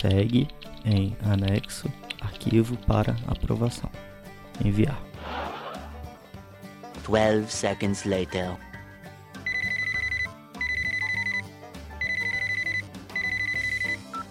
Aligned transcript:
Segue 0.00 0.48
em 0.82 1.14
anexo 1.30 1.92
arquivo 2.22 2.74
para 2.86 3.14
aprovação. 3.26 3.90
Enviar. 4.64 4.98
12 7.06 7.50
seconds 7.50 8.04
later. 8.04 8.56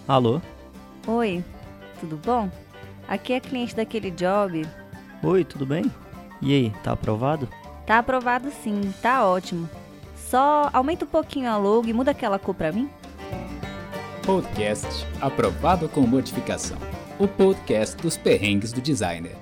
Alô? 0.07 0.41
Oi, 1.05 1.43
tudo 1.99 2.17
bom? 2.17 2.49
Aqui 3.07 3.33
é 3.33 3.39
cliente 3.39 3.75
daquele 3.75 4.09
job. 4.09 4.67
Oi, 5.21 5.43
tudo 5.43 5.67
bem? 5.67 5.85
E 6.41 6.51
aí, 6.51 6.73
tá 6.83 6.93
aprovado? 6.93 7.47
Tá 7.85 7.99
aprovado 7.99 8.49
sim, 8.63 8.91
tá 9.03 9.23
ótimo. 9.23 9.69
Só 10.15 10.67
aumenta 10.73 11.05
um 11.05 11.07
pouquinho 11.07 11.51
a 11.51 11.57
logo 11.57 11.87
e 11.87 11.93
muda 11.93 12.09
aquela 12.09 12.39
cor 12.39 12.55
pra 12.55 12.71
mim. 12.71 12.89
Podcast 14.29 15.07
aprovado 15.19 15.89
com 15.89 16.01
modificação. 16.01 16.77
O 17.17 17.27
podcast 17.27 17.97
dos 17.97 18.15
perrengues 18.15 18.71
do 18.71 18.79
designer. 18.79 19.35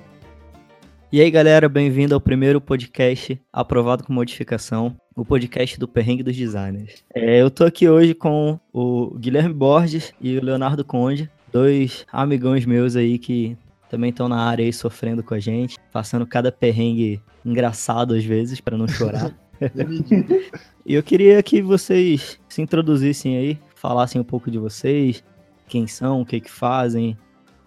E 1.12 1.20
aí, 1.20 1.30
galera, 1.30 1.68
bem-vindo 1.68 2.14
ao 2.14 2.20
primeiro 2.22 2.58
podcast 2.58 3.38
aprovado 3.52 4.02
com 4.02 4.14
modificação, 4.14 4.96
o 5.14 5.26
podcast 5.26 5.78
do 5.78 5.86
Perrengue 5.86 6.22
dos 6.22 6.34
Designers. 6.34 7.04
É, 7.14 7.42
eu 7.42 7.50
tô 7.50 7.66
aqui 7.66 7.86
hoje 7.86 8.14
com 8.14 8.58
o 8.72 9.14
Guilherme 9.18 9.52
Borges 9.52 10.14
e 10.22 10.38
o 10.38 10.42
Leonardo 10.42 10.82
Conde, 10.82 11.30
dois 11.52 12.06
amigões 12.10 12.64
meus 12.64 12.96
aí 12.96 13.18
que 13.18 13.58
também 13.90 14.08
estão 14.08 14.26
na 14.26 14.42
área 14.42 14.64
aí 14.64 14.72
sofrendo 14.72 15.22
com 15.22 15.34
a 15.34 15.38
gente, 15.38 15.76
passando 15.92 16.26
cada 16.26 16.50
perrengue 16.50 17.20
engraçado 17.44 18.14
às 18.14 18.24
vezes 18.24 18.58
para 18.58 18.78
não 18.78 18.88
chorar. 18.88 19.36
e 20.86 20.94
eu 20.94 21.02
queria 21.02 21.42
que 21.42 21.60
vocês 21.60 22.40
se 22.48 22.62
introduzissem 22.62 23.36
aí, 23.36 23.58
falassem 23.78 24.20
um 24.20 24.24
pouco 24.24 24.50
de 24.50 24.58
vocês, 24.58 25.24
quem 25.66 25.86
são, 25.86 26.20
o 26.20 26.26
que 26.26 26.40
que 26.40 26.50
fazem, 26.50 27.16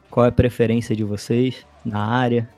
qual 0.09 0.25
é 0.25 0.29
a 0.29 0.31
preferência 0.31 0.95
de 0.95 1.03
vocês 1.03 1.65
na 1.85 2.05
área. 2.05 2.49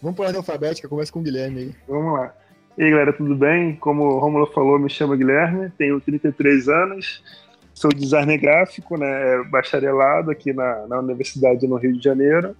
Vamos 0.00 0.16
por 0.16 0.24
ordem 0.24 0.38
alfabética, 0.38 0.88
começa 0.88 1.12
com 1.12 1.20
o 1.20 1.22
Guilherme 1.22 1.58
aí. 1.58 1.74
Vamos 1.86 2.14
lá. 2.14 2.34
E 2.76 2.84
aí, 2.84 2.90
galera, 2.90 3.12
tudo 3.12 3.36
bem? 3.36 3.76
Como 3.76 4.02
o 4.02 4.18
Romulo 4.18 4.46
falou, 4.46 4.78
me 4.78 4.88
chamo 4.88 5.16
Guilherme, 5.16 5.70
tenho 5.76 6.00
33 6.00 6.68
anos, 6.68 7.22
sou 7.74 7.92
designer 7.92 8.38
gráfico, 8.38 8.96
né, 8.96 9.42
bacharelado 9.50 10.30
aqui 10.30 10.52
na, 10.52 10.86
na 10.86 10.98
Universidade 11.00 11.66
no 11.66 11.76
Rio 11.76 11.92
de 11.92 12.02
Janeiro 12.02 12.56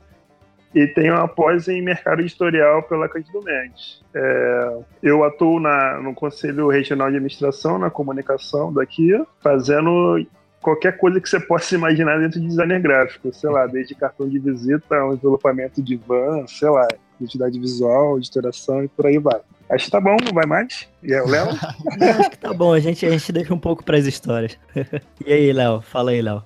e 0.75 0.87
tenho 0.87 1.15
uma 1.15 1.29
pós 1.29 1.69
em 1.69 1.83
mercado 1.83 2.21
editorial 2.21 2.83
pela 2.85 3.09
Cândido 3.09 3.43
Mendes. 3.43 4.03
É, 4.15 4.79
eu 5.03 5.23
atuo 5.23 5.61
na, 5.61 6.01
no 6.01 6.15
Conselho 6.15 6.69
Regional 6.69 7.11
de 7.11 7.17
Administração, 7.17 7.79
na 7.79 7.91
comunicação 7.91 8.73
daqui, 8.73 9.13
fazendo 9.41 10.25
qualquer 10.63 10.97
coisa 10.97 11.21
que 11.21 11.29
você 11.29 11.41
possa 11.41 11.75
imaginar 11.75 12.19
dentro 12.19 12.41
de 12.41 12.47
designer 12.47 12.81
gráfico, 12.81 13.33
sei 13.35 13.51
lá, 13.51 13.67
desde 13.67 13.95
cartão 13.95 14.29
de 14.29 14.39
visita, 14.39 15.05
um 15.05 15.13
envelopamento 15.13 15.83
de 15.83 15.97
van, 15.97 16.47
sei 16.47 16.71
lá, 16.71 16.87
identidade 17.21 17.59
visual, 17.59 18.17
editoração 18.17 18.85
e 18.85 18.89
por 18.89 19.07
aí 19.07 19.19
vai. 19.19 19.41
Acho 19.69 19.87
que 19.87 19.91
tá 19.91 20.01
bom, 20.01 20.17
não 20.25 20.33
vai 20.33 20.47
mais? 20.47 20.89
E 21.03 21.13
aí, 21.13 21.21
o 21.21 21.27
Léo? 21.27 21.49
Acho 22.19 22.31
que 22.31 22.39
tá 22.39 22.53
bom, 22.53 22.73
a 22.73 22.81
gente, 22.81 23.05
a 23.05 23.11
gente 23.11 23.33
deixa 23.33 23.53
um 23.53 23.59
pouco 23.59 23.83
para 23.83 23.99
as 23.99 24.07
histórias. 24.07 24.57
e 25.27 25.33
aí, 25.33 25.53
Léo? 25.53 25.81
Fala 25.81 26.13
aí, 26.13 26.23
Léo. 26.23 26.43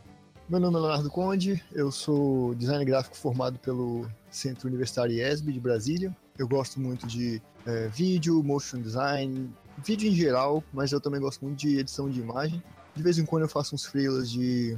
Meu 0.48 0.60
nome 0.60 0.76
é 0.76 0.80
Leonardo 0.80 1.10
Conde, 1.10 1.62
eu 1.72 1.90
sou 1.90 2.54
designer 2.54 2.84
gráfico 2.84 3.16
formado 3.16 3.58
pelo 3.58 4.06
Centro 4.30 4.68
Universitário 4.68 5.12
IESB 5.12 5.52
de 5.52 5.58
Brasília. 5.58 6.16
Eu 6.38 6.46
gosto 6.46 6.80
muito 6.80 7.04
de 7.04 7.42
é, 7.66 7.88
vídeo, 7.88 8.40
motion 8.44 8.80
design, 8.80 9.50
vídeo 9.84 10.08
em 10.08 10.14
geral, 10.14 10.62
mas 10.72 10.92
eu 10.92 11.00
também 11.00 11.20
gosto 11.20 11.44
muito 11.44 11.58
de 11.58 11.80
edição 11.80 12.08
de 12.08 12.20
imagem. 12.20 12.62
De 12.96 13.02
vez 13.02 13.18
em 13.18 13.26
quando 13.26 13.42
eu 13.42 13.48
faço 13.48 13.74
uns 13.74 13.84
freelas 13.84 14.30
de 14.30 14.76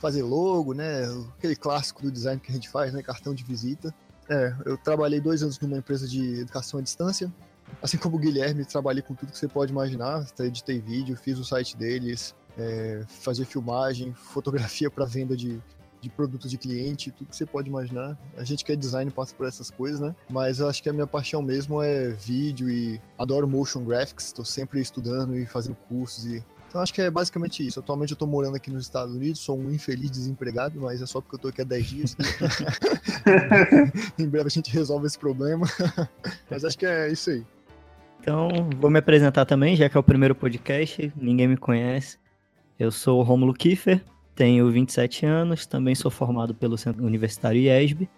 fazer 0.00 0.22
logo, 0.22 0.72
né? 0.72 1.02
Aquele 1.36 1.56
clássico 1.56 2.02
do 2.02 2.10
design 2.10 2.40
que 2.40 2.50
a 2.50 2.54
gente 2.54 2.68
faz, 2.68 2.92
né? 2.92 3.02
Cartão 3.02 3.34
de 3.34 3.44
visita. 3.44 3.94
É, 4.28 4.54
eu 4.64 4.78
trabalhei 4.78 5.20
dois 5.20 5.42
anos 5.42 5.58
numa 5.58 5.76
empresa 5.76 6.08
de 6.08 6.40
educação 6.40 6.78
à 6.78 6.82
distância. 6.82 7.32
Assim 7.82 7.98
como 7.98 8.16
o 8.16 8.18
Guilherme, 8.18 8.64
trabalhei 8.64 9.02
com 9.02 9.14
tudo 9.14 9.32
que 9.32 9.38
você 9.38 9.48
pode 9.48 9.72
imaginar. 9.72 10.24
Editei 10.38 10.80
vídeo, 10.80 11.16
fiz 11.16 11.38
o 11.38 11.44
site 11.44 11.76
deles, 11.76 12.34
é, 12.56 13.04
fazer 13.08 13.44
filmagem, 13.44 14.14
fotografia 14.32 14.90
para 14.90 15.04
venda 15.04 15.36
de, 15.36 15.60
de 16.00 16.08
produtos 16.08 16.50
de 16.50 16.56
cliente, 16.56 17.10
tudo 17.10 17.28
que 17.28 17.36
você 17.36 17.44
pode 17.44 17.68
imaginar. 17.68 18.16
A 18.36 18.44
gente 18.44 18.64
que 18.64 18.72
é 18.72 18.76
design 18.76 19.10
passa 19.10 19.34
por 19.34 19.46
essas 19.46 19.70
coisas, 19.70 20.00
né? 20.00 20.14
Mas 20.30 20.60
eu 20.60 20.68
acho 20.68 20.82
que 20.82 20.88
a 20.88 20.92
minha 20.92 21.06
paixão 21.06 21.42
mesmo 21.42 21.82
é 21.82 22.08
vídeo 22.10 22.70
e 22.70 23.00
adoro 23.18 23.48
motion 23.48 23.84
graphics, 23.84 24.26
estou 24.26 24.44
sempre 24.44 24.80
estudando 24.80 25.36
e 25.36 25.44
fazendo 25.46 25.76
cursos 25.88 26.24
e 26.26 26.44
então 26.70 26.80
acho 26.80 26.94
que 26.94 27.02
é 27.02 27.10
basicamente 27.10 27.66
isso. 27.66 27.80
Atualmente 27.80 28.12
eu 28.12 28.16
tô 28.16 28.28
morando 28.28 28.54
aqui 28.54 28.70
nos 28.70 28.84
Estados 28.84 29.12
Unidos, 29.12 29.40
sou 29.40 29.58
um 29.58 29.72
infeliz 29.72 30.08
desempregado, 30.08 30.80
mas 30.80 31.02
é 31.02 31.06
só 31.06 31.20
porque 31.20 31.34
eu 31.34 31.40
tô 31.40 31.48
aqui 31.48 31.62
há 31.62 31.64
10 31.64 31.86
dias. 31.86 32.16
em 34.16 34.28
breve 34.28 34.46
a 34.46 34.50
gente 34.50 34.70
resolve 34.70 35.04
esse 35.04 35.18
problema. 35.18 35.66
mas 36.48 36.64
acho 36.64 36.78
que 36.78 36.86
é 36.86 37.10
isso 37.10 37.30
aí. 37.30 37.44
Então, 38.20 38.48
vou 38.78 38.88
me 38.88 39.00
apresentar 39.00 39.46
também, 39.46 39.74
já 39.74 39.88
que 39.88 39.96
é 39.96 40.00
o 40.00 40.02
primeiro 40.02 40.32
podcast, 40.32 41.12
ninguém 41.16 41.48
me 41.48 41.56
conhece. 41.56 42.18
Eu 42.78 42.92
sou 42.92 43.18
o 43.18 43.24
Romulo 43.24 43.52
Kiefer, 43.52 44.04
tenho 44.36 44.70
27 44.70 45.26
anos, 45.26 45.66
também 45.66 45.96
sou 45.96 46.10
formado 46.10 46.54
pelo 46.54 46.78
Centro 46.78 47.04
Universitário 47.04 47.60
IESB, 47.60 48.08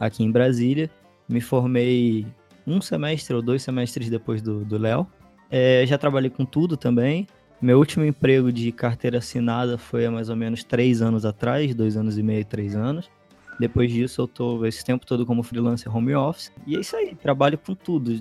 aqui 0.00 0.24
em 0.24 0.32
Brasília. 0.32 0.90
Me 1.28 1.40
formei 1.40 2.26
um 2.66 2.80
semestre 2.80 3.36
ou 3.36 3.40
dois 3.40 3.62
semestres 3.62 4.10
depois 4.10 4.42
do 4.42 4.78
Léo. 4.78 5.06
É, 5.48 5.86
já 5.86 5.96
trabalhei 5.96 6.30
com 6.30 6.44
tudo 6.44 6.76
também, 6.76 7.28
meu 7.64 7.78
último 7.78 8.04
emprego 8.04 8.52
de 8.52 8.70
carteira 8.70 9.18
assinada 9.18 9.78
foi 9.78 10.04
há 10.04 10.10
mais 10.10 10.28
ou 10.28 10.36
menos 10.36 10.62
três 10.62 11.00
anos 11.00 11.24
atrás, 11.24 11.74
dois 11.74 11.96
anos 11.96 12.18
e 12.18 12.22
meio, 12.22 12.44
três 12.44 12.76
anos. 12.76 13.10
Depois 13.58 13.90
disso, 13.90 14.20
eu 14.20 14.28
tô 14.28 14.66
esse 14.66 14.84
tempo 14.84 15.06
todo 15.06 15.24
como 15.24 15.42
freelancer 15.42 15.94
home 15.94 16.14
office. 16.14 16.52
E 16.66 16.76
é 16.76 16.80
isso 16.80 16.94
aí, 16.94 17.14
trabalho 17.14 17.56
com 17.56 17.74
tudo. 17.74 18.12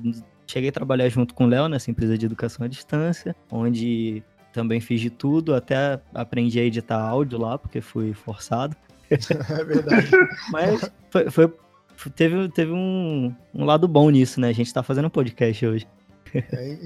Cheguei 0.48 0.70
a 0.70 0.72
trabalhar 0.72 1.10
junto 1.10 1.34
com 1.34 1.44
o 1.44 1.48
Léo 1.48 1.68
nessa 1.68 1.92
empresa 1.92 2.18
de 2.18 2.26
educação 2.26 2.66
à 2.66 2.70
distância, 2.70 3.36
onde 3.52 4.24
também 4.54 4.80
fiz 4.80 5.02
de 5.02 5.10
tudo, 5.10 5.54
até 5.54 6.00
aprendi 6.14 6.60
a 6.60 6.64
editar 6.64 7.02
áudio 7.02 7.38
lá, 7.38 7.58
porque 7.58 7.82
fui 7.82 8.14
forçado. 8.14 8.76
É 9.12 9.64
verdade. 9.64 10.10
Mas 10.52 10.90
foi, 11.12 11.30
foi, 11.30 11.54
teve, 12.16 12.50
teve 12.50 12.72
um, 12.72 13.36
um 13.54 13.66
lado 13.66 13.88
bom 13.88 14.10
nisso, 14.10 14.40
né? 14.40 14.48
A 14.48 14.54
gente 14.54 14.74
tá 14.74 14.82
fazendo 14.82 15.06
um 15.06 15.10
podcast 15.10 15.66
hoje. 15.66 15.88
É, 16.34 16.78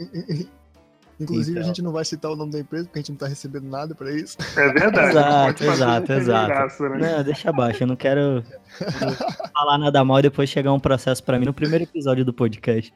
Inclusive, 1.19 1.51
então. 1.51 1.63
a 1.63 1.65
gente 1.65 1.81
não 1.81 1.91
vai 1.91 2.05
citar 2.05 2.31
o 2.31 2.35
nome 2.35 2.51
da 2.51 2.59
empresa, 2.59 2.85
porque 2.85 2.99
a 2.99 3.01
gente 3.01 3.11
não 3.11 3.17
tá 3.17 3.27
recebendo 3.27 3.67
nada 3.67 3.95
pra 3.95 4.11
isso. 4.11 4.37
É 4.55 4.71
verdade. 4.71 5.09
exato, 5.09 5.63
exato, 5.63 6.13
exato. 6.13 6.47
Graça, 6.47 6.89
né? 6.89 7.17
Não, 7.17 7.23
deixa 7.23 7.49
abaixo, 7.49 7.83
eu 7.83 7.87
não 7.87 7.95
quero 7.95 8.43
falar 9.53 9.77
nada 9.79 10.03
mal 10.03 10.19
e 10.19 10.23
depois 10.23 10.49
chegar 10.49 10.71
um 10.71 10.79
processo 10.79 11.23
pra 11.23 11.39
mim 11.39 11.45
no 11.45 11.53
primeiro 11.53 11.83
episódio 11.83 12.23
do 12.23 12.31
podcast. 12.31 12.93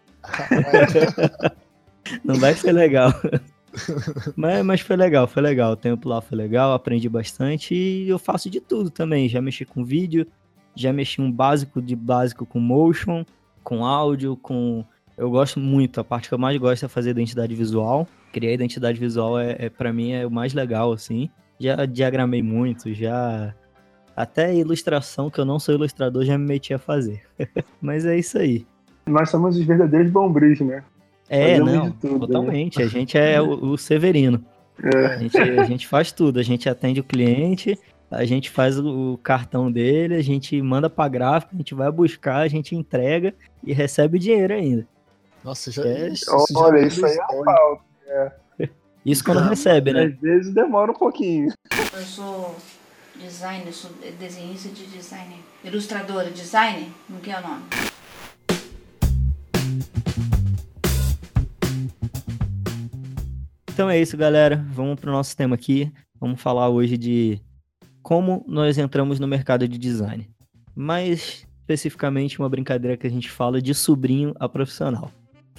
não 2.23 2.35
vai 2.35 2.53
ser 2.53 2.71
legal. 2.71 3.11
mas, 4.35 4.63
mas 4.63 4.81
foi 4.81 4.95
legal, 4.95 5.27
foi 5.27 5.41
legal. 5.41 5.71
O 5.73 5.77
tempo 5.77 6.07
lá 6.07 6.21
foi 6.21 6.37
legal, 6.37 6.73
aprendi 6.73 7.09
bastante 7.09 7.73
e 7.73 8.07
eu 8.07 8.19
faço 8.19 8.51
de 8.51 8.61
tudo 8.61 8.91
também. 8.91 9.27
Já 9.27 9.41
mexi 9.41 9.65
com 9.65 9.83
vídeo, 9.83 10.27
já 10.75 10.93
mexi 10.93 11.21
um 11.21 11.31
básico 11.31 11.81
de 11.81 11.95
básico 11.95 12.45
com 12.45 12.59
motion, 12.59 13.25
com 13.63 13.83
áudio, 13.83 14.37
com 14.37 14.85
eu 15.17 15.29
gosto 15.29 15.59
muito, 15.59 15.99
a 15.99 16.03
parte 16.03 16.27
que 16.27 16.33
eu 16.33 16.37
mais 16.37 16.57
gosto 16.57 16.85
é 16.85 16.87
fazer 16.87 17.11
identidade 17.11 17.53
visual. 17.53 18.07
Criar 18.31 18.53
identidade 18.53 18.99
visual 18.99 19.39
é, 19.39 19.55
é 19.59 19.69
para 19.69 19.91
mim 19.91 20.11
é 20.11 20.25
o 20.25 20.31
mais 20.31 20.53
legal, 20.53 20.91
assim. 20.91 21.29
Já 21.59 21.85
diagramei 21.85 22.41
muito, 22.41 22.93
já. 22.93 23.53
Até 24.15 24.53
ilustração, 24.55 25.29
que 25.29 25.39
eu 25.39 25.45
não 25.45 25.59
sou 25.59 25.75
ilustrador, 25.75 26.25
já 26.25 26.37
me 26.37 26.45
meti 26.45 26.73
a 26.73 26.79
fazer. 26.79 27.21
Mas 27.81 28.05
é 28.05 28.17
isso 28.17 28.37
aí. 28.37 28.65
Nós 29.05 29.29
somos 29.29 29.57
os 29.57 29.65
verdadeiros 29.65 30.11
bombris, 30.11 30.59
né? 30.59 30.83
É, 31.29 31.57
Fazemos 31.57 31.73
não, 31.73 31.91
tudo, 31.91 32.13
né? 32.13 32.19
totalmente. 32.19 32.79
Né? 32.79 32.85
A 32.85 32.87
gente 32.87 33.17
é 33.17 33.41
o, 33.41 33.71
o 33.71 33.77
Severino. 33.77 34.43
É. 34.83 35.05
A, 35.05 35.17
gente, 35.17 35.37
a 35.37 35.63
gente 35.63 35.87
faz 35.87 36.11
tudo, 36.11 36.39
a 36.39 36.43
gente 36.43 36.67
atende 36.67 36.99
o 36.99 37.03
cliente, 37.03 37.77
a 38.09 38.25
gente 38.25 38.49
faz 38.49 38.77
o 38.79 39.17
cartão 39.23 39.71
dele, 39.71 40.15
a 40.15 40.21
gente 40.21 40.61
manda 40.61 40.89
para 40.89 41.07
gráfica, 41.07 41.53
a 41.53 41.57
gente 41.57 41.73
vai 41.73 41.91
buscar, 41.91 42.37
a 42.37 42.47
gente 42.47 42.75
entrega 42.75 43.33
e 43.63 43.71
recebe 43.71 44.17
o 44.17 44.19
dinheiro 44.19 44.53
ainda. 44.53 44.87
Nossa, 45.43 45.71
já. 45.71 45.83
É, 45.83 46.09
isso 46.09 46.25
Olha, 46.55 46.81
já 46.81 46.87
isso 46.87 47.05
aí 47.05 47.17
é 47.17 47.21
a 47.21 47.43
pauta. 47.43 47.83
É. 48.05 48.31
Isso 49.03 49.23
quando 49.23 49.39
recebe, 49.39 49.91
né? 49.91 50.05
Às 50.05 50.19
vezes 50.19 50.53
demora 50.53 50.91
um 50.91 50.95
pouquinho. 50.95 51.51
Eu 51.91 52.01
sou 52.01 52.55
designer, 53.19 53.73
sou 53.73 53.89
desenhista 54.19 54.69
de 54.69 54.85
designer. 54.85 55.39
Ilustradora, 55.63 56.29
designer? 56.29 56.87
Não 57.09 57.19
que 57.19 57.31
é 57.31 57.39
o 57.39 57.41
nome? 57.41 57.63
Então 63.73 63.89
é 63.89 63.99
isso, 63.99 64.15
galera. 64.15 64.63
Vamos 64.69 64.99
para 64.99 65.09
o 65.09 65.13
nosso 65.13 65.35
tema 65.35 65.55
aqui. 65.55 65.91
Vamos 66.19 66.39
falar 66.39 66.69
hoje 66.69 66.95
de 66.95 67.41
como 68.03 68.45
nós 68.47 68.77
entramos 68.77 69.19
no 69.19 69.27
mercado 69.27 69.67
de 69.67 69.79
design. 69.79 70.29
Mais 70.75 71.47
especificamente, 71.61 72.37
uma 72.37 72.49
brincadeira 72.49 72.95
que 72.95 73.07
a 73.07 73.09
gente 73.09 73.31
fala 73.31 73.59
de 73.59 73.73
sobrinho 73.73 74.35
a 74.39 74.47
profissional. 74.47 75.11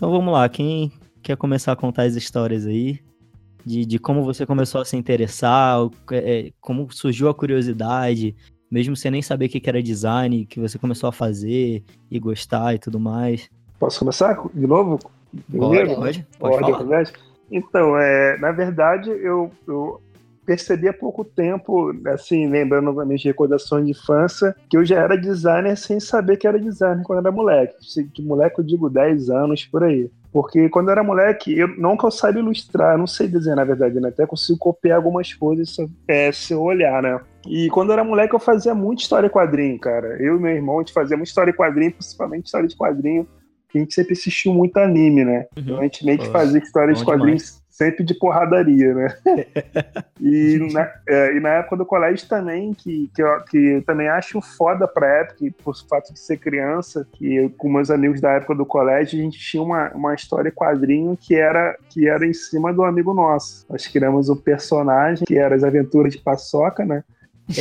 Então 0.03 0.11
vamos 0.11 0.33
lá, 0.35 0.49
quem 0.49 0.91
quer 1.23 1.37
começar 1.37 1.71
a 1.71 1.77
contar 1.77 2.03
as 2.03 2.17
histórias 2.17 2.67
aí? 2.67 2.99
De, 3.65 3.87
de 3.87 4.01
como 4.01 4.25
você 4.25 4.45
começou 4.45 4.81
a 4.81 4.85
se 4.85 4.97
interessar, 4.97 5.79
é, 6.11 6.51
como 6.61 6.91
surgiu 6.91 7.29
a 7.29 7.35
curiosidade 7.35 8.35
mesmo 8.69 8.97
sem 8.97 9.13
nem 9.13 9.23
saber 9.23 9.47
o 9.47 9.49
que 9.49 9.63
era 9.65 9.81
design, 9.81 10.45
que 10.45 10.59
você 10.59 10.77
começou 10.77 11.09
a 11.09 11.13
fazer 11.13 11.85
e 12.11 12.19
gostar 12.19 12.75
e 12.75 12.81
tudo 12.81 12.99
mais. 12.99 13.49
Posso 13.79 14.01
começar 14.01 14.43
de 14.53 14.67
novo? 14.67 14.99
Pode, 14.99 15.45
Primeiro? 15.49 15.95
pode, 15.95 16.27
pode 16.37 16.55
Ordem 16.55 16.73
falar. 16.73 16.83
alfabética? 16.83 17.21
Então, 17.49 17.97
é, 17.97 18.37
na 18.39 18.51
verdade, 18.51 19.09
eu, 19.09 19.53
eu 19.69 20.01
percebi 20.45 20.89
há 20.89 20.93
pouco 20.93 21.25
tempo, 21.25 21.93
assim, 22.09 22.49
lembrando 22.49 22.93
das 22.93 23.07
minhas 23.07 23.23
recordações 23.23 23.85
de 23.85 23.93
infância, 23.93 24.55
que 24.69 24.77
eu 24.77 24.85
já 24.85 25.01
era 25.01 25.17
designer 25.17 25.77
sem 25.77 26.01
saber 26.01 26.37
que 26.37 26.47
era 26.47 26.59
designer 26.59 27.03
quando 27.05 27.21
era 27.21 27.33
moleque. 27.33 27.77
De 28.13 28.23
moleque 28.23 28.59
eu 28.59 28.65
digo 28.65 28.91
10 28.91 29.31
anos, 29.31 29.65
por 29.65 29.85
aí. 29.85 30.11
Porque 30.33 30.69
quando 30.71 30.89
eu 30.89 30.93
era 30.93 31.05
moleque, 31.05 31.57
eu, 31.57 31.69
não 31.77 31.97
que 31.97 32.05
eu 32.05 32.11
saiba 32.11 32.39
ilustrar, 32.39 32.95
eu 32.95 32.99
não 32.99 33.07
sei 33.07 33.29
desenhar, 33.29 33.57
na 33.57 33.65
verdade, 33.65 34.01
né? 34.01 34.09
Até 34.09 34.27
consigo 34.27 34.59
copiar 34.59 34.97
algumas 34.97 35.35
coisas 35.35 35.75
se 35.75 35.83
eu, 35.83 35.91
é, 36.09 36.33
se 36.33 36.55
eu 36.55 36.63
olhar, 36.63 37.03
né? 37.03 37.21
E 37.47 37.69
quando 37.69 37.91
eu 37.91 37.95
era 37.95 38.05
moleque, 38.05 38.35
eu 38.35 38.41
fazia 38.41 38.75
muito 38.75 39.01
história 39.01 39.27
e 39.27 39.31
quadrinho, 39.31 39.79
cara. 39.79 40.17
Eu 40.23 40.37
e 40.37 40.41
meu 40.41 40.53
irmão, 40.53 40.79
a 40.79 40.81
gente 40.81 40.93
fazia 40.93 41.17
muito 41.17 41.29
história 41.29 41.51
e 41.51 41.55
quadrinho, 41.55 41.93
principalmente 41.93 42.47
história 42.47 42.67
de 42.67 42.77
quadrinho, 42.77 43.29
que 43.69 43.79
a 43.79 43.81
gente 43.81 43.95
sempre 43.95 44.15
assistiu 44.15 44.55
muito 44.55 44.77
anime, 44.79 45.25
né? 45.25 45.47
Então 45.55 45.79
a 45.79 45.83
gente 45.83 46.05
meio 46.05 46.19
que 46.19 46.29
fazia 46.29 46.61
história 46.61 46.95
de 46.95 47.05
quadrinhos 47.05 47.62
sempre 47.73 48.05
de 48.05 48.15
porradaria, 48.15 48.95
né? 48.95 49.17
e, 50.21 50.59
na, 50.73 50.93
é, 51.09 51.35
e 51.35 51.41
na 51.41 51.49
época 51.55 51.79
do 51.79 51.87
colégio 51.87 52.29
também, 52.29 52.75
que, 52.75 53.11
que, 53.15 53.23
eu, 53.23 53.41
que 53.45 53.57
eu 53.57 53.83
também 53.83 54.09
acho 54.09 54.41
foda 54.43 54.87
pra 54.87 55.21
época, 55.21 55.47
por 55.65 55.75
fato 55.89 56.13
de 56.13 56.21
ser 56.21 56.37
criança, 56.37 57.09
que 57.15 57.35
eu, 57.35 57.51
com 57.51 57.73
meus 57.73 57.91
amigos 57.91 58.21
da 58.21 58.33
época 58.33 58.55
do 58.55 58.67
colégio, 58.67 59.19
a 59.19 59.23
gente 59.23 59.39
tinha 59.39 59.63
uma, 59.63 59.91
uma 59.95 60.15
história 60.15 60.53
quadrinho 60.53 61.17
que 61.17 61.35
era, 61.35 61.75
que 61.89 62.07
era 62.07 62.27
em 62.27 62.35
cima 62.35 62.73
do 62.75 62.85
amigo 62.85 63.15
nosso. 63.15 63.65
Nós 63.69 63.87
criamos 63.87 64.29
um 64.29 64.37
personagem 64.37 65.25
que 65.25 65.39
era 65.39 65.57
as 65.57 65.65
aventuras 65.65 66.13
de 66.13 66.19
Paçoca, 66.19 66.85
né? 66.85 67.03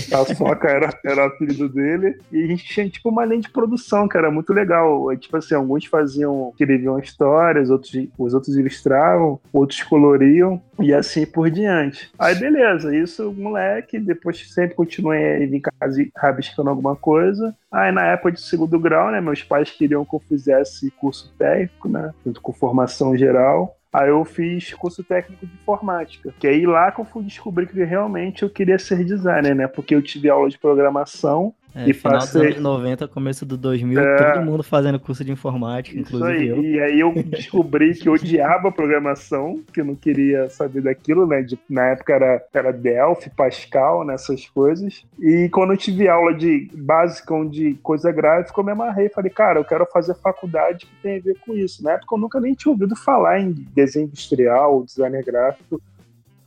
Paçoca 0.09 0.67
era, 0.67 0.89
era 1.05 1.23
o 1.23 1.27
apelido 1.27 1.67
dele. 1.69 2.17
E 2.31 2.43
a 2.43 2.47
gente 2.47 2.65
tinha 2.65 2.89
tipo 2.89 3.09
uma 3.09 3.25
linha 3.25 3.41
de 3.41 3.49
produção 3.49 4.07
que 4.07 4.17
era 4.17 4.31
muito 4.31 4.53
legal. 4.53 5.15
Tipo 5.17 5.37
assim, 5.37 5.55
alguns 5.55 5.85
faziam, 5.85 6.49
escreviam 6.51 6.99
histórias, 6.99 7.69
outros, 7.69 7.91
os 8.17 8.33
outros 8.33 8.55
ilustravam, 8.55 9.39
outros 9.51 9.81
coloriam 9.83 10.61
e 10.79 10.93
assim 10.93 11.25
por 11.25 11.49
diante. 11.49 12.11
Aí 12.17 12.35
beleza, 12.35 12.95
isso 12.95 13.31
moleque, 13.31 13.99
depois 13.99 14.51
sempre 14.51 14.75
continuei 14.75 15.43
em 15.43 15.59
casa 15.59 16.05
rabiscando 16.15 16.69
alguma 16.69 16.95
coisa. 16.95 17.55
Aí 17.71 17.91
na 17.91 18.05
época 18.05 18.31
de 18.31 18.41
segundo 18.41 18.79
grau, 18.79 19.11
né, 19.11 19.21
meus 19.21 19.43
pais 19.43 19.69
queriam 19.71 20.05
que 20.05 20.15
eu 20.15 20.19
fizesse 20.19 20.91
curso 20.91 21.33
técnico, 21.37 21.87
né, 21.87 22.13
junto 22.25 22.41
com 22.41 22.53
formação 22.53 23.15
geral. 23.15 23.77
Aí 23.91 24.09
eu 24.09 24.23
fiz 24.23 24.73
curso 24.73 25.03
técnico 25.03 25.45
de 25.45 25.53
informática. 25.53 26.33
Que 26.39 26.47
aí 26.47 26.65
lá 26.65 26.91
que 26.91 27.01
eu 27.01 27.05
fui 27.05 27.23
descobrir 27.23 27.67
que 27.67 27.83
realmente 27.83 28.43
eu 28.43 28.49
queria 28.49 28.79
ser 28.79 29.03
designer, 29.03 29.53
né? 29.53 29.67
Porque 29.67 29.93
eu 29.93 30.01
tive 30.01 30.29
aula 30.29 30.49
de 30.49 30.57
programação. 30.57 31.53
É, 31.73 31.89
E 31.89 31.93
final 31.93 32.19
passei- 32.19 32.41
dos 32.41 32.51
anos 32.57 32.61
90, 32.63 33.07
começo 33.07 33.45
do 33.45 33.55
2000, 33.55 33.99
É. 33.99 34.33
todo 34.33 34.43
mundo 34.45 34.61
fazendo 34.63 34.99
curso 34.99 35.23
de 35.23 35.31
informática, 35.31 35.97
Isso 35.97 36.15
inclusive 36.15 36.37
aí. 36.39 36.47
eu. 36.49 36.61
E 36.63 36.79
aí 36.81 36.99
eu 36.99 37.13
descobri 37.23 37.93
que 37.93 38.09
eu 38.09 38.13
odiava 38.13 38.71
programação, 38.71 39.61
que 39.73 39.79
eu 39.81 39.85
não 39.85 39.95
queria 39.95 40.49
saber 40.49 40.81
daquilo, 40.81 41.25
né? 41.25 41.41
De- 41.41 41.57
na 41.69 41.87
época 41.87 42.13
era, 42.13 42.43
era 42.53 42.71
Delphi, 42.73 43.29
Pascal, 43.29 44.03
nessas 44.05 44.47
coisas. 44.49 45.05
E 45.19 45.47
quando 45.49 45.71
eu 45.71 45.77
tive 45.77 46.07
aula 46.09 46.33
de 46.33 46.69
basicão 46.73 47.47
de 47.47 47.75
coisa 47.81 48.11
gráfica, 48.11 48.59
eu 48.59 48.63
me 48.65 48.71
amarrei. 48.71 49.09
Falei, 49.09 49.31
cara, 49.31 49.59
eu 49.59 49.65
quero 49.65 49.85
fazer 49.85 50.13
faculdade 50.15 50.85
que 50.85 51.01
tem 51.01 51.17
a 51.17 51.21
ver 51.21 51.37
com 51.45 51.53
isso. 51.53 51.83
Na 51.83 51.93
época 51.93 52.15
eu 52.15 52.19
nunca 52.19 52.39
nem 52.39 52.53
tinha 52.53 52.71
ouvido 52.71 52.95
falar 52.95 53.39
em 53.39 53.51
desenho 53.73 54.05
industrial, 54.07 54.83
designer 54.83 55.23
gráfico, 55.23 55.81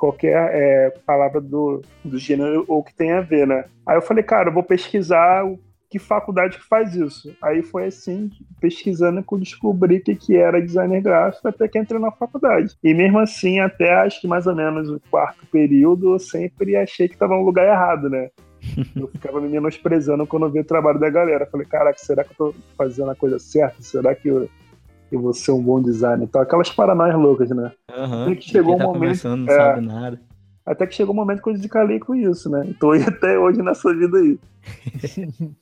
qualquer 0.04 0.50
é, 0.52 0.90
palavra 1.06 1.40
do, 1.40 1.80
do 2.04 2.18
gênero 2.18 2.66
ou 2.68 2.84
que 2.84 2.94
tenha 2.94 3.18
a 3.18 3.22
ver, 3.22 3.46
né? 3.46 3.64
Aí 3.86 3.96
eu 3.96 4.02
falei, 4.02 4.22
cara, 4.22 4.50
eu 4.50 4.52
vou 4.52 4.62
pesquisar 4.62 5.44
que 5.88 5.98
faculdade 5.98 6.58
que 6.58 6.64
faz 6.64 6.94
isso. 6.94 7.34
Aí 7.42 7.62
foi 7.62 7.86
assim, 7.86 8.30
pesquisando 8.60 9.22
que 9.22 9.32
eu 9.32 9.38
descobri 9.38 9.96
o 9.96 10.02
que, 10.02 10.14
que 10.14 10.36
era 10.36 10.60
designer 10.60 11.00
gráfico 11.00 11.48
até 11.48 11.66
que 11.66 11.78
entrei 11.78 11.98
na 11.98 12.10
faculdade. 12.10 12.76
E 12.84 12.92
mesmo 12.92 13.18
assim, 13.18 13.60
até 13.60 13.94
acho 13.94 14.20
que 14.20 14.28
mais 14.28 14.46
ou 14.46 14.54
menos 14.54 14.90
o 14.90 15.00
quarto 15.10 15.46
período, 15.46 16.14
eu 16.14 16.18
sempre 16.18 16.76
achei 16.76 17.08
que 17.08 17.14
estava 17.14 17.34
no 17.34 17.42
lugar 17.42 17.66
errado, 17.66 18.10
né? 18.10 18.28
Eu 18.96 19.08
ficava 19.08 19.40
me 19.42 19.48
menosprezando 19.48 20.26
quando 20.26 20.46
eu 20.46 20.50
vi 20.50 20.60
o 20.60 20.64
trabalho 20.64 20.98
da 20.98 21.10
galera. 21.10 21.44
Falei, 21.44 21.66
caraca, 21.66 21.98
será 21.98 22.24
que 22.24 22.30
eu 22.30 22.36
tô 22.36 22.54
fazendo 22.78 23.10
a 23.10 23.14
coisa 23.14 23.38
certa? 23.38 23.82
Será 23.82 24.14
que 24.14 24.26
eu, 24.26 24.48
eu 25.10 25.20
vou 25.20 25.32
ser 25.32 25.52
um 25.52 25.62
bom 25.62 25.80
designer? 25.80 26.24
Então, 26.24 26.40
aquelas 26.40 26.70
paranoias 26.70 27.16
loucas, 27.16 27.50
né? 27.50 27.72
Aham. 27.90 28.22
Até 28.24 28.34
que 28.36 28.48
chegou 28.50 28.76
tá 28.76 28.84
um 28.84 28.92
momento- 28.92 29.36
não 29.36 29.48
é. 29.52 29.56
sabe 29.56 29.80
nada. 29.86 30.20
Até 30.66 30.86
que 30.86 30.94
chegou 30.94 31.14
um 31.14 31.16
momento 31.16 31.42
que 31.42 31.50
eu 31.50 31.54
descalei 31.54 32.00
com 32.00 32.14
isso, 32.14 32.48
né? 32.48 32.74
Tô 32.80 32.92
aí 32.92 33.02
até 33.04 33.38
hoje 33.38 33.62
nessa 33.62 33.94
vida 33.94 34.16
aí. 34.18 34.38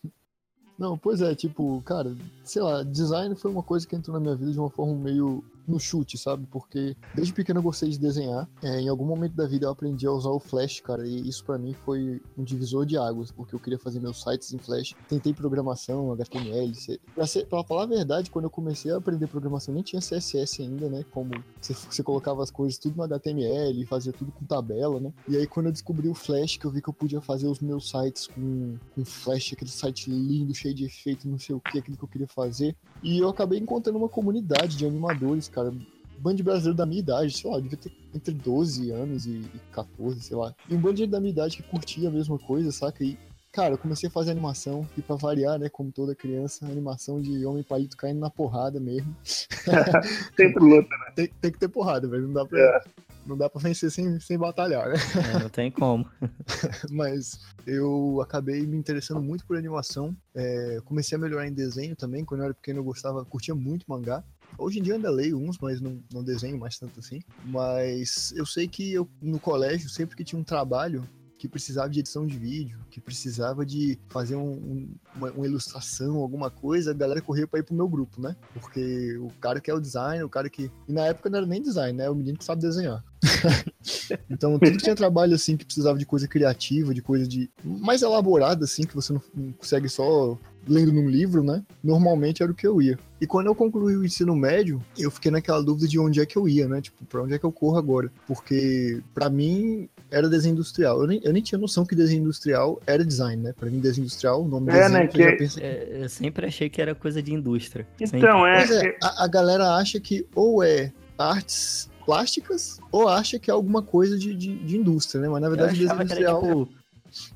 Não, 0.79 0.97
pois 0.99 1.21
é, 1.21 1.35
tipo, 1.35 1.81
cara, 1.85 2.13
sei 2.43 2.61
lá, 2.63 2.83
design 2.83 3.35
foi 3.37 3.51
uma 3.51 3.63
coisa 3.63 3.87
que 3.87 3.95
entrou 3.95 4.15
na 4.15 4.21
minha 4.21 4.35
vida 4.35 4.51
de 4.51 4.59
uma 4.59 4.71
forma 4.71 4.95
meio 4.95 5.45
no 5.67 5.79
chute, 5.79 6.19
sabe? 6.19 6.47
Porque 6.51 6.97
desde 7.15 7.33
pequeno 7.33 7.59
eu 7.61 7.63
gostei 7.63 7.89
de 7.89 7.99
desenhar. 7.99 8.49
É, 8.63 8.81
em 8.81 8.89
algum 8.89 9.05
momento 9.05 9.35
da 9.35 9.47
vida 9.47 9.67
eu 9.67 9.71
aprendi 9.71 10.07
a 10.07 10.13
usar 10.13 10.31
o 10.31 10.41
Flash, 10.41 10.81
cara, 10.81 11.07
e 11.07 11.29
isso 11.29 11.45
pra 11.45 11.59
mim 11.59 11.75
foi 11.85 12.21
um 12.37 12.43
divisor 12.43 12.85
de 12.85 12.97
águas, 12.97 13.31
porque 13.31 13.55
eu 13.55 13.61
queria 13.61 13.79
fazer 13.79 14.01
meus 14.01 14.23
sites 14.23 14.53
em 14.53 14.59
Flash. 14.59 14.95
Tentei 15.09 15.33
programação, 15.33 16.13
HTML. 16.13 16.75
C... 16.75 17.01
Pra, 17.15 17.27
ser, 17.27 17.47
pra 17.47 17.63
falar 17.65 17.85
a 17.85 17.87
verdade, 17.87 18.31
quando 18.31 18.47
eu 18.47 18.51
comecei 18.51 18.91
a 18.93 18.97
aprender 18.97 19.27
programação, 19.27 19.75
nem 19.75 19.83
tinha 19.83 20.01
CSS 20.01 20.63
ainda, 20.63 20.89
né? 20.89 21.05
Como 21.11 21.31
você, 21.61 22.03
colocava 22.03 22.43
as 22.43 22.51
coisas 22.51 22.79
tudo 22.79 22.97
no 22.97 23.03
HTML 23.05 23.87
fazia 23.93 24.13
tudo 24.13 24.33
com 24.33 24.45
tabela, 24.45 24.99
né? 24.99 25.13
E 25.29 25.37
aí 25.37 25.47
quando 25.47 25.67
eu 25.67 25.73
descobri 25.73 26.09
o 26.09 26.15
Flash, 26.15 26.57
que 26.57 26.65
eu 26.65 26.71
vi 26.71 26.81
que 26.81 26.89
eu 26.89 26.95
podia 26.95 27.21
fazer 27.21 27.47
os 27.47 27.61
meus 27.61 27.91
sites 27.91 28.27
com, 28.27 28.77
com 28.95 29.05
Flash, 29.05 29.53
aquele 29.53 29.71
site 29.71 30.11
lindo, 30.11 30.55
cheio 30.55 30.75
de 30.75 30.87
efeito, 30.87 31.29
não 31.29 31.39
sei 31.39 31.55
o 31.55 31.61
que, 31.61 31.79
aquilo 31.79 31.97
que 31.97 32.05
eu 32.05 32.09
queria 32.09 32.29
fazer. 32.29 32.75
E 33.03 33.19
eu 33.19 33.29
acabei 33.29 33.59
encontrando 33.59 33.99
uma 33.99 34.09
comunidade 34.09 34.77
de 34.77 34.87
animadores, 34.87 35.49
cara. 35.53 35.73
Band 36.19 36.37
brasileiro 36.37 36.77
da 36.77 36.87
minha 36.87 37.01
idade, 37.01 37.37
sei 37.37 37.51
lá, 37.51 37.59
devia 37.59 37.77
ter 37.77 37.91
entre 38.15 38.33
12 38.33 38.91
anos 38.91 39.27
e, 39.27 39.31
e 39.31 39.61
14, 39.73 40.21
sei 40.21 40.37
lá. 40.37 40.55
E 40.69 40.75
um 40.75 40.81
bando 40.81 40.95
de 40.95 41.03
gente 41.03 41.11
da 41.11 41.21
minha 41.21 41.33
idade 41.33 41.57
que 41.57 41.63
curtia 41.63 42.09
a 42.09 42.13
mesma 42.13 42.39
coisa, 42.39 42.71
saca? 42.71 43.03
E, 43.03 43.19
cara, 43.51 43.75
eu 43.75 43.79
comecei 43.79 44.09
a 44.09 44.13
fazer 44.13 44.31
animação, 44.31 44.87
e 44.97 45.03
pra 45.03 45.17
variar, 45.17 45.59
né, 45.59 45.69
como 45.69 45.91
toda 45.91 46.15
criança, 46.15 46.67
animação 46.67 47.21
de 47.21 47.45
homem 47.45 47.63
palito 47.63 47.97
caindo 47.97 48.21
na 48.21 48.31
porrada 48.31 48.79
mesmo. 48.79 49.17
Sempre 50.37 50.63
luta. 50.63 50.95
Tem, 51.17 51.29
tem 51.41 51.51
que 51.51 51.59
ter 51.59 51.69
porrada, 51.69 52.07
velho. 52.07 52.29
Não 52.29 52.35
dá 52.35 52.45
pra, 52.45 52.85
não 53.27 53.37
dá 53.37 53.49
pra 53.49 53.61
vencer 53.61 53.91
sem, 53.91 54.19
sem 54.21 54.39
batalhar, 54.39 54.89
né? 54.89 54.97
É, 55.35 55.39
não 55.41 55.49
tem 55.49 55.71
como. 55.71 56.07
mas 56.91 57.41
eu 57.67 58.21
acabei 58.21 58.67
me 58.67 58.77
interessando 58.77 59.21
muito 59.21 59.47
por 59.47 59.57
animação. 59.57 60.15
É, 60.35 60.81
comecei 60.85 61.17
a 61.17 61.21
melhorar 61.21 61.47
em 61.47 61.53
desenho 61.53 61.97
também. 61.97 62.25
Quando 62.25 62.41
eu 62.41 62.47
era 62.47 62.55
pequeno, 62.55 62.81
eu 62.81 62.85
gostava, 62.85 63.25
curtia 63.25 63.55
muito 63.55 63.87
mangá. 63.89 64.23
Hoje 64.59 64.79
em 64.79 64.83
dia 64.83 64.95
ainda 64.95 65.11
leio 65.11 65.39
uns, 65.39 65.59
mas 65.59 65.81
não, 65.81 66.03
não 66.13 66.23
desenho 66.23 66.59
mais 66.59 66.79
tanto 66.79 67.01
assim. 67.01 67.21
Mas 67.45 68.33
eu 68.37 68.47
sei 68.47 68.69
que 68.69 68.93
eu, 68.93 69.09
no 69.21 69.39
colégio, 69.41 69.89
sempre 69.89 70.17
que 70.17 70.25
tinha 70.25 70.39
um 70.41 70.45
trabalho 70.45 71.07
que 71.39 71.49
precisava 71.49 71.91
de 71.91 71.99
edição 71.99 72.25
de 72.25 72.39
vídeo, 72.39 72.79
que 72.89 73.01
precisava 73.01 73.67
de 73.67 73.99
fazer 74.11 74.37
um- 74.37 74.53
um- 74.53 74.95
uma, 75.17 75.31
uma 75.33 75.45
ilustração, 75.47 76.19
alguma 76.19 76.49
coisa, 76.51 76.93
a 76.93 76.95
galera 76.95 77.21
corria 77.21 77.49
pra 77.49 77.59
ir 77.59 77.65
pro 77.65 77.75
meu 77.75 77.89
grupo, 77.89 78.21
né? 78.21 78.37
Porque 78.55 79.17
o 79.19 79.29
cara 79.41 79.61
que 79.61 79.69
é 79.69 79.75
o 79.75 79.81
designer, 79.81 80.25
o 80.25 80.29
cara 80.29 80.49
que. 80.49 80.71
E 80.87 80.93
na 80.93 81.07
época 81.07 81.29
não 81.29 81.39
era 81.39 81.47
nem 81.47 81.61
design, 81.61 81.99
né? 81.99 82.09
O 82.09 82.15
menino 82.15 82.39
que 82.39 82.45
sabe 82.45 82.63
desenhar. 82.63 83.03
então, 84.31 84.59
tudo 84.59 84.71
que 84.77 84.85
tinha 84.85 84.95
trabalho 84.95 85.35
assim 85.35 85.57
que 85.57 85.65
precisava 85.65 85.99
de 85.99 86.07
coisa 86.07 86.29
criativa, 86.29 86.95
de 86.95 87.03
coisa 87.03 87.27
de 87.27 87.51
mais 87.65 88.03
elaborada 88.03 88.65
assim, 88.65 88.83
que 88.85 88.95
você 88.95 89.13
não 89.13 89.21
consegue 89.59 89.89
só 89.89 90.39
lendo 90.67 90.93
num 90.93 91.09
livro, 91.09 91.43
né? 91.43 91.63
Normalmente 91.83 92.43
era 92.43 92.51
o 92.53 92.55
que 92.55 92.67
eu 92.67 92.81
ia. 92.81 92.99
E 93.21 93.27
quando 93.27 93.47
eu 93.47 93.55
concluí 93.55 93.97
o 93.97 94.05
ensino 94.05 94.35
médio, 94.35 94.81
eu 94.99 95.11
fiquei 95.11 95.31
naquela 95.31 95.63
dúvida 95.63 95.87
de 95.89 95.99
onde 95.99 96.21
é 96.21 96.27
que 96.27 96.37
eu 96.37 96.49
ia, 96.49 96.67
né? 96.69 96.81
Tipo, 96.81 97.05
pra 97.05 97.23
onde 97.23 97.35
é 97.35 97.39
que 97.39 97.45
eu 97.45 97.53
corro 97.53 97.77
agora? 97.79 98.11
Porque 98.27 99.01
pra 99.15 99.29
mim 99.31 99.89
era 100.11 100.29
desenho 100.29 100.53
industrial. 100.55 101.01
Eu 101.01 101.07
nem, 101.07 101.21
eu 101.25 101.33
nem 101.33 101.43
tinha 101.43 101.59
noção 101.59 101.85
que 101.87 101.95
desenho 101.95 102.23
industrial 102.23 102.81
era 102.87 103.05
design, 103.05 103.43
né? 103.43 103.53
Pra 103.53 103.71
mim 103.71 103.79
desenho 103.81 104.05
industrial, 104.05 104.43
o 104.43 104.49
nome 104.49 104.71
É, 104.71 104.73
desenho, 104.75 104.93
né, 104.93 105.05
eu 105.05 105.09
que- 105.09 105.23
já 105.23 105.37
pensei- 105.37 105.63
É, 105.63 105.99
eu 106.03 106.09
sempre 106.09 106.47
achei 106.47 106.69
que 106.69 106.81
era 106.83 106.95
coisa 106.95 107.23
de 107.23 107.33
indústria. 107.33 107.87
Sempre. 107.99 108.19
Então, 108.19 108.47
é. 108.47 108.57
Pois 108.67 108.71
é, 108.71 108.97
a, 109.03 109.25
a 109.25 109.29
galera 109.29 109.75
acha 109.77 110.01
que 110.01 110.27
ou 110.35 110.63
é 110.63 110.93
artes 111.19 111.89
plásticas 112.05 112.79
ou 112.91 113.09
acha 113.09 113.39
que 113.39 113.49
é 113.51 113.55
alguma 113.55 113.81
coisa 113.83 114.19
de, 114.19 114.35
de, 114.35 114.57
de 114.57 114.77
indústria, 114.77 115.21
né? 115.21 115.29
Mas 115.29 115.41
na 115.41 115.47
Eu 115.47 115.51
verdade 115.53 115.73
desenho 115.79 115.89
que 115.89 115.95
era 115.95 116.03
industrial 116.03 116.41
tipo 116.41 116.82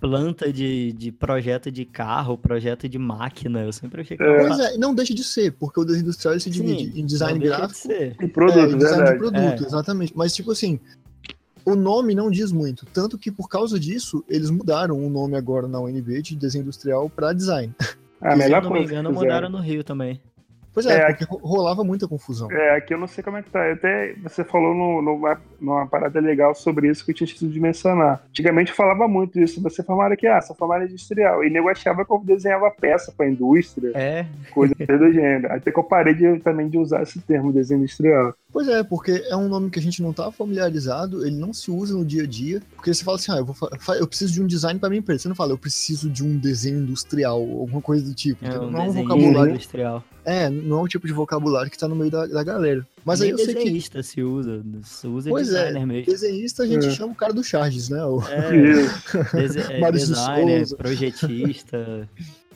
planta 0.01 0.53
de, 0.53 0.93
de 0.93 1.13
projeto 1.13 1.71
de 1.71 1.85
carro, 1.85 2.37
projeto 2.39 2.89
de 2.89 2.99
máquina. 2.99 3.63
Eu 3.65 3.73
sempre 3.73 4.01
achei 4.03 4.17
que 4.17 4.23
É. 4.23 4.27
era 4.27 4.47
Pois 4.47 4.59
é, 4.61 4.77
não 4.79 4.95
deixa 4.95 5.15
de 5.15 5.25
ser, 5.25 5.53
porque 5.53 5.81
o 5.81 5.85
desenho 5.85 6.03
industrial 6.03 6.35
se 6.39 6.41
Sim, 6.41 6.51
divide 6.51 7.01
em 7.01 7.05
design 7.07 7.39
de 7.39 7.47
gráfico 7.47 7.75
ser. 7.75 8.17
Tem 8.17 8.29
produto, 8.29 8.59
é, 8.59 8.71
e 8.71 8.75
design 8.77 8.97
verdade. 9.05 9.13
de 9.13 9.19
produto, 9.19 9.65
É. 9.65 9.67
exatamente. 9.67 10.13
Mas, 10.17 10.35
tipo 10.35 10.53
assim, 10.53 10.79
o 11.65 11.75
nome 11.75 12.15
não 12.15 12.31
diz 12.31 12.53
muito. 12.53 12.87
Tanto 12.87 13.19
que, 13.19 13.31
por 13.31 13.49
causa 13.49 13.79
disso, 13.79 14.25
eles 14.29 14.51
mudaram 14.51 15.05
o 15.05 15.11
nome 15.11 15.37
agora 15.37 15.67
na 15.67 15.81
UNB 15.81 16.23
de 16.23 16.37
desenho 16.37 16.63
industrial 16.63 17.11
para 17.11 17.33
design. 17.33 17.75
A 18.21 18.33
Se 18.33 18.39
melhor 18.39 18.63
eu 18.63 18.71
não 18.71 18.77
me 18.77 18.85
engano, 18.85 19.13
mudaram 19.13 19.49
no 19.51 19.59
Rio 19.61 19.85
também. 19.85 20.21
Pois 20.77 20.85
é, 20.85 20.99
É, 20.99 21.07
porque 21.07 21.25
ro- 21.25 21.41
rolava 21.43 21.83
muita 21.83 22.07
confusão. 22.07 22.53
É, 22.53 22.77
aqui 22.77 22.93
eu 22.93 22.99
não 22.99 23.07
sei 23.07 23.25
como 23.25 23.39
é 23.39 23.43
que 23.43 23.49
tá. 23.49 23.73
Até 23.73 24.13
você 24.23 24.45
falou 24.45 24.75
no, 24.75 25.01
numa, 25.01 25.41
numa 25.59 25.87
parada 25.87 26.21
legal 26.21 26.55
sobre 26.55 26.91
isso 26.91 27.03
que 27.03 27.13
eu 27.13 27.15
tinha 27.15 27.25
esquecido 27.25 27.51
de 27.51 27.59
mencionar. 27.59 28.23
Antigamente 28.29 28.73
eu 28.73 28.77
falava 28.77 29.09
muito 29.09 29.41
isso. 29.41 29.63
Você 29.63 29.83
formava 29.83 30.13
aqui, 30.13 30.27
ah, 30.27 30.39
sou 30.43 30.55
formado 30.55 30.83
em 30.83 30.89
industrial. 30.89 31.43
E 31.43 31.49
nego 31.49 31.71
achava 31.71 32.05
que 32.05 32.13
eu 32.13 32.21
desenhava 32.23 32.71
peça 32.71 33.11
pra 33.17 33.27
indústria, 33.27 33.91
É, 33.95 34.27
coisa 34.53 34.75
do 34.75 35.11
gênero. 35.13 35.51
Até 35.51 35.73
que 35.73 35.79
eu 35.79 35.85
parei 35.85 36.13
de- 36.13 36.41
também 36.41 36.69
de 36.69 36.77
usar 36.77 37.03
esse 37.03 37.21
termo, 37.23 37.51
desenho 37.55 37.79
industrial. 37.81 38.35
Pois 38.53 38.69
é, 38.69 38.83
porque 38.85 39.25
é 39.31 39.37
um 39.37 39.49
nome 39.49 39.71
que 39.71 39.79
a 39.79 39.83
gente 39.83 40.03
não 40.03 40.13
tá 40.13 40.31
familiarizado, 40.31 41.27
ele 41.27 41.37
não 41.37 41.53
se 41.55 41.71
usa 41.71 41.95
no 41.97 42.05
dia 42.05 42.25
a 42.25 42.27
dia. 42.27 42.61
Porque 42.75 42.93
você 42.93 43.03
fala 43.03 43.17
assim, 43.17 43.33
ah, 43.33 43.37
eu, 43.37 43.45
vou 43.47 43.57
eu 43.99 44.07
preciso 44.07 44.33
de 44.35 44.43
um 44.43 44.47
design 44.47 44.79
pra 44.79 44.89
minha 44.91 44.99
empresa. 45.01 45.23
Você 45.23 45.29
não 45.29 45.35
fala, 45.37 45.53
eu 45.53 45.59
preciso 45.59 46.11
de 46.11 46.23
um 46.25 46.37
desenho 46.37 46.81
industrial, 46.81 47.39
alguma 47.41 47.81
coisa 47.81 48.05
do 48.05 48.15
tipo. 48.15 48.45
é 48.45 48.59
um 48.59 48.71
não 48.71 48.81
é 48.81 48.83
um 48.83 48.87
desenho 48.89 49.09
vocabulário. 49.09 49.51
industrial. 49.55 50.05
É, 50.29 50.51
não 50.51 50.81
é 50.81 50.83
um 50.83 50.87
tipo 50.89 51.07
de 51.07 51.13
vocabulário 51.13 51.71
que 51.71 51.79
tá 51.79 51.87
no 51.87 51.95
meio 51.95 52.11
da, 52.11 52.27
da 52.27 52.43
galera. 52.43 52.85
Mas 53.05 53.21
Nem 53.21 53.29
aí 53.29 53.33
eu 53.33 53.39
sei 53.39 53.47
que 53.55 53.55
desenhista 53.63 54.03
se 54.03 54.21
usa, 54.23 54.61
se 54.83 55.07
usa 55.07 55.31
Pois 55.31 55.53
é, 55.53 55.67
designer 55.67 55.87
mesmo. 55.87 56.07
desenhista 56.13 56.63
a 56.65 56.67
gente 56.67 56.87
É. 56.87 56.91
chama 56.91 57.13
o 57.13 57.15
cara 57.15 57.33
do 57.33 57.45
Charges, 57.45 57.89
né? 57.89 58.05
O- 58.05 58.21
É, 58.23 58.51
dese- 59.33 59.61
é, 59.73 59.93
designer, 59.93 60.67
projetista. 60.77 62.09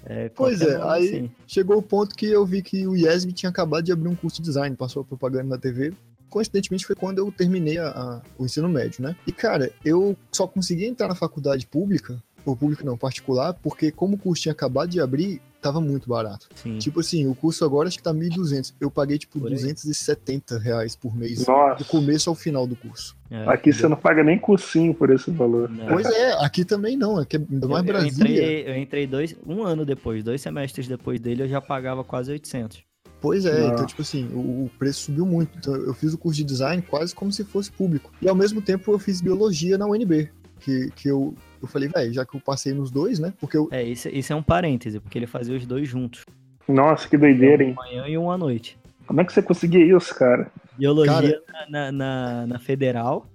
é, 0.04 0.28
Pois 0.30 0.60
é, 0.60 0.80
aí- 0.82 1.08
assim. 1.08 1.30
Chegou 1.46 1.78
o 1.78 1.82
ponto 1.82 2.14
que 2.14 2.26
eu 2.26 2.44
vi 2.44 2.60
que 2.62 2.86
o 2.86 2.96
IESB 2.96 3.32
tinha 3.32 3.50
acabado 3.50 3.84
de 3.84 3.92
abrir 3.92 4.08
um 4.08 4.16
curso 4.16 4.38
de 4.42 4.48
design, 4.48 4.74
passou 4.76 5.02
a 5.02 5.04
propaganda 5.04 5.44
na 5.44 5.58
TV. 5.58 5.92
Coincidentemente 6.28 6.86
foi 6.86 6.94
quando 6.96 7.18
eu 7.18 7.30
terminei 7.32 7.78
a- 7.78 7.88
a- 7.90 8.22
o 8.38 8.44
ensino 8.44 8.68
médio, 8.68 9.02
né? 9.02 9.16
E 9.26 9.32
cara, 9.32 9.70
eu 9.84 10.16
só 10.32 10.46
consegui 10.46 10.86
entrar 10.86 11.08
na 11.08 11.14
faculdade 11.14 11.66
pública, 11.66 12.22
ou 12.44 12.56
pública 12.56 12.84
não, 12.84 12.96
particular, 12.96 13.52
porque 13.54 13.90
como 13.90 14.14
o 14.14 14.18
curso 14.18 14.42
tinha 14.42 14.52
acabado 14.52 14.88
de 14.90 15.00
abrir, 15.00 15.40
tava 15.60 15.80
muito 15.80 16.08
barato. 16.08 16.48
Sim. 16.54 16.78
Tipo 16.78 17.00
assim, 17.00 17.26
o 17.26 17.34
curso 17.34 17.64
agora 17.64 17.88
acho 17.88 17.96
que 17.98 18.02
tá 18.02 18.12
1.200. 18.14 18.74
Eu 18.80 18.90
paguei 18.90 19.18
tipo 19.18 19.38
Por 19.38 19.48
aí. 19.48 19.54
270 19.54 20.58
reais 20.58 20.96
por 20.96 21.14
mês, 21.16 21.46
Nossa. 21.46 21.76
do 21.78 21.84
começo 21.84 22.28
ao 22.30 22.34
final 22.36 22.66
do 22.66 22.74
curso. 22.76 23.16
É, 23.30 23.44
Aqui 23.48 23.72
você 23.72 23.86
não 23.86 23.96
paga 23.96 24.24
nem 24.24 24.38
cursinho 24.38 24.92
por 24.94 25.10
esse 25.10 25.30
valor. 25.30 25.68
não. 25.70 25.86
Pois 25.86 26.06
é, 26.06 26.32
aqui 26.44 26.64
também 26.64 26.96
não, 26.96 27.18
aqui 27.18 27.36
é 27.36 27.40
ainda 27.50 27.68
mais 27.68 27.86
eu, 27.86 27.94
eu 27.94 28.00
Brasília. 28.00 28.32
entrei, 28.32 28.68
eu 28.68 28.76
entrei 28.76 29.06
dois, 29.06 29.36
um 29.46 29.62
ano 29.62 29.84
depois, 29.84 30.24
dois 30.24 30.40
semestres 30.40 30.88
depois 30.88 31.20
dele, 31.20 31.44
eu 31.44 31.48
já 31.48 31.60
pagava 31.60 32.02
quase 32.02 32.32
800. 32.32 32.82
Pois 33.20 33.44
é, 33.44 33.60
Não. 33.60 33.74
então, 33.74 33.86
tipo 33.86 34.00
assim, 34.00 34.28
o, 34.32 34.64
o 34.64 34.70
preço 34.78 35.02
subiu 35.02 35.26
muito. 35.26 35.50
Então, 35.58 35.74
eu 35.76 35.92
fiz 35.92 36.14
o 36.14 36.18
curso 36.18 36.38
de 36.38 36.44
design 36.44 36.80
quase 36.82 37.14
como 37.14 37.30
se 37.30 37.44
fosse 37.44 37.70
público. 37.70 38.10
E 38.22 38.26
ao 38.28 38.34
mesmo 38.34 38.62
tempo 38.62 38.90
eu 38.92 38.98
fiz 38.98 39.20
biologia 39.20 39.76
na 39.76 39.86
UNB. 39.86 40.30
Que, 40.58 40.90
que 40.96 41.08
eu, 41.08 41.34
eu 41.62 41.68
falei, 41.68 41.88
velho, 41.88 42.12
já 42.12 42.24
que 42.24 42.36
eu 42.36 42.40
passei 42.40 42.72
nos 42.72 42.90
dois, 42.90 43.18
né? 43.18 43.32
Porque 43.40 43.56
eu. 43.56 43.68
É, 43.70 43.82
isso, 43.82 44.08
isso 44.08 44.32
é 44.32 44.36
um 44.36 44.42
parêntese, 44.42 45.00
porque 45.00 45.18
ele 45.18 45.26
fazia 45.26 45.56
os 45.56 45.66
dois 45.66 45.88
juntos. 45.88 46.24
Nossa, 46.68 47.08
que 47.08 47.16
doideira, 47.16 47.64
hein? 47.64 47.74
manhã 47.74 48.06
e 48.06 48.16
um 48.16 48.30
à 48.30 48.38
noite. 48.38 48.78
Como 49.06 49.20
é 49.20 49.24
que 49.24 49.32
você 49.32 49.42
conseguia 49.42 49.84
isso, 49.96 50.14
cara? 50.14 50.50
Biologia 50.78 51.42
na, 51.68 51.90
na, 51.90 52.46
na 52.46 52.58
federal 52.58 53.26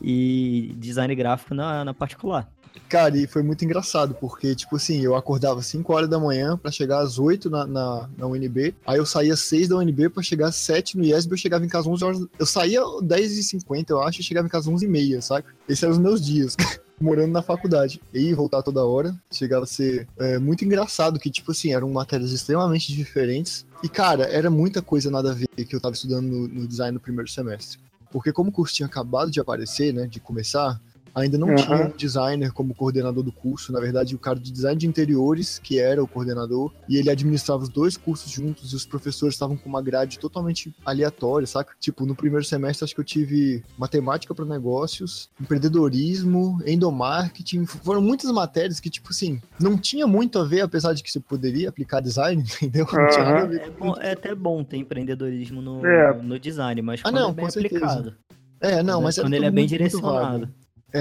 e 0.00 0.72
design 0.76 1.14
gráfico 1.14 1.54
na, 1.54 1.84
na 1.84 1.92
particular. 1.92 2.48
Cara, 2.88 3.16
e 3.16 3.26
foi 3.26 3.42
muito 3.42 3.64
engraçado, 3.64 4.14
porque, 4.14 4.54
tipo 4.54 4.76
assim, 4.76 5.00
eu 5.00 5.16
acordava 5.16 5.60
às 5.60 5.66
5 5.66 5.92
horas 5.92 6.08
da 6.08 6.18
manhã 6.18 6.56
pra 6.56 6.70
chegar 6.70 7.00
às 7.00 7.18
8 7.18 7.50
na, 7.50 7.66
na, 7.66 8.08
na 8.16 8.26
UNB. 8.26 8.74
Aí 8.86 8.98
eu 8.98 9.06
saía 9.06 9.32
às 9.32 9.40
6 9.40 9.68
da 9.68 9.76
UNB 9.76 10.10
pra 10.10 10.22
chegar 10.22 10.48
às 10.48 10.56
7 10.56 10.96
no 10.96 11.04
IESB. 11.04 11.32
Eu 11.32 11.38
chegava 11.38 11.64
em 11.64 11.68
casa 11.68 11.88
às 11.88 11.94
11 11.94 12.04
horas. 12.04 12.26
Eu 12.38 12.46
saía 12.46 12.80
às 12.80 13.02
10h50, 13.02 13.90
eu 13.90 14.02
acho, 14.02 14.20
e 14.20 14.24
chegava 14.24 14.46
em 14.46 14.50
casa 14.50 14.70
às 14.70 14.82
11h30, 14.82 15.20
saca? 15.20 15.54
Esses 15.68 15.82
eram 15.82 15.92
os 15.94 15.98
meus 15.98 16.24
dias. 16.24 16.56
Morando 17.00 17.32
na 17.32 17.42
faculdade. 17.42 18.00
E 18.12 18.32
voltar 18.34 18.62
toda 18.62 18.84
hora. 18.84 19.14
Chegava 19.30 19.64
a 19.64 19.66
ser 19.66 20.08
é, 20.18 20.38
muito 20.38 20.64
engraçado, 20.64 21.18
que, 21.18 21.30
tipo 21.30 21.52
assim, 21.52 21.72
eram 21.72 21.90
matérias 21.90 22.32
extremamente 22.32 22.92
diferentes. 22.94 23.66
E, 23.82 23.88
cara, 23.88 24.24
era 24.24 24.50
muita 24.50 24.80
coisa 24.80 25.10
nada 25.10 25.32
a 25.32 25.34
ver 25.34 25.46
que 25.46 25.74
eu 25.74 25.80
tava 25.80 25.94
estudando 25.94 26.26
no, 26.26 26.48
no 26.48 26.66
design 26.66 26.92
no 26.92 27.00
primeiro 27.00 27.30
semestre. 27.30 27.78
Porque 28.10 28.32
como 28.32 28.50
o 28.50 28.52
curso 28.52 28.74
tinha 28.74 28.86
acabado 28.86 29.30
de 29.30 29.40
aparecer, 29.40 29.92
né, 29.92 30.06
de 30.06 30.20
começar, 30.20 30.80
ainda 31.16 31.38
não 31.38 31.48
Aham. 31.48 31.56
tinha 31.56 31.76
um 31.86 31.96
designer 31.96 32.52
como 32.52 32.74
coordenador 32.74 33.22
do 33.24 33.32
curso. 33.32 33.72
Na 33.72 33.80
verdade, 33.80 34.14
o 34.14 34.18
cara 34.18 34.38
de 34.38 34.52
design 34.52 34.78
de 34.78 34.86
interiores, 34.86 35.58
que 35.58 35.78
era 35.78 36.02
o 36.02 36.06
coordenador, 36.06 36.70
e 36.88 36.96
ele 36.98 37.08
administrava 37.10 37.62
os 37.62 37.70
dois 37.70 37.96
cursos 37.96 38.30
juntos, 38.30 38.72
e 38.72 38.76
os 38.76 38.84
professores 38.84 39.34
estavam 39.34 39.56
com 39.56 39.68
uma 39.68 39.80
grade 39.82 40.18
totalmente 40.18 40.74
aleatória, 40.84 41.46
saca? 41.46 41.74
Tipo, 41.80 42.04
no 42.04 42.14
primeiro 42.14 42.44
semestre, 42.44 42.84
acho 42.84 42.94
que 42.94 43.00
eu 43.00 43.04
tive 43.04 43.64
matemática 43.78 44.34
para 44.34 44.44
negócios, 44.44 45.30
empreendedorismo, 45.40 46.58
endomarketing. 46.66 47.64
Foram 47.64 48.02
muitas 48.02 48.30
matérias 48.30 48.78
que, 48.78 48.90
tipo 48.90 49.08
assim, 49.10 49.40
não 49.58 49.78
tinha 49.78 50.06
muito 50.06 50.38
a 50.38 50.44
ver, 50.44 50.60
apesar 50.60 50.92
de 50.92 51.02
que 51.02 51.10
você 51.10 51.18
poderia 51.18 51.70
aplicar 51.70 52.00
design, 52.00 52.42
entendeu? 52.60 52.86
Não 52.92 53.06
tinha 53.08 53.24
nada 53.24 53.42
a 53.42 53.46
ver 53.46 53.60
É, 53.62 53.70
bom- 53.70 53.96
é 53.98 54.12
até 54.12 54.34
bom 54.34 54.62
ter 54.62 54.76
empreendedorismo 54.76 55.62
no, 55.62 55.86
É. 55.86 56.12
no 56.22 56.38
design, 56.38 56.82
mas 56.82 57.00
Ah, 57.00 57.04
quando 57.04 57.14
não, 57.14 57.30
é 57.30 57.32
bem 57.32 57.44
com 57.46 57.50
certeza. 57.50 57.84
aplicado. 57.86 58.14
É, 58.60 58.82
não, 58.82 59.00
mas 59.00 59.16
era 59.18 59.26
quando 59.26 59.34
ele 59.34 59.46
é 59.46 59.50
bem 59.50 59.66
muito, 59.68 59.80
muito 59.80 60.00
vago. 60.00 60.48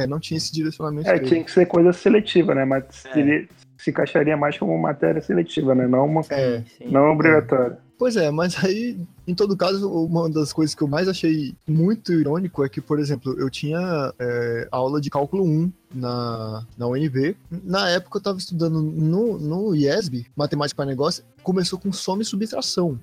É, 0.03 0.07
não 0.07 0.19
tinha 0.19 0.37
esse 0.37 0.51
direcionamento. 0.53 1.07
É, 1.07 1.13
mesmo. 1.13 1.27
tinha 1.27 1.43
que 1.43 1.51
ser 1.51 1.65
coisa 1.65 1.93
seletiva, 1.93 2.53
né? 2.55 2.65
Mas 2.65 2.83
É. 3.05 3.13
seria- 3.13 3.47
se 3.77 3.89
encaixaria 3.91 4.35
mais 4.37 4.57
como 4.57 4.77
matéria 4.77 5.21
seletiva, 5.21 5.75
né? 5.75 5.87
Não 5.87 6.05
uma 6.05 6.21
É, 6.29 6.61
Sim. 6.77 6.89
não 6.91 7.11
obrigatória. 7.11 7.77
Pois 7.97 8.17
é, 8.17 8.29
mas 8.29 8.61
aí, 8.63 8.97
em 9.25 9.33
todo 9.33 9.55
caso, 9.55 9.89
uma 9.89 10.29
das 10.29 10.51
coisas 10.51 10.75
que 10.75 10.81
eu 10.81 10.87
mais 10.87 11.07
achei 11.07 11.55
muito 11.67 12.11
irônico 12.13 12.63
é 12.65 12.67
que, 12.69 12.81
por 12.81 12.99
exemplo, 12.99 13.39
eu 13.39 13.49
tinha 13.49 14.13
é, 14.19 14.67
aula 14.71 14.99
de 14.99 15.09
cálculo 15.09 15.45
1 15.45 15.71
na, 15.93 16.65
na 16.77 16.87
UNB. 16.87 17.37
Na 17.63 17.89
época 17.89 18.17
eu 18.17 18.19
estava 18.19 18.37
estudando 18.37 18.81
no, 18.81 19.37
no 19.39 19.73
IESB, 19.75 20.25
Matemática 20.35 20.75
para 20.75 20.85
Negócio, 20.85 21.23
começou 21.41 21.79
com 21.79 21.91
soma 21.93 22.21
e 22.21 22.25
subtração. 22.25 22.99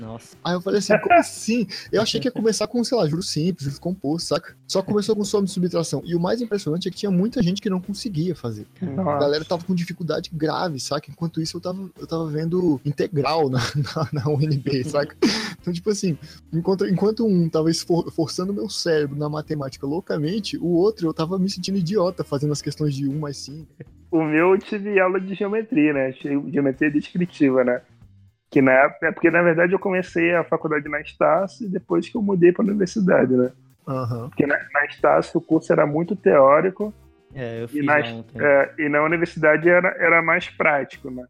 Nossa. 0.00 0.36
Aí 0.42 0.54
eu 0.54 0.60
falei 0.60 0.78
assim, 0.78 0.98
como 0.98 1.14
assim? 1.14 1.66
Eu 1.92 2.00
achei 2.02 2.20
que 2.20 2.28
ia 2.28 2.32
começar 2.32 2.66
com, 2.66 2.82
sei 2.82 2.96
lá, 2.96 3.06
juros 3.06 3.28
simples, 3.30 3.64
juros 3.64 3.78
compostos, 3.78 4.28
saca? 4.28 4.56
Só 4.66 4.82
começou 4.82 5.14
com 5.14 5.24
soma 5.24 5.44
e 5.44 5.48
subtração. 5.48 6.02
E 6.04 6.14
o 6.14 6.20
mais 6.20 6.40
impressionante 6.40 6.88
é 6.88 6.90
que 6.90 6.96
tinha 6.96 7.10
muita 7.10 7.42
gente 7.42 7.60
que 7.60 7.68
não 7.68 7.80
conseguia 7.80 8.34
fazer. 8.34 8.66
A 8.80 8.86
Nossa. 8.86 9.18
galera 9.18 9.44
tava 9.44 9.64
com 9.64 9.74
dificuldade 9.74 10.30
grave, 10.32 10.80
saca? 10.80 11.10
Enquanto 11.10 11.40
isso, 11.40 11.56
eu 11.56 11.60
tava, 11.60 11.90
eu 11.98 12.06
tava 12.06 12.26
vendo 12.28 12.80
integral 12.84 13.50
na, 13.50 13.60
na, 13.94 14.08
na 14.24 14.28
UNB, 14.30 14.84
saca? 14.84 15.14
Então, 15.60 15.72
tipo 15.72 15.90
assim, 15.90 16.16
enquanto, 16.52 16.86
enquanto 16.86 17.26
um 17.26 17.48
tava 17.48 17.70
esfor- 17.70 18.10
forçando 18.10 18.54
meu 18.54 18.68
cérebro 18.68 19.16
na 19.16 19.28
matemática 19.28 19.86
loucamente, 19.86 20.56
o 20.56 20.68
outro 20.68 21.06
eu 21.08 21.12
tava 21.12 21.38
me 21.38 21.50
sentindo 21.50 21.78
idiota 21.78 22.24
fazendo 22.24 22.52
as 22.52 22.62
questões 22.62 22.94
de 22.94 23.06
1 23.06 23.18
mais 23.18 23.36
5. 23.36 23.66
O 24.10 24.24
meu 24.24 24.54
eu 24.54 24.58
tive 24.58 24.98
aula 24.98 25.20
de 25.20 25.34
geometria, 25.34 25.92
né? 25.92 26.12
Geometria 26.12 26.90
descritiva, 26.90 27.62
né? 27.62 27.80
Que 28.50 28.60
na 28.60 28.72
época, 28.72 29.06
é 29.06 29.12
porque 29.12 29.30
na 29.30 29.42
verdade 29.42 29.72
eu 29.72 29.78
comecei 29.78 30.34
a 30.34 30.42
faculdade 30.42 30.88
na 30.88 31.00
Estácio 31.00 31.66
e 31.66 31.70
depois 31.70 32.08
que 32.08 32.16
eu 32.16 32.22
mudei 32.22 32.50
para 32.52 32.64
a 32.64 32.66
universidade, 32.66 33.32
né? 33.32 33.52
Aham. 33.86 34.28
Porque 34.28 34.46
na, 34.46 34.58
na 34.72 34.84
Estácio 34.86 35.38
o 35.38 35.40
curso 35.40 35.72
era 35.72 35.86
muito 35.86 36.16
teórico 36.16 36.92
É, 37.34 37.62
eu 37.62 37.68
e 37.72 37.82
na, 37.82 38.00
é, 38.00 38.74
e 38.78 38.88
na 38.88 39.02
universidade 39.02 39.68
era, 39.68 39.88
era 39.98 40.20
mais 40.20 40.48
prático, 40.48 41.10
né? 41.10 41.24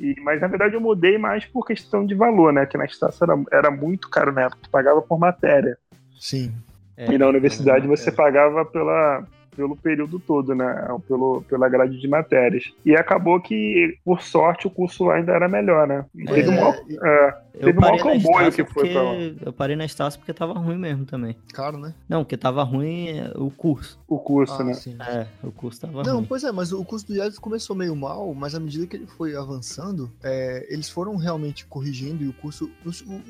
E, 0.00 0.16
mas 0.22 0.40
na 0.40 0.48
verdade 0.48 0.74
eu 0.74 0.80
mudei 0.80 1.18
mais 1.18 1.44
por 1.44 1.64
questão 1.64 2.04
de 2.04 2.14
valor, 2.14 2.52
né? 2.52 2.66
Que 2.66 2.76
na 2.76 2.84
Estácio 2.84 3.22
era, 3.22 3.40
era 3.52 3.70
muito 3.70 4.08
caro 4.08 4.32
na 4.32 4.42
época, 4.42 4.62
tu 4.62 4.70
pagava 4.70 5.00
por 5.00 5.18
matéria. 5.18 5.78
Sim. 6.18 6.52
É, 6.96 7.12
e 7.12 7.16
na 7.16 7.28
universidade 7.28 7.86
é, 7.86 7.88
você 7.88 8.10
pagava 8.10 8.64
pela, 8.64 9.24
pelo 9.60 9.76
período 9.76 10.18
todo, 10.18 10.54
né? 10.54 10.88
Pelo, 11.06 11.42
pela 11.42 11.68
grade 11.68 12.00
de 12.00 12.08
matérias. 12.08 12.72
E 12.84 12.96
acabou 12.96 13.38
que, 13.38 13.98
por 14.02 14.22
sorte, 14.22 14.66
o 14.66 14.70
curso 14.70 15.10
ainda 15.10 15.32
era 15.32 15.48
melhor, 15.48 15.86
né? 15.86 16.06
Pois 16.14 16.30
teve 16.30 16.48
um 16.48 16.54
é, 16.54 16.60
maior- 16.60 16.80
é, 17.04 17.34
Eu 17.60 17.66
Teve 17.66 17.78
um 17.78 17.80
parei 17.82 18.00
maior 18.00 18.14
na 18.16 18.22
comboio 18.22 18.52
que 18.52 18.64
foi 18.64 18.88
pra 18.90 19.02
lá. 19.02 19.10
porque- 19.10 19.36
Eu 19.48 19.52
parei 19.52 19.76
na 19.76 19.84
Estácio 19.84 20.18
porque 20.18 20.32
tava 20.32 20.54
ruim 20.54 20.78
mesmo 20.78 21.04
também. 21.04 21.36
Caro, 21.52 21.76
né? 21.78 21.94
Não, 22.08 22.24
porque 22.24 22.36
tava 22.38 22.62
ruim 22.62 23.08
é, 23.10 23.32
o 23.36 23.50
curso. 23.50 23.98
o 24.08 24.18
curso, 24.18 24.54
Ah, 24.54 24.64
né? 24.64 24.72
sim. 24.74 24.96
É, 24.98 25.26
o 25.42 25.52
curso 25.52 25.78
tava 25.82 26.02
Não, 26.02 26.16
ruim. 26.16 26.24
pois 26.24 26.42
é, 26.42 26.50
mas 26.50 26.72
o 26.72 26.82
curso 26.84 27.06
do 27.06 27.14
IELTS 27.14 27.38
começou 27.38 27.76
meio 27.76 27.94
mal, 27.94 28.32
mas 28.34 28.54
à 28.54 28.60
medida 28.60 28.86
que 28.86 28.96
ele 28.96 29.06
foi 29.06 29.36
avançando, 29.36 30.10
é, 30.22 30.66
eles 30.72 30.88
foram 30.88 31.16
realmente 31.16 31.66
corrigindo 31.66 32.24
e 32.24 32.28
o 32.28 32.32
curso. 32.32 32.70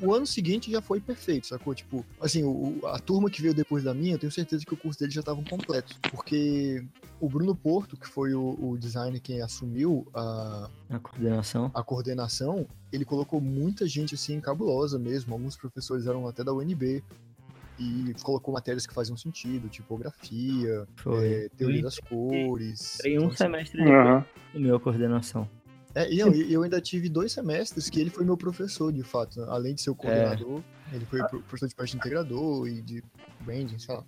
O, 0.01 0.07
o 0.07 0.13
ano 0.13 0.25
seguinte 0.25 0.71
já 0.71 0.81
foi 0.81 1.01
perfeito, 1.01 1.47
sacou? 1.47 1.75
Tipo, 1.75 2.05
assim, 2.21 2.43
o, 2.45 2.79
a 2.85 2.99
turma 2.99 3.29
que 3.29 3.41
veio 3.41 3.53
depois 3.53 3.83
da 3.83 3.93
minha, 3.93 4.13
eu 4.15 4.19
tenho 4.19 4.31
certeza 4.31 4.63
que 4.65 4.73
o 4.73 4.77
curso 4.77 4.97
deles 4.99 5.13
já 5.13 5.19
estavam 5.19 5.43
completos. 5.43 5.99
Porque 6.09 6.81
o 7.19 7.27
Bruno 7.27 7.53
Porto, 7.53 7.97
que 7.97 8.07
foi 8.07 8.33
o, 8.33 8.57
o 8.61 8.77
designer 8.77 9.19
quem 9.19 9.41
assumiu 9.41 10.07
a, 10.13 10.69
A 10.89 10.99
coordenação. 10.99 11.69
a 11.73 11.83
coordenação, 11.83 12.65
ele 12.91 13.05
colocou 13.05 13.39
muita 13.41 13.87
gente 13.87 14.15
assim 14.15 14.39
cabulosa 14.41 14.97
mesmo. 14.99 15.33
Alguns 15.33 15.55
professores 15.55 16.07
eram 16.07 16.27
até 16.27 16.43
da 16.43 16.53
UNB. 16.53 17.03
E 17.79 18.13
colocou 18.21 18.53
matérias 18.53 18.85
que 18.85 18.93
faziam 18.93 19.17
sentido, 19.17 19.67
tipografia, 19.67 20.85
é, 21.23 21.49
teoria 21.57 21.79
Eu 21.79 21.83
das 21.83 21.97
cores. 21.97 22.95
Entrei 22.99 23.13
um 23.13 23.21
Então, 23.21 23.27
assim, 23.29 23.37
semestre 23.37 23.77
depois 23.83 23.97
Aham. 23.97 24.25
do 24.53 24.59
meu 24.59 24.79
coordenação. 24.79 25.49
É, 25.95 26.13
e 26.13 26.19
não, 26.19 26.31
e 26.33 26.53
eu 26.53 26.61
ainda 26.63 26.79
tive 26.79 27.09
dois 27.09 27.31
semestres 27.31 27.89
que 27.89 27.99
ele 27.99 28.09
foi 28.11 28.23
meu 28.23 28.37
professor, 28.37 28.93
de 28.93 29.01
fato. 29.03 29.39
né? 29.41 29.47
Além 29.49 29.73
de 29.73 29.81
ser 29.81 29.89
o 29.89 29.95
coordenador, 29.95 30.61
ele 30.93 31.05
foi 31.05 31.19
pro- 31.23 31.41
professor 31.41 31.67
de 31.67 31.75
parte 31.75 31.97
integrador 31.97 32.67
e 32.67 32.81
de 32.81 33.03
branding, 33.43 33.79
sei 33.79 33.95
lá. 33.95 34.03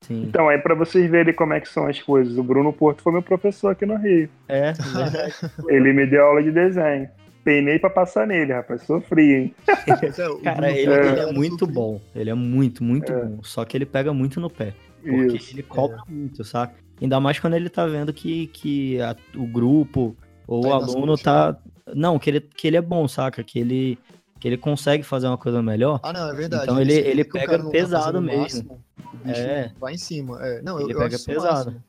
Sim. 0.00 0.24
Então, 0.24 0.48
aí 0.48 0.58
pra 0.58 0.74
vocês 0.74 1.08
verem 1.08 1.32
como 1.34 1.52
é 1.54 1.60
que 1.60 1.68
são 1.68 1.86
as 1.86 2.02
coisas, 2.02 2.36
o 2.36 2.42
Bruno 2.42 2.72
Porto 2.72 3.00
foi 3.00 3.12
meu 3.12 3.22
professor 3.22 3.68
aqui 3.70 3.86
no 3.86 3.96
Rio. 3.96 4.28
É, 4.48 4.72
verdade. 4.72 5.34
Ele 5.68 5.92
me 5.92 6.04
deu 6.06 6.24
aula 6.26 6.42
de 6.42 6.50
desenho. 6.50 7.08
Penei 7.44 7.78
pra 7.78 7.90
passar 7.90 8.26
nele, 8.26 8.52
rapaz. 8.52 8.82
Sofri, 8.82 9.34
hein? 9.34 9.54
É, 9.68 10.42
Cara, 10.42 10.70
ele, 10.72 10.86
da 10.90 11.06
ele 11.06 11.20
é 11.20 11.32
muito 11.32 11.66
bom. 11.66 12.00
Ele 12.14 12.30
é 12.30 12.34
muito, 12.34 12.82
muito 12.82 13.12
É. 13.12 13.24
bom. 13.24 13.38
Só 13.42 13.64
que 13.64 13.76
ele 13.76 13.86
pega 13.86 14.12
muito 14.14 14.40
no 14.40 14.48
pé. 14.50 14.74
Porque 15.02 15.36
Isso. 15.36 15.52
ele 15.54 15.62
cobra 15.62 15.98
muito, 16.08 16.42
saca? 16.44 16.74
Ainda 17.00 17.20
mais 17.20 17.38
quando 17.38 17.54
ele 17.54 17.68
tá 17.68 17.86
vendo 17.86 18.12
que, 18.12 18.46
que 18.48 19.00
a- 19.00 19.14
o 19.36 19.46
grupo 19.46 20.16
ou 20.46 20.62
Tá 20.62 20.68
o 20.68 20.72
aluno 20.72 21.16
tá. 21.18 21.56
Não, 21.94 22.18
que 22.18 22.30
ele, 22.30 22.40
que 22.40 22.66
ele 22.66 22.76
é 22.78 22.80
bom, 22.82 23.06
saca? 23.06 23.42
Que 23.44 23.58
ele, 23.58 23.98
que 24.40 24.48
ele 24.48 24.56
consegue 24.56 25.02
fazer 25.02 25.26
uma 25.26 25.36
coisa 25.36 25.62
melhor. 25.62 26.00
Ah, 26.02 26.12
não, 26.12 26.30
é 26.30 26.34
verdade. 26.34 26.64
Então 26.64 26.80
ele- 26.80 26.94
ele 26.94 27.24
pega 27.24 27.58
tá 27.58 27.68
pesado 27.70 28.18
o 28.18 28.22
mesmo. 28.22 28.40
máximo, 28.42 28.80
o 29.12 29.16
bicho 29.26 29.40
É. 29.40 29.72
vai 29.78 29.92
em 29.94 29.98
cima. 29.98 30.38
É, 30.42 30.62
não, 30.62 30.78
eu, 30.78 30.86
Ele 30.86 30.94
eu 30.94 30.98
pega 30.98 31.06
acho 31.08 31.16
isso 31.16 31.26
pesado. 31.26 31.82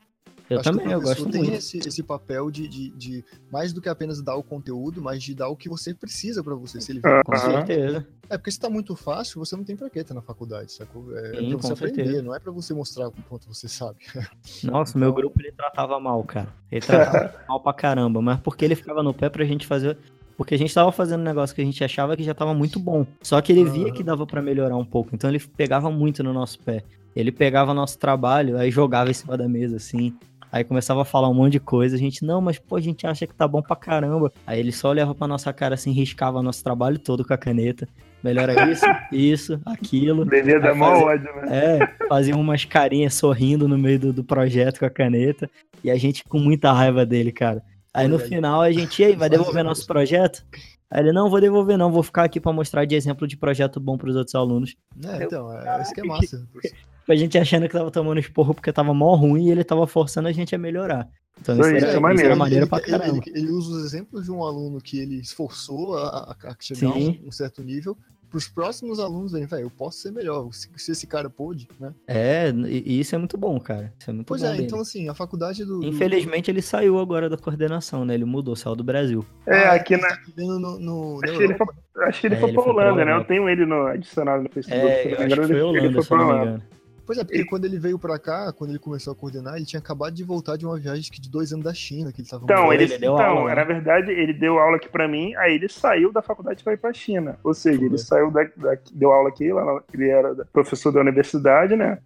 Eu 0.48 0.60
Acho 0.60 0.70
que 0.70 0.78
também, 0.78 0.92
eu 0.92 1.00
gosto 1.00 1.28
tem 1.28 1.42
muito. 1.42 1.56
Esse, 1.56 1.78
esse 1.78 2.02
papel 2.02 2.50
de, 2.50 2.68
de, 2.68 2.90
de 2.90 3.24
mais 3.50 3.72
do 3.72 3.80
que 3.80 3.88
apenas 3.88 4.22
dar 4.22 4.36
o 4.36 4.42
conteúdo, 4.42 5.02
mas 5.02 5.22
de 5.22 5.34
dar 5.34 5.48
o 5.48 5.56
que 5.56 5.68
você 5.68 5.92
precisa 5.92 6.42
pra 6.42 6.54
você. 6.54 6.80
Se 6.80 6.92
ele 6.92 7.00
vê 7.00 7.22
Com 7.24 7.36
certeza. 7.36 8.06
É 8.30 8.38
porque 8.38 8.50
se 8.50 8.60
tá 8.60 8.70
muito 8.70 8.94
fácil, 8.94 9.44
você 9.44 9.56
não 9.56 9.64
tem 9.64 9.76
pra 9.76 9.90
que 9.90 9.98
estar 9.98 10.14
na 10.14 10.22
faculdade, 10.22 10.72
sacou? 10.72 11.16
É, 11.16 11.36
Sim, 11.36 11.46
é 11.46 11.50
pra 11.50 11.58
você 11.58 11.72
aprender, 11.72 12.04
certeza. 12.04 12.22
não 12.22 12.34
é 12.34 12.38
pra 12.38 12.52
você 12.52 12.72
mostrar 12.74 13.08
o 13.08 13.12
quanto 13.28 13.52
você 13.52 13.68
sabe. 13.68 13.98
Nossa, 14.62 14.98
meu 14.98 15.12
grupo 15.12 15.40
ele 15.40 15.52
tratava 15.52 15.98
mal, 15.98 16.22
cara. 16.22 16.48
Ele 16.70 16.80
tratava 16.80 17.34
mal 17.48 17.60
pra 17.60 17.72
caramba, 17.72 18.22
mas 18.22 18.40
porque 18.40 18.64
ele 18.64 18.76
ficava 18.76 19.02
no 19.02 19.12
pé 19.12 19.28
pra 19.28 19.44
gente 19.44 19.66
fazer. 19.66 19.98
Porque 20.36 20.54
a 20.54 20.58
gente 20.58 20.72
tava 20.72 20.92
fazendo 20.92 21.20
um 21.20 21.24
negócio 21.24 21.54
que 21.54 21.62
a 21.62 21.64
gente 21.64 21.82
achava 21.82 22.16
que 22.16 22.22
já 22.22 22.34
tava 22.34 22.52
muito 22.52 22.78
bom. 22.78 23.06
Só 23.22 23.40
que 23.40 23.50
ele 23.50 23.64
via 23.64 23.90
que 23.90 24.02
dava 24.02 24.26
pra 24.26 24.42
melhorar 24.42 24.76
um 24.76 24.84
pouco. 24.84 25.14
Então 25.14 25.30
ele 25.30 25.38
pegava 25.38 25.90
muito 25.90 26.22
no 26.22 26.32
nosso 26.32 26.58
pé. 26.58 26.84
Ele 27.14 27.32
pegava 27.32 27.72
nosso 27.72 27.98
trabalho, 27.98 28.58
aí 28.58 28.70
jogava 28.70 29.10
em 29.10 29.14
cima 29.14 29.38
da 29.38 29.48
mesa, 29.48 29.76
assim. 29.76 30.14
Aí 30.50 30.64
começava 30.64 31.02
a 31.02 31.04
falar 31.04 31.28
um 31.28 31.34
monte 31.34 31.52
de 31.52 31.60
coisa. 31.60 31.96
A 31.96 31.98
gente, 31.98 32.24
não, 32.24 32.40
mas 32.40 32.58
pô, 32.58 32.76
a 32.76 32.80
gente 32.80 33.06
acha 33.06 33.26
que 33.26 33.34
tá 33.34 33.46
bom 33.46 33.60
pra 33.60 33.76
caramba. 33.76 34.32
Aí 34.46 34.58
ele 34.60 34.72
só 34.72 34.90
olhava 34.90 35.14
pra 35.14 35.26
nossa 35.28 35.52
cara 35.52 35.74
assim, 35.74 35.90
riscava 35.92 36.42
nosso 36.42 36.62
trabalho 36.64 36.98
todo 36.98 37.24
com 37.24 37.34
a 37.34 37.38
caneta. 37.38 37.88
Melhora 38.22 38.70
isso, 38.70 38.84
isso, 39.12 39.60
aquilo. 39.66 40.24
Dar 40.24 40.60
Vai 40.60 40.74
mó 40.74 40.86
fazer- 40.92 41.04
ódio, 41.04 41.36
né? 41.36 41.78
É, 41.78 42.06
fazia 42.08 42.36
umas 42.36 42.64
carinhas 42.64 43.14
sorrindo 43.14 43.68
no 43.68 43.76
meio 43.76 43.98
do, 43.98 44.12
do 44.12 44.24
projeto 44.24 44.78
com 44.78 44.86
a 44.86 44.90
caneta. 44.90 45.48
E 45.84 45.90
a 45.90 45.96
gente 45.96 46.24
com 46.24 46.38
muita 46.38 46.72
raiva 46.72 47.04
dele, 47.04 47.30
cara. 47.32 47.62
Aí 47.92 48.08
no 48.08 48.18
final 48.18 48.60
a 48.60 48.70
gente, 48.70 49.00
e 49.00 49.04
aí, 49.06 49.16
vai 49.16 49.28
devolver 49.30 49.64
nosso 49.64 49.86
projeto? 49.86 50.44
Aí 50.90 51.00
ele, 51.00 51.12
não, 51.12 51.28
vou 51.28 51.40
devolver 51.40 51.76
não, 51.76 51.90
vou 51.90 52.02
ficar 52.02 52.24
aqui 52.24 52.40
pra 52.40 52.52
mostrar 52.52 52.84
de 52.84 52.94
exemplo 52.94 53.26
de 53.26 53.36
projeto 53.36 53.80
bom 53.80 53.96
pros 53.98 54.14
outros 54.16 54.34
alunos. 54.34 54.76
É, 55.04 55.24
então, 55.24 55.52
é, 55.52 55.82
isso 55.82 55.92
que 55.92 56.00
é 56.00 56.04
massa. 56.04 56.46
A 57.08 57.14
gente 57.14 57.38
achando 57.38 57.68
que 57.68 57.72
tava 57.72 57.88
tomando 57.88 58.18
esporro 58.18 58.52
porque 58.52 58.72
tava 58.72 58.92
mó 58.92 59.14
ruim 59.14 59.46
e 59.46 59.50
ele 59.52 59.62
tava 59.62 59.86
forçando 59.86 60.26
a 60.26 60.32
gente 60.32 60.56
a 60.56 60.58
melhorar. 60.58 61.08
Então 61.40 61.54
Isso 61.54 61.62
isso, 61.62 61.68
era, 61.70 61.78
isso 61.78 61.86
é 61.86 61.90
isso 61.92 62.00
maneiro. 62.00 62.26
era 62.26 62.36
maneiro 62.36 62.64
ele, 62.64 62.68
pra 62.68 62.78
ele- 62.80 62.90
caramba. 62.90 63.22
ele- 63.24 63.38
ele 63.38 63.50
usa 63.52 63.76
os 63.76 63.84
exemplos 63.84 64.24
de 64.24 64.32
um 64.32 64.42
aluno 64.42 64.80
que 64.80 64.98
ele 64.98 65.20
esforçou 65.20 65.96
a, 65.96 66.08
a- 66.08 66.36
a 66.50 66.56
chegar 66.58 66.90
a 66.90 66.92
Sim. 66.94 67.20
um, 67.24 67.28
um 67.28 67.30
certo 67.30 67.62
nível, 67.62 67.96
pros 68.30 68.48
próximos 68.48 68.98
alunos 69.00 69.32
verem, 69.32 69.46
velho, 69.46 69.62
eu 69.64 69.70
posso 69.70 69.98
ser 69.98 70.10
melhor, 70.12 70.52
se, 70.52 70.68
se 70.76 70.92
esse 70.92 71.06
cara 71.06 71.30
pôde, 71.30 71.68
né? 71.80 71.92
É, 72.06 72.50
e 72.50 72.82
e 72.86 73.00
isso 73.00 73.14
é 73.14 73.18
muito 73.18 73.36
bom, 73.38 73.58
cara. 73.60 73.92
Isso 73.98 74.10
é 74.10 74.12
muito 74.12 74.26
Pois 74.26 74.42
bom 74.42 74.48
é, 74.48 74.52
dele. 74.52 74.64
então 74.64 74.80
assim, 74.80 75.08
a 75.08 75.14
faculdade 75.14 75.64
do... 75.64 75.80
do- 75.80 75.86
Infelizmente 75.86 76.50
ele 76.50 76.60
saiu 76.62 76.98
agora 76.98 77.28
da 77.30 77.36
coordenação, 77.36 78.04
né? 78.04 78.14
Ele 78.14 78.24
mudou, 78.24 78.54
saiu 78.56 78.74
do 78.76 78.84
Brasil. 78.84 79.24
É, 79.46 79.64
Ah, 79.66 79.72
aqui 79.74 79.96
na. 79.96 80.08
tá 80.08 80.18
no, 80.36 80.58
no, 80.78 81.20
na 81.20 81.28
Acho 81.28 81.36
que 81.38 81.42
ele 81.44 81.52
Europa. 81.54 81.74
Acho 81.98 82.20
que 82.20 82.26
ele 82.26 82.34
É, 82.34 82.38
foi 82.40 82.48
ele 82.50 82.58
pra 82.58 82.70
Holanda, 82.70 82.94
né? 82.96 83.02
Eu 83.02 83.06
Holanda. 83.14 83.24
tenho 83.28 83.48
ele 83.48 83.66
no 83.66 83.86
adicionado 83.86 84.42
no 84.42 84.50
Facebook. 84.50 84.84
É, 84.86 85.12
eu 85.12 85.18
acho 85.18 85.28
que 85.28 85.34
foi 85.36 85.44
ele- 85.44 85.54
ele 85.54 85.62
Holanda, 85.62 86.02
foi 86.02 86.16
pra 86.16 86.16
não 86.18 86.26
me 86.26 86.32
lá. 86.32 86.42
engano. 86.42 86.62
Pois 87.06 87.18
é, 87.18 87.24
porque 87.24 87.44
quando 87.44 87.64
ele 87.64 87.78
veio 87.78 87.98
pra 87.98 88.18
cá, 88.18 88.52
quando 88.52 88.70
ele 88.70 88.78
começou 88.80 89.12
a 89.12 89.16
coordenar, 89.16 89.54
ele 89.56 89.64
tinha 89.64 89.78
acabado 89.78 90.12
de 90.12 90.24
voltar 90.24 90.56
de 90.56 90.66
uma 90.66 90.76
viagem 90.78 91.08
de 91.08 91.30
dois 91.30 91.52
anos 91.52 91.64
da 91.64 91.72
China, 91.72 92.12
que 92.12 92.20
ele 92.20 92.28
tava 92.28 92.42
Então, 92.44 92.72
ele, 92.72 92.82
ele 92.84 92.98
deu 92.98 93.14
então 93.14 93.24
aula, 93.24 93.48
né? 93.50 93.54
na 93.54 93.64
verdade, 93.64 94.10
ele 94.10 94.32
deu 94.32 94.58
aula 94.58 94.76
aqui 94.76 94.88
pra 94.88 95.06
mim, 95.06 95.32
aí 95.36 95.54
ele 95.54 95.68
saiu 95.68 96.12
da 96.12 96.20
faculdade 96.20 96.64
pra 96.64 96.72
ir 96.72 96.78
pra 96.78 96.92
China. 96.92 97.38
Ou 97.44 97.54
seja, 97.54 97.78
ele 97.80 97.90
Foi. 97.90 97.98
saiu 97.98 98.30
da, 98.30 98.42
da- 98.56 98.76
deu 98.92 99.12
aula 99.12 99.28
aqui, 99.28 99.52
lá 99.52 99.80
ele 99.94 100.08
era 100.08 100.34
professor 100.52 100.90
da 100.92 101.00
universidade, 101.00 101.76
né? 101.76 101.98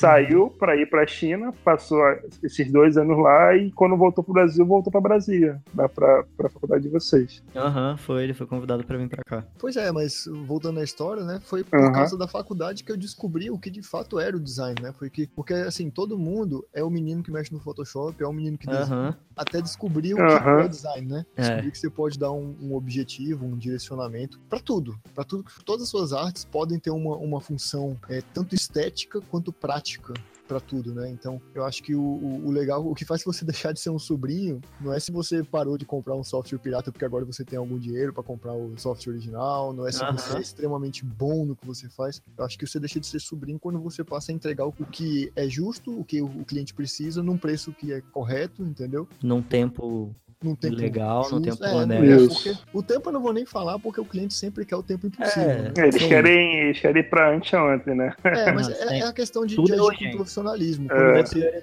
Saiu 0.00 0.50
pra 0.50 0.76
ir 0.76 0.88
pra 0.88 1.06
China, 1.06 1.52
passou 1.64 2.02
a- 2.02 2.18
esses 2.42 2.70
dois 2.70 2.96
anos 2.96 3.18
lá 3.18 3.56
e 3.56 3.70
quando 3.72 3.96
voltou 3.96 4.22
pro 4.22 4.32
Brasil, 4.34 4.64
voltou 4.66 4.90
pra 4.90 5.00
Brasília, 5.00 5.62
pra, 5.94 6.22
pra 6.36 6.48
faculdade 6.50 6.82
de 6.84 6.88
vocês. 6.88 7.42
Aham, 7.54 7.96
foi, 7.96 8.24
ele 8.24 8.34
foi 8.34 8.46
convidado 8.46 8.84
pra 8.84 8.96
vir 8.98 9.08
pra 9.08 9.22
cá. 9.24 9.44
Pois 9.58 9.76
é, 9.76 9.90
mas 9.92 10.24
voltando 10.46 10.80
à 10.80 10.84
história, 10.84 11.24
né? 11.24 11.40
Foi 11.44 11.64
por 11.64 11.78
Aham. 11.80 11.92
causa 11.92 12.16
da 12.18 12.28
faculdade 12.28 12.84
que 12.84 12.92
eu 12.92 12.96
descobri 12.96 13.50
o 13.50 13.58
que 13.58 13.70
de 13.70 13.82
fato 13.82 14.18
era 14.20 14.36
o 14.36 14.40
design, 14.40 14.74
né? 14.82 14.92
Porque, 14.98 15.28
porque 15.34 15.54
assim, 15.54 15.88
todo 15.90 16.18
mundo 16.18 16.66
é 16.74 16.82
o 16.84 16.90
menino 16.90 17.22
que 17.22 17.30
mexe 17.30 17.52
no 17.52 17.60
Photoshop, 17.60 18.22
é 18.22 18.26
o 18.26 18.32
menino 18.32 18.58
que 18.58 18.66
desenha, 18.66 19.16
até 19.36 19.60
descobrir 19.62 20.14
o 20.14 20.16
que 20.18 20.22
é 20.22 20.64
o 20.64 20.68
design, 20.68 21.06
né? 21.08 21.26
É. 21.36 21.42
Descobrir 21.42 21.70
que 21.70 21.78
você 21.78 21.90
pode 21.90 22.18
dar 22.18 22.32
um, 22.32 22.54
um 22.60 22.74
objetivo, 22.74 23.46
um 23.46 23.56
direcionamento 23.56 24.38
pra 24.48 24.58
tudo. 24.58 24.98
Pra 25.14 25.24
tudo. 25.24 25.44
Todas 25.64 25.84
as 25.84 25.88
suas 25.88 26.12
artes 26.12 26.44
podem 26.44 26.78
ter 26.78 26.90
uma, 26.90 27.16
uma 27.16 27.40
função 27.40 27.96
é, 28.08 28.22
tanto 28.34 28.54
estética 28.54 29.20
quanto 29.30 29.52
prática 29.52 29.85
pra 30.46 30.60
tudo, 30.60 30.94
né? 30.94 31.10
Então, 31.10 31.40
eu 31.54 31.64
acho 31.64 31.82
que 31.82 31.94
o, 31.94 32.00
o, 32.00 32.46
o 32.46 32.50
legal, 32.50 32.86
o 32.86 32.94
que 32.94 33.04
faz 33.04 33.22
você 33.24 33.44
deixar 33.44 33.72
de 33.72 33.80
ser 33.80 33.90
um 33.90 33.98
sobrinho, 33.98 34.60
não 34.80 34.92
é 34.92 35.00
se 35.00 35.10
você 35.10 35.42
parou 35.42 35.76
de 35.76 35.84
comprar 35.84 36.14
um 36.14 36.22
software 36.22 36.58
pirata 36.58 36.92
porque 36.92 37.04
agora 37.04 37.24
você 37.24 37.44
tem 37.44 37.58
algum 37.58 37.78
dinheiro 37.78 38.12
pra 38.12 38.22
comprar 38.22 38.54
o 38.54 38.76
software 38.78 39.12
original, 39.12 39.72
não 39.72 39.86
é 39.86 39.92
se 39.92 40.04
você 40.04 40.36
é 40.36 40.40
extremamente 40.40 41.04
bom 41.04 41.44
no 41.44 41.56
que 41.56 41.66
você 41.66 41.88
faz. 41.88 42.22
Eu 42.38 42.44
acho 42.44 42.58
que 42.58 42.66
você 42.66 42.78
deixa 42.78 43.00
de 43.00 43.06
ser 43.06 43.20
sobrinho 43.20 43.58
quando 43.58 43.80
você 43.80 44.04
passa 44.04 44.30
a 44.30 44.34
entregar 44.34 44.66
o 44.66 44.76
o 44.78 44.84
que 44.84 45.32
é 45.34 45.48
justo, 45.48 45.98
o 45.98 46.04
que 46.04 46.20
o 46.20 46.26
o 46.36 46.44
cliente 46.44 46.74
precisa, 46.74 47.22
num 47.22 47.38
preço 47.38 47.72
que 47.72 47.92
é 47.92 48.00
correto, 48.12 48.62
entendeu? 48.62 49.08
Num 49.22 49.40
tempo 49.40 50.14
Num 50.42 50.54
tempo 50.54 50.76
legal, 50.76 51.30
num 51.30 51.40
tempo 51.40 51.64
é, 51.64 51.72
não, 51.72 51.78
honesto. 51.78 52.04
é, 52.04 52.16
Isso. 52.16 52.28
porque 52.34 52.76
o 52.76 52.82
tempo 52.82 53.08
eu 53.08 53.12
não 53.14 53.22
vou 53.22 53.32
nem 53.32 53.46
falar 53.46 53.78
porque 53.78 53.98
o 54.00 54.04
cliente 54.04 54.34
sempre 54.34 54.66
quer 54.66 54.76
o 54.76 54.82
tempo 54.82 55.06
impossível. 55.06 55.42
É. 55.50 55.62
né? 55.62 55.72
É, 55.78 55.82
eles, 55.88 56.02
Sim. 56.02 56.08
querem, 56.08 56.54
eles 56.60 56.78
querem 56.80 57.00
ir 57.02 57.08
pra 57.08 57.34
anteontem, 57.34 57.94
né? 57.94 58.14
É, 58.22 58.52
mas 58.52 58.68
Não, 58.68 58.74
é, 58.74 58.86
tem- 58.86 59.00
é 59.00 59.06
a 59.06 59.12
questão 59.14 59.46
de, 59.46 59.56
tudo 59.56 59.66
de 59.68 59.72
é 59.72 59.80
agir 59.80 60.10
com 60.10 60.16
profissionalismo. 60.18 60.86
É. 60.86 60.94
Quando, 60.94 61.16
É 61.16 61.22
você, 61.24 61.62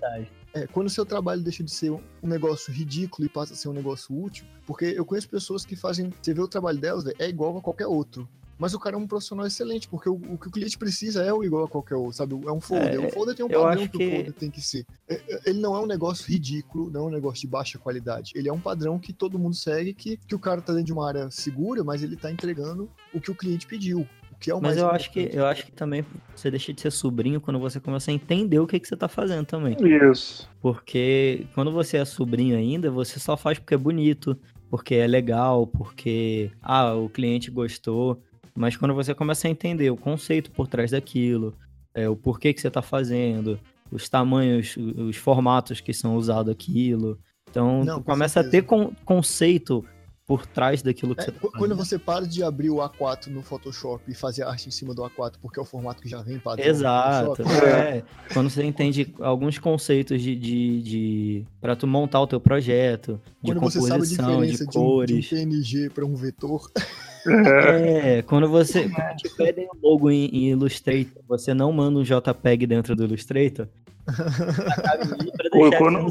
é, 0.56 0.68
quando 0.68 0.88
o 0.88 0.90
seu 0.90 1.06
trabalho 1.06 1.42
deixa 1.42 1.64
de 1.64 1.72
ser 1.72 1.92
um, 1.92 2.00
negócio 2.24 2.74
ridículo 2.74 3.26
e 3.28 3.30
passa 3.30 3.54
a 3.54 3.56
ser 3.56 3.70
um 3.70 3.74
negócio 3.74 4.20
útil, 4.20 4.44
porque 4.66 4.86
eu 4.86 5.06
conheço 5.06 5.30
pessoas 5.30 5.64
que 5.64 5.76
fazem. 5.76 6.12
Você 6.20 6.34
vê 6.34 6.42
o 6.42 6.48
trabalho 6.48 6.80
delas, 6.80 7.06
é 7.20 7.30
igual 7.30 7.56
a 7.58 7.62
qualquer 7.62 7.86
outro. 7.86 8.28
Mas 8.64 8.74
o 8.74 8.80
cara 8.80 8.96
é 8.96 8.98
um 8.98 9.06
profissional 9.06 9.46
excelente, 9.46 9.90
porque 9.90 10.08
o, 10.08 10.14
o 10.14 10.38
que 10.38 10.48
o 10.48 10.52
cliente 10.52 10.78
precisa 10.78 11.22
é 11.22 11.34
o 11.34 11.44
igual 11.44 11.66
a 11.66 11.68
qualquer 11.68 11.96
outro, 11.96 12.14
sabe? 12.14 12.34
É 12.48 12.52
um 12.52 12.62
folder. 12.62 12.94
É, 12.94 13.08
o 13.08 13.12
folder 13.12 13.36
tem 13.36 13.46
um 13.46 13.50
padrão 13.50 13.86
que, 13.90 13.98
que- 13.98 14.08
o 14.08 14.10
folder 14.12 14.34
tem 14.34 14.50
que 14.50 14.62
ser. 14.62 14.86
É, 15.06 15.16
é, 15.16 15.42
Ele 15.48 15.60
não 15.60 15.76
é 15.76 15.82
um 15.82 15.86
negócio 15.86 16.26
ridículo, 16.32 16.90
não 16.90 17.02
é 17.02 17.04
um 17.08 17.10
negócio 17.10 17.42
de 17.42 17.48
baixa 17.48 17.78
qualidade. 17.78 18.32
Ele 18.36 18.48
é 18.48 18.54
um 18.54 18.62
padrão 18.62 18.98
que 18.98 19.12
todo 19.12 19.38
mundo 19.38 19.54
segue, 19.54 19.94
que, 19.94 20.16
que 20.16 20.34
o 20.34 20.40
cara 20.40 20.62
tá 20.62 20.72
dentro 20.72 20.86
de 20.86 20.94
uma 20.94 21.06
área 21.06 21.30
segura, 21.30 21.84
mas 21.84 22.02
ele 22.02 22.16
tá 22.16 22.32
entregando 22.32 22.90
o 23.14 23.20
que 23.20 23.30
o 23.30 23.36
cliente 23.36 23.68
pediu. 23.68 24.08
O 24.32 24.36
que 24.40 24.50
é 24.50 24.56
o 24.56 24.62
Mas 24.62 24.78
eu 24.78 24.90
acho 24.90 25.12
que 25.12 25.30
eu 25.34 25.46
acho 25.46 25.66
que 25.66 25.72
também 25.74 26.06
você 26.34 26.50
deixa 26.50 26.72
de 26.74 26.80
ser 26.80 26.92
sobrinho 26.92 27.42
quando 27.42 27.60
você 27.60 27.82
começa 27.82 28.12
a 28.12 28.14
entender 28.14 28.60
o 28.60 28.66
que, 28.66 28.80
que 28.80 28.88
você 28.88 28.96
tá 28.96 29.10
fazendo 29.10 29.46
também. 29.46 29.76
Isso. 30.10 30.50
Porque 30.62 31.48
quando 31.54 31.70
você 31.70 31.98
é 31.98 32.06
sobrinho 32.06 32.56
ainda, 32.58 32.90
você 32.90 33.20
só 33.20 33.36
faz 33.36 33.60
porque 33.60 33.74
é 33.74 33.78
bonito, 33.78 34.40
porque 34.70 34.96
é 34.96 35.06
legal, 35.06 35.68
porque 35.68 36.50
ah, 36.62 36.94
o 36.96 37.10
cliente 37.10 37.52
gostou. 37.52 38.22
Mas 38.56 38.76
quando 38.78 38.94
você 38.94 39.14
começa 39.16 39.48
a 39.48 39.52
entender 39.52 39.90
o 39.90 39.98
conceito 39.98 40.52
por 40.52 40.68
trás 40.68 40.92
daquilo, 40.92 41.54
é, 41.94 42.08
o 42.10 42.16
porquê 42.16 42.54
que 42.54 42.62
você 42.62 42.70
tá 42.70 42.82
fazendo, 42.82 43.60
os 43.92 44.08
tamanhos, 44.10 44.76
os 44.78 45.16
formatos 45.18 45.80
que 45.82 45.94
são 45.94 46.16
usados 46.16 46.52
aquilo. 46.52 47.18
Então, 47.50 47.84
Não, 47.84 48.02
começa 48.02 48.40
a 48.40 48.44
certeza. 48.44 48.64
ter 48.64 48.68
con- 48.68 48.92
conceito 49.06 49.86
por 50.26 50.46
trás 50.48 50.82
daquilo 50.82 51.14
que 51.14 51.22
É, 51.22 51.26
você 51.26 51.32
tá 51.32 51.40
qu- 51.40 51.52
quando 51.52 51.72
fazendo. 51.72 51.76
você 51.86 52.00
para 52.00 52.26
de 52.26 52.42
abrir 52.44 52.70
o 52.70 52.78
A4 52.78 53.28
no 53.28 53.44
Photoshop 53.44 54.04
e 54.10 54.16
fazer 54.16 54.44
arte 54.44 54.70
em 54.70 54.72
cima 54.72 54.94
do 54.96 55.04
A4, 55.04 55.34
porque 55.42 55.60
é 55.60 55.62
o 55.62 55.66
formato 55.66 56.02
que 56.02 56.08
já 56.08 56.22
vem 56.22 56.40
padrão 56.40 56.66
Exato. 56.66 57.36
Photoshop, 57.44 57.66
É. 57.66 58.04
Quando 58.34 58.50
você 58.50 58.64
entende 58.64 59.14
alguns 59.20 59.60
conceitos 59.60 60.22
de, 60.22 60.34
de, 60.36 60.82
de 60.82 61.46
para 61.60 61.76
tu 61.76 61.86
montar 61.86 62.22
o 62.22 62.28
teu 62.28 62.40
projeto, 62.40 63.20
de 63.42 63.52
quando 63.52 63.62
você 63.64 63.80
sabe 63.82 63.92
a 63.92 63.94
composição, 63.96 64.42
de, 64.42 64.48
diferença 64.52 64.66
de, 64.66 64.70
um, 64.70 64.72
de 64.72 64.78
um 64.78 64.82
cores. 64.82 65.30
PNG 65.30 65.90
para 65.90 66.06
um 66.06 66.16
vetor, 66.16 66.72
É, 67.26 68.22
quando 68.24 68.50
você 68.50 68.90
quando 68.90 69.16
te 69.18 69.30
pedem 69.36 69.68
o 69.68 69.78
logo 69.82 70.12
em, 70.12 70.26
em 70.26 70.50
Illustrator, 70.50 71.24
você 71.28 71.54
não 71.54 71.72
manda 71.72 72.00
um 72.00 72.04
JPEG 72.04 72.68
dentro 72.68 72.96
do 72.96 73.06
Illustrator. 73.06 73.68
Ou 75.54 75.72
quando-. 75.78 76.10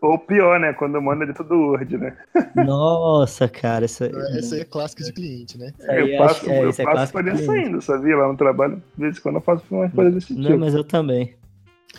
Ou 0.00 0.18
pior, 0.18 0.58
né? 0.58 0.72
Quando 0.72 1.00
manda 1.00 1.26
dentro 1.26 1.44
do 1.44 1.54
Word, 1.54 1.98
né? 1.98 2.16
Nossa, 2.56 3.48
cara, 3.48 3.84
essa, 3.84 4.06
essa 4.06 4.54
aí 4.54 4.62
é 4.62 4.64
clássica 4.64 5.04
de 5.04 5.12
cliente, 5.12 5.58
né? 5.58 5.72
eu 5.80 6.16
passo, 6.16 6.48
é, 6.48 6.64
eu 6.64 6.70
isso 6.70 6.80
é 6.80 6.84
passo 6.84 7.12
clássico 7.12 7.18
por 7.18 7.28
isso 7.28 7.50
ainda, 7.50 7.80
sabia? 7.80 8.16
Lá 8.16 8.28
no 8.28 8.36
trabalho, 8.36 8.82
de 8.96 9.02
vez 9.02 9.18
em 9.18 9.20
quando 9.20 9.34
eu 9.36 9.40
faço 9.42 9.64
umas 9.70 9.92
coisas 9.92 10.14
desse 10.14 10.34
Não, 10.34 10.42
tipo. 10.42 10.58
mas 10.58 10.74
eu 10.74 10.84
também. 10.84 11.34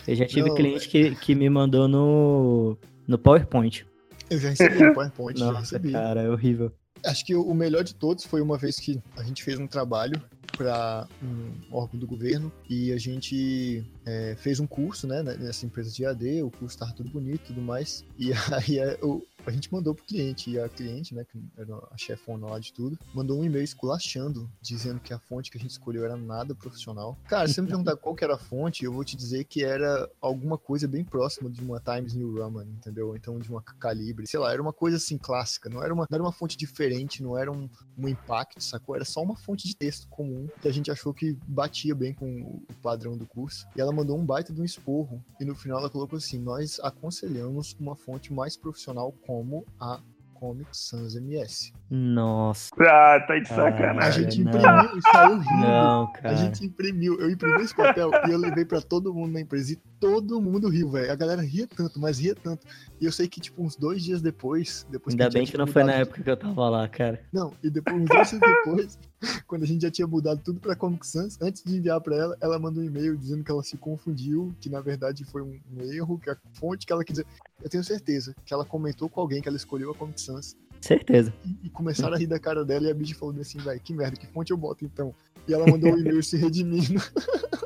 Eu 0.06 0.14
já 0.16 0.26
tive 0.26 0.48
Não, 0.48 0.56
cliente 0.56 0.88
que, 0.88 1.14
que 1.14 1.34
me 1.34 1.48
mandou 1.48 1.86
no, 1.86 2.76
no 3.06 3.16
PowerPoint. 3.16 3.86
Eu 4.28 4.38
já 4.38 4.48
recebi 4.50 4.82
no 4.82 4.94
PowerPoint, 4.94 5.38
já 5.38 5.46
Nossa, 5.46 5.60
recebi. 5.60 5.92
cara, 5.92 6.22
é 6.22 6.30
horrível. 6.30 6.72
Acho 7.04 7.24
que 7.24 7.34
o 7.34 7.54
melhor 7.54 7.84
de 7.84 7.94
todos 7.94 8.24
foi 8.24 8.40
uma 8.40 8.56
vez 8.56 8.76
que 8.76 9.00
a 9.16 9.22
gente 9.22 9.42
fez 9.42 9.58
um 9.58 9.66
trabalho 9.66 10.22
para 10.56 11.06
um 11.22 11.52
órgão 11.70 11.98
do 11.98 12.06
governo 12.06 12.52
e 12.68 12.92
a 12.92 12.98
gente 12.98 13.84
é, 14.06 14.36
fez 14.38 14.60
um 14.60 14.66
curso, 14.66 15.06
né, 15.06 15.22
nessa 15.22 15.66
empresa 15.66 15.90
de 15.90 16.06
AD, 16.06 16.42
o 16.42 16.50
curso 16.50 16.76
estava 16.76 16.92
tudo 16.92 17.10
bonito 17.10 17.42
e 17.44 17.46
tudo 17.46 17.60
mais. 17.60 18.04
E 18.18 18.30
aí 18.52 18.78
é, 18.78 18.98
o, 19.02 19.22
a 19.46 19.50
gente 19.50 19.72
mandou 19.72 19.94
pro 19.94 20.04
cliente, 20.04 20.50
e 20.50 20.58
a 20.58 20.68
cliente, 20.68 21.14
né, 21.14 21.24
que 21.24 21.38
era 21.56 21.74
a 21.90 21.96
chefona 21.96 22.46
lá 22.46 22.58
de 22.58 22.72
tudo, 22.72 22.98
mandou 23.14 23.38
um 23.38 23.44
e-mail 23.44 23.64
esculachando, 23.64 24.50
dizendo 24.60 25.00
que 25.00 25.12
a 25.12 25.18
fonte 25.18 25.50
que 25.50 25.58
a 25.58 25.60
gente 25.60 25.70
escolheu 25.70 26.04
era 26.04 26.16
nada 26.16 26.54
profissional. 26.54 27.16
Cara, 27.28 27.46
se 27.48 27.54
você 27.54 27.62
me 27.62 27.68
perguntar 27.68 27.96
qual 27.96 28.14
que 28.14 28.24
era 28.24 28.34
a 28.34 28.38
fonte, 28.38 28.84
eu 28.84 28.92
vou 28.92 29.04
te 29.04 29.16
dizer 29.16 29.44
que 29.44 29.64
era 29.64 30.08
alguma 30.20 30.56
coisa 30.56 30.88
bem 30.88 31.04
próxima 31.04 31.50
de 31.50 31.60
uma 31.62 31.80
Times 31.80 32.14
New 32.14 32.34
Roman, 32.34 32.64
entendeu? 32.64 33.14
Então 33.16 33.38
de 33.38 33.48
uma 33.50 33.62
Calibre, 33.62 34.26
sei 34.26 34.40
lá, 34.40 34.52
era 34.52 34.62
uma 34.62 34.72
coisa 34.72 34.96
assim 34.96 35.18
clássica, 35.18 35.68
não 35.68 35.82
era 35.82 35.92
uma, 35.92 36.06
não 36.10 36.16
era 36.16 36.22
uma 36.22 36.32
fonte 36.32 36.56
diferente, 36.56 37.22
não 37.22 37.36
era 37.36 37.50
um, 37.50 37.68
um 37.98 38.08
impact, 38.08 38.62
sacou? 38.62 38.94
Era 38.94 39.04
só 39.04 39.22
uma 39.22 39.36
fonte 39.36 39.66
de 39.66 39.76
texto 39.76 40.08
comum 40.08 40.48
que 40.60 40.68
a 40.68 40.72
gente 40.72 40.90
achou 40.90 41.12
que 41.12 41.36
batia 41.46 41.94
bem 41.94 42.14
com 42.14 42.42
o 42.42 42.74
padrão 42.82 43.16
do 43.16 43.26
curso. 43.26 43.66
E 43.76 43.80
ela 43.80 43.92
mandou 43.92 44.18
um 44.18 44.24
baita 44.24 44.52
de 44.52 44.60
um 44.60 44.64
esporro, 44.64 45.22
e 45.40 45.44
no 45.44 45.54
final 45.54 45.78
ela 45.78 45.90
colocou 45.90 46.16
assim: 46.16 46.38
nós 46.38 46.80
aconselhamos 46.80 47.76
uma 47.78 47.96
fonte 47.96 48.32
mais 48.32 48.56
profissional 48.56 49.12
como 49.34 49.64
a 49.80 50.00
Comic 50.38 50.68
Sans 50.70 51.16
MS. 51.16 51.72
Nossa. 51.90 52.70
Ah, 52.80 53.20
tá 53.26 53.38
de 53.38 53.42
A 53.52 53.54
sacanagem. 53.54 54.24
gente 54.30 54.42
não. 54.42 54.50
imprimiu 54.52 54.98
e 54.98 55.02
saiu 55.02 55.38
rindo. 55.38 55.60
Não, 55.60 56.02
A 56.04 56.12
cara. 56.12 56.36
gente 56.36 56.64
imprimiu, 56.64 57.20
eu 57.20 57.30
imprimi 57.30 57.62
esse 57.62 57.74
papel 57.74 58.10
e 58.26 58.30
eu 58.30 58.38
levei 58.38 58.64
pra 58.64 58.80
todo 58.80 59.12
mundo 59.12 59.32
na 59.32 59.40
empresa 59.40 59.72
e 59.74 59.76
todo 60.00 60.40
mundo 60.40 60.68
riu, 60.68 60.90
velho. 60.90 61.12
A 61.12 61.14
galera 61.14 61.42
ria 61.42 61.66
tanto, 61.66 62.00
mas 62.00 62.18
ria 62.18 62.34
tanto. 62.34 62.66
E 63.00 63.04
eu 63.04 63.12
sei 63.12 63.28
que, 63.28 63.40
tipo, 63.40 63.62
uns 63.62 63.76
dois 63.76 64.02
dias 64.02 64.22
depois, 64.22 64.86
depois 64.90 65.12
Ainda 65.14 65.24
a 65.24 65.26
gente 65.30 65.34
bem 65.34 65.46
que 65.46 65.56
não 65.58 65.66
foi 65.66 65.84
na 65.84 65.92
época 65.92 66.22
que 66.22 66.30
eu 66.30 66.36
tava 66.36 66.68
lá, 66.68 66.88
cara. 66.88 67.20
Não, 67.32 67.52
e 67.62 67.70
depois, 67.70 67.96
uns 68.00 68.08
dois 68.08 68.28
dias 68.30 68.40
depois, 68.40 68.98
quando 69.46 69.62
a 69.62 69.66
gente 69.66 69.82
já 69.82 69.90
tinha 69.90 70.06
mudado 70.06 70.40
tudo 70.42 70.58
pra 70.60 70.74
Comic 70.74 71.06
Sans, 71.06 71.38
antes 71.40 71.62
de 71.62 71.76
enviar 71.76 72.00
pra 72.00 72.16
ela, 72.16 72.36
ela 72.40 72.58
mandou 72.58 72.82
um 72.82 72.86
e-mail 72.86 73.16
dizendo 73.16 73.44
que 73.44 73.50
ela 73.50 73.62
se 73.62 73.76
confundiu, 73.76 74.54
que 74.60 74.68
na 74.70 74.80
verdade 74.80 75.24
foi 75.24 75.42
um, 75.42 75.58
um 75.72 75.82
erro, 75.92 76.18
que 76.18 76.30
a 76.30 76.36
fonte 76.54 76.86
que 76.86 76.92
ela 76.92 77.04
quis 77.04 77.14
dizer. 77.16 77.26
Eu 77.62 77.70
tenho 77.70 77.84
certeza 77.84 78.34
que 78.44 78.52
ela 78.52 78.64
comentou 78.64 79.08
com 79.08 79.20
alguém 79.20 79.40
que 79.40 79.48
ela 79.48 79.56
escolheu 79.56 79.90
a 79.90 79.94
Comic 79.94 80.20
Sans 80.20 80.56
Certeza. 80.84 81.32
e, 81.44 81.66
e 81.66 81.70
começaram 81.70 82.14
a 82.14 82.18
rir 82.18 82.26
da 82.26 82.38
cara 82.38 82.64
dela 82.64 82.86
e 82.86 82.90
a 82.90 82.94
bicha 82.94 83.14
falou 83.14 83.34
assim, 83.40 83.58
velho, 83.58 83.80
que 83.80 83.92
merda, 83.92 84.16
que 84.16 84.26
fonte 84.26 84.50
eu 84.50 84.56
boto 84.56 84.84
então? 84.84 85.14
E 85.48 85.52
ela 85.54 85.66
mandou 85.66 85.92
um 85.92 85.98
e-mail 85.98 86.22
se 86.22 86.36
redimindo. 86.36 87.00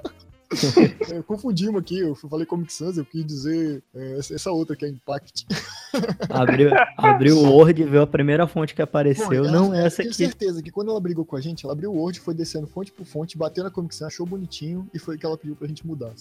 É, 1.12 1.22
Confundimos 1.22 1.78
aqui, 1.80 2.00
eu 2.00 2.14
falei 2.14 2.46
Comic 2.46 2.72
Sans, 2.72 2.96
eu 2.96 3.04
quis 3.04 3.24
dizer 3.24 3.82
é, 3.94 4.18
essa 4.18 4.50
outra 4.50 4.74
que 4.74 4.84
é 4.84 4.88
Impact. 4.88 5.46
Abriu, 6.30 6.70
abriu 6.96 7.36
o 7.36 7.50
Word 7.52 7.82
e 7.82 7.84
viu 7.84 8.00
a 8.02 8.06
primeira 8.06 8.46
fonte 8.46 8.72
que 8.74 8.78
Pô, 8.78 8.84
apareceu. 8.84 9.30
ela- 9.44 9.50
Não 9.52 9.74
eu 9.74 9.86
essa 9.86 9.98
tenho 9.98 10.08
aqui. 10.08 10.16
certeza 10.16 10.62
que 10.62 10.70
quando 10.70 10.90
ela 10.90 10.98
brigou 11.00 11.24
com 11.24 11.36
a 11.36 11.40
gente, 11.40 11.64
ela 11.64 11.74
abriu 11.74 11.92
o 11.92 11.96
Word, 11.96 12.18
foi 12.20 12.32
descendo 12.34 12.66
fonte 12.66 12.90
por 12.90 13.04
fonte, 13.04 13.36
bateu 13.36 13.62
na 13.62 13.70
Comic 13.70 13.94
Sans, 13.94 14.08
achou 14.12 14.24
bonitinho 14.24 14.88
e 14.94 14.98
foi 14.98 15.16
o 15.16 15.18
que 15.18 15.26
ela 15.26 15.36
pediu 15.36 15.54
pra 15.54 15.68
gente 15.68 15.86
mudar. 15.86 16.12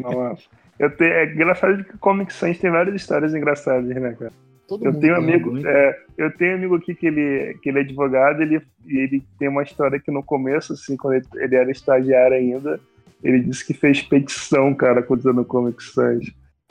Nossa. 0.00 0.42
Eu 0.78 0.96
tenho, 0.96 1.12
é 1.12 1.32
engraçado 1.34 1.84
que 1.84 1.98
Comic 1.98 2.32
Sans 2.32 2.58
tem 2.58 2.70
várias 2.70 2.94
histórias 2.96 3.34
engraçadas, 3.34 3.86
né, 3.86 4.12
cara? 4.18 4.32
Todo 4.72 4.86
Eu 4.86 4.92
mundo. 4.92 5.02
tenho 5.02 5.12
né? 5.12 5.18
amigo, 5.18 5.66
é, 5.66 6.02
eu 6.16 6.30
tenho 6.34 6.54
amigo 6.54 6.76
aqui 6.76 6.94
que 6.94 7.06
ele, 7.06 7.58
que 7.62 7.68
ele 7.68 7.80
é 7.80 7.82
advogado, 7.82 8.40
ele, 8.40 8.62
e 8.86 8.96
ele 8.96 9.22
tem 9.38 9.48
uma 9.48 9.62
história 9.62 10.00
que 10.00 10.10
no 10.10 10.22
começo, 10.22 10.72
assim, 10.72 10.96
quando 10.96 11.16
ele, 11.16 11.26
ele 11.34 11.56
era 11.56 11.70
estagiário 11.70 12.34
ainda, 12.34 12.80
ele 13.22 13.40
disse 13.40 13.66
que 13.66 13.74
fez 13.74 14.00
petição, 14.00 14.74
cara, 14.74 15.04
usando 15.06 15.44
Comic 15.44 15.84
Sans. 15.84 16.24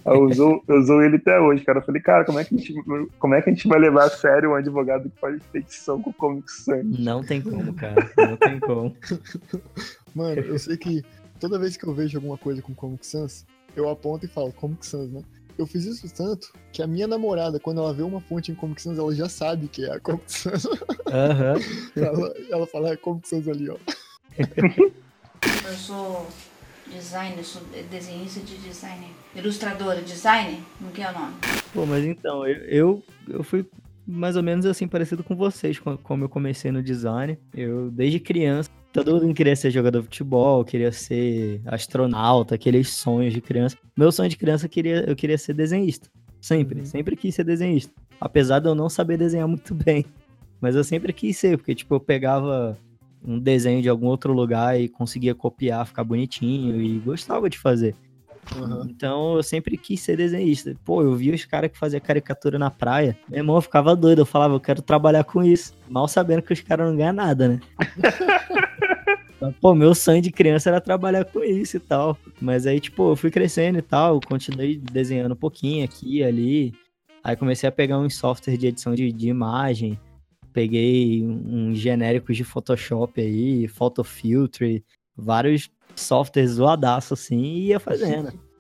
Usou, 0.04 0.64
usou 0.68 1.04
ele 1.04 1.18
até 1.18 1.40
hoje, 1.40 1.64
cara. 1.64 1.78
Eu 1.78 1.84
falei, 1.84 2.02
cara, 2.02 2.26
como 2.26 2.40
é, 2.40 2.44
que 2.44 2.56
a 2.56 2.58
gente, 2.58 2.74
como 3.20 3.36
é 3.36 3.42
que 3.44 3.52
a 3.52 3.54
gente 3.54 3.68
vai 3.68 3.78
levar 3.78 4.06
a 4.06 4.10
sério 4.10 4.50
um 4.50 4.56
advogado 4.56 5.08
que 5.08 5.20
faz 5.20 5.40
petição 5.52 6.02
com 6.02 6.12
Comic 6.12 6.52
Sans? 6.52 7.00
Não 7.00 7.24
tem 7.24 7.40
como, 7.40 7.72
cara. 7.76 8.10
Não 8.18 8.36
tem 8.36 8.60
como. 8.60 8.96
Mano, 10.16 10.42
eu 10.42 10.58
sei 10.58 10.76
que 10.76 11.04
toda 11.40 11.60
vez 11.60 11.78
que 11.78 11.86
eu 11.86 11.94
vejo 11.94 12.18
alguma 12.18 12.38
coisa 12.38 12.64
com 12.64 12.74
Comic 12.74 13.06
Sans, 13.06 13.46
eu 13.76 13.88
aponto 13.88 14.26
e 14.26 14.30
falo 14.30 14.52
Comic 14.54 14.84
Sans, 14.84 15.12
né? 15.12 15.22
Eu 15.58 15.68
fiz 15.68 15.86
isso 15.86 16.14
tanto 16.14 16.52
que 16.72 16.82
a 16.82 16.88
minha 16.88 17.08
namorada, 17.08 17.60
quando 17.60 17.80
ela 17.80 17.94
vê 17.94 18.02
uma 18.04 18.20
fonte 18.22 18.52
em 18.52 18.56
Comic 18.56 18.82
Sans, 18.82 18.98
ela 18.98 19.14
já 19.14 19.28
sabe 19.30 19.68
que 19.68 19.86
é 19.86 19.92
a 19.94 20.00
Comic 20.00 20.24
Sans. 20.32 20.66
Aham. 21.08 21.56
ela, 21.96 22.34
ela 22.50 22.68
fala, 22.68 22.90
é 22.92 22.98
Comic 22.98 23.28
Sans 23.28 23.48
ali, 23.48 23.70
ó. 23.70 23.78
Eu 25.68 25.74
sou 25.78 26.28
designer, 26.92 27.44
sou 27.44 27.62
desenhista 27.90 28.40
de 28.42 28.58
designer. 28.58 29.10
Ilustradora, 29.36 30.02
designer? 30.02 30.60
Não 30.80 30.92
que 30.92 31.02
é 31.02 31.10
o 31.10 31.14
nome. 31.14 31.34
Pô, 31.74 31.86
mas 31.86 32.04
então, 32.04 32.46
eu, 32.48 32.56
eu, 32.66 33.04
eu 33.30 33.44
fui 33.44 33.66
mais 34.06 34.36
ou 34.36 34.44
menos 34.44 34.66
assim, 34.66 34.88
parecido 34.88 35.24
com 35.24 35.36
vocês, 35.36 35.80
co- 35.80 35.98
como 36.00 36.26
eu 36.26 36.30
comecei 36.30 36.72
no 36.72 36.84
design. 36.84 37.38
Eu, 37.54 37.90
desde 37.92 38.20
criança, 38.20 38.70
todo 38.94 39.22
mundo 39.22 39.34
queria 39.34 39.56
ser 39.56 39.72
jogador 39.72 40.00
de 40.02 40.06
futebol, 40.06 40.64
queria 40.66 40.92
ser 40.92 41.62
astronauta, 41.66 42.56
aqueles 42.56 42.90
sonhos 42.90 43.34
de 43.34 43.42
criança. 43.42 43.78
Meu 43.98 44.12
sonho 44.12 44.30
de 44.30 44.38
criança, 44.38 44.66
eu 44.66 44.70
queria, 44.70 45.04
eu 45.08 45.16
queria 45.16 45.38
ser 45.38 45.54
desenhista. 45.54 46.10
Sempre, 46.40 46.80
Uhum. 46.80 46.86
sempre 46.86 47.16
quis 47.16 47.36
ser 47.36 47.44
desenhista. 47.44 47.94
Apesar 48.20 48.60
de 48.60 48.68
eu 48.68 48.76
não 48.76 48.90
saber 48.90 49.18
desenhar 49.18 49.48
muito 49.48 49.74
bem. 49.76 50.06
Mas 50.60 50.76
eu 50.76 50.84
sempre 50.84 51.12
quis 51.14 51.38
ser, 51.38 51.58
porque, 51.58 51.74
tipo, 51.74 51.96
eu 51.96 52.00
pegava 52.00 52.78
um 53.24 53.38
desenho 53.40 53.82
de 53.82 53.90
algum 53.90 54.08
outro 54.08 54.34
lugar 54.34 54.80
e 54.80 54.88
conseguia 54.90 55.34
copiar, 55.36 55.86
ficar 55.88 56.04
bonitinho 56.04 56.82
e 56.82 57.00
gostava 57.00 57.50
de 57.50 57.58
fazer. 57.58 57.96
Aham. 58.56 58.88
Então 58.90 59.36
eu 59.36 59.44
sempre 59.44 59.78
quis 59.78 60.02
ser 60.02 60.18
desenhista. 60.18 60.76
Pô, 60.84 61.02
eu 61.02 61.16
via 61.16 61.34
os 61.34 61.46
caras 61.46 61.72
que 61.72 61.78
faziam 61.78 62.02
caricatura 62.02 62.58
na 62.58 62.70
praia. 62.70 63.18
Meu 63.30 63.40
irmão 63.40 63.56
eu 63.56 63.62
ficava 63.62 63.96
doido. 63.96 64.20
Eu 64.20 64.26
falava, 64.26 64.56
eu 64.56 64.60
quero 64.60 64.82
trabalhar 64.82 65.24
com 65.24 65.44
isso. 65.44 65.74
Mal 65.90 66.08
sabendo 66.08 66.42
que 66.42 66.54
os 66.54 66.62
caras 66.62 66.90
não 66.90 66.98
ganham 66.98 67.14
nada, 67.14 67.48
né? 67.48 67.60
Pô, 69.60 69.74
meu 69.74 69.96
sonho 69.96 70.22
de 70.22 70.32
criança 70.32 70.70
era 70.70 70.80
trabalhar 70.80 71.26
com 71.26 71.44
isso 71.44 71.78
e 71.78 71.80
tal. 71.80 72.18
Mas 72.40 72.68
aí, 72.68 72.80
tipo, 72.80 73.12
eu 73.12 73.16
fui 73.16 73.32
crescendo 73.32 73.80
e 73.80 73.82
tal. 73.82 74.20
Continuei 74.22 74.78
desenhando 74.78 75.32
um 75.32 75.38
pouquinho 75.38 75.84
aqui 75.84 76.18
e 76.18 76.24
ali. 76.24 76.74
Aí 77.24 77.36
comecei 77.36 77.68
a 77.68 77.72
pegar 77.72 78.00
uns 78.00 78.16
softwares 78.16 78.60
de 78.60 78.68
edição 78.68 78.94
de, 78.94 79.12
de 79.12 79.30
imagem. 79.30 80.00
Peguei 80.54 81.24
uns 81.24 81.78
genéricos 81.78 82.36
de 82.36 82.44
Photoshop 82.44 83.20
aí, 83.22 83.68
Photo 83.68 84.04
Filtre, 84.04 84.84
vários 85.16 85.70
softwares 85.96 86.52
zoadaço 86.52 87.14
assim 87.14 87.38
e 87.42 87.68
ia 87.68 87.80
fazendo. 87.80 88.32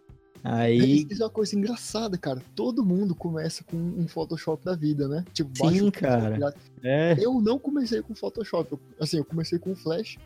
Aí, 0.43 1.05
Isso 1.07 1.21
é 1.21 1.25
uma 1.25 1.29
coisa 1.29 1.55
engraçada, 1.55 2.17
cara. 2.17 2.41
Todo 2.55 2.83
mundo 2.83 3.13
começa 3.13 3.63
com 3.63 3.77
um 3.77 4.07
Photoshop 4.07 4.65
da 4.65 4.75
vida, 4.75 5.07
né? 5.07 5.23
Tipo, 5.33 5.51
Sim, 5.55 5.91
cara. 5.91 6.53
É, 6.83 7.15
Eu 7.19 7.39
não 7.39 7.59
comecei 7.59 8.01
com 8.01 8.15
Photoshop. 8.15 8.75
Assim, 8.99 9.17
eu 9.17 9.25
comecei 9.25 9.59
com 9.59 9.75
Flash, 9.75 10.17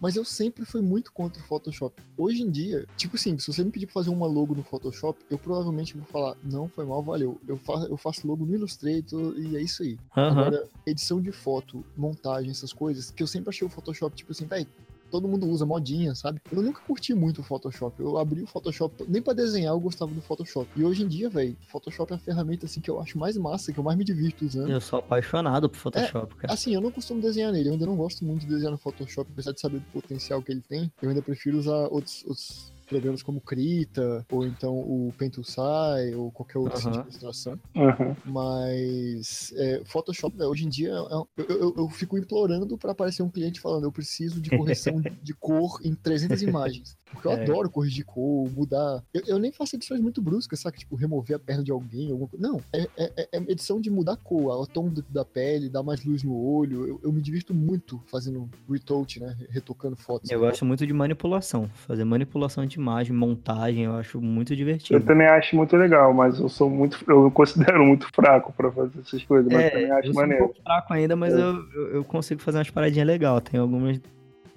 mas 0.00 0.16
eu 0.16 0.24
sempre 0.24 0.64
fui 0.64 0.82
muito 0.82 1.12
contra 1.12 1.40
o 1.40 1.46
Photoshop. 1.46 1.94
Hoje 2.18 2.42
em 2.42 2.50
dia, 2.50 2.84
tipo 2.96 3.14
assim, 3.14 3.38
se 3.38 3.46
você 3.46 3.62
me 3.62 3.70
pedir 3.70 3.86
pra 3.86 3.92
fazer 3.92 4.10
uma 4.10 4.26
logo 4.26 4.52
no 4.52 4.64
Photoshop, 4.64 5.16
eu 5.30 5.38
provavelmente 5.38 5.96
vou 5.96 6.06
falar, 6.06 6.36
não, 6.42 6.66
foi 6.68 6.84
mal, 6.84 7.00
valeu. 7.00 7.40
Eu 7.46 7.56
faço, 7.56 7.86
eu 7.86 7.96
faço 7.96 8.26
logo 8.26 8.44
no 8.44 8.52
Illustrator 8.52 9.32
e 9.38 9.56
é 9.56 9.62
isso 9.62 9.84
aí. 9.84 9.96
aham. 10.16 10.40
Agora, 10.40 10.68
edição 10.84 11.20
de 11.20 11.30
foto, 11.30 11.84
montagem, 11.96 12.50
essas 12.50 12.72
coisas, 12.72 13.12
que 13.12 13.22
eu 13.22 13.28
sempre 13.28 13.50
achei 13.50 13.64
o 13.64 13.70
Photoshop, 13.70 14.16
tipo 14.16 14.32
assim, 14.32 14.46
véi, 14.46 14.66
todo 15.12 15.28
mundo 15.28 15.46
usa 15.46 15.66
modinha, 15.66 16.14
sabe? 16.14 16.40
Eu 16.50 16.62
nunca 16.62 16.80
curti 16.80 17.12
muito 17.12 17.42
o 17.42 17.44
Photoshop. 17.44 18.00
Eu 18.00 18.16
abri 18.16 18.42
o 18.42 18.46
Photoshop, 18.46 19.04
nem 19.06 19.20
pra 19.20 19.34
desenhar 19.34 19.74
eu 19.74 19.78
gostava 19.80 20.10
do 20.10 20.22
Photoshop. 20.22 20.68
E 20.74 20.82
hoje 20.82 21.02
em 21.02 21.08
dia, 21.08 21.28
velho, 21.28 21.54
Photoshop 21.68 22.12
é 22.14 22.16
a 22.16 22.18
ferramenta 22.18 22.64
assim 22.64 22.80
que 22.80 22.90
eu 22.90 22.98
acho 22.98 23.18
mais 23.18 23.36
massa, 23.36 23.72
que 23.72 23.78
eu 23.78 23.84
mais 23.84 23.98
me 23.98 24.04
divirto 24.04 24.46
usando. 24.46 24.70
Eu 24.70 24.80
sou 24.80 25.00
apaixonado 25.00 25.68
por 25.68 25.76
Photoshop, 25.76 26.34
cara. 26.36 26.54
Assim, 26.54 26.74
eu 26.74 26.80
não 26.80 26.90
costumo 26.90 27.20
desenhar 27.20 27.52
nele, 27.52 27.68
eu 27.68 27.74
ainda 27.74 27.84
não 27.84 27.94
gosto 27.94 28.24
muito 28.24 28.40
de 28.40 28.46
desenhar 28.46 28.72
no 28.72 28.78
Photoshop, 28.78 29.30
apesar 29.30 29.52
de 29.52 29.60
saber 29.60 29.80
do 29.80 29.86
potencial 29.92 30.42
que 30.42 30.50
ele 30.50 30.62
tem. 30.62 30.90
Eu 31.02 31.10
ainda 31.10 31.20
prefiro 31.20 31.58
usar 31.58 31.88
outros, 31.88 32.24
outros 32.26 32.71
programas 32.86 33.22
como 33.22 33.40
Krita, 33.40 34.24
ou 34.30 34.46
então 34.46 34.74
o 34.76 35.12
Pentousai, 35.16 36.14
ou 36.14 36.30
qualquer 36.30 36.58
outro 36.58 36.78
assim, 36.78 36.90
de 36.90 36.98
ilustração. 36.98 37.58
Uhum. 37.74 38.14
Mas 38.24 39.52
é, 39.56 39.82
Photoshop, 39.84 40.36
velho, 40.36 40.50
hoje 40.50 40.64
em 40.64 40.68
dia, 40.68 40.90
é 40.90 41.14
eu, 41.14 41.28
eu- 41.48 41.74
eu 41.78 41.88
fico 41.88 42.18
implorando 42.18 42.76
pra 42.78 42.92
aparecer 42.92 43.22
um 43.22 43.28
cliente 43.30 43.60
falando, 43.60 43.84
eu 43.84 43.92
preciso 43.92 44.40
de 44.40 44.50
correção 44.50 45.00
de 45.22 45.34
cor 45.34 45.80
em 45.84 45.94
300 45.94 46.42
imagens. 46.42 46.96
Porque 47.12 47.28
eu 47.28 47.32
É. 47.32 47.42
adoro 47.42 47.70
corrigir 47.70 48.04
cor, 48.04 48.50
mudar. 48.50 49.02
Eu, 49.12 49.22
eu 49.26 49.38
nem 49.38 49.52
faço 49.52 49.76
edições 49.76 50.00
muito 50.00 50.20
bruscas, 50.22 50.60
sabe? 50.60 50.78
Tipo, 50.78 50.96
remover 50.96 51.36
a 51.36 51.38
perna 51.38 51.62
de 51.62 51.70
alguém, 51.70 52.10
alguma 52.10 52.28
coisa. 52.28 52.46
Não, 52.46 52.60
é, 52.72 52.88
é- 52.96 53.28
é 53.32 53.36
edição 53.48 53.80
de 53.80 53.90
mudar 53.90 54.12
a 54.12 54.16
cor, 54.16 54.60
o 54.60 54.66
tom 54.66 54.88
do- 54.88 55.04
da 55.08 55.24
pele, 55.24 55.68
dar 55.68 55.82
mais 55.82 56.04
luz 56.04 56.22
no 56.22 56.34
olho. 56.34 56.86
Eu, 56.86 57.00
eu 57.04 57.12
me 57.12 57.20
divirto 57.20 57.52
muito 57.54 58.00
fazendo 58.06 58.48
retouch, 58.70 59.20
né? 59.20 59.36
Retocando 59.50 59.96
fotos. 59.96 60.30
Eu 60.30 60.40
gosto 60.40 60.64
muito 60.64 60.86
de 60.86 60.92
manipulação. 60.92 61.68
Fazer 61.74 62.04
manipulação 62.04 62.64
de 62.66 62.76
imagem, 62.78 63.14
montagem, 63.14 63.84
eu 63.84 63.92
acho 63.96 64.20
muito 64.20 64.52
Eu 64.52 64.56
divertido. 64.56 65.04
também 65.04 65.26
acho 65.26 65.54
muito 65.54 65.76
legal, 65.76 66.12
mas 66.14 66.38
eu 66.38 66.48
sou 66.48 66.68
muito, 66.70 66.98
eu 67.08 67.24
me 67.24 67.30
considero 67.30 67.84
muito 67.84 68.06
fraco 68.14 68.52
pra 68.52 68.70
fazer 68.72 69.00
essas 69.00 69.22
coisas, 69.24 69.52
mas 69.52 69.64
eu 69.64 69.70
também 69.70 69.86
É, 69.86 69.92
acho 69.92 70.08
eu 70.08 70.12
sou 70.14 70.22
um 70.22 70.26
maneiro. 70.26 70.44
pouco 70.46 70.62
fraco 70.62 70.92
ainda, 70.92 71.14
mas 71.16 71.34
É. 71.34 71.36
eu, 71.36 71.54
eu, 71.72 71.88
eu 71.96 72.04
consigo 72.04 72.40
fazer 72.40 72.58
umas 72.58 72.70
paradinhas 72.70 73.06
legais. 73.06 73.42
Tem 73.42 73.60
alguns 73.60 74.00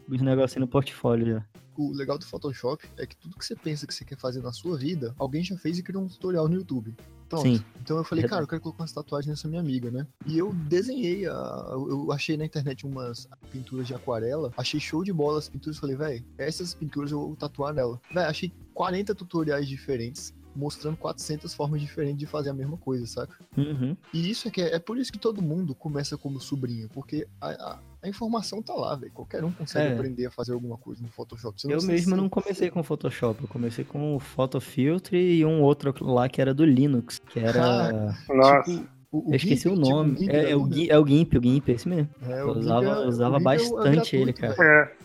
uns 0.09 0.21
negocinhos 0.21 0.61
no 0.61 0.67
portfólio 0.67 1.25
já. 1.25 1.45
O 1.77 1.91
legal 1.91 2.17
do 2.17 2.25
Photoshop 2.25 2.87
é 2.97 3.05
que 3.05 3.17
tudo 3.17 3.35
que 3.37 3.45
você 3.45 3.53
pensa 3.53 3.85
que 3.85 3.93
você 3.93 4.05
quer 4.05 4.17
fazer 4.17 4.41
na 4.41 4.53
sua 4.53 4.77
vida, 4.77 5.13
alguém 5.19 5.43
já 5.43 5.57
fez 5.57 5.77
e 5.77 5.83
criou 5.83 6.03
um 6.03 6.07
tutorial 6.07 6.47
no 6.47 6.55
YouTube. 6.55 6.95
Pronto. 7.27 7.43
Sim. 7.43 7.63
Então 7.81 7.97
eu 7.97 8.03
falei, 8.03 8.21
Verdade. 8.21 8.29
cara, 8.29 8.43
eu 8.43 8.47
quero 8.47 8.61
colocar 8.61 8.83
umas 8.83 8.93
tatuagens 8.93 9.29
nessa 9.29 9.47
minha 9.47 9.59
amiga, 9.59 9.91
né? 9.91 10.07
E 10.25 10.37
eu 10.37 10.53
desenhei, 10.53 11.25
a, 11.27 11.65
eu 11.73 12.11
achei 12.13 12.37
na 12.37 12.45
internet 12.45 12.85
umas 12.85 13.27
pinturas 13.51 13.87
de 13.87 13.93
aquarela, 13.93 14.53
achei 14.55 14.79
show 14.79 15.03
de 15.03 15.11
bola 15.11 15.39
as 15.39 15.49
pinturas, 15.49 15.77
falei, 15.77 15.97
velho, 15.97 16.25
essas 16.37 16.73
pinturas 16.73 17.11
eu 17.11 17.19
vou 17.19 17.35
tatuar 17.35 17.73
nela. 17.73 17.99
Velho, 18.09 18.29
achei 18.29 18.53
40 18.73 19.13
tutoriais 19.13 19.67
diferentes, 19.67 20.33
mostrando 20.55 20.95
400 20.97 21.53
formas 21.53 21.81
diferentes 21.81 22.19
de 22.19 22.25
fazer 22.25 22.51
a 22.51 22.53
mesma 22.53 22.77
coisa, 22.77 23.05
saca? 23.05 23.35
Uhum. 23.57 23.97
E 24.13 24.29
isso 24.29 24.47
é 24.47 24.51
que 24.51 24.61
é, 24.61 24.75
é 24.75 24.79
por 24.79 24.97
isso 24.97 25.11
que 25.11 25.19
todo 25.19 25.41
mundo 25.41 25.75
começa 25.75 26.17
como 26.17 26.39
sobrinho, 26.39 26.87
porque 26.89 27.27
a, 27.41 27.49
a, 27.49 27.79
a 28.05 28.09
informação 28.09 28.61
tá 28.61 28.73
lá, 28.73 28.95
velho. 28.95 29.11
Qualquer 29.13 29.43
um 29.43 29.51
consegue 29.51 29.89
É. 29.89 29.93
aprender 29.93 30.25
a 30.27 30.31
fazer 30.31 30.53
alguma 30.53 30.77
coisa 30.77 31.01
no 31.01 31.09
Photoshop. 31.09 31.59
Você 31.59 31.73
Eu 31.73 31.81
mesmo 31.81 32.15
não 32.15 32.29
comecei 32.29 32.69
com 32.69 32.83
Photoshop, 32.83 33.41
eu 33.41 33.47
comecei 33.47 33.83
com 33.83 34.15
o 34.15 34.19
Photofiltre 34.19 35.17
e 35.17 35.45
um 35.45 35.61
outro 35.61 35.93
lá 36.05 36.29
que 36.29 36.39
era 36.41 36.53
do 36.53 36.65
Linux, 36.65 37.19
que 37.19 37.39
era. 37.39 38.15
Nossa. 38.29 38.63
Tipo, 38.63 38.85
o, 39.11 39.29
o 39.29 39.31
eu 39.31 39.35
esqueci 39.35 39.69
GIMP, 39.69 39.77
o 39.77 39.81
tipo, 39.83 39.89
nome. 39.95 40.17
GIMP 40.17 40.29
é, 40.33 40.51
é 40.51 40.55
o 40.55 40.69
é 40.89 40.99
o 40.99 41.07
GIMP, 41.07 41.33
o 41.37 41.41
GIMP, 41.43 41.69
é 41.69 41.71
esse 41.73 41.87
mesmo. 41.87 42.09
É, 42.27 42.41
eu 42.41 42.47
GIMP 42.47 42.57
usava- 42.59 42.85
é- 42.85 43.07
usava 43.07 43.37
GIMP 43.37 43.47
é 43.47 43.49
o- 43.49 43.55
é 43.55 43.83
bastante 43.83 44.15
ele, 44.15 44.33
cara. 44.33 44.55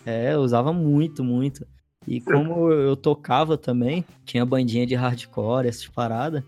É. 0.04 0.28
É, 0.30 0.34
eu 0.34 0.40
usava 0.40 0.72
muito, 0.72 1.22
muito. 1.24 1.66
E 2.08 2.20
como 2.20 2.70
eu 2.72 2.96
tocava 2.96 3.56
também, 3.58 4.04
tinha 4.24 4.44
bandinha 4.44 4.86
de 4.86 4.94
hardcore, 4.94 5.68
essas 5.68 5.86
paradas. 5.86 6.42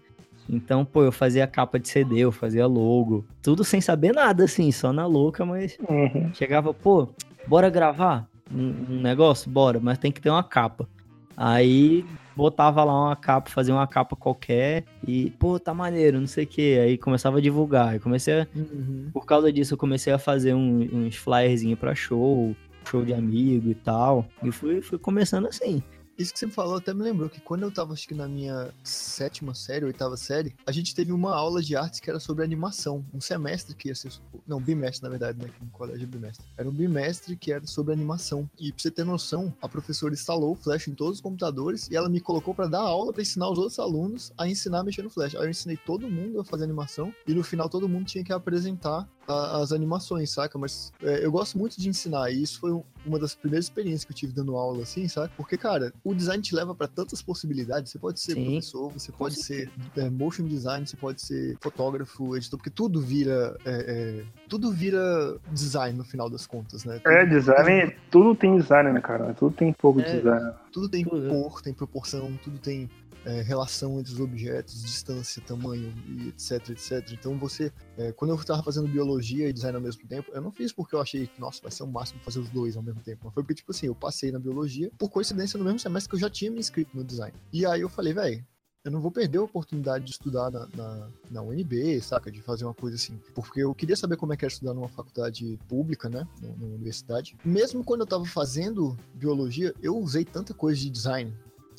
Então, 0.49 0.85
pô, 0.85 1.03
eu 1.05 1.13
fazia 1.13 1.47
capa 1.47 1.79
de 1.79 1.89
CD, 1.89 2.19
eu 2.21 2.33
fazia 2.33 2.67
logo. 2.67 3.25
Tudo 3.43 3.65
sem 3.65 3.81
saber 3.81 4.13
nada, 4.13 4.45
assim, 4.45 4.71
só 4.73 4.93
na 4.93 5.07
louca, 5.07 5.45
mas 5.47 5.79
Uhum. 5.89 6.31
chegava, 6.35 6.75
pô, 6.75 7.09
bora 7.47 7.71
gravar 7.71 8.29
um, 8.53 8.97
um 8.97 9.01
negócio? 9.01 9.51
Bora, 9.51 9.79
mas 9.81 9.99
tem 9.99 10.13
que 10.13 10.21
ter 10.21 10.31
uma 10.31 10.43
capa. 10.43 10.89
Aí 11.37 12.05
botava 12.37 12.85
lá 12.85 13.07
uma 13.07 13.17
capa, 13.17 13.49
fazia 13.51 13.73
uma 13.75 13.87
capa 13.87 14.15
qualquer 14.17 14.85
e, 15.07 15.31
pô, 15.39 15.59
tá 15.59 15.73
maneiro, 15.73 16.21
não 16.21 16.27
sei 16.27 16.45
o 16.45 16.47
que. 16.47 16.79
Aí 16.79 16.99
começava 16.99 17.39
a 17.39 17.41
divulgar. 17.41 17.89
Aí 17.91 17.99
comecei 17.99 18.41
a, 18.43 18.47
Uhum. 18.55 19.09
por 19.13 19.25
causa 19.25 19.51
disso, 19.53 19.75
eu 19.75 19.79
comecei 19.79 20.13
a 20.13 20.19
fazer 20.19 20.55
um- 20.55 20.89
uns 21.07 21.17
flyerzinhos 21.17 21.79
pra 21.79 21.95
show, 21.95 22.55
show 22.85 23.05
de 23.05 23.15
amigo 23.15 23.71
e 23.71 23.75
tal. 23.75 24.27
E 24.43 24.51
fui, 24.51 24.83
fui 24.83 24.99
começando 24.99 25.47
assim. 25.47 25.83
Isso 26.19 26.33
que 26.33 26.39
você 26.39 26.49
falou 26.49 26.77
até 26.77 26.93
me 26.93 27.03
lembrou 27.03 27.29
que 27.29 27.41
quando 27.41 27.63
eu 27.63 27.73
tava, 27.73 27.93
acho 27.93 28.07
que 28.07 28.15
na 28.15 28.29
minha 28.29 28.73
sétima 28.85 29.55
série, 29.55 29.85
oitava 29.85 30.17
série, 30.17 30.55
a 30.67 30.73
gente 30.73 30.95
teve 30.95 31.13
uma 31.13 31.35
aula 31.35 31.63
de 31.63 31.75
artes 31.75 32.01
que 32.01 32.11
era 32.11 32.21
sobre 32.21 32.45
animação. 32.45 33.05
Um 33.13 33.21
semestre 33.21 33.75
que 33.75 33.89
ia 33.89 33.95
ser. 33.95 34.13
Não, 34.47 34.61
bimestre, 34.61 35.03
na 35.03 35.09
verdade, 35.09 35.39
né? 35.39 35.49
Que 35.49 35.65
no 35.65 35.71
colégio 35.71 36.05
é 36.05 36.07
bimestre. 36.07 36.47
Era 36.57 36.69
um 36.69 36.73
bimestre 36.73 37.37
que 37.37 37.53
era 37.53 37.67
sobre 37.67 37.93
animação. 37.93 38.49
E 38.59 38.73
pra 38.73 38.83
você 38.83 38.91
ter 38.91 39.05
noção, 39.05 39.55
a 39.63 39.69
professora 39.69 40.13
instalou 40.13 40.53
o 40.53 40.55
Flash 40.55 40.89
em 40.89 40.95
todos 40.95 41.17
os 41.17 41.21
computadores 41.21 41.89
e 41.91 41.97
ela 41.97 42.09
me 42.09 42.21
colocou 42.21 42.55
pra 42.55 42.67
dar 42.67 42.81
aula 42.81 43.13
pra 43.13 43.23
ensinar 43.23 43.49
os 43.49 43.59
outros 43.59 43.79
alunos 43.79 44.33
a 44.37 44.47
ensinar 44.47 44.81
a 44.81 44.85
mexer 44.85 45.03
no 45.03 45.11
Flash. 45.11 45.35
Aí 45.35 45.45
eu 45.45 45.51
ensinei 45.51 45.77
todo 45.77 46.09
mundo 46.09 46.41
a 46.41 46.45
fazer 46.45 46.65
animação 46.65 47.13
e 47.27 47.35
no 47.35 47.43
final 47.43 47.69
todo 47.69 47.89
mundo 47.89 48.07
tinha 48.07 48.23
que 48.23 48.33
apresentar 48.33 49.09
a- 49.29 49.61
as 49.61 49.73
animações, 49.73 50.31
saca? 50.31 50.59
Mas 50.59 50.93
é, 51.03 51.25
eu 51.25 51.31
gosto 51.33 51.59
muito 51.59 51.81
de 51.81 51.89
ensinar 51.89 52.31
e 52.31 52.43
isso 52.43 52.59
foi 52.61 52.73
um- 52.73 52.83
uma 53.05 53.19
das 53.19 53.35
primeiras 53.35 53.67
experiências 53.67 54.05
que 54.05 54.13
eu 54.13 54.17
tive 54.17 54.33
dando 54.33 54.57
aula, 54.57 54.83
assim, 54.85 55.09
saca? 55.09 55.33
Porque, 55.37 55.57
cara, 55.57 55.93
o 56.05 56.15
design 56.15 56.41
te 56.43 56.55
leva 56.55 56.75
pra 56.75 56.87
tantas 56.87 57.21
possibilidades. 57.21 57.91
Você 57.91 57.99
pode 57.99 58.21
ser 58.21 58.35
Sim. 58.35 58.45
professor, 58.45 58.93
você 58.93 59.11
pode 59.13 59.35
ser 59.43 59.71
é, 59.97 60.09
motion 60.11 60.45
design, 60.45 60.87
você 60.87 60.97
pode 60.97 61.21
ser 61.21 61.57
fotógrafo, 61.61 62.37
editor, 62.37 62.59
porque 62.59 62.71
tudo 62.71 63.01
vira. 63.01 63.57
é, 63.65 64.21
é, 64.21 64.25
tudo 64.49 64.71
vira 64.71 65.39
design 65.51 65.97
no 65.99 66.05
final 66.05 66.29
das 66.31 66.47
contas, 66.47 66.85
né? 66.85 67.01
É, 67.05 67.25
Tudo- 67.25 67.31
design, 67.31 67.97
tudo 68.11 68.35
tem 68.35 68.57
design, 68.57 68.93
né, 68.93 69.01
cara? 69.01 69.35
Tudo 69.35 69.55
tem 69.57 69.69
um 69.69 69.73
pouco 69.73 70.01
de 70.03 70.09
É. 70.09 70.17
design. 70.17 70.53
tudo 70.73 70.89
tem 70.89 71.05
Tudo. 71.05 71.29
cor, 71.29 71.61
tem 71.61 71.75
proporção, 71.75 72.33
tudo 72.43 72.59
tem 72.59 72.89
é, 73.25 73.41
relação 73.43 73.99
entre 74.01 74.13
os 74.13 74.21
objetos, 74.21 74.83
distância, 74.83 75.43
tamanho 75.47 75.93
e 76.09 76.29
etc, 76.29 76.71
etc. 76.71 77.13
Então 77.13 77.39
você, 77.39 77.73
é, 77.97 78.13
quando 78.13 78.31
eu 78.33 78.37
estava 78.37 78.63
fazendo 78.63 78.89
biologia 78.89 79.49
e 79.49 79.53
design 79.53 79.77
ao 79.77 79.83
mesmo 79.83 80.07
tempo, 80.07 80.31
eu 80.33 80.41
não 80.41 80.51
fiz 80.51 80.73
porque 80.73 80.95
eu 80.95 81.01
achei 81.01 81.27
que, 81.27 81.41
nossa, 81.41 81.61
vai 81.63 81.71
ser 81.71 81.83
o 81.83 81.87
máximo 81.87 82.21
fazer 82.23 82.41
os 82.41 82.51
dois 82.51 82.77
ao 82.77 82.83
mesmo 82.83 83.01
tempo. 83.01 83.21
Mas 83.25 83.35
foi 83.35 83.43
porque, 83.43 83.55
tipo 83.55 83.71
assim, 83.73 83.87
eu 83.87 83.95
passei 83.95 84.33
na 84.33 84.39
biologia, 84.39 84.91
por 84.99 85.09
coincidência, 85.11 85.59
no 85.59 85.65
mesmo 85.65 85.79
semestre 85.79 86.11
que 86.11 86.17
eu 86.17 86.21
já 86.21 86.31
tinha 86.31 86.51
me 86.51 86.59
inscrito 86.59 86.97
no 86.97 87.05
design. 87.05 87.35
E 87.53 87.65
aí 87.65 87.81
eu 87.81 87.89
falei, 87.89 88.13
velho, 88.13 88.45
eu 88.85 88.91
não 88.91 89.01
vou 89.01 89.13
perder 89.13 89.39
a 89.39 89.43
oportunidade 89.43 90.05
de 90.05 90.11
estudar 90.11 90.51
na, 90.51 90.67
na, 90.77 91.09
na 91.31 91.43
UNB, 91.43 92.01
saca? 92.01 92.33
De 92.33 92.43
fazer 92.43 92.65
uma 92.65 92.75
coisa 92.75 92.97
assim. 92.97 93.17
Porque 93.33 93.61
eu 93.63 93.73
queria 93.73 93.95
saber 93.95 94.17
como 94.17 94.33
é 94.33 94.37
que 94.37 94.45
era 94.45 94.53
estudar 94.53 94.75
numa 94.75 94.89
faculdade 94.89 95.57
pública, 95.69 96.09
né? 96.09 96.27
nu- 96.41 96.57
Numa 96.57 96.75
universidade. 96.75 97.37
Mesmo 97.45 97.85
quando 97.85 98.01
eu 98.01 98.07
tava 98.09 98.25
fazendo 98.25 98.99
biologia, 99.15 99.73
eu 99.81 99.97
usei 99.97 100.25
tanta 100.25 100.53
coisa 100.53 100.81
de 100.81 100.91
design 100.91 101.33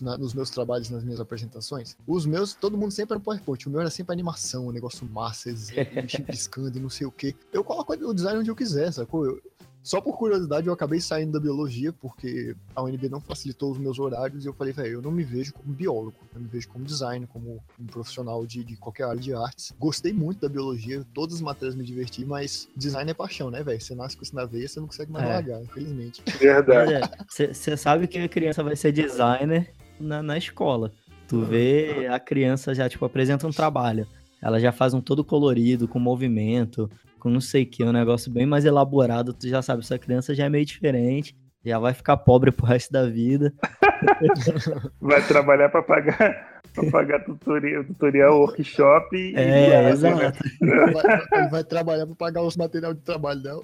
na- 0.03 0.17
nos 0.17 0.33
meus 0.33 0.49
trabalhos, 0.49 0.89
nas 0.89 1.03
minhas 1.03 1.19
apresentações. 1.19 1.95
Os 2.05 2.25
meus, 2.25 2.53
todo 2.53 2.77
mundo 2.77 2.91
sempre 2.91 3.15
era 3.15 3.23
PowerPoint. 3.23 3.67
O 3.67 3.71
meu 3.71 3.79
era 3.81 3.89
sempre 3.89 4.13
animação, 4.13 4.67
um 4.67 4.71
negócio 4.71 5.07
massa, 5.07 5.49
exemplo, 5.49 5.93
piscando 6.27 6.77
e 6.77 6.81
não 6.81 6.89
sei 6.89 7.07
o 7.07 7.11
quê. 7.11 7.33
Eu 7.51 7.63
coloco 7.63 7.93
o 7.93 8.13
design 8.13 8.39
onde 8.39 8.51
eu 8.51 8.55
quiser, 8.55 8.91
sacou? 8.91 9.25
Eu- 9.25 9.41
só 9.85 9.99
por 9.99 10.17
curiosidade, 10.17 10.65
eu 10.67 10.71
acabei 10.71 11.01
saindo 11.01 11.33
da 11.33 11.41
biologia, 11.41 11.91
porque 11.91 12.55
a 12.73 12.81
UNB 12.81 13.09
não 13.09 13.19
facilitou 13.19 13.69
os 13.69 13.77
meus 13.77 13.99
horários, 13.99 14.45
e 14.45 14.47
eu 14.47 14.53
falei, 14.53 14.71
velho, 14.71 14.93
eu 14.93 15.01
não 15.01 15.11
me 15.11 15.25
vejo 15.25 15.51
como 15.53 15.73
biólogo, 15.73 16.15
eu 16.33 16.39
me 16.39 16.47
vejo 16.47 16.69
como 16.69 16.85
designer, 16.85 17.27
como 17.27 17.61
um 17.77 17.85
profissional 17.87 18.45
de, 18.45 18.63
de 18.63 18.77
qualquer 18.77 19.03
área 19.03 19.19
de 19.19 19.33
artes. 19.33 19.73
Gostei 19.77 20.13
muito 20.13 20.39
da 20.39 20.47
biologia, 20.47 21.05
todas 21.13 21.35
as 21.35 21.41
matérias 21.41 21.75
me 21.75 21.83
diverti, 21.83 22.23
mas 22.23 22.69
design 22.77 23.11
é 23.11 23.13
paixão, 23.13 23.51
né, 23.51 23.61
velho? 23.61 23.81
Você 23.81 23.93
nasce 23.93 24.15
com 24.15 24.23
isso 24.23 24.33
na 24.33 24.45
veia, 24.45 24.69
você 24.69 24.79
não 24.79 24.87
consegue 24.87 25.11
mais 25.11 25.25
É. 25.25 25.33
largar, 25.33 25.61
infelizmente. 25.61 26.23
Verdade. 26.39 27.11
Você 27.27 27.75
sabe 27.75 28.07
que 28.07 28.17
a 28.19 28.29
criança 28.29 28.63
vai 28.63 28.77
ser 28.77 28.93
designer 28.93 29.73
na, 29.99 30.21
na 30.23 30.37
escola. 30.37 30.91
Tu 31.27 31.41
vê 31.41 32.07
a 32.11 32.19
criança 32.19 32.73
já, 32.73 32.87
tipo, 32.87 33.05
apresenta 33.05 33.47
um 33.47 33.51
trabalho. 33.51 34.07
Ela 34.41 34.59
já 34.59 34.71
faz 34.71 34.93
um 34.93 35.01
todo 35.01 35.23
colorido, 35.23 35.87
com 35.87 35.99
movimento, 35.99 36.89
com 37.17 37.29
não 37.29 37.39
sei 37.39 37.63
o 37.63 37.65
que, 37.65 37.83
um 37.83 37.93
negócio 37.93 38.31
bem 38.31 38.45
mais 38.45 38.65
elaborado. 38.65 39.33
Tu 39.33 39.47
já 39.47 39.61
sabe, 39.61 39.81
essa 39.81 39.97
criança 39.97 40.35
já 40.35 40.45
é 40.45 40.49
meio 40.49 40.65
diferente, 40.65 41.35
já 41.63 41.79
vai 41.79 41.93
ficar 41.93 42.17
pobre 42.17 42.51
pro 42.51 42.65
resto 42.65 42.91
da 42.91 43.07
vida. 43.07 43.53
Vai 44.99 45.25
trabalhar 45.25 45.69
pra 45.69 45.81
pagar, 45.81 46.52
pra 46.73 46.91
pagar 46.91 47.23
tutorial, 47.23 47.83
tutorial, 47.83 48.39
workshop 48.39 49.15
e. 49.15 49.35
É, 49.35 49.89
exato. 49.89 50.39
vai, 50.59 51.27
ele 51.39 51.47
vai 51.49 51.63
trabalhar 51.63 52.05
pra 52.07 52.15
pagar 52.15 52.41
os 52.41 52.57
material 52.57 52.93
de 52.93 53.01
trabalho 53.01 53.41
dela. 53.41 53.61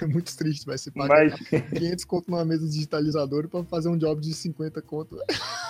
É 0.00 0.06
muito 0.06 0.36
triste, 0.36 0.66
vai 0.66 0.78
se 0.78 0.90
pagar 0.90 1.30
Mas 1.30 1.34
500 1.78 2.04
conto 2.04 2.30
numa 2.30 2.44
mesa 2.44 2.66
digitalizadora 2.68 3.48
pra 3.48 3.62
fazer 3.64 3.88
um 3.88 3.96
job 3.96 4.20
de 4.20 4.34
50 4.34 4.80
conto. 4.82 5.16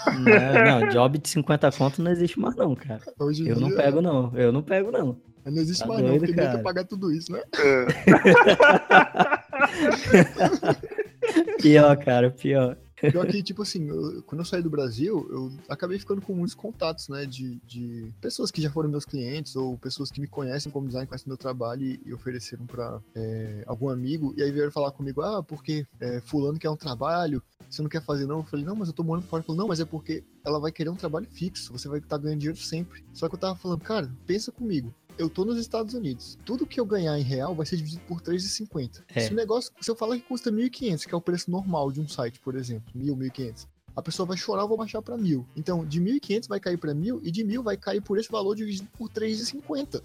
Não, 0.06 0.80
não, 0.80 0.88
job 0.88 1.18
de 1.18 1.28
50 1.28 1.70
conto 1.72 2.02
não 2.02 2.10
existe 2.10 2.38
mais 2.38 2.54
não, 2.56 2.74
cara. 2.74 3.00
Hoje 3.18 3.48
Eu 3.48 3.58
não 3.58 3.68
dia, 3.68 3.76
pego 3.76 4.00
não, 4.00 4.32
eu 4.36 4.52
não 4.52 4.62
pego 4.62 4.90
não. 4.90 5.18
Não 5.44 5.60
existe 5.60 5.82
Tá 5.82 5.88
mais 5.88 6.00
não, 6.00 6.08
doido, 6.08 6.20
porque 6.20 6.36
nem 6.36 6.46
cara. 6.46 6.56
quer 6.56 6.62
pagar 6.62 6.84
tudo 6.84 7.12
isso, 7.12 7.30
né? 7.30 7.42
Pior, 11.60 11.96
cara, 11.98 12.30
pior. 12.30 12.76
Pior 13.10 13.26
que, 13.26 13.42
tipo 13.42 13.62
assim, 13.62 13.88
eu- 13.88 14.22
quando 14.26 14.40
eu 14.40 14.44
saí 14.44 14.62
do 14.62 14.70
Brasil, 14.70 15.26
eu 15.30 15.52
acabei 15.68 15.98
ficando 15.98 16.20
com 16.20 16.34
muitos 16.34 16.54
contatos, 16.54 17.08
né? 17.08 17.26
De, 17.26 17.56
de 17.66 18.12
pessoas 18.20 18.50
que 18.50 18.60
já 18.60 18.70
foram 18.70 18.88
meus 18.88 19.04
clientes 19.04 19.56
ou 19.56 19.76
pessoas 19.78 20.10
que 20.10 20.20
me 20.20 20.26
conhecem 20.26 20.70
como 20.70 20.86
design, 20.86 21.06
conhecem 21.06 21.28
meu 21.28 21.36
trabalho 21.36 21.82
e, 21.82 22.00
e 22.04 22.14
ofereceram 22.14 22.66
pra 22.66 23.00
é, 23.14 23.64
algum 23.66 23.88
amigo. 23.88 24.34
E 24.36 24.42
aí 24.42 24.50
vieram 24.50 24.70
falar 24.72 24.90
comigo, 24.92 25.22
ah, 25.22 25.42
porque 25.42 25.86
é, 26.00 26.20
fulano 26.20 26.58
quer 26.58 26.70
um 26.70 26.76
trabalho, 26.76 27.42
você 27.68 27.82
não 27.82 27.88
quer 27.88 28.02
fazer 28.02 28.26
não? 28.26 28.38
Eu 28.38 28.44
falei, 28.44 28.64
não, 28.64 28.76
mas 28.76 28.88
eu 28.88 28.94
tô 28.94 29.02
morando 29.02 29.26
fora. 29.26 29.40
Ele 29.40 29.46
falou, 29.46 29.60
não, 29.62 29.68
mas 29.68 29.80
é 29.80 29.84
porque 29.84 30.22
ela 30.44 30.60
vai 30.60 30.70
querer 30.70 30.90
um 30.90 30.96
trabalho 30.96 31.26
fixo, 31.30 31.72
você 31.72 31.88
vai 31.88 31.98
estar 31.98 32.18
ganhando 32.18 32.38
dinheiro 32.40 32.58
sempre. 32.58 33.04
Só 33.12 33.28
que 33.28 33.34
eu 33.34 33.38
tava 33.38 33.56
falando, 33.56 33.80
cara, 33.80 34.10
pensa 34.26 34.52
comigo. 34.52 34.94
Eu 35.16 35.30
tô 35.30 35.44
nos 35.44 35.58
Estados 35.58 35.94
Unidos. 35.94 36.38
Tudo 36.44 36.66
que 36.66 36.80
eu 36.80 36.84
ganhar 36.84 37.18
em 37.18 37.22
real 37.22 37.54
vai 37.54 37.64
ser 37.66 37.76
dividido 37.76 38.02
por 38.06 38.20
3,50. 38.20 39.02
É. 39.14 39.20
Se 39.20 39.32
o 39.32 39.36
negócio, 39.36 39.72
se 39.80 39.90
eu 39.90 39.94
falar 39.94 40.16
que 40.16 40.22
custa 40.22 40.50
1.500, 40.50 41.06
que 41.06 41.14
é 41.14 41.16
o 41.16 41.20
preço 41.20 41.50
normal 41.50 41.92
de 41.92 42.00
um 42.00 42.08
site, 42.08 42.40
por 42.40 42.54
exemplo, 42.56 42.92
1.000, 42.96 43.16
1.500, 43.30 43.66
a 43.96 44.02
pessoa 44.02 44.26
vai 44.26 44.36
chorar, 44.36 44.62
eu 44.62 44.68
vou 44.68 44.76
baixar 44.76 45.00
pra 45.00 45.16
1.000. 45.16 45.44
Então, 45.56 45.84
de 45.84 46.00
1.500 46.00 46.48
vai 46.48 46.58
cair 46.58 46.76
pra 46.76 46.92
1.000 46.92 47.20
e 47.22 47.30
de 47.30 47.44
1.000 47.44 47.62
vai 47.62 47.76
cair 47.76 48.00
por 48.00 48.18
esse 48.18 48.30
valor 48.30 48.56
dividido 48.56 48.88
por 48.98 49.08
3,50. 49.08 50.02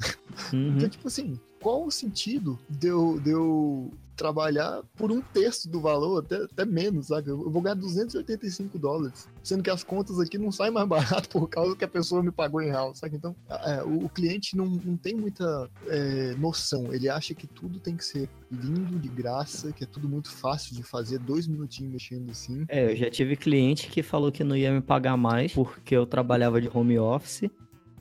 Uhum. 0.54 0.78
Então, 0.78 0.90
tipo 0.90 1.08
assim, 1.08 1.40
qual 1.60 1.86
o 1.86 1.92
sentido 1.92 2.60
de 2.70 2.88
eu, 2.88 3.20
de 3.20 3.32
eu 3.32 3.92
trabalhar 4.20 4.84
por 4.98 5.12
um 5.14 5.22
terço 5.22 5.70
do 5.70 5.80
valor, 5.80 6.20
até, 6.20 6.44
até 6.44 6.66
menos, 6.66 7.08
sabe? 7.08 7.30
Eu 7.30 7.50
vou 7.50 7.62
ganhar 7.62 7.76
285 7.76 8.78
dólares, 8.78 9.30
sendo 9.42 9.64
que 9.64 9.70
as 9.70 9.82
contas 9.82 10.20
aqui 10.20 10.38
não 10.38 10.52
saem 10.52 10.74
mais 10.74 10.88
barato 10.90 11.30
por 11.30 11.48
causa 11.48 11.76
que 11.76 11.86
a 11.86 11.88
pessoa 11.88 12.22
me 12.22 12.32
pagou 12.32 12.62
em 12.62 12.68
real, 12.68 12.94
sabe? 12.94 13.16
Então, 13.16 13.34
é, 13.50 13.82
o, 13.82 14.06
o 14.06 14.10
cliente 14.10 14.58
não, 14.58 14.66
não 14.66 14.98
tem 14.98 15.16
muita 15.16 15.70
é, 15.88 16.36
noção, 16.38 16.94
ele 16.94 17.08
acha 17.08 17.34
que 17.34 17.48
tudo 17.48 17.80
tem 17.80 17.96
que 17.96 18.04
ser 18.04 18.30
lindo, 18.52 19.00
de 19.00 19.08
graça, 19.08 19.72
que 19.72 19.84
é 19.84 19.88
tudo 19.88 20.10
muito 20.10 20.30
fácil 20.30 20.76
de 20.76 20.84
fazer, 20.84 21.20
dois 21.20 21.48
minutinhos 21.48 21.94
mexendo 21.94 22.30
assim. 22.32 22.66
É, 22.68 22.92
eu 22.92 22.96
já 22.96 23.10
tive 23.10 23.38
cliente 23.38 23.88
que 23.88 24.04
falou 24.04 24.32
que 24.32 24.44
não 24.44 24.58
ia 24.58 24.72
me 24.72 24.82
pagar 24.82 25.16
mais 25.16 25.54
porque 25.54 25.96
eu 25.96 26.06
trabalhava 26.06 26.60
de 26.60 26.70
home 26.74 27.00
office 27.00 27.50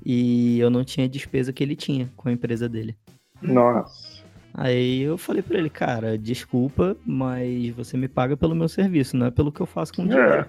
e 0.04 0.59
eu 0.59 0.70
não 0.70 0.85
tinha 0.85 1.09
despesa 1.09 1.52
que 1.52 1.62
ele 1.62 1.76
tinha 1.76 2.12
com 2.16 2.28
a 2.28 2.33
empresa 2.33 2.68
dele. 2.68 2.96
Nossa. 3.40 4.07
Aí 4.60 5.02
eu 5.02 5.16
falei 5.16 5.40
pra 5.40 5.56
ele, 5.56 5.70
cara, 5.70 6.18
desculpa, 6.18 6.96
mas 7.06 7.70
você 7.76 7.96
me 7.96 8.08
paga 8.08 8.36
pelo 8.36 8.56
meu 8.56 8.68
serviço, 8.68 9.16
não 9.16 9.26
é 9.26 9.30
pelo 9.30 9.52
que 9.52 9.60
eu 9.60 9.66
faço 9.66 9.92
com 9.94 10.02
o 10.02 10.08
dinheiro. 10.08 10.32
É. 10.32 10.46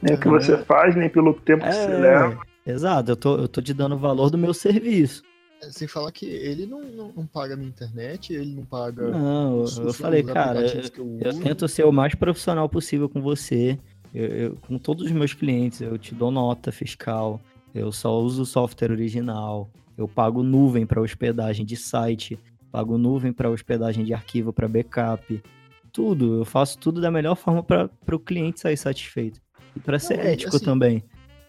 Nem 0.00 0.14
o 0.14 0.20
que 0.20 0.28
você 0.28 0.56
faz, 0.58 0.94
nem 0.94 1.08
pelo 1.10 1.34
tempo 1.34 1.64
que 1.64 1.72
você 1.72 1.88
leva. 1.88 2.38
É, 2.64 2.70
exato, 2.70 3.10
eu 3.10 3.16
tô, 3.16 3.36
eu 3.36 3.48
tô 3.48 3.60
te 3.60 3.74
dando 3.74 3.96
o 3.96 3.98
valor 3.98 4.30
do 4.30 4.38
meu 4.38 4.54
serviço. 4.54 5.24
É, 5.60 5.70
Sem 5.72 5.88
falar 5.88 6.12
que 6.12 6.24
ele 6.24 6.66
não, 6.66 6.80
não, 6.84 7.12
não 7.16 7.26
paga 7.26 7.54
a 7.54 7.56
minha 7.56 7.68
internet, 7.68 8.32
ele 8.32 8.54
não 8.54 8.64
paga 8.64 9.02
Não, 9.10 9.62
os- 9.62 9.76
eu 9.76 9.92
falei, 9.92 10.22
cara, 10.22 10.60
eu 10.60 11.18
eu 11.20 11.40
tento 11.40 11.66
ser 11.66 11.84
o 11.84 11.90
mais 11.90 12.14
profissional 12.14 12.68
possível 12.68 13.08
com 13.08 13.20
você. 13.20 13.76
Eu, 14.14 14.24
eu- 14.26 14.56
com 14.68 14.78
todos 14.78 15.06
os 15.06 15.10
meus 15.10 15.34
clientes, 15.34 15.80
eu 15.80 15.98
te 15.98 16.14
dou 16.14 16.30
nota 16.30 16.70
fiscal, 16.70 17.40
eu 17.74 17.90
só 17.90 18.16
uso 18.20 18.42
o 18.42 18.46
software 18.46 18.92
original, 18.92 19.68
eu 19.96 20.06
pago 20.06 20.44
nuvem 20.44 20.86
para 20.86 21.00
hospedagem 21.02 21.66
de 21.66 21.74
site, 21.76 22.38
pago 22.70 22.96
nuvem 22.98 23.32
para 23.32 23.50
hospedagem 23.50 24.04
de 24.04 24.12
arquivo 24.14 24.52
para 24.52 24.68
backup, 24.68 25.42
tudo. 25.92 26.38
Eu 26.38 26.44
faço 26.44 26.78
tudo 26.78 27.00
da 27.00 27.10
melhor 27.10 27.34
forma 27.34 27.62
para 27.62 27.90
o 28.12 28.18
cliente 28.18 28.60
sair 28.60 28.76
satisfeito. 28.76 29.40
E 29.76 29.80
para 29.80 29.98
ser 29.98 30.16
Não, 30.18 30.24
ético 30.24 30.56
assim, 30.56 30.64
também. 30.64 31.04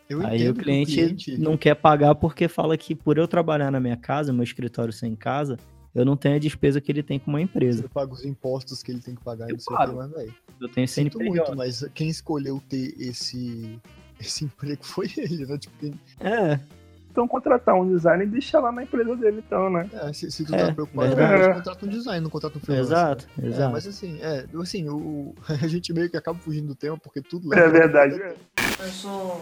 Eu 0.10 0.26
Aí 0.26 0.50
o 0.50 0.56
que 0.56 0.64
cliente, 0.64 1.38
não 1.38 1.56
quer 1.56 1.76
pagar 1.76 2.16
porque 2.16 2.48
fala 2.48 2.76
que 2.76 2.96
por 2.96 3.18
eu 3.18 3.28
trabalhar 3.28 3.70
na 3.70 3.80
minha 3.80 3.96
casa, 3.96 4.34
meu 4.34 4.44
escritório 4.44 4.92
ser 4.92 5.06
em 5.06 5.16
casa, 5.16 5.56
eu 5.94 6.04
não 6.04 6.18
tenho 6.18 6.36
a 6.36 6.40
despesa 6.40 6.82
que 6.82 6.92
ele 6.92 7.04
tem 7.04 7.20
com 7.20 7.30
uma 7.30 7.42
empresa. 7.42 7.84
Você 7.84 7.90
paga 7.90 8.14
os 8.14 8.26
impostos 8.26 8.82
que 8.82 8.92
ele 8.92 9.02
tem 9.02 9.14
que 9.14 9.24
pagar 9.24 9.48
Eu 9.50 9.54
não 9.54 9.60
sei 9.60 9.76
o 9.76 9.78
pago. 9.78 9.92
que, 9.92 9.98
mas, 10.00 10.12
velho. 10.12 10.36
Eu 10.60 10.70
tenho 10.70 10.88
Sinto 10.88 11.20
muito, 11.20 11.56
mas 11.56 11.86
quem 11.94 12.10
escolheu 12.10 12.62
ter 12.68 12.96
esse, 13.00 13.80
esse 14.20 14.46
emprego 14.46 14.84
foi 14.84 15.08
ele, 15.16 15.46
né? 15.46 15.58
Tipo, 15.60 15.78
quem- 15.80 16.00
É, 16.20 16.60
Então 17.12 17.28
contratar 17.28 17.76
um 17.76 17.88
designer 17.88 18.24
e 18.26 18.30
deixar 18.30 18.60
lá 18.60 18.72
na 18.72 18.84
empresa 18.84 19.16
dele, 19.16 19.44
então, 19.46 19.70
né? 19.70 19.90
é, 19.94 20.14
se, 20.14 20.30
se 20.32 20.46
tu 20.46 20.54
É, 20.56 20.68
tá 20.68 20.74
preocupado, 20.74 21.16
verdade. 21.16 21.44
você 21.44 21.54
contrata 21.54 21.86
um 21.86 21.90
design, 21.90 22.22
não 22.24 22.30
contrata 22.30 22.58
um 22.58 22.62
freelancer. 22.62 22.92
exato, 22.98 23.28
É, 23.42 23.48
exato. 23.48 23.72
mas 23.72 23.88
assim, 23.88 24.20
é, 24.22 24.46
assim, 24.62 24.88
o, 24.90 25.34
a 25.50 25.68
gente 25.68 25.92
meio 25.92 26.10
que 26.10 26.16
acaba 26.18 26.38
fugindo 26.40 26.68
do 26.68 26.76
tema 26.76 26.98
porque 26.98 27.22
tudo 27.22 27.54
É 27.54 27.68
verdade. 27.68 28.16
Eu 28.80 28.88
sou 28.90 29.42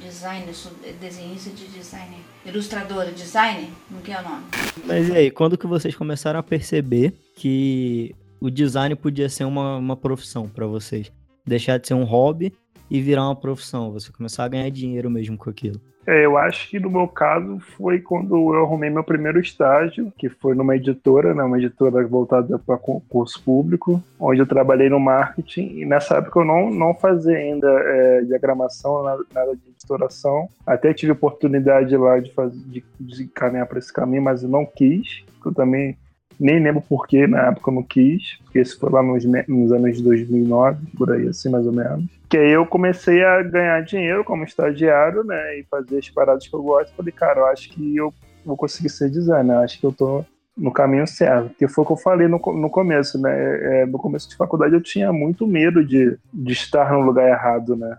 designer, 0.00 0.52
sou 0.54 0.72
desenhista 1.00 1.50
de 1.50 1.66
designer. 1.68 2.18
Ilustradora, 2.44 3.12
designer? 3.12 3.68
Não 3.90 4.00
que 4.00 4.10
é 4.12 4.20
o 4.20 4.22
nome? 4.22 4.44
Mas 4.84 5.08
e 5.08 5.12
aí, 5.12 5.30
quando 5.30 5.56
que 5.56 5.66
vocês 5.66 5.94
começaram 5.94 6.40
a 6.40 6.42
perceber 6.42 7.12
que 7.36 8.14
o 8.40 8.50
design 8.50 8.94
podia 8.96 9.28
ser 9.28 9.44
uma, 9.44 9.76
uma 9.76 9.96
profissão 9.96 10.48
pra 10.48 10.66
vocês? 10.66 11.12
Deixar 11.46 11.78
de 11.78 11.86
ser 11.86 11.94
um 11.94 12.04
hobby 12.04 12.52
e 12.94 13.00
virar 13.00 13.24
uma 13.24 13.34
profissão, 13.34 13.90
você 13.90 14.12
começar 14.12 14.44
a 14.44 14.48
ganhar 14.48 14.70
dinheiro 14.70 15.10
mesmo 15.10 15.36
com 15.36 15.50
aquilo. 15.50 15.80
É, 16.06 16.24
eu 16.24 16.38
acho 16.38 16.68
que 16.70 16.78
no 16.78 16.88
meu 16.88 17.08
caso 17.08 17.58
foi 17.76 17.98
quando 17.98 18.54
eu 18.54 18.62
arrumei 18.62 18.88
meu 18.88 19.02
primeiro 19.02 19.40
estágio, 19.40 20.12
que 20.16 20.28
foi 20.28 20.54
numa 20.54 20.76
editora, 20.76 21.34
né, 21.34 21.42
uma 21.42 21.58
editora 21.58 22.06
voltada 22.06 22.56
para 22.56 22.76
concurso 22.76 23.42
público, 23.42 24.00
onde 24.20 24.40
eu 24.40 24.46
trabalhei 24.46 24.88
no 24.88 25.00
marketing. 25.00 25.78
E 25.78 25.84
nessa 25.84 26.18
época 26.18 26.38
eu 26.38 26.44
não, 26.44 26.70
não 26.70 26.94
fazia 26.94 27.36
ainda 27.36 27.68
é, 27.68 28.20
diagramação, 28.20 29.02
nada, 29.02 29.24
nada 29.34 29.56
de 29.56 29.62
editoração. 29.70 30.48
Até 30.64 30.94
tive 30.94 31.10
oportunidade 31.10 31.96
lá 31.96 32.20
de, 32.20 32.32
fazer, 32.32 32.60
de, 32.60 32.84
de 33.00 33.26
caminhar 33.26 33.66
para 33.66 33.80
esse 33.80 33.92
caminho, 33.92 34.22
mas 34.22 34.44
eu 34.44 34.48
não 34.48 34.64
quis. 34.64 35.24
Eu 35.44 35.52
também 35.52 35.96
nem 36.38 36.62
lembro 36.62 36.82
porquê, 36.88 37.26
na 37.26 37.48
época 37.48 37.70
eu 37.70 37.74
não 37.74 37.82
quis, 37.82 38.38
porque 38.44 38.60
isso 38.60 38.78
foi 38.78 38.90
lá 38.90 39.02
nos, 39.02 39.24
nos 39.24 39.72
anos 39.72 39.96
de 39.96 40.02
2009, 40.02 40.78
por 40.96 41.12
aí 41.12 41.28
assim 41.28 41.48
mais 41.48 41.66
ou 41.66 41.72
menos. 41.72 42.04
Que 42.28 42.38
aí 42.38 42.50
eu 42.50 42.66
comecei 42.66 43.24
a 43.24 43.42
ganhar 43.42 43.80
dinheiro 43.82 44.24
como 44.24 44.44
estagiário, 44.44 45.24
né, 45.24 45.58
e 45.58 45.64
fazer 45.64 45.98
as 45.98 46.08
paradas 46.10 46.46
que 46.46 46.54
eu 46.54 46.62
gosto. 46.62 46.94
Falei, 46.94 47.12
cara, 47.12 47.40
eu 47.40 47.46
acho 47.46 47.70
que 47.70 47.96
eu 47.96 48.12
vou 48.44 48.56
conseguir 48.56 48.90
ser 48.90 49.10
designer, 49.10 49.54
eu 49.54 49.60
acho 49.60 49.78
que 49.78 49.86
eu 49.86 49.92
tô 49.92 50.24
no 50.56 50.72
caminho 50.72 51.06
certo. 51.06 51.54
Que 51.56 51.68
foi 51.68 51.84
o 51.84 51.86
que 51.86 51.92
eu 51.92 51.96
falei 51.96 52.28
no, 52.28 52.38
no 52.38 52.70
começo, 52.70 53.20
né, 53.20 53.82
é, 53.82 53.86
no 53.86 53.98
começo 53.98 54.28
de 54.28 54.36
faculdade 54.36 54.74
eu 54.74 54.82
tinha 54.82 55.12
muito 55.12 55.46
medo 55.46 55.84
de, 55.84 56.16
de 56.32 56.52
estar 56.52 56.92
no 56.92 57.00
lugar 57.00 57.28
errado, 57.28 57.76
né. 57.76 57.96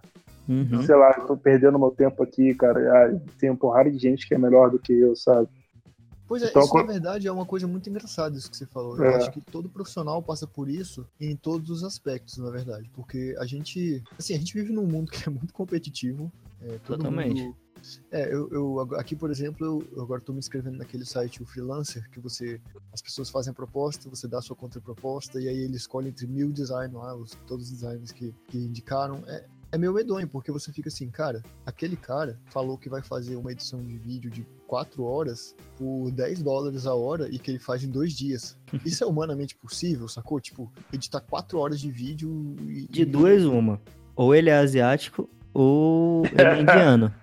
Uhum. 0.48 0.84
Sei 0.84 0.96
lá, 0.96 1.16
eu 1.18 1.26
tô 1.26 1.36
perdendo 1.36 1.80
meu 1.80 1.90
tempo 1.90 2.22
aqui, 2.22 2.54
cara, 2.54 2.80
ah, 2.80 3.20
tem 3.40 3.50
uma 3.50 3.58
porrada 3.58 3.90
de 3.90 3.98
gente 3.98 4.28
que 4.28 4.36
é 4.36 4.38
melhor 4.38 4.70
do 4.70 4.78
que 4.78 4.94
eu, 4.94 5.16
sabe. 5.16 5.48
Pois 6.28 6.42
é, 6.42 6.50
Então, 6.50 6.62
isso 6.64 6.72
quando- 6.72 6.88
na 6.88 6.94
verdade 6.94 7.28
é 7.28 7.32
uma 7.32 7.46
coisa 7.46 7.68
muito 7.68 7.90
engraçada 7.90 8.38
isso 8.38 8.50
que 8.50 8.58
você 8.58 8.66
falou. 8.66 8.98
Eu 8.98 9.04
É. 9.06 9.16
acho 9.18 9.32
que 9.32 9.42
todo 9.42 9.70
profissional 9.70 10.22
passa 10.24 10.48
por 10.48 10.68
isso 10.70 11.06
em 11.20 11.36
todos 11.36 11.70
os 11.70 11.84
aspectos, 11.84 12.38
na 12.38 12.50
verdade. 12.50 12.90
Porque 12.94 13.36
a 13.40 13.46
gente, 13.46 14.04
assim, 14.18 14.34
a 14.34 14.38
gente 14.38 14.54
vive 14.54 14.74
num 14.74 14.86
mundo 14.88 15.12
que 15.28 15.30
é 15.30 15.32
muito 15.32 15.54
competitivo. 15.54 16.32
É, 16.62 16.80
todo 16.80 16.98
Totalmente. 16.98 17.44
mundo- 17.44 17.56
É, 18.12 18.34
eu, 18.34 18.50
eu 18.50 18.80
aqui, 18.96 19.16
por 19.16 19.30
exemplo, 19.30 19.64
eu, 19.64 19.88
eu 19.96 20.02
agora 20.02 20.20
estou 20.20 20.34
me 20.34 20.40
inscrevendo 20.40 20.78
naquele 20.80 21.06
site, 21.06 21.44
o 21.44 21.46
Freelancer, 21.46 22.10
que 22.10 22.20
você, 22.20 22.60
as 22.92 23.00
pessoas 23.00 23.30
fazem 23.30 23.52
a 23.52 23.54
proposta, 23.54 24.10
você 24.10 24.28
dá 24.28 24.40
a 24.40 24.42
sua 24.42 24.56
contraproposta 24.56 25.40
e 25.40 25.48
aí 25.48 25.58
ele 25.60 25.76
escolhe 25.76 26.10
entre 26.10 26.26
mil 26.26 26.52
designs 26.52 26.92
lá, 26.94 27.16
os, 27.16 27.38
todos 27.46 27.66
os 27.66 27.72
designers 27.72 28.12
que, 28.12 28.34
que 28.48 28.58
indicaram. 28.58 29.24
É, 29.28 29.46
é 29.76 29.78
meio 29.78 29.94
medonho, 29.94 30.28
porque 30.28 30.52
você 30.52 30.72
fica 30.72 30.88
assim, 30.88 31.10
cara, 31.10 31.44
aquele 31.66 31.96
cara 31.98 32.40
falou 32.46 32.78
que 32.78 32.90
vai 32.90 33.02
fazer 33.02 33.36
uma 33.36 33.52
edição 33.52 33.84
de 33.84 33.98
vídeo 33.98 34.32
de 34.32 34.48
4 34.68 35.04
horas 35.04 35.56
por 35.78 36.10
10 36.12 36.42
dólares 36.42 36.88
a 36.88 36.96
hora 36.96 37.28
e 37.30 37.38
que 37.38 37.52
ele 37.52 37.60
faz 37.60 37.84
em 37.84 37.90
dois 37.90 38.14
dias. 38.14 38.58
Isso 38.86 39.04
é 39.04 39.08
humanamente 39.08 39.56
possível, 39.56 40.08
sacou? 40.08 40.40
Tipo, 40.40 40.72
editar 40.94 41.20
4 41.20 41.60
horas 41.60 41.80
de 41.80 41.92
vídeo 41.92 42.56
e. 42.68 42.88
De 42.88 43.06
duas, 43.06 43.44
uma. 43.44 43.82
Ou 44.16 44.34
ele 44.34 44.50
é 44.50 44.58
asiático, 44.58 45.30
ou 45.54 46.26
ele 46.26 46.42
é 46.42 46.62
indiano. 46.62 47.14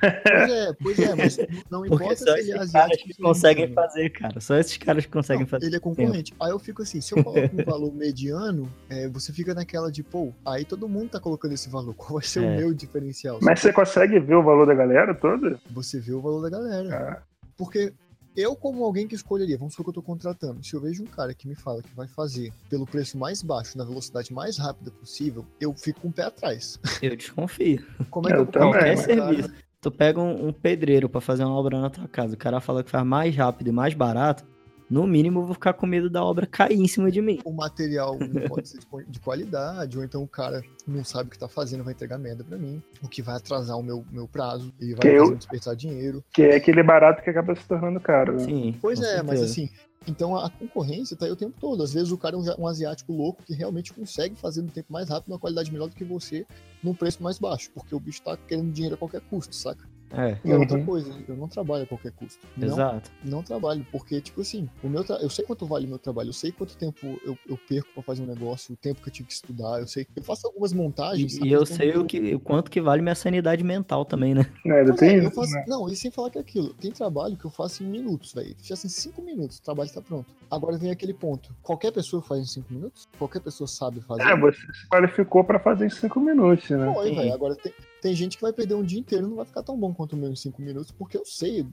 Pois 0.00 0.50
é, 0.50 0.72
pois 0.80 0.98
é, 0.98 1.14
mas 1.14 1.36
não 1.70 1.84
importa 1.86 2.16
só 2.16 2.24
se 2.24 2.30
ele 2.40 2.52
é 2.52 2.56
esses 2.56 2.72
caras 2.72 2.74
asiático. 2.74 3.08
que 3.08 3.22
conseguem 3.22 3.72
fazer, 3.72 4.10
cara. 4.10 4.40
Só 4.40 4.56
esses 4.56 4.76
caras 4.76 5.04
que 5.06 5.12
conseguem 5.12 5.42
Não, 5.42 5.48
fazer. 5.48 5.66
Ele 5.66 5.76
é 5.76 5.80
concorrente. 5.80 6.32
Aí 6.40 6.50
eu 6.50 6.58
fico 6.58 6.82
assim, 6.82 7.00
se 7.00 7.12
eu 7.16 7.22
coloco 7.24 7.54
um 7.56 7.64
valor 7.64 7.92
mediano, 7.94 8.72
é, 8.88 9.08
você 9.08 9.32
fica 9.32 9.54
naquela 9.54 9.90
de, 9.90 10.02
pô, 10.02 10.32
aí 10.44 10.64
todo 10.64 10.88
mundo 10.88 11.10
tá 11.10 11.20
colocando 11.20 11.52
esse 11.52 11.68
valor. 11.68 11.94
Qual 11.96 12.14
vai 12.18 12.22
ser 12.22 12.42
É. 12.42 12.46
o 12.46 12.56
meu 12.56 12.74
diferencial? 12.74 13.38
Mas 13.42 13.60
você 13.60 13.72
consegue 13.72 14.18
ver 14.20 14.34
o 14.34 14.42
valor 14.42 14.66
da 14.66 14.74
galera 14.74 15.14
toda? 15.14 15.58
Você 15.70 15.98
vê 16.00 16.12
o 16.12 16.20
valor 16.20 16.42
da 16.42 16.50
galera. 16.50 16.96
Ah, 17.18 17.22
Porque 17.56 17.92
eu, 18.34 18.56
como 18.56 18.82
alguém 18.82 19.06
que 19.06 19.14
escolheria, 19.14 19.58
vamos 19.58 19.74
supor 19.74 19.84
que 19.84 19.90
eu 19.90 20.02
tô 20.02 20.02
contratando, 20.02 20.64
se 20.64 20.74
eu 20.74 20.80
vejo 20.80 21.02
um 21.02 21.06
cara 21.06 21.34
que 21.34 21.46
me 21.46 21.54
fala 21.54 21.82
que 21.82 21.94
vai 21.94 22.08
fazer 22.08 22.50
pelo 22.70 22.86
preço 22.86 23.18
mais 23.18 23.42
baixo, 23.42 23.76
na 23.76 23.84
velocidade 23.84 24.32
mais 24.32 24.56
rápida 24.56 24.90
possível, 24.90 25.44
eu 25.60 25.74
fico 25.74 26.00
com 26.00 26.08
o 26.08 26.12
pé 26.12 26.22
atrás. 26.22 26.80
Eu 27.02 27.14
desconfio. 27.14 27.84
Como 28.10 28.28
é 28.28 28.32
que 28.32 28.36
Eu 28.38 28.40
eu, 28.42 28.46
também, 28.46 28.70
Qualquer 28.72 28.96
serviço. 28.96 29.52
Tu 29.82 29.90
pega 29.90 30.20
um, 30.20 30.46
um 30.46 30.52
pedreiro 30.52 31.08
pra 31.08 31.20
fazer 31.20 31.42
uma 31.44 31.58
obra 31.58 31.80
na 31.80 31.90
tua 31.90 32.06
casa, 32.06 32.34
o 32.34 32.38
cara 32.38 32.60
fala 32.60 32.84
que 32.84 32.90
faz 32.90 33.04
mais 33.04 33.34
rápido 33.34 33.66
e 33.66 33.72
mais 33.72 33.94
barato, 33.94 34.44
no 34.92 35.06
mínimo 35.06 35.40
eu 35.40 35.44
vou 35.46 35.54
ficar 35.54 35.72
com 35.72 35.86
medo 35.86 36.10
da 36.10 36.22
obra 36.22 36.46
cair 36.46 36.78
em 36.78 36.86
cima 36.86 37.10
de 37.10 37.22
mim. 37.22 37.40
O 37.44 37.52
material 37.52 38.18
não 38.18 38.48
pode 38.48 38.68
ser 38.68 38.78
de 38.78 38.86
qua- 38.86 39.02
de 39.02 39.18
qualidade, 39.20 39.96
ou 39.96 40.04
então 40.04 40.22
o 40.22 40.28
cara 40.28 40.62
não 40.86 41.02
sabe 41.02 41.28
o 41.28 41.32
que 41.32 41.38
tá 41.38 41.48
fazendo, 41.48 41.82
vai 41.82 41.94
entregar 41.94 42.18
merda 42.18 42.44
pra 42.44 42.58
mim, 42.58 42.82
o 43.02 43.08
que 43.08 43.22
vai 43.22 43.36
atrasar 43.36 43.78
o 43.78 43.82
meu, 43.82 44.04
meu 44.12 44.28
prazo, 44.28 44.72
ele 44.78 44.94
vai 44.94 45.10
eu- 45.16 45.34
desperdiçar 45.34 45.74
dinheiro. 45.74 46.22
que 46.32 46.42
é 46.42 46.56
aquele 46.56 46.82
barato 46.82 47.22
que 47.22 47.30
acaba 47.30 47.54
se 47.56 47.66
tornando 47.66 47.98
caro. 48.00 48.34
Né? 48.34 48.38
Sim. 48.44 48.78
Pois 48.82 49.00
é, 49.00 49.22
mas 49.22 49.38
certeza. 49.40 49.44
assim, 49.44 49.70
então 50.06 50.36
a 50.36 50.50
concorrência 50.50 51.16
tá 51.16 51.24
aí 51.26 51.32
o 51.32 51.36
tempo 51.36 51.54
todo. 51.60 51.82
Às 51.82 51.92
vezes 51.94 52.10
o 52.12 52.18
cara 52.18 52.36
é 52.36 52.38
um, 52.38 52.62
um 52.64 52.66
asiático 52.66 53.12
louco 53.12 53.42
que 53.44 53.54
realmente 53.54 53.92
consegue 53.94 54.34
fazer 54.36 54.60
no 54.60 54.68
tempo 54.68 54.92
mais 54.92 55.08
rápido, 55.08 55.32
uma 55.32 55.38
qualidade 55.38 55.72
melhor 55.72 55.88
do 55.88 55.94
que 55.94 56.04
você, 56.04 56.44
num 56.82 56.92
preço 56.94 57.22
mais 57.22 57.38
baixo, 57.38 57.70
porque 57.74 57.94
o 57.94 58.00
bicho 58.00 58.20
tá 58.22 58.36
querendo 58.36 58.70
dinheiro 58.72 58.96
a 58.96 58.98
qualquer 58.98 59.20
custo, 59.22 59.54
saca? 59.54 59.88
É, 60.14 60.38
E 60.44 60.52
é 60.52 60.56
outra 60.56 60.76
Uhum. 60.76 60.84
coisa, 60.84 61.10
eu 61.26 61.36
não 61.36 61.48
trabalho 61.48 61.84
a 61.84 61.86
qualquer 61.86 62.12
custo. 62.12 62.46
Não, 62.56 62.68
exato. 62.68 63.10
não 63.24 63.42
trabalho, 63.42 63.86
porque, 63.90 64.20
tipo 64.20 64.42
assim, 64.42 64.68
o 64.82 64.88
meu 64.88 65.02
tra- 65.02 65.16
eu 65.22 65.30
sei 65.30 65.44
quanto 65.44 65.64
vale 65.66 65.86
o 65.86 65.88
meu 65.88 65.98
trabalho, 65.98 66.28
eu 66.28 66.32
sei 66.34 66.52
quanto 66.52 66.76
tempo 66.76 67.18
eu, 67.24 67.38
eu 67.48 67.58
perco 67.68 67.88
pra 67.94 68.02
fazer 68.02 68.22
um 68.22 68.26
negócio, 68.26 68.74
o 68.74 68.76
tempo 68.76 69.00
que 69.02 69.08
eu 69.08 69.12
tive 69.12 69.28
que 69.28 69.34
estudar, 69.34 69.80
eu 69.80 69.86
sei 69.86 70.04
que 70.04 70.10
eu 70.16 70.22
faço 70.22 70.46
algumas 70.46 70.72
montagens. 70.72 71.36
E, 71.38 71.44
e 71.46 71.52
eu 71.52 71.60
questão 71.60 71.76
sei 71.78 71.96
o, 71.96 72.04
que, 72.04 72.34
o 72.34 72.40
quanto 72.40 72.70
que 72.70 72.80
vale 72.80 73.00
minha 73.00 73.14
sanidade 73.14 73.64
mental 73.64 74.04
também, 74.04 74.34
né? 74.34 74.44
É, 74.66 74.70
é, 74.70 74.82
eu 74.82 74.94
isso, 74.94 75.30
faço- 75.34 75.52
né? 75.54 75.64
Não, 75.66 75.88
e 75.88 75.96
sem 75.96 76.10
falar 76.10 76.28
que 76.30 76.38
é 76.38 76.40
aquilo. 76.40 76.74
Tem 76.74 76.90
trabalho 76.90 77.36
que 77.36 77.44
eu 77.44 77.50
faço 77.50 77.82
em 77.82 77.86
minutos, 77.86 78.32
velho. 78.34 78.54
Já 78.62 78.74
assim, 78.74 78.88
cinco 78.88 79.22
minutos, 79.22 79.58
o 79.58 79.62
trabalho 79.62 79.90
tá 79.90 80.00
pronto. 80.02 80.26
Agora 80.50 80.76
vem 80.76 80.90
aquele 80.90 81.14
ponto. 81.14 81.48
Qualquer 81.62 81.90
pessoa 81.92 82.22
faz 82.22 82.42
em 82.42 82.46
cinco 82.46 82.72
minutos? 82.72 83.08
Qualquer 83.18 83.40
pessoa 83.40 83.66
sabe 83.66 84.00
fazer? 84.02 84.22
É, 84.28 84.36
você 84.36 84.58
se 84.58 84.88
qualificou 84.90 85.42
pra 85.42 85.58
fazer 85.58 85.86
em 85.86 85.90
cinco 85.90 86.20
minutos, 86.20 86.68
né? 86.68 86.92
Foi, 86.92 87.14
velho. 87.14 87.32
Agora 87.32 87.56
tem, 87.56 87.72
tem 88.02 88.14
gente 88.14 88.36
que 88.36 88.42
vai 88.42 88.52
perder 88.52 88.74
um 88.74 88.82
dia 88.84 88.98
inteiro 88.98 89.26
e 89.26 89.30
não 89.30 89.36
vai 89.36 89.46
ficar 89.46 89.62
tão 89.62 89.78
bom 89.78 89.94
quanto 89.94 90.14
o 90.14 90.16
meu 90.16 90.30
em 90.30 90.36
cinco 90.36 90.60
minutos, 90.60 90.90
porque 90.98 91.16
eu 91.16 91.24
sei 91.24 91.64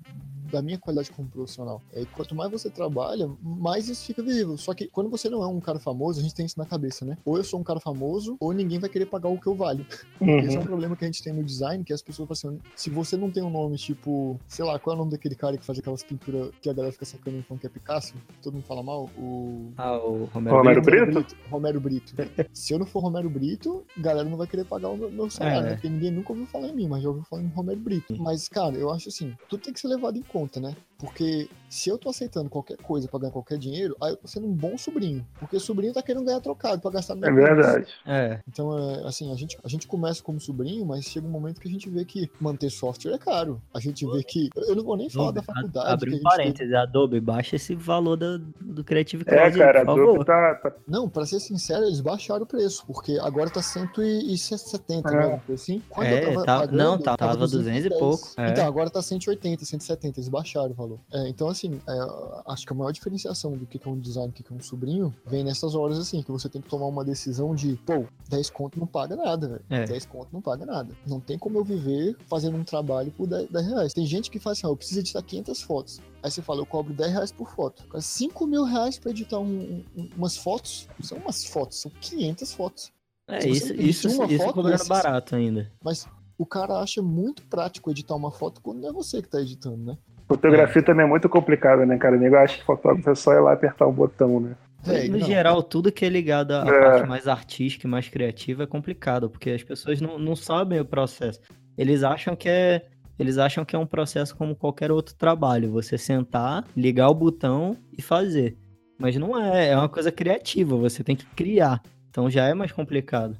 da 0.51 0.61
minha 0.63 0.77
qualidade 0.79 1.11
como 1.11 1.27
profissional. 1.29 1.79
E 1.95 2.05
quanto 2.07 2.33
mais 2.33 2.49
você 2.49 2.69
trabalha, 2.71 3.29
mais 3.41 3.87
isso 3.87 4.05
fica 4.05 4.23
visível. 4.23 4.57
Só 4.57 4.73
que 4.73 4.87
quando 4.87 5.07
você 5.09 5.29
não 5.29 5.43
é 5.43 5.47
um 5.47 5.59
cara 5.59 5.79
famoso, 5.79 6.19
a 6.19 6.23
gente 6.23 6.33
tem 6.33 6.45
isso 6.45 6.57
na 6.57 6.65
cabeça, 6.65 7.05
né? 7.05 7.17
Ou 7.25 7.37
eu 7.37 7.43
sou 7.43 7.59
um 7.59 7.63
cara 7.63 7.79
famoso, 7.79 8.35
ou 8.39 8.51
ninguém 8.51 8.79
vai 8.79 8.89
querer 8.89 9.05
pagar 9.05 9.29
o 9.29 9.39
que 9.39 9.45
eu 9.47 9.53
valho. 9.55 9.85
Esse 10.47 10.55
é 10.55 10.59
um 10.59 10.61
Uhum. 10.61 10.67
problema 10.67 10.95
que 10.95 11.03
a 11.03 11.07
gente 11.07 11.21
tem 11.21 11.33
no 11.33 11.43
design, 11.43 11.83
que 11.83 11.93
as 11.93 12.01
pessoas 12.01 12.27
falam 12.41 12.57
assim, 12.57 12.71
se 12.75 12.89
você 12.89 13.15
não 13.17 13.29
tem 13.29 13.43
um 13.43 13.49
nome 13.49 13.77
tipo, 13.77 14.39
sei 14.47 14.65
lá, 14.65 14.79
qual 14.79 14.93
é 14.93 14.97
o 14.97 14.99
nome 14.99 15.11
daquele 15.11 15.35
cara 15.35 15.55
que 15.57 15.65
faz 15.65 15.77
aquelas 15.77 16.03
pinturas 16.03 16.51
que 16.61 16.69
a 16.69 16.73
galera 16.73 16.91
fica 16.93 17.05
sacando 17.05 17.37
e 17.37 17.43
falando 17.43 17.61
que 17.61 17.67
é 17.67 17.69
Picasso? 17.69 18.13
Todo 18.41 18.53
mundo 18.53 18.65
fala 18.65 18.81
mal? 18.81 19.07
O 19.17 19.71
Ah, 19.77 19.97
o 19.97 20.25
Romero, 20.25 20.57
Romero 20.57 20.81
Brito. 20.81 21.05
Brito? 21.11 21.35
Romero 21.49 21.79
Brito. 21.79 22.13
Se 22.53 22.73
eu 22.73 22.79
não 22.79 22.85
for 22.87 23.01
Romero 23.01 23.29
Brito, 23.29 23.83
a 23.97 24.01
galera 24.01 24.27
não 24.27 24.37
vai 24.37 24.47
querer 24.47 24.65
pagar 24.65 24.89
o 24.89 24.97
meu, 24.97 25.11
meu 25.11 25.29
salário, 25.29 25.59
É. 25.59 25.69
né? 25.69 25.73
Porque 25.75 25.89
ninguém 25.89 26.11
nunca 26.19 26.31
ouviu 26.31 26.45
falar 26.45 26.67
em 26.67 26.75
mim, 26.75 26.87
mas 26.87 27.01
já 27.01 27.09
ouviu 27.09 27.23
falar 27.23 27.41
em 27.41 27.47
Romero 27.47 27.79
Brito. 27.79 28.15
Mas, 28.21 28.47
cara, 28.47 28.75
eu 28.75 28.91
acho 28.91 29.09
assim, 29.09 29.35
tudo 29.47 29.63
tem 29.63 29.73
que 29.73 29.79
ser 29.79 29.87
levado 29.87 30.17
em 30.17 30.21
conta, 30.21 30.59
né? 30.59 30.75
Porque 30.97 31.49
se 31.69 31.89
eu 31.89 31.97
tô 31.97 32.09
aceitando 32.09 32.49
qualquer 32.49 32.77
coisa 32.77 33.07
pra 33.07 33.19
ganhar 33.19 33.31
qualquer 33.31 33.57
dinheiro, 33.57 33.95
aí 34.01 34.11
eu 34.11 34.17
tô 34.17 34.27
sendo 34.27 34.47
um 34.47 34.53
bom 34.53 34.77
sobrinho. 34.77 35.25
Porque 35.39 35.55
o 35.55 35.59
sobrinho 35.59 35.93
tá 35.93 36.01
querendo 36.01 36.25
ganhar 36.25 36.39
trocado 36.41 36.81
pra 36.81 36.91
gastar 36.91 37.15
no 37.15 37.25
É 37.25 37.31
verdade. 37.31 37.85
É, 38.05 38.39
Então, 38.47 38.77
é, 38.77 39.07
assim, 39.07 39.31
a 39.31 39.35
gente, 39.35 39.57
a 39.63 39.67
gente 39.69 39.87
começa 39.87 40.21
como 40.23 40.39
sobrinho, 40.39 40.85
mas 40.85 41.05
chega 41.05 41.27
um 41.27 41.29
momento 41.31 41.61
que 41.61 41.67
a 41.67 41.71
gente 41.71 41.89
vê 41.89 42.03
que 42.03 42.29
manter 42.41 42.69
software 42.69 43.13
é 43.13 43.17
caro. 43.17 43.61
A 43.73 43.79
gente 43.79 44.05
vê 44.05 44.23
que. 44.23 44.49
Eu 44.55 44.75
não 44.75 44.83
vou 44.83 44.97
nem 44.97 45.09
falar 45.09 45.31
da 45.31 45.41
faculdade. 45.43 45.91
Abre 45.91 46.15
um 46.15 46.21
parênteses, 46.21 46.73
Adobe, 46.73 47.19
baixa 47.19 47.55
esse 47.55 47.75
valor 47.75 48.15
do, 48.17 48.39
do 48.59 48.83
Creative 48.83 49.23
É, 49.27 49.35
Cloud, 49.35 49.57
cara, 49.59 49.81
a 49.81 49.85
por 49.85 49.91
Adobe 49.91 50.07
favor. 50.11 50.25
tá, 50.25 50.55
tá 50.55 50.73
Não, 50.87 51.07
pra 51.07 51.25
ser 51.25 51.39
sincero, 51.39 51.85
eles 51.85 52.01
baixaram 52.01 52.43
o 52.43 52.47
preço, 52.47 52.83
porque 52.87 53.17
agora 53.21 53.49
tá 53.49 53.61
170, 53.61 55.09
É. 55.09 55.15
né? 55.27 55.41
Assim. 55.53 55.81
Quando 55.89 56.07
É, 56.07 56.23
eu 56.23 56.33
tava 56.33 56.45
tá- 56.45 56.59
pagando, 56.59 56.77
não, 56.77 56.97
tá- 56.97 57.17
tava 57.17 57.37
200 57.37 57.85
e 57.85 57.89
210. 57.89 57.99
pouco, 57.99 58.27
é. 58.41 58.49
Então, 58.49 58.65
agora 58.67 58.89
tá 58.89 59.01
180, 59.01 59.65
170, 59.65 60.19
eles 60.19 60.29
baixaram 60.29 60.71
o 60.71 60.73
valor. 60.73 60.99
É, 61.11 61.27
então, 61.29 61.47
assim, 61.47 61.58
é, 61.67 62.51
acho 62.51 62.65
que 62.65 62.73
a 62.73 62.75
maior 62.75 62.91
diferenciação 62.91 63.51
do 63.57 63.65
que 63.65 63.79
é 63.83 63.89
um 63.89 63.99
design 63.99 64.27
e 64.29 64.31
o 64.31 64.43
que 64.43 64.53
é 64.53 64.55
um 64.55 64.59
sobrinho 64.61 65.13
vem 65.25 65.43
nessas 65.43 65.75
horas, 65.75 65.97
assim, 65.99 66.21
que 66.23 66.31
você 66.31 66.47
tem 66.49 66.61
que 66.61 66.67
tomar 66.69 66.85
uma 66.87 67.03
decisão 67.03 67.53
de, 67.55 67.75
pô, 67.85 68.05
10 68.29 68.49
conto 68.49 68.79
não 68.79 68.87
paga 68.87 69.15
nada, 69.15 69.47
velho. 69.47 69.65
É. 69.69 69.85
10 69.85 70.05
conto 70.05 70.29
não 70.31 70.41
paga 70.41 70.65
nada. 70.65 70.93
Não 71.07 71.19
tem 71.19 71.37
como 71.37 71.57
eu 71.57 71.63
viver 71.63 72.15
fazendo 72.27 72.57
um 72.57 72.63
trabalho 72.63 73.11
por 73.11 73.27
10, 73.27 73.49
10 73.49 73.67
reais. 73.67 73.93
Tem 73.93 74.05
gente 74.05 74.29
que 74.31 74.39
fala 74.39 74.53
assim, 74.53 74.65
ó, 74.67 74.69
eu 74.69 74.77
preciso 74.77 74.99
editar 74.99 75.21
500 75.21 75.61
fotos. 75.61 75.99
Aí 76.21 76.29
você 76.31 76.41
fala, 76.41 76.59
eu 76.61 76.65
cobro 76.65 76.93
10 76.93 77.11
reais 77.11 77.31
por 77.31 77.49
foto. 77.51 77.83
Cara, 77.87 78.01
5 78.01 78.45
mil 78.47 78.63
reais 78.63 78.99
pra 78.99 79.11
editar 79.11 79.39
um- 79.39 79.83
um- 79.97 80.09
umas 80.17 80.37
fotos, 80.37 80.87
são 81.01 81.17
umas 81.17 81.45
fotos, 81.45 81.79
são 81.81 81.91
500 82.01 82.53
fotos. 82.53 82.91
É, 83.27 83.41
Se 83.41 83.49
isso, 83.49 83.73
isso, 83.73 84.07
uma 84.09 84.25
isso 84.25 84.37
foto 84.43 84.53
cobrando 84.55 84.71
dessas- 84.71 84.87
barato 84.87 85.35
ainda. 85.35 85.71
Mas 85.83 86.07
o 86.37 86.45
cara 86.45 86.79
acha 86.79 87.01
muito 87.01 87.43
prático 87.47 87.91
editar 87.91 88.15
uma 88.15 88.31
foto 88.31 88.59
quando 88.61 88.79
não 88.81 88.89
é 88.89 88.91
você 88.91 89.21
que 89.21 89.29
tá 89.29 89.39
editando, 89.39 89.77
né? 89.77 89.97
Fotografia 90.29 90.83
também 90.83 91.05
é 91.05 91.09
muito 91.09 91.27
complicada, 91.27 91.85
né, 91.85 91.97
cara? 91.97 92.15
O 92.15 92.19
nego 92.19 92.35
acha 92.35 92.57
que 92.57 92.63
fotógrafo 92.63 93.09
é 93.09 93.15
só 93.15 93.33
ir 93.33 93.39
lá 93.41 93.51
e 93.51 93.53
apertar 93.55 93.87
um 93.87 93.91
botão, 93.91 94.39
né? 94.39 94.55
Véi, 94.83 95.09
no 95.09 95.17
não. 95.17 95.25
geral, 95.25 95.61
tudo 95.63 95.91
que 95.91 96.05
é 96.05 96.09
ligado 96.09 96.51
à 96.53 96.65
É. 96.65 96.79
parte 96.81 97.07
mais 97.09 97.27
artística 97.27 97.85
e 97.85 97.89
mais 97.89 98.07
criativa 98.07 98.63
é 98.63 98.67
complicado, 98.67 99.29
porque 99.29 99.49
as 99.49 99.63
pessoas 99.63 99.99
não, 99.99 100.17
não 100.19 100.35
sabem 100.35 100.79
o 100.79 100.85
processo. 100.85 101.41
Eles 101.77 102.03
acham 102.03 102.35
que 102.35 102.47
é. 102.47 102.85
Eles 103.17 103.37
acham 103.37 103.65
que 103.65 103.75
é 103.75 103.79
um 103.79 103.85
processo 103.85 104.33
como 104.37 104.55
qualquer 104.55 104.91
outro 104.91 105.13
trabalho. 105.15 105.71
Você 105.71 105.97
sentar, 105.97 106.63
ligar 106.77 107.09
o 107.09 107.13
botão 107.15 107.75
e 107.97 108.01
fazer. 108.01 108.55
Mas 108.97 109.17
não 109.17 109.37
é, 109.37 109.69
é 109.69 109.75
uma 109.75 109.89
coisa 109.89 110.11
criativa, 110.11 110.77
você 110.77 111.03
tem 111.03 111.15
que 111.17 111.25
criar. 111.35 111.81
Então 112.09 112.29
já 112.29 112.45
é 112.45 112.53
mais 112.53 112.71
complicado. 112.71 113.35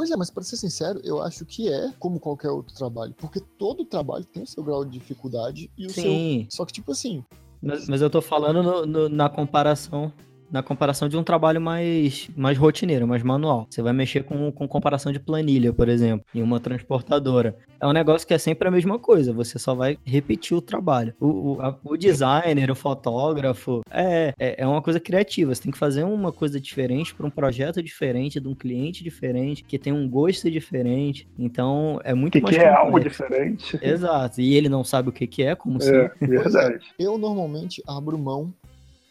Pois 0.00 0.10
é, 0.10 0.16
mas 0.16 0.30
pra 0.30 0.42
ser 0.42 0.56
sincero, 0.56 0.98
eu 1.04 1.20
acho 1.20 1.44
que 1.44 1.68
é 1.70 1.92
como 1.98 2.18
qualquer 2.18 2.48
outro 2.48 2.74
trabalho. 2.74 3.12
Porque 3.18 3.38
todo 3.58 3.84
trabalho 3.84 4.24
tem 4.24 4.42
o 4.44 4.46
seu 4.46 4.64
grau 4.64 4.82
de 4.82 4.92
dificuldade 4.92 5.70
e 5.76 5.86
o 5.86 5.92
seu. 5.92 6.02
Sim, 6.04 6.46
Só 6.50 6.64
que, 6.64 6.72
tipo 6.72 6.90
assim, 6.92 7.22
mas, 7.62 7.86
mas 7.86 8.00
eu 8.00 8.08
tô 8.08 8.22
falando 8.22 8.62
no- 8.62 8.86
no- 8.86 9.08
na 9.10 9.28
comparação. 9.28 10.10
Na 10.50 10.62
comparação 10.62 11.08
de 11.08 11.16
um 11.16 11.22
trabalho 11.22 11.60
mais, 11.60 12.28
mais 12.36 12.58
rotineiro, 12.58 13.06
mais 13.06 13.22
manual. 13.22 13.66
Você 13.70 13.80
vai 13.82 13.92
mexer 13.92 14.24
com, 14.24 14.50
com 14.50 14.66
comparação 14.66 15.12
de 15.12 15.20
planilha, 15.20 15.72
por 15.72 15.88
exemplo, 15.88 16.24
em 16.34 16.42
uma 16.42 16.58
transportadora. 16.58 17.56
É 17.80 17.86
um 17.86 17.92
negócio 17.92 18.26
que 18.26 18.34
é 18.34 18.38
sempre 18.38 18.66
a 18.66 18.70
mesma 18.70 18.98
coisa, 18.98 19.32
você 19.32 19.58
só 19.58 19.74
vai 19.74 19.96
repetir 20.04 20.56
o 20.56 20.60
trabalho. 20.60 21.14
O, 21.20 21.26
o, 21.54 21.62
a- 21.62 21.78
o 21.84 21.96
designer, 21.96 22.70
o 22.70 22.74
fotógrafo, 22.74 23.80
é, 23.90 24.34
é, 24.38 24.62
é 24.62 24.66
uma 24.66 24.82
coisa 24.82 24.98
criativa. 24.98 25.54
Você 25.54 25.62
tem 25.62 25.72
que 25.72 25.78
fazer 25.78 26.02
uma 26.04 26.32
coisa 26.32 26.60
diferente 26.60 27.14
para 27.14 27.26
um 27.26 27.30
projeto 27.30 27.82
diferente, 27.82 28.40
de 28.40 28.48
um 28.48 28.54
cliente 28.54 29.04
diferente, 29.04 29.62
que 29.64 29.78
tem 29.78 29.92
um 29.92 30.08
gosto 30.08 30.50
diferente. 30.50 31.28
Então, 31.38 32.00
é 32.04 32.12
muito 32.12 32.32
que, 32.32 32.40
mais 32.40 32.56
que 32.56 32.62
é 32.62 32.68
algo 32.68 32.98
diferente? 32.98 33.78
Exato. 33.80 34.40
E 34.40 34.54
ele 34.54 34.68
não 34.68 34.82
sabe 34.84 35.08
o 35.08 35.12
que, 35.12 35.26
que 35.26 35.42
é, 35.42 35.54
como 35.54 35.78
É, 35.78 35.80
sempre. 35.80 36.26
verdade. 36.26 36.86
eu 36.98 37.16
normalmente 37.16 37.82
abro 37.86 38.18
mão 38.18 38.52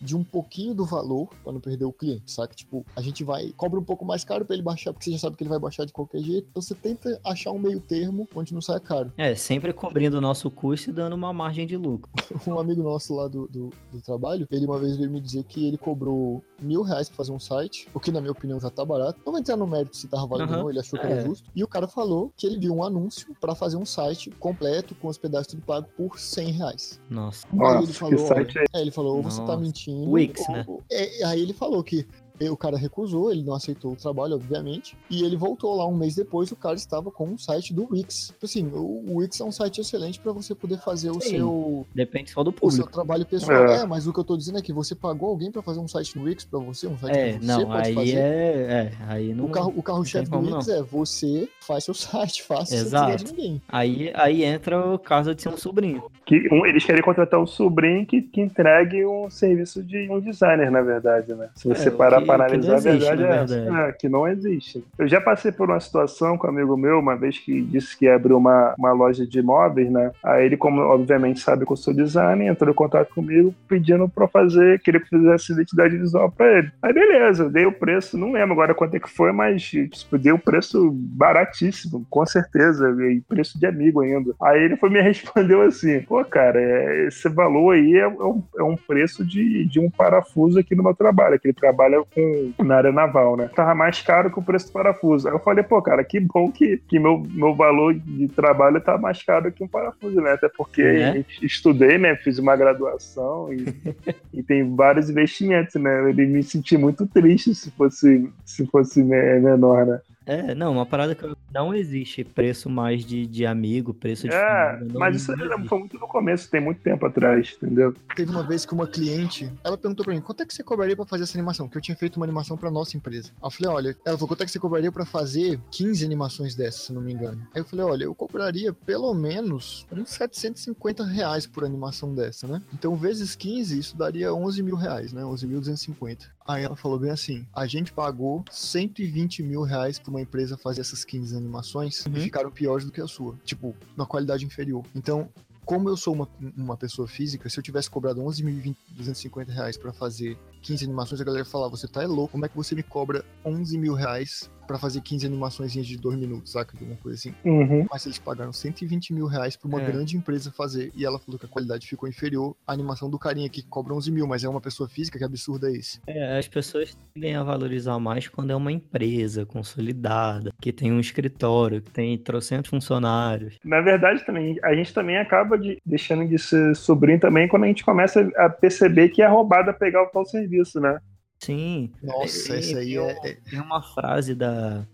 de 0.01 0.15
um 0.15 0.23
pouquinho 0.23 0.73
do 0.73 0.85
valor 0.85 1.27
pra 1.43 1.51
não 1.51 1.59
perder 1.59 1.85
o 1.85 1.91
cliente, 1.91 2.31
saca? 2.31 2.55
Tipo, 2.55 2.85
a 2.95 3.01
gente 3.01 3.23
vai, 3.23 3.51
cobra 3.55 3.79
um 3.79 3.83
pouco 3.83 4.05
mais 4.05 4.23
caro 4.23 4.45
pra 4.45 4.55
ele 4.55 4.63
baixar, 4.63 4.93
porque 4.93 5.05
você 5.05 5.11
já 5.11 5.19
sabe 5.19 5.35
que 5.35 5.43
ele 5.43 5.49
vai 5.49 5.59
baixar 5.59 5.85
de 5.85 5.91
qualquer 5.93 6.21
jeito. 6.21 6.47
Então 6.49 6.61
você 6.61 6.73
tenta 6.73 7.19
achar 7.23 7.51
um 7.51 7.59
meio 7.59 7.79
termo 7.79 8.27
onde 8.35 8.53
não 8.53 8.61
saia 8.61 8.79
caro. 8.79 9.11
É, 9.17 9.35
sempre 9.35 9.73
cobrindo 9.73 10.17
o 10.17 10.21
nosso 10.21 10.49
custo 10.49 10.89
e 10.89 10.93
dando 10.93 11.13
uma 11.13 11.33
margem 11.33 11.67
de 11.67 11.75
lucro. 11.77 12.09
Um 12.47 12.57
amigo 12.57 12.81
nosso 12.81 13.13
lá 13.15 13.27
do, 13.27 13.47
do, 13.47 13.69
do 13.91 14.01
trabalho, 14.01 14.47
ele 14.49 14.65
uma 14.65 14.79
vez 14.79 14.95
veio 14.97 15.09
me 15.11 15.19
dizer 15.19 15.43
que 15.43 15.67
ele 15.67 15.77
cobrou 15.77 16.41
mil 16.59 16.81
reais 16.81 17.07
pra 17.09 17.17
fazer 17.17 17.31
um 17.31 17.39
site, 17.39 17.87
o 17.93 17.99
que 17.99 18.11
na 18.11 18.21
minha 18.21 18.31
opinião 18.31 18.59
já 18.59 18.69
tá 18.69 18.83
barato. 18.83 19.19
Não 19.25 19.33
vou 19.33 19.39
entrar 19.39 19.55
no 19.57 19.67
mérito 19.67 19.95
se 19.97 20.07
tava 20.07 20.25
valendo 20.25 20.49
ou 20.49 20.53
Aham. 20.53 20.63
não, 20.63 20.69
ele 20.69 20.79
achou 20.79 20.97
que 20.99 21.05
era 21.05 21.15
É. 21.15 21.21
justo. 21.25 21.49
E 21.55 21.63
o 21.63 21.67
cara 21.67 21.87
falou 21.87 22.31
que 22.35 22.47
ele 22.47 22.57
viu 22.57 22.73
um 22.73 22.83
anúncio 22.83 23.35
pra 23.39 23.53
fazer 23.53 23.77
um 23.77 23.85
site 23.85 24.29
completo, 24.39 24.95
com 24.95 25.07
hospedagem 25.09 25.49
tudo 25.51 25.61
pago, 25.63 25.87
por 25.97 26.17
100 26.19 26.51
reais. 26.51 26.99
Nossa. 27.09 27.45
aí 27.51 27.59
ele 27.59 27.87
Nossa, 27.87 27.93
falou, 27.93 28.15
que 28.15 28.27
site 28.27 28.57
é 28.73 28.77
É, 28.77 28.81
ele 28.81 28.91
falou, 28.91 29.17
ou 29.17 29.23
você 29.23 29.41
tá 29.41 29.47
Nossa. 29.47 29.59
Mentindo. 29.93 30.11
Wix, 30.11 30.47
né? 30.49 30.65
É, 30.91 31.25
aí 31.25 31.41
ele 31.41 31.53
falou 31.53 31.83
que 31.83 32.05
o 32.47 32.55
cara 32.55 32.77
recusou, 32.77 33.31
ele 33.31 33.43
não 33.43 33.53
aceitou 33.55 33.91
o 33.93 33.95
trabalho, 33.95 34.35
obviamente. 34.35 34.95
E 35.09 35.23
ele 35.23 35.35
voltou 35.35 35.75
lá 35.75 35.87
um 35.87 35.95
mês 35.97 36.15
depois, 36.15 36.51
o 36.51 36.55
cara 36.55 36.75
estava 36.75 37.09
com 37.11 37.25
um 37.25 37.37
site 37.37 37.73
do 37.73 37.87
Wix. 37.91 38.27
Tipo 38.27 38.45
Assim, 38.45 38.67
o, 38.71 39.15
Wix 39.17 39.39
é 39.41 39.43
um 39.43 39.51
site 39.51 39.81
excelente 39.81 40.19
pra 40.19 40.31
você 40.31 40.53
poder 40.53 40.77
fazer 40.77 41.09
o 41.09 41.19
Sim. 41.19 41.29
seu, 41.31 41.87
Depende 41.93 42.29
só 42.31 42.43
do 42.43 42.49
o 42.51 42.53
seu 42.53 42.59
público. 42.85 42.91
trabalho 42.91 43.25
pessoal. 43.25 43.65
É. 43.67 43.81
É. 43.81 43.85
mas 43.85 44.05
o 44.07 44.13
que 44.13 44.19
eu 44.19 44.23
tô 44.23 44.37
dizendo 44.37 44.59
é 44.59 44.61
que 44.61 44.71
você 44.71 44.93
pagou 44.93 45.29
alguém 45.29 45.51
pra 45.51 45.61
fazer 45.61 45.79
um 45.79 45.87
site 45.87 46.17
no 46.17 46.25
Wix 46.25 46.45
pra 46.45 46.59
você, 46.59 46.85
um 46.87 46.97
site 46.97 47.17
É, 47.17 47.33
que 47.33 47.39
você 47.39 47.45
não, 47.47 47.65
pode 47.65 47.87
aí 47.89 47.95
fazer. 47.95 48.15
é, 48.17 48.19
é. 48.19 48.91
Aí 49.07 49.33
não. 49.33 49.45
O 49.45 49.49
carro- 49.49 49.73
o 49.75 49.81
carro-chefe 49.83 50.29
tem 50.29 50.39
do 50.39 50.45
como 50.45 50.55
Wix 50.57 50.67
é 50.69 50.81
você 50.83 51.49
faz 51.61 51.83
seu 51.83 51.93
site, 51.95 52.43
faça 52.43 52.65
sem 52.67 52.79
Exato. 52.79 53.23
de 53.23 53.31
ninguém. 53.31 53.61
Aí, 53.67 54.11
aí 54.13 54.43
entra 54.43 54.93
o 54.93 54.99
caso 54.99 55.33
de 55.33 55.41
ser 55.41 55.49
um 55.49 55.57
sobrinho. 55.57 56.03
Que 56.25 56.47
um- 56.53 56.65
eles 56.65 56.85
querem 56.85 57.01
contratar 57.01 57.39
um 57.39 57.47
sobrinho 57.47 58.05
que, 58.05 58.21
que 58.21 58.39
entregue 58.41 59.05
um 59.05 59.29
serviço 59.29 59.81
de 59.83 60.09
um 60.11 60.19
designer, 60.19 60.69
na 60.69 60.81
verdade, 60.81 61.33
né? 61.33 61.49
Se 61.55 61.67
você 61.67 61.87
É, 61.87 61.91
parar 61.91 62.21
que- 62.21 62.27
para 62.37 62.45
analisar, 62.45 62.77
existe, 62.77 63.07
a 63.07 63.15
verdade 63.15 63.23
é 63.23 63.57
verdade. 63.57 63.89
É, 63.89 63.91
que 63.93 64.09
não 64.09 64.27
existe. 64.27 64.83
Eu 64.97 65.07
já 65.07 65.21
passei 65.21 65.51
por 65.51 65.69
uma 65.69 65.79
situação 65.79 66.37
com 66.37 66.47
um 66.47 66.49
amigo 66.49 66.77
meu, 66.77 66.99
uma 66.99 67.15
vez 67.15 67.37
que 67.37 67.61
disse 67.61 67.97
que 67.97 68.05
ia 68.05 68.15
abrir 68.15 68.33
uma, 68.33 68.73
uma 68.77 68.91
loja 68.91 69.25
de 69.25 69.39
imóveis, 69.39 69.89
né? 69.91 70.11
Aí 70.23 70.45
ele, 70.45 70.57
como 70.57 70.81
obviamente 70.81 71.39
sabe 71.39 71.65
que 71.65 71.71
eu 71.71 71.77
sou 71.77 71.93
designer, 71.93 72.47
entrou 72.47 72.71
em 72.71 72.75
contato 72.75 73.13
comigo 73.13 73.53
pedindo 73.67 74.07
pra 74.09 74.27
fazer, 74.27 74.79
queria 74.79 74.99
que 74.99 75.13
eu 75.13 75.19
fizesse 75.19 75.53
identidade 75.53 75.97
visual 75.97 76.31
pra 76.31 76.59
ele. 76.59 76.71
Aí 76.81 76.93
beleza, 76.93 77.43
eu 77.43 77.49
dei 77.49 77.65
o 77.65 77.71
preço, 77.71 78.17
não 78.17 78.31
lembro 78.31 78.53
agora 78.53 78.73
quanto 78.73 78.95
é 78.95 78.99
que 78.99 79.09
foi, 79.09 79.31
mas 79.31 79.63
tipo, 79.63 80.17
dei 80.17 80.31
o 80.31 80.39
preço 80.39 80.91
baratíssimo, 80.91 82.05
com 82.09 82.25
certeza, 82.25 82.89
e 83.11 83.21
preço 83.21 83.59
de 83.59 83.65
amigo 83.65 84.01
ainda. 84.01 84.33
Aí 84.41 84.63
ele 84.63 84.75
foi 84.75 84.89
me 84.89 85.01
respondeu 85.01 85.61
assim: 85.61 86.01
pô, 86.01 86.23
cara, 86.25 86.59
é, 86.59 87.07
esse 87.07 87.27
valor 87.29 87.73
aí 87.73 87.95
é, 87.95 88.01
é 88.01 88.07
um, 88.07 88.43
é 88.57 88.63
um 88.63 88.75
preço 88.75 89.25
de, 89.25 89.65
de 89.65 89.79
um 89.79 89.89
parafuso 89.89 90.59
aqui 90.59 90.75
no 90.75 90.83
meu 90.83 90.93
trabalho, 90.93 91.39
que 91.39 91.47
ele 91.47 91.53
trabalha 91.53 92.03
com, 92.19 92.53
na 92.63 92.75
área 92.77 92.91
naval, 92.91 93.37
né? 93.37 93.49
Tava 93.55 93.73
mais 93.75 94.01
caro 94.01 94.31
que 94.31 94.39
o 94.39 94.43
preço 94.43 94.67
do 94.67 94.71
parafuso. 94.73 95.27
Aí 95.27 95.33
eu 95.33 95.39
falei, 95.39 95.63
pô, 95.63 95.81
cara, 95.81 96.03
que 96.03 96.19
bom 96.19 96.51
que, 96.51 96.81
que 96.87 96.99
meu, 96.99 97.23
meu 97.29 97.55
valor 97.55 97.93
de 97.93 98.27
trabalho 98.29 98.79
tá 98.81 98.97
mais 98.97 99.21
caro 99.23 99.51
que 99.51 99.63
um 99.63 99.67
parafuso, 99.67 100.19
né? 100.21 100.33
Até 100.33 100.49
porque 100.57 100.81
É. 100.81 101.25
estudei, 101.41 101.97
né? 101.97 102.15
Fiz 102.17 102.39
uma 102.39 102.55
graduação 102.55 103.51
e, 103.53 103.63
e 104.33 104.43
tem 104.43 104.75
vários 104.75 105.09
investimentos, 105.09 105.75
né? 105.75 106.09
Ele 106.09 106.25
me 106.25 106.43
senti 106.43 106.77
muito 106.77 107.07
triste 107.07 107.53
se 107.55 107.71
fosse, 107.71 108.29
se 108.45 108.65
fosse 108.67 109.03
me- 109.03 109.39
menor, 109.39 109.85
né? 109.85 109.99
É, 110.29 110.53
não, 110.53 110.73
uma 110.73 110.85
parada 110.85 111.15
que 111.15 111.25
não 111.51 111.73
existe 111.73 112.23
preço 112.23 112.69
mais 112.69 113.03
de, 113.03 113.25
de 113.25 113.45
amigo, 113.45 113.93
preço 113.93 114.27
de 114.27 114.33
É, 114.35 114.77
família, 114.77 114.99
mas 114.99 115.15
isso 115.15 115.35
não 115.35 115.43
era- 115.45 115.63
foi 115.65 115.79
muito 115.79 115.97
no 115.97 116.07
começo, 116.07 116.49
tem 116.49 116.61
muito 116.61 116.81
tempo 116.81 117.03
atrás, 117.05 117.57
entendeu? 117.57 117.95
Teve 118.15 118.29
uma 118.29 118.43
vez 118.43 118.65
que 118.65 118.73
uma 118.73 118.85
cliente, 118.85 119.51
ela 119.63 119.75
perguntou 119.77 120.05
pra 120.05 120.13
mim, 120.13 120.21
quanto 120.21 120.43
é 120.43 120.45
que 120.45 120.53
você 120.53 120.63
cobraria 120.63 120.95
pra 120.95 121.05
fazer 121.05 121.23
essa 121.23 121.35
animação? 121.37 121.67
Que 121.67 121.77
eu 121.77 121.81
tinha 121.81 121.97
feito 121.97 122.17
uma 122.17 122.25
animação 122.25 122.55
pra 122.55 122.69
nossa 122.69 122.95
empresa. 122.95 123.31
Aí 123.41 123.47
eu 123.47 123.49
falei, 123.51 123.71
olha, 123.71 123.97
ela 124.05 124.17
falou, 124.17 124.27
quanto 124.27 124.43
é 124.43 124.45
que 124.45 124.51
você 124.51 124.59
cobraria 124.59 124.91
pra 124.91 125.05
fazer 125.05 125.59
15 125.71 126.05
animações 126.05 126.53
dessas, 126.55 126.81
se 126.83 126.93
não 126.93 127.01
me 127.01 127.11
engano? 127.11 127.41
Aí 127.53 127.61
eu 127.61 127.65
falei, 127.65 127.85
olha, 127.85 128.03
eu 128.03 128.13
cobraria 128.13 128.71
pelo 128.71 129.11
menos 129.15 129.87
uns 129.91 130.09
750 130.11 131.03
reais 131.05 131.47
por 131.47 131.63
animação 131.65 132.13
dessa, 132.13 132.47
né? 132.47 132.61
Então, 132.71 132.95
vezes 132.95 133.35
15, 133.35 133.79
isso 133.79 133.97
daria 133.97 134.31
11 134.33 134.61
mil 134.61 134.75
reais, 134.75 135.11
né? 135.11 135.23
11.250. 135.23 136.27
Aí 136.49 136.63
ela 136.63 136.75
falou 136.75 136.97
bem 136.97 137.11
assim, 137.11 137.45
a 137.53 137.67
gente 137.67 137.93
pagou 137.93 138.43
120 138.49 139.43
mil 139.43 139.61
reais 139.61 139.99
pra 139.99 140.09
uma 140.09 140.19
empresa 140.21 140.57
fazer 140.57 140.81
essas 140.81 141.05
15 141.05 141.35
animações 141.37 142.03
Uhum. 142.07 142.13
e 142.17 142.21
ficaram 142.21 142.49
piores 142.49 142.83
do 142.85 142.91
que 142.91 142.99
a 142.99 143.05
sua. 143.07 143.35
Tipo, 143.45 143.75
na 143.95 144.03
qualidade 144.03 144.43
inferior. 144.45 144.83
Então, 144.95 145.29
como 145.63 145.87
eu 145.87 145.95
sou 145.95 146.15
uma, 146.15 146.27
uma 146.57 146.75
pessoa 146.75 147.07
física, 147.07 147.47
se 147.47 147.59
eu 147.59 147.63
tivesse 147.63 147.87
cobrado 147.87 148.19
11.250 148.21 149.49
reais 149.49 149.77
pra 149.77 149.93
fazer 149.93 150.35
15 150.63 150.85
animações, 150.85 151.21
a 151.21 151.23
galera 151.23 151.45
fala, 151.45 151.69
você 151.69 151.87
tá 151.87 152.01
é 152.01 152.07
louco, 152.07 152.31
como 152.31 152.45
é 152.45 152.49
que 152.49 152.55
você 152.57 152.73
me 152.73 152.81
cobra 152.81 153.23
11 153.45 153.77
mil 153.77 153.93
reais 153.93 154.49
pra 154.69 154.77
fazer 154.77 155.01
15 155.01 155.25
animações 155.25 155.73
de 155.73 155.97
2 155.97 156.15
minutos, 156.15 156.51
saca? 156.51 156.77
Alguma 156.79 156.95
coisa 156.97 157.17
assim. 157.17 157.33
Uhum. 157.43 157.87
Mas 157.91 158.05
eles 158.05 158.19
pagaram 158.19 158.53
120 158.53 159.13
mil 159.15 159.25
reais 159.25 159.55
pra 159.55 159.67
uma 159.67 159.81
É. 159.81 159.85
grande 159.85 160.15
empresa 160.15 160.51
fazer. 160.51 160.91
E 160.95 161.03
ela 161.03 161.17
falou 161.17 161.39
que 161.39 161.47
a 161.47 161.49
qualidade 161.49 161.87
ficou 161.87 162.07
inferior 162.07 162.55
à 162.67 162.73
animação 162.73 163.09
do 163.09 163.17
carinha 163.17 163.49
que 163.49 163.63
cobra 163.63 163.95
11 163.95 164.11
mil, 164.11 164.27
mas 164.27 164.43
é 164.43 164.47
uma 164.49 164.61
pessoa 164.61 164.87
física, 164.87 165.17
que 165.17 165.23
absurdo 165.25 165.65
é 165.65 165.71
esse? 165.71 165.99
É, 166.05 166.37
as 166.37 166.47
pessoas 166.47 166.95
tendem 167.15 167.35
a 167.35 167.41
valorizar 167.41 167.97
mais 167.97 168.27
quando 168.27 168.51
é 168.51 168.55
uma 168.55 168.71
empresa 168.71 169.43
consolidada, 169.43 170.51
que 170.61 170.71
tem 170.71 170.91
um 170.91 170.99
escritório, 170.99 171.81
que 171.81 171.89
tem 171.89 172.15
trocentos 172.19 172.69
funcionários. 172.69 173.55
Na 173.65 173.81
verdade, 173.81 174.23
também, 174.23 174.55
a 174.63 174.75
gente 174.75 174.93
também 174.93 175.17
acaba 175.17 175.57
de, 175.57 175.79
deixando 175.83 176.27
de 176.27 176.37
ser 176.37 176.75
sobrinho 176.75 177.19
também 177.19 177.47
quando 177.47 177.63
a 177.63 177.67
gente 177.67 177.83
começa 177.83 178.29
a 178.37 178.47
perceber 178.49 179.09
que 179.09 179.23
é 179.23 179.27
roubada 179.27 179.73
pegar 179.73 180.03
o 180.03 180.07
tal 180.11 180.25
serviço, 180.25 180.79
né? 180.79 180.99
Sim. 181.39 181.91
Nossa, 182.03 182.55
E- 182.55 182.59
essa 182.59 182.79
aí 182.79 182.85
tem 182.87 182.97
é- 182.97 183.01
um- 183.01 183.49
Tem 183.49 183.59
uma 183.61 183.81
frase 183.81 184.35
da, 184.35 184.85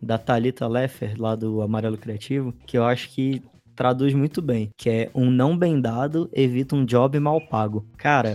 da 0.00 0.16
Thalita 0.18 0.66
Leffer, 0.66 1.20
lá 1.20 1.34
do 1.36 1.60
Amarelo 1.60 1.98
Criativo, 1.98 2.52
que 2.66 2.76
eu 2.78 2.84
acho 2.84 3.10
que 3.10 3.42
traduz 3.80 4.12
muito 4.12 4.42
bem, 4.42 4.68
que 4.76 4.90
é 4.90 5.10
um 5.14 5.30
não 5.30 5.56
bem 5.56 5.80
dado 5.80 6.28
evita 6.34 6.76
um 6.76 6.84
job 6.84 7.18
mal 7.18 7.40
pago. 7.40 7.86
Cara, 7.96 8.30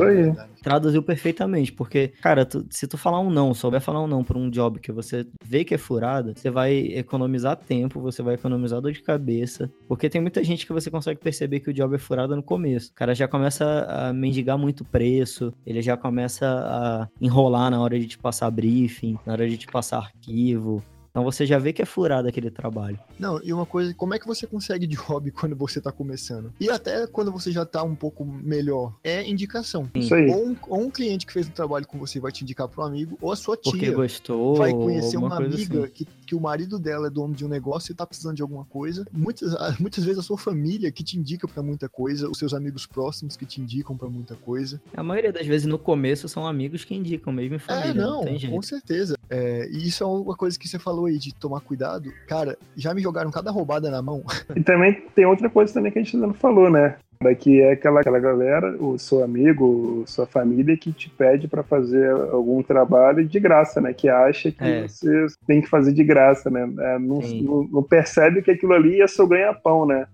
traduziu 0.64 1.04
perfeitamente, 1.04 1.72
porque, 1.72 2.08
cara, 2.20 2.44
tu- 2.44 2.66
se 2.72 2.88
tu 2.88 2.98
falar 2.98 3.20
um 3.20 3.30
não, 3.30 3.54
souber 3.54 3.80
falar 3.80 4.02
um 4.02 4.08
não 4.08 4.24
pra 4.24 4.40
um 4.40 4.50
job 4.50 4.80
que 4.80 4.92
você 4.92 5.24
vê 5.44 5.64
que 5.64 5.76
é 5.76 5.78
furada, 5.78 6.34
você 6.36 6.50
vai 6.50 6.74
economizar 6.76 7.56
tempo, 7.56 8.00
você 8.02 8.24
vai 8.24 8.34
economizar 8.34 8.82
dor 8.82 8.92
de 8.92 9.04
cabeça, 9.04 9.70
porque 9.88 10.10
tem 10.10 10.20
muita 10.20 10.44
gente 10.44 10.66
que 10.66 10.74
você 10.74 10.90
consegue 10.90 11.20
perceber 11.20 11.60
que 11.60 11.70
o 11.70 11.74
job 11.74 11.94
é 11.94 12.00
furada 12.00 12.36
no 12.36 12.42
começo. 12.42 12.90
O 12.90 12.96
cara 12.96 13.14
já 13.14 13.28
começa 13.28 13.86
a 13.88 14.12
mendigar 14.12 14.58
muito 14.58 14.84
preço, 14.84 15.54
ele 15.64 15.80
já 15.84 15.96
começa 15.96 16.48
a 16.48 17.08
enrolar 17.22 17.70
na 17.70 17.80
hora 17.80 18.00
de 18.00 18.08
te 18.08 18.18
passar 18.18 18.50
briefing, 18.50 19.20
na 19.28 19.34
hora 19.34 19.48
de 19.48 19.58
te 19.60 19.68
passar 19.68 19.98
arquivo. 20.00 20.82
Então 21.16 21.24
você 21.24 21.46
já 21.46 21.58
vê 21.58 21.72
que 21.72 21.82
é 21.82 21.86
furado 21.86 22.28
aquele 22.28 22.52
trabalho. 22.52 23.00
Não, 23.18 23.40
e 23.42 23.54
uma 23.54 23.66
coisa, 23.66 23.94
como 23.94 24.14
é 24.14 24.20
que 24.20 24.28
você 24.28 24.46
consegue 24.46 24.86
de 24.86 24.98
hobby 25.00 25.32
quando 25.32 25.56
você 25.56 25.80
tá 25.80 25.90
começando? 25.90 26.52
E 26.60 26.70
até 26.70 27.08
quando 27.08 27.32
você 27.32 27.54
já 27.54 27.66
tá 27.66 27.82
um 27.84 27.96
pouco 27.96 28.26
melhor, 28.26 28.94
é 29.02 29.26
indicação. 29.26 29.90
Isso 29.96 30.14
aí. 30.14 30.30
Ou 30.30 30.48
um, 30.48 30.58
ou 30.68 30.82
um 30.82 30.90
cliente 30.90 31.26
que 31.26 31.32
fez 31.32 31.48
um 31.48 31.52
trabalho 31.52 31.88
com 31.88 31.98
você 31.98 32.20
vai 32.20 32.34
te 32.34 32.44
indicar 32.44 32.68
pro 32.68 32.82
amigo, 32.82 33.18
ou 33.22 33.32
a 33.32 33.38
sua 33.38 33.56
tia 33.56 33.72
Porque 33.72 33.92
gostou, 33.92 34.58
vai 34.58 34.74
conhecer 34.74 35.16
uma 35.16 35.38
amiga 35.38 35.86
assim. 35.86 35.94
que, 35.94 36.06
que 36.26 36.36
o 36.36 36.40
marido 36.40 36.80
dela 36.80 37.08
é 37.08 37.10
dono 37.10 37.34
de 37.34 37.46
um 37.46 37.48
negócio 37.48 37.92
e 37.92 37.96
tá 37.96 38.06
precisando 38.06 38.36
de 38.36 38.42
alguma 38.42 38.66
coisa. 38.66 39.06
Muitas, 39.12 39.54
ah, 39.56 39.76
muitas 39.80 40.04
vezes 40.04 40.20
a 40.20 40.24
sua 40.24 40.38
família 40.38 40.92
que 40.92 41.04
te 41.04 41.18
indica 41.18 41.48
pra 41.48 41.62
muita 41.62 41.88
coisa, 41.88 42.30
os 42.30 42.38
seus 42.38 42.54
amigos 42.54 42.86
próximos 42.86 43.38
que 43.38 43.46
te 43.46 43.62
indicam 43.62 43.96
pra 43.96 44.10
muita 44.10 44.36
coisa. 44.36 44.82
A 44.96 45.04
maioria 45.04 45.32
das 45.32 45.46
vezes 45.46 45.68
no 45.68 45.78
começo 45.78 46.28
são 46.28 46.48
amigos 46.48 46.84
que 46.84 46.96
indicam 46.96 47.32
mesmo 47.32 47.56
em 47.56 47.60
família, 47.60 47.92
é, 47.92 47.94
não, 47.94 48.24
tem 48.24 48.38
jeito. 48.38 48.54
com 48.54 48.62
certeza. 48.62 49.18
É, 49.30 49.68
e 49.70 49.88
isso 49.88 50.04
é 50.04 50.08
uma 50.08 50.36
coisa 50.36 50.58
que 50.58 50.68
você 50.68 50.78
falou 50.78 51.06
aí 51.06 51.18
de 51.18 51.34
tomar 51.34 51.62
cuidado. 51.62 52.12
Cara, 52.28 52.58
já 52.76 52.94
me 52.94 53.02
jogaram 53.02 53.32
cada 53.32 53.52
roubada 53.52 53.90
na 53.90 54.02
mão. 54.02 54.24
E 54.56 54.64
também 54.64 55.04
tem 55.16 55.26
outra 55.26 55.50
coisa 55.50 55.74
também 55.74 55.92
que 55.92 56.00
a 56.00 56.04
gente 56.04 56.16
ainda 56.16 56.28
não 56.28 56.34
falou, 56.34 56.70
né? 56.70 56.98
Daqui 57.22 57.62
é 57.62 57.72
aquela, 57.72 58.02
aquela 58.02 58.20
galera, 58.20 58.76
o 58.80 58.98
seu 59.00 59.24
amigo, 59.24 60.04
sua 60.06 60.26
família 60.26 60.76
que 60.78 60.92
te 60.92 61.10
pede 61.10 61.48
pra 61.48 61.64
fazer 61.64 62.10
algum 62.12 62.62
trabalho 62.62 63.26
de 63.26 63.40
graça, 63.40 63.80
né? 63.80 63.94
Que 63.94 64.10
acha 64.10 64.52
que 64.52 64.64
É. 64.64 64.88
você 64.88 65.28
tem 65.48 65.62
que 65.62 65.70
fazer 65.70 65.94
de 65.94 66.04
graça, 66.04 66.50
né? 66.50 66.62
É, 66.80 67.00
não, 67.00 67.20
não- 67.20 67.68
não 67.72 67.84
percebe 67.84 68.42
que 68.42 68.52
aquilo 68.52 68.74
ali 68.74 69.02
é 69.02 69.08
seu 69.08 69.26
ganha-pão, 69.28 69.86
né? 69.86 70.06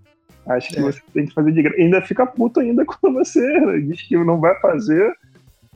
Acha 0.47 0.73
que 0.73 0.79
É. 0.79 0.81
você 0.83 0.99
tem 1.13 1.25
que 1.25 1.33
fazer 1.33 1.51
de 1.51 1.61
graça. 1.61 1.81
Ainda 1.81 2.01
fica 2.01 2.25
puto 2.25 2.59
ainda 2.59 2.83
quando 2.85 3.13
você 3.15 3.81
diz 3.81 4.01
que 4.07 4.15
não 4.17 4.39
vai 4.39 4.59
fazer 4.59 5.13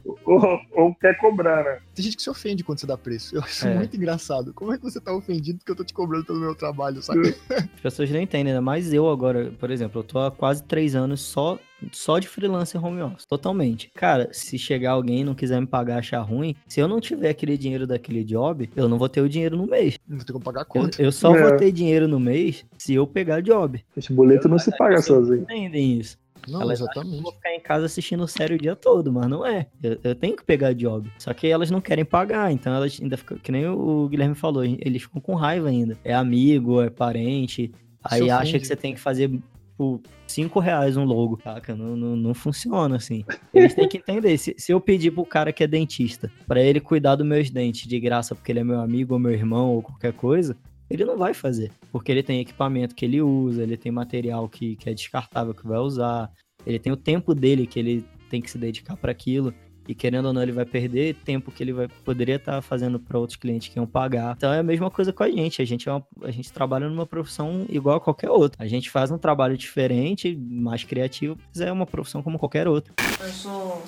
ou, 0.26 0.60
ou 0.74 0.96
quer 0.96 1.18
cobrar, 1.18 1.64
né? 1.64 1.80
Tem 1.94 2.04
gente 2.06 2.18
que 2.18 2.22
se 2.24 2.30
ofende 2.30 2.64
quando 2.64 2.80
você 2.80 2.86
dá 2.88 2.98
preço. 2.98 3.36
Eu 3.36 3.42
acho 3.42 3.68
É. 3.68 3.76
muito 3.76 3.96
engraçado. 3.98 4.54
Como 4.54 4.72
é 4.74 4.78
que 4.78 4.84
você 4.84 5.00
tá 5.02 5.14
ofendido 5.16 5.60
porque 5.60 5.72
eu 5.72 5.76
tô 5.76 5.84
te 5.84 5.94
cobrando 5.94 6.26
pelo 6.26 6.40
meu 6.40 6.54
trabalho, 6.56 7.02
sabe? 7.02 7.36
As 7.76 7.82
pessoas 7.82 8.10
não 8.12 8.20
entendem, 8.20 8.52
ainda 8.54 8.62
mais 8.62 8.94
eu 8.94 9.10
agora, 9.10 9.52
por 9.60 9.72
exemplo, 9.72 10.00
eu 10.00 10.04
tô 10.04 10.20
há 10.20 10.32
quase 10.32 10.64
três 10.64 10.96
anos 10.96 11.22
só, 11.22 11.58
só 11.92 12.20
de 12.20 12.28
freelancer 12.28 12.84
home 12.84 13.02
office, 13.02 13.26
totalmente. 13.26 13.90
Cara, 13.96 14.30
se 14.32 14.58
chegar 14.58 14.92
alguém 14.92 15.22
e 15.22 15.24
não 15.24 15.34
quiser 15.36 15.60
me 15.60 15.68
pagar 15.68 16.00
achar 16.00 16.22
ruim, 16.22 16.56
se 16.68 16.80
eu 16.80 16.88
não 16.88 17.00
tiver 17.02 17.30
aquele 17.30 17.58
dinheiro 17.58 17.88
daquele 17.88 18.24
job, 18.24 18.70
eu 18.76 18.88
não 18.88 18.98
vou 18.98 19.10
ter 19.10 19.22
o 19.22 19.30
dinheiro 19.30 19.58
no 19.58 19.66
mês. 19.66 19.98
Não 20.08 20.18
vou 20.18 20.26
ter 20.26 20.34
como 20.34 20.44
pagar 20.46 20.62
a 20.62 20.64
Eu, 20.64 20.68
conta. 20.68 21.02
eu 21.02 21.12
só 21.12 21.36
É. 21.36 21.42
vou 21.42 21.58
ter 21.58 21.72
dinheiro 21.72 22.08
no 22.08 22.20
mês 22.20 22.66
se 22.78 22.94
eu 22.94 23.08
pegar 23.08 23.42
job. 23.42 23.84
Esse 23.98 24.14
boleto 24.14 24.48
não 24.48 24.60
se 24.60 24.76
paga 24.78 25.02
sozinho. 25.02 25.42
entendem 25.44 26.00
isso. 26.00 26.18
Não, 26.48 26.62
Elas 26.62 26.80
exatamente. 26.82 27.22
vou 27.22 27.32
ficar 27.32 27.54
em 27.54 27.60
casa 27.60 27.86
assistindo 27.86 28.28
série 28.28 28.56
o 28.56 28.58
dia 28.58 28.76
todo, 28.76 29.12
mas 29.12 29.28
não 29.28 29.46
é. 29.46 29.68
Eu, 29.82 29.98
eu 30.04 30.16
tenho 30.16 30.36
que 30.36 30.44
pegar 30.44 30.74
job. 30.74 31.12
Só 31.18 31.34
que 31.34 31.48
elas 31.48 31.72
não 31.72 31.82
querem 31.82 32.06
pagar, 32.06 32.52
então 32.52 32.74
elas 32.74 33.00
ainda 33.02 33.18
ficam, 33.18 33.38
que 33.38 33.52
nem 33.52 33.68
o 33.68 34.08
Guilherme 34.10 34.36
falou, 34.36 34.64
eles 34.64 35.04
ficam 35.04 35.22
com 35.22 35.36
raiva 35.36 35.70
ainda. 35.70 35.98
É 36.04 36.14
amigo, 36.14 36.82
é 36.82 36.90
parente, 36.90 37.72
aí 38.04 38.30
acha 38.30 38.44
ofende. 38.44 38.60
que 38.60 38.68
você 38.68 38.76
tem 38.76 38.94
que 38.94 39.00
fazer 39.00 39.32
por 39.78 40.00
5 40.28 40.58
reais 40.60 40.96
um 40.96 41.04
logo, 41.04 41.38
saca? 41.44 41.76
Não, 41.76 41.96
não, 41.98 42.16
não 42.16 42.34
funciona 42.34 42.96
assim. 42.96 43.26
Eles 43.54 43.74
têm 43.74 43.90
que 43.90 43.98
entender. 43.98 44.38
Se, 44.38 44.56
se 44.58 44.72
eu 44.72 44.80
pedir 44.80 45.12
pro 45.12 45.26
cara 45.26 45.52
que 45.52 45.64
é 45.64 45.68
dentista 45.68 46.32
pra 46.48 46.62
ele 46.62 46.80
cuidar 46.80 47.16
dos 47.16 47.28
meus 47.28 47.50
dentes 47.50 47.86
de 47.88 48.00
graça 48.00 48.34
porque 48.34 48.52
ele 48.52 48.60
é 48.60 48.64
meu 48.64 48.80
amigo 48.80 49.14
ou 49.14 49.20
meu 49.20 49.32
irmão 49.34 49.72
ou 49.72 49.82
qualquer 49.82 50.14
coisa, 50.14 50.56
ele 50.90 51.06
não 51.06 51.18
vai 51.18 51.34
fazer. 51.34 51.72
Porque 51.92 52.12
ele 52.12 52.24
tem 52.24 52.40
equipamento 52.40 52.96
que 52.96 53.06
ele 53.06 53.22
usa, 53.22 53.64
ele 53.64 53.78
tem 53.78 53.92
material 53.92 54.48
que, 54.50 54.76
que 54.76 54.90
é 54.90 54.94
descartável 54.94 55.54
que 55.54 55.66
vai 55.68 55.80
usar, 55.80 56.32
ele 56.66 56.80
tem 56.80 56.92
o 56.92 56.98
tempo 56.98 57.34
dele 57.36 57.66
que 57.68 57.80
ele 57.80 58.06
tem 58.30 58.42
que 58.42 58.50
se 58.50 58.58
dedicar 58.58 58.96
para 58.98 59.12
aquilo. 59.12 59.54
E 59.88 59.94
querendo 59.94 60.26
ou 60.26 60.34
não, 60.34 60.42
ele 60.42 60.52
vai 60.52 60.66
perder 60.66 61.14
tempo 61.24 61.52
que 61.52 61.62
ele 61.62 61.72
vai, 61.72 61.88
poderia 62.04 62.38
estar 62.38 62.60
fazendo 62.64 63.00
para 63.00 63.20
outros 63.20 63.36
clientes 63.38 63.68
que 63.68 63.78
iam 63.78 63.86
pagar. 63.86 64.34
Então 64.36 64.52
é 64.52 64.58
a 64.58 64.64
mesma 64.64 64.90
coisa 64.90 65.14
com 65.14 65.22
a 65.22 65.30
gente. 65.30 65.62
A 65.62 65.66
gente, 65.66 65.88
é 65.88 65.92
uma- 65.92 66.04
a 66.24 66.32
gente 66.32 66.52
trabalha 66.52 66.90
numa 66.90 67.06
profissão 67.06 67.68
igual 67.70 67.98
a 67.98 68.02
qualquer 68.02 68.32
outra. 68.32 68.64
A 68.64 68.68
gente 68.68 68.90
faz 68.90 69.12
um 69.12 69.18
trabalho 69.20 69.56
diferente, 69.56 70.36
mais 70.36 70.84
criativo, 70.84 71.38
mas 71.54 71.62
é 71.62 71.72
uma 71.72 71.86
profissão 71.86 72.24
como 72.24 72.40
qualquer 72.40 72.68
outra. 72.68 72.96
Eu 73.22 73.28
sou 73.32 73.84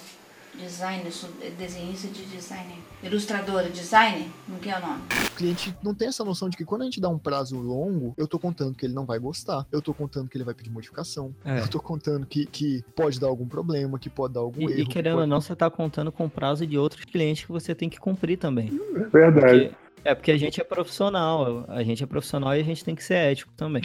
designer, 0.57 1.11
sou 1.11 1.29
desenhista 1.57 2.07
de 2.07 2.25
design. 2.25 2.73
Ilustradora, 3.03 3.69
designer, 3.69 4.27
não 4.47 4.57
que 4.57 4.69
é 4.69 4.77
o 4.77 4.81
nome. 4.81 5.01
O 5.31 5.35
cliente 5.35 5.75
não 5.83 5.93
tem 5.93 6.07
essa 6.07 6.23
noção 6.23 6.49
de 6.49 6.57
que 6.57 6.65
quando 6.65 6.81
a 6.81 6.85
gente 6.85 6.99
dá 6.99 7.07
um 7.09 7.17
prazo 7.19 7.57
longo, 7.59 8.13
eu 8.17 8.27
tô 8.27 8.39
contando 8.39 8.73
que 8.75 8.85
ele 8.85 8.93
não 8.93 9.05
vai 9.05 9.19
gostar. 9.19 9.65
Eu 9.71 9.81
tô 9.81 9.93
contando 9.93 10.27
que 10.27 10.35
ele 10.37 10.43
vai 10.43 10.53
pedir 10.55 10.71
modificação. 10.71 11.33
É. 11.45 11.59
Eu 11.59 11.67
tô 11.67 11.79
contando 11.79 12.25
que, 12.25 12.45
que 12.45 12.83
pode 12.95 13.19
dar 13.19 13.27
algum 13.27 13.47
problema, 13.47 13.99
que 13.99 14.09
pode 14.09 14.33
dar 14.33 14.39
algum 14.39 14.61
E, 14.61 14.71
erro. 14.71 14.79
e 14.81 14.85
que 14.85 14.91
querendo 14.93 15.13
ou 15.13 15.19
pode- 15.19 15.29
não, 15.29 15.39
você 15.41 15.55
tá 15.55 15.69
contando 15.69 16.11
com 16.11 16.25
o 16.25 16.29
prazo 16.29 16.65
de 16.65 16.77
outros 16.77 17.05
clientes 17.05 17.45
que 17.45 17.51
você 17.51 17.75
tem 17.75 17.87
que 17.87 17.99
cumprir 17.99 18.37
também. 18.37 18.67
É 18.95 18.99
verdade. 19.05 19.69
Porque- 19.69 19.75
é 20.03 20.15
porque 20.15 20.31
a 20.31 20.37
gente 20.37 20.59
é 20.59 20.63
profissional, 20.63 21.65
a 21.67 21.83
gente 21.83 22.03
é 22.03 22.07
profissional 22.07 22.55
e 22.55 22.59
a 22.61 22.63
gente 22.63 22.83
tem 22.83 22.95
que 22.95 23.03
ser 23.03 23.15
ético 23.15 23.51
também. 23.55 23.83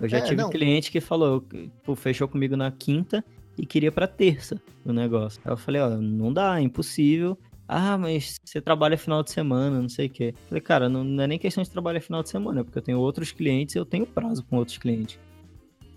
Eu 0.00 0.08
já 0.08 0.18
É, 0.18 0.20
tive 0.22 0.36
não. 0.42 0.50
cliente 0.50 0.90
que 0.90 1.00
falou, 1.00 1.44
pô, 1.82 1.94
fechou 1.96 2.26
comigo 2.28 2.56
na 2.56 2.70
quinta 2.70 3.24
e 3.56 3.66
queria 3.66 3.92
pra 3.92 4.06
terça 4.06 4.60
o 4.84 4.92
negócio. 4.92 5.40
Aí 5.44 5.52
eu 5.52 5.56
falei, 5.56 5.80
ó, 5.80 5.90
não 5.90 6.32
dá, 6.32 6.58
é 6.58 6.62
impossível. 6.62 7.38
Ah, 7.66 7.96
mas 7.96 8.36
você 8.44 8.60
trabalha 8.60 8.98
final 8.98 9.22
de 9.22 9.30
semana, 9.30 9.80
não 9.80 9.88
sei 9.88 10.06
o 10.06 10.10
quê. 10.10 10.34
Falei, 10.48 10.60
cara, 10.60 10.88
não, 10.88 11.04
não 11.04 11.24
é 11.24 11.26
nem 11.26 11.38
questão 11.38 11.62
de 11.62 11.70
trabalhar 11.70 12.00
final 12.00 12.22
de 12.22 12.28
semana, 12.28 12.60
é 12.60 12.64
porque 12.64 12.78
eu 12.78 12.82
tenho 12.82 12.98
outros 12.98 13.32
clientes 13.32 13.74
e 13.74 13.78
eu 13.78 13.84
tenho 13.84 14.06
prazo 14.06 14.44
com 14.44 14.56
outros 14.56 14.78
clientes. 14.78 15.18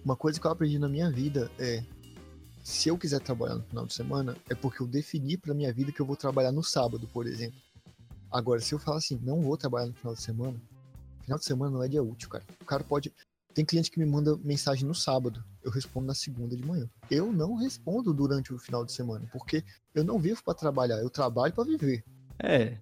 Uma 0.03 0.15
coisa 0.15 0.39
que 0.39 0.45
eu 0.45 0.51
aprendi 0.51 0.77
na 0.77 0.87
minha 0.87 1.09
vida 1.09 1.49
é 1.59 1.83
se 2.65 2.89
eu 2.89 2.97
quiser 2.97 3.19
trabalhar 3.19 3.55
no 3.55 3.63
final 3.63 3.85
de 3.85 3.93
semana, 3.93 4.35
é 4.49 4.55
porque 4.55 4.81
eu 4.81 4.87
defini 4.87 5.37
pra 5.37 5.53
minha 5.53 5.71
vida 5.71 5.91
que 5.91 5.99
eu 5.99 6.05
vou 6.05 6.15
trabalhar 6.15 6.51
no 6.51 6.63
sábado, 6.63 7.07
por 7.13 7.27
exemplo. 7.27 7.59
Agora, 8.31 8.59
se 8.59 8.73
eu 8.73 8.79
falar 8.79 8.97
assim, 8.97 9.19
não 9.21 9.39
vou 9.39 9.55
trabalhar 9.55 9.85
no 9.85 9.93
final 9.93 10.15
de 10.15 10.21
semana, 10.21 10.59
final 11.21 11.37
de 11.37 11.45
semana 11.45 11.71
não 11.71 11.83
é 11.83 11.87
dia 11.87 12.01
útil, 12.01 12.27
cara. 12.27 12.43
O 12.59 12.65
cara 12.65 12.83
pode. 12.83 13.13
Tem 13.55 13.63
cliente 13.63 13.89
que 13.89 13.97
me 13.97 14.05
manda 14.05 14.37
mensagem 14.43 14.85
no 14.85 14.93
sábado, 14.93 15.41
eu 15.63 15.71
respondo 15.71 16.05
na 16.07 16.13
segunda 16.13 16.57
de 16.57 16.63
manhã. 16.67 16.89
Eu 17.09 17.31
não 17.31 17.55
respondo 17.55 18.13
durante 18.13 18.53
o 18.53 18.59
final 18.59 18.83
de 18.83 18.91
semana, 18.91 19.25
porque 19.31 19.63
eu 19.95 20.03
não 20.03 20.19
vivo 20.19 20.43
pra 20.43 20.53
trabalhar, 20.53 20.97
eu 20.97 21.09
trabalho 21.09 21.53
pra 21.53 21.63
viver. 21.63 22.03
É, 22.37 22.77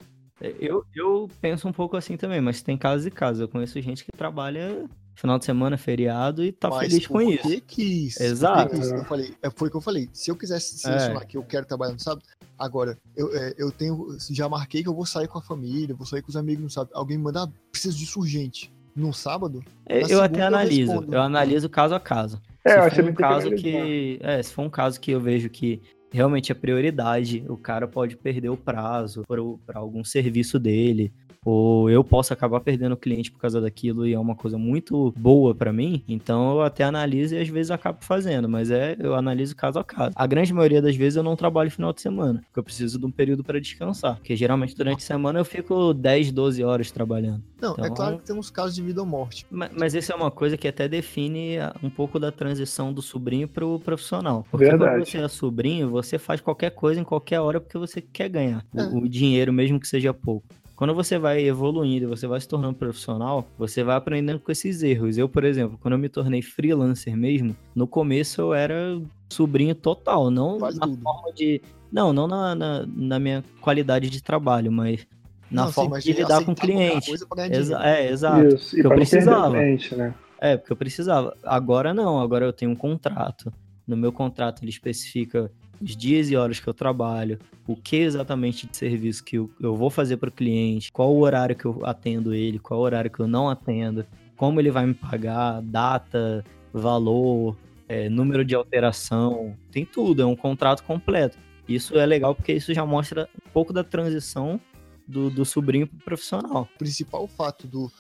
eu, 0.60 0.84
eu 0.96 1.30
penso 1.40 1.68
um 1.68 1.72
pouco 1.72 1.96
assim 1.96 2.18
também, 2.18 2.42
mas 2.42 2.64
tem 2.64 2.76
casos 2.76 3.06
e 3.06 3.12
casos. 3.12 3.40
Eu 3.42 3.48
conheço 3.48 3.80
gente 3.82 4.04
que 4.04 4.12
trabalha 4.12 4.90
final 5.16 5.38
de 5.38 5.46
semana, 5.46 5.78
feriado 5.78 6.44
e 6.44 6.52
tá 6.52 6.70
Mas 6.70 6.90
feliz 6.92 7.06
com 7.06 7.14
por 7.20 7.22
isso. 7.32 7.44
que 7.48 7.62
quis? 7.62 8.20
Exato. 8.20 8.72
Por 8.72 8.80
que 8.80 8.82
quis? 8.82 8.92
Eu 8.92 9.06
falei, 9.06 9.36
é, 9.44 9.52
foi 9.52 9.68
o 9.68 9.72
que 9.72 9.78
eu 9.78 9.82
falei. 9.82 10.10
Se 10.12 10.32
eu 10.32 10.36
quisesse 10.36 10.80
selecionar 10.80 11.22
É. 11.22 11.26
que 11.26 11.38
eu 11.38 11.44
quero 11.44 11.68
trabalhar 11.68 11.94
no 11.94 12.00
sábado, 12.00 12.26
agora, 12.58 12.98
eu, 13.16 13.32
é, 13.38 13.54
eu 13.60 13.72
tenho. 13.72 14.18
Já 14.32 14.50
marquei 14.50 14.82
que 14.82 14.90
eu 14.90 14.96
vou 14.96 15.06
sair 15.06 15.28
com 15.28 15.38
a 15.38 15.42
família, 15.44 15.94
vou 15.96 16.08
sair 16.08 16.24
com 16.24 16.30
os 16.30 16.36
amigos 16.36 16.64
no 16.64 16.70
sábado. 16.72 16.90
Alguém 16.96 17.16
me 17.18 17.26
manda, 17.26 17.44
ah, 17.44 17.52
preciso 17.72 17.96
disso 17.96 18.20
urgente. 18.20 18.74
No 18.96 19.14
sábado? 19.14 19.64
Eu, 19.88 20.02
Na 20.02 20.08
eu 20.10 20.22
até 20.22 20.42
eu 20.42 20.46
analiso, 20.46 20.92
eu, 20.92 21.00
respondo. 21.00 21.18
analiso 21.18 21.70
caso 21.70 21.96
a 21.96 22.00
caso. 22.00 22.42
É, 22.64 22.70
se 22.72 22.78
eu 22.78 22.84
acho 22.84 22.96
for 22.96 23.04
que 23.04 23.10
um 23.10 23.14
que 23.14 23.22
caso 23.22 23.48
analisar. 23.48 23.62
que, 23.64 24.20
é, 24.22 24.44
se 24.44 24.54
for 24.54 24.62
um 24.64 24.70
caso 24.70 25.00
que 25.00 25.12
eu 25.12 25.20
vejo 25.20 25.50
que 25.50 25.82
realmente 26.12 26.52
é 26.52 26.56
prioridade, 26.56 27.44
o 27.50 27.58
cara 27.58 27.88
pode 27.88 28.16
perder 28.16 28.50
o 28.50 28.56
prazo 28.58 29.24
para 29.66 29.80
algum 29.80 30.04
serviço 30.04 30.60
dele, 30.60 31.12
ou 31.46 31.90
eu 31.90 32.04
posso 32.04 32.34
acabar 32.34 32.60
perdendo 32.60 32.94
o 32.94 32.98
cliente 32.98 33.32
por 33.32 33.40
causa 33.40 33.60
daquilo 33.60 34.06
e 34.08 34.14
é 34.14 34.20
uma 34.20 34.36
coisa 34.36 34.58
muito 34.58 35.14
boa 35.18 35.54
pra 35.54 35.72
mim, 35.74 36.04
então 36.08 36.52
eu 36.54 36.62
até 36.62 36.84
analiso 36.84 37.36
e 37.36 37.40
às 37.40 37.48
vezes 37.48 37.72
acabo 37.72 38.00
fazendo, 38.02 38.48
mas 38.50 38.72
é, 38.72 38.96
eu 39.00 39.16
analiso 39.16 39.56
caso 39.56 39.80
a 39.80 39.84
caso. 39.84 40.12
A 40.16 40.28
grande 40.28 40.54
maioria 40.54 40.82
das 40.82 40.96
vezes 40.96 41.18
eu 41.18 41.24
não 41.24 41.36
trabalho 41.36 41.70
final 41.72 41.92
de 41.94 42.02
semana, 42.02 42.42
porque 42.46 42.60
eu 42.60 42.64
preciso 42.64 43.00
de 43.00 43.06
um 43.06 43.12
período 43.12 43.44
para 43.44 43.60
descansar, 43.60 44.16
porque 44.16 44.36
geralmente 44.36 44.76
durante 44.76 45.00
a 45.04 45.06
semana 45.08 45.40
eu 45.40 45.46
fico 45.46 45.94
10, 45.94 46.32
12 46.32 46.64
horas 46.64 46.92
trabalhando. 46.92 47.44
Não, 47.62 47.72
é 47.72 47.82
Então- 47.82 47.94
claro 47.94 48.18
que 48.20 48.26
temos 48.26 48.50
casos 48.50 48.76
de 48.76 48.82
vida 48.82 49.00
ou 49.02 49.08
morte. 49.08 49.46
Ma- 49.50 49.70
Mas 49.78 49.94
isso 49.94 50.12
é 50.12 50.16
uma 50.16 50.30
coisa 50.32 50.58
que 50.58 50.68
até 50.68 50.88
define 50.88 51.58
a- 51.60 51.74
um 51.82 51.90
pouco 51.90 52.20
da 52.20 52.32
transição 52.32 52.94
do 52.94 53.02
sobrinho 53.02 53.48
pro 53.48 53.80
profissional. 53.80 54.46
Porque 54.52 54.66
quando 54.68 54.80
Verdade. 54.80 55.10
você 55.10 55.18
é 55.18 55.28
sobrinho, 55.28 55.90
você 55.90 56.18
faz 56.20 56.42
qualquer 56.42 56.72
coisa 56.72 57.00
em 57.00 57.04
qualquer 57.04 57.40
hora 57.40 57.60
porque 57.62 57.78
você 57.78 58.02
quer 58.02 58.30
ganhar 58.30 58.66
o- 58.74 58.80
É. 58.80 58.84
o, 58.88 59.08
dinheiro, 59.08 59.52
mesmo 59.54 59.80
que 59.80 59.88
seja 59.88 60.14
pouco. 60.14 60.46
Quando 60.76 60.94
você 60.94 61.18
vai 61.20 61.44
evoluindo, 61.46 62.10
você 62.10 62.26
vai 62.26 62.42
se 62.42 62.48
tornando 62.48 62.74
profissional, 62.76 63.48
você 63.58 63.84
vai 63.84 63.96
aprendendo 63.96 64.40
com 64.40 64.52
esses 64.52 64.82
erros. 64.82 65.18
Eu, 65.18 65.30
por 65.30 65.44
exemplo, 65.44 65.78
quando 65.82 65.94
eu 65.94 65.98
me 66.00 66.10
tornei 66.10 66.42
freelancer 66.42 67.16
mesmo, 67.16 67.56
no 67.76 67.88
começo 67.88 68.42
eu 68.42 68.54
era 68.54 69.00
sobrinho 69.32 69.76
total, 69.76 70.32
não 70.32 70.60
Faz 70.60 70.76
na 70.78 70.88
tudo. 70.88 71.02
forma 71.02 71.32
de. 71.34 71.62
Não, 71.92 72.12
não 72.12 72.28
na, 72.28 72.56
na, 72.56 72.86
na 72.88 73.20
minha 73.20 73.44
qualidade 73.62 74.10
de 74.10 74.22
trabalho, 74.22 74.72
mas 74.72 75.06
na 75.50 75.62
Não, 75.62 75.68
sim, 75.68 75.74
forma 75.76 75.90
mas 75.92 76.04
de 76.04 76.12
lidar 76.14 76.44
com 76.44 76.54
o 76.54 76.56
cliente. 76.56 77.08
coisa 77.08 77.26
pra 77.28 77.48
ganhar 77.48 77.60
Exa- 77.62 77.88
é, 77.88 78.10
exato. 78.10 78.56
Isso, 78.56 78.76
e 78.76 78.80
eu 78.80 78.90
precisava. 78.90 79.52
cliente, 79.52 79.96
né? 79.96 80.14
É, 80.42 80.58
porque 80.58 80.74
eu 80.74 80.78
precisava. 80.78 81.38
Agora 81.44 81.94
não, 81.94 82.20
agora 82.20 82.46
eu 82.46 82.52
tenho 82.52 82.72
um 82.72 82.76
contrato. 82.76 83.54
No 83.88 83.96
meu 83.96 84.12
contrato 84.12 84.64
ele 84.64 84.72
especifica 84.72 85.52
os 85.84 85.96
dias 85.98 86.30
e 86.30 86.36
horas 86.36 86.60
que 86.60 86.68
eu 86.68 86.74
trabalho, 86.74 87.38
o 87.68 87.76
que 87.76 87.98
exatamente 87.98 88.68
de 88.68 88.78
serviço 88.78 89.24
que 89.24 89.38
eu, 89.38 89.50
eu 89.60 89.76
vou 89.76 89.90
fazer 89.90 90.18
para 90.18 90.30
o 90.30 90.32
cliente, 90.32 90.92
qual 90.92 91.14
o 91.14 91.20
horário 91.20 91.56
que 91.56 91.66
eu 91.66 91.82
atendo 91.84 92.34
ele, 92.34 92.58
qual 92.58 92.80
o 92.80 92.84
horário 92.84 93.12
que 93.12 93.20
eu 93.20 93.28
não 93.28 93.50
atendo, 93.50 94.06
como 94.38 94.60
ele 94.60 94.72
vai 94.72 94.86
me 94.86 94.94
pagar, 94.94 95.62
data, 95.62 96.44
valor, 96.72 97.58
é, 97.88 98.10
número 98.10 98.46
de 98.46 98.56
alteração, 98.56 99.56
tem 99.72 99.86
tudo, 99.86 100.22
é 100.22 100.26
um 100.26 100.36
contrato 100.36 100.84
completo. 100.84 101.38
Isso 101.68 101.98
é 101.98 102.06
legal 102.06 102.34
porque 102.34 102.54
isso 102.54 102.74
já 102.74 102.86
mostra 102.86 103.30
um 103.36 103.50
pouco 103.52 103.72
da 103.72 103.84
transição 103.84 104.60
do, 105.08 105.30
do 105.30 105.46
sobrinho 105.46 105.88
pro 105.88 106.00
profissional. 106.00 106.68
O 106.76 106.78
principal 106.78 107.28
fato 107.28 107.68
do, 107.68 107.92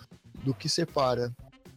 do 0.43 0.53
que 0.53 0.67
separa 0.67 1.31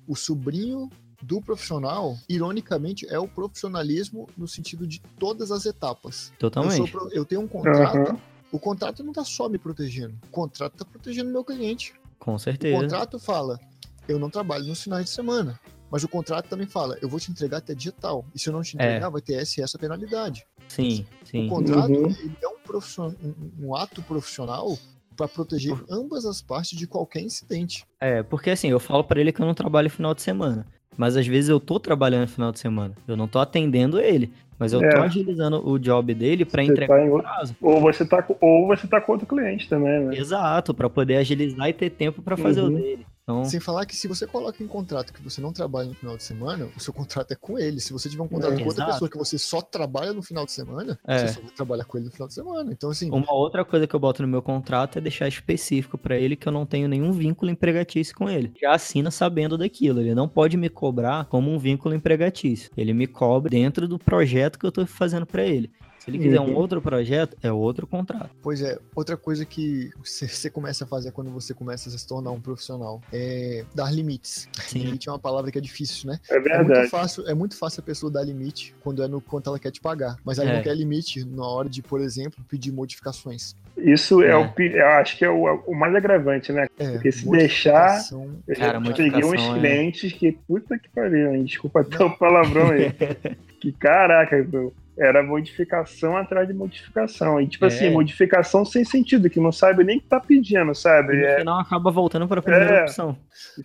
o 0.07 0.17
sobrinho 0.17 0.89
do 1.27 1.41
profissional, 1.43 2.17
ironicamente, 2.29 3.05
é 3.09 3.19
o 3.19 3.27
profissionalismo 3.27 4.29
no 4.37 4.47
sentido 4.47 4.87
de 4.87 5.01
todas 5.19 5.51
as 5.51 5.67
etapas. 5.67 6.29
Eu, 6.31 6.39
sou 6.39 6.51
Totalmente. 6.51 6.91
pro- 6.93 7.11
eu 7.13 7.25
tenho 7.25 7.41
um 7.41 7.49
contrato, 7.49 7.97
Aham. 8.11 8.19
o 8.53 8.59
contrato 8.61 9.03
não 9.03 9.13
tá 9.13 9.25
só 9.25 9.49
me 9.49 9.59
protegendo, 9.59 10.15
o 10.25 10.31
contrato 10.31 10.75
tá 10.77 10.85
protegendo 10.85 11.31
meu 11.31 11.45
cliente. 11.45 11.93
Com 12.19 12.37
O 12.37 12.39
certeza. 12.39 12.81
contrato 12.81 13.19
fala, 13.19 13.59
eu 14.07 14.19
não 14.19 14.31
trabalho 14.31 14.65
nos 14.67 14.83
finais 14.83 15.07
de 15.07 15.11
semana. 15.11 15.59
Mas 15.91 16.03
o 16.03 16.09
contrato 16.09 16.49
também 16.49 16.67
fala, 16.67 16.99
eu 17.01 17.09
vou 17.09 17.19
te 17.21 17.31
entregar 17.31 17.59
até 17.59 17.73
dia 17.73 17.93
tal. 17.93 18.25
E 18.35 18.41
se 18.41 18.49
eu 18.49 18.53
não 18.53 18.61
te 18.61 18.77
É. 18.77 18.83
entregar, 18.83 19.09
vai 19.09 19.21
ter 19.21 19.35
essa 19.35 19.61
e 19.61 19.63
essa 19.63 19.79
penalidade. 19.79 20.45
Sim, 20.69 21.07
sim. 21.25 21.47
O 21.47 21.49
contrato 21.49 21.91
Uhum. 21.93 22.07
ele 22.11 22.37
é 22.43 22.49
um, 22.49 22.59
profissional, 22.59 23.15
um, 23.23 23.67
um 23.69 23.75
ato 23.75 24.03
profissional 24.03 24.77
para 25.17 25.29
proteger 25.29 25.77
ambas 25.89 26.27
as 26.27 26.43
partes 26.43 26.77
de 26.77 26.89
qualquer 26.89 27.21
incidente. 27.21 27.87
É, 28.01 28.23
porque 28.25 28.51
assim, 28.51 28.69
eu 28.69 28.81
falo 28.81 29.05
pra 29.05 29.21
ele 29.21 29.33
que 29.33 29.41
eu 29.41 29.47
não 29.47 29.55
trabalho 29.55 29.89
final 29.89 30.13
de 30.13 30.23
semana. 30.23 30.67
Mas 30.97 31.17
às 31.17 31.27
vezes 31.27 31.51
eu 31.51 31.61
tô 31.61 31.79
trabalhando 31.79 32.23
no 32.23 32.29
final 32.29 32.53
de 32.53 32.59
semana. 32.59 32.95
Eu 33.07 33.17
não 33.17 33.29
tô 33.29 33.39
atendendo 33.39 33.99
ele. 34.01 34.33
Mas 34.59 34.73
eu 34.73 34.81
tô 34.81 34.87
É. 34.87 35.01
agilizando 35.01 35.69
o 35.69 35.79
job 35.79 36.15
dele 36.15 36.45
Você 36.49 36.63
entregar 36.63 36.97
tá 36.99 37.05
em 37.07 37.19
prazo. 37.21 37.55
Ou 37.61 37.79
você 37.81 38.07
tá 38.07 38.23
com, 38.23 38.35
ou 38.41 38.67
você 38.67 38.87
tá 38.87 39.01
com 39.03 39.13
outro 39.13 39.27
cliente 39.27 39.69
também, 39.69 40.01
né? 40.07 40.17
Exato, 40.17 40.73
pra 40.73 40.89
poder 40.89 41.17
agilizar 41.17 41.69
e 41.69 41.75
ter 41.75 41.91
tempo 41.91 42.23
pra 42.23 42.39
fazer 42.39 42.63
Uhum. 42.63 42.69
o 42.69 42.71
dele. 42.71 43.07
Então, 43.29 43.45
Sem 43.45 43.59
falar 43.59 43.85
que 43.87 43.97
se 43.97 44.07
você 44.07 44.25
coloca 44.25 44.63
em 44.63 44.69
contrato 44.69 45.13
que 45.13 45.21
você 45.21 45.41
não 45.41 45.53
trabalha 45.53 45.89
no 45.89 45.95
final 45.97 46.17
de 46.17 46.23
semana, 46.23 46.69
o 46.77 46.79
seu 46.81 46.93
contrato 46.95 47.33
é 47.33 47.35
com 47.35 47.59
ele. 47.59 47.81
Se 47.81 47.93
você 47.93 48.09
tiver 48.09 48.23
um 48.23 48.29
contrato 48.29 48.53
É, 48.53 48.59
com 48.59 48.67
outra 48.69 48.85
exato. 48.85 48.93
pessoa 48.93 49.11
que 49.11 49.19
você 49.19 49.37
só 49.37 49.61
trabalha 49.61 50.13
no 50.13 50.23
final 50.23 50.47
de 50.47 50.53
semana, 50.53 50.97
É. 51.05 51.27
você 51.27 51.35
só 51.35 51.41
vai 51.41 51.51
trabalhar 51.51 51.85
com 51.87 51.99
ele 51.99 52.07
no 52.07 52.13
final 52.13 52.29
de 52.29 52.35
semana. 52.35 52.73
Então, 52.73 52.89
assim, 52.89 53.11
uma 53.11 53.33
outra 53.35 53.65
coisa 53.65 53.85
que 53.85 53.97
eu 53.97 53.99
boto 53.99 54.23
no 54.23 54.29
meu 54.29 54.41
contrato 54.41 54.99
é 54.99 55.01
deixar 55.01 55.27
específico 55.27 55.99
pra 55.99 56.17
ele 56.17 56.37
que 56.37 56.47
eu 56.47 56.53
não 56.53 56.65
tenho 56.65 56.87
nenhum 56.87 57.11
vínculo 57.11 57.51
empregatício 57.51 58.15
com 58.15 58.31
ele. 58.31 58.53
Já 58.63 58.75
assina 58.75 59.11
sabendo 59.11 59.59
daquilo. 59.59 60.01
Ele 60.01 60.15
não 60.15 60.29
pode 60.29 60.57
me 60.57 60.69
cobrar 60.69 61.25
como 61.25 61.51
um 61.51 61.59
vínculo 61.59 61.97
empregatício. 61.97 62.71
Ele 62.77 62.93
me 62.95 63.09
cobra 63.09 63.51
dentro 63.51 63.89
do 63.89 63.99
projeto 63.99 64.57
que 64.57 64.65
eu 64.65 64.71
tô 64.71 64.87
fazendo 64.87 65.27
pra 65.27 65.43
ele. 65.45 65.73
Se 66.07 66.11
ele 66.13 66.19
quiser 66.21 66.41
um 66.41 66.51
Uhum. 66.51 66.55
outro 66.55 66.81
projeto, 66.81 67.37
é 67.43 67.51
outro 67.51 67.85
contrato. 67.85 68.31
Pois 68.41 68.63
é, 68.63 68.79
outra 68.95 69.17
coisa 69.17 69.45
que 69.45 69.91
você 70.05 70.49
começa 70.49 70.85
a 70.85 70.87
fazer 70.87 71.11
quando 71.11 71.31
você 71.33 71.53
começa 71.53 71.89
a 71.89 71.93
se 71.93 72.07
tornar 72.07 72.31
um 72.31 72.41
profissional 72.41 73.01
é 73.13 73.65
dar 73.75 73.93
limites. 73.93 74.49
Sim. 74.69 74.79
Limite 74.85 75.09
é 75.09 75.13
uma 75.13 75.19
palavra 75.19 75.51
que 75.51 75.59
é 75.59 75.61
difícil, 75.61 76.09
né? 76.09 76.21
É 76.31 76.37
É 76.37 76.39
muito, 76.39 76.69
verdade. 76.69 76.89
fácil, 76.91 77.27
é 77.29 77.35
muito 77.35 77.59
fácil 77.59 77.81
a 77.81 77.83
pessoa 77.83 78.11
dar 78.13 78.23
limite 78.23 78.73
quando 78.85 79.03
é 79.03 79.09
no 79.09 79.21
quanto 79.21 79.49
ela 79.51 79.59
quer 79.59 79.73
te 79.73 79.81
pagar. 79.81 80.17
Mas 80.25 80.39
ela 80.39 80.49
É. 80.51 80.57
não 80.57 80.63
quer 80.63 80.77
limite 80.77 81.25
na 81.25 81.45
hora 81.45 81.69
de, 81.69 81.83
por 81.83 82.01
exemplo, 82.01 82.45
pedir 82.49 82.71
modificações. 82.71 83.57
Isso 83.77 84.23
é, 84.23 84.31
É. 84.31 84.37
o 84.37 84.49
eu 84.59 84.87
acho 85.01 85.19
que 85.19 85.25
é 85.25 85.29
o, 85.29 85.45
o 85.67 85.75
mais 85.75 85.93
agravante, 85.95 86.53
né? 86.53 86.69
É, 86.79 86.93
Porque 86.93 87.11
se 87.11 87.29
deixar- 87.29 88.01
Eu 88.13 88.55
Cara, 88.57 88.81
peguei 88.81 89.25
uns 89.25 89.35
é- 89.43 89.59
clientes 89.59 90.13
que, 90.13 90.33
puta 90.33 90.79
que 90.79 90.89
pariu, 90.89 91.35
hein? 91.35 91.45
Desculpa 91.45 91.81
até 91.81 92.03
o 92.05 92.17
palavrão 92.17 92.71
aí. 92.71 92.95
que 93.61 93.73
caraca, 93.73 94.37
meu. 94.45 94.73
Era 94.99 95.23
modificação 95.23 96.17
atrás 96.17 96.49
de 96.49 96.55
modificação. 96.55 97.39
E, 97.39 97.47
tipo 97.47 97.67
É. 97.67 97.69
assim, 97.69 97.91
modificação 97.91 98.65
sem 98.65 98.83
sentido, 98.83 99.29
que 99.29 99.39
não 99.39 99.53
sabe 99.53 99.85
nem 99.85 99.99
o 99.99 100.01
que 100.01 100.07
tá 100.07 100.19
pedindo, 100.19 100.75
sabe? 100.75 101.13
E 101.13 101.21
no 101.21 101.27
É, 101.27 101.39
final 101.41 101.61
acaba 101.61 101.91
voltando 101.91 102.27
pra 102.27 102.41
primeira 102.41 102.77
É. 102.79 102.83
opção. 102.85 103.15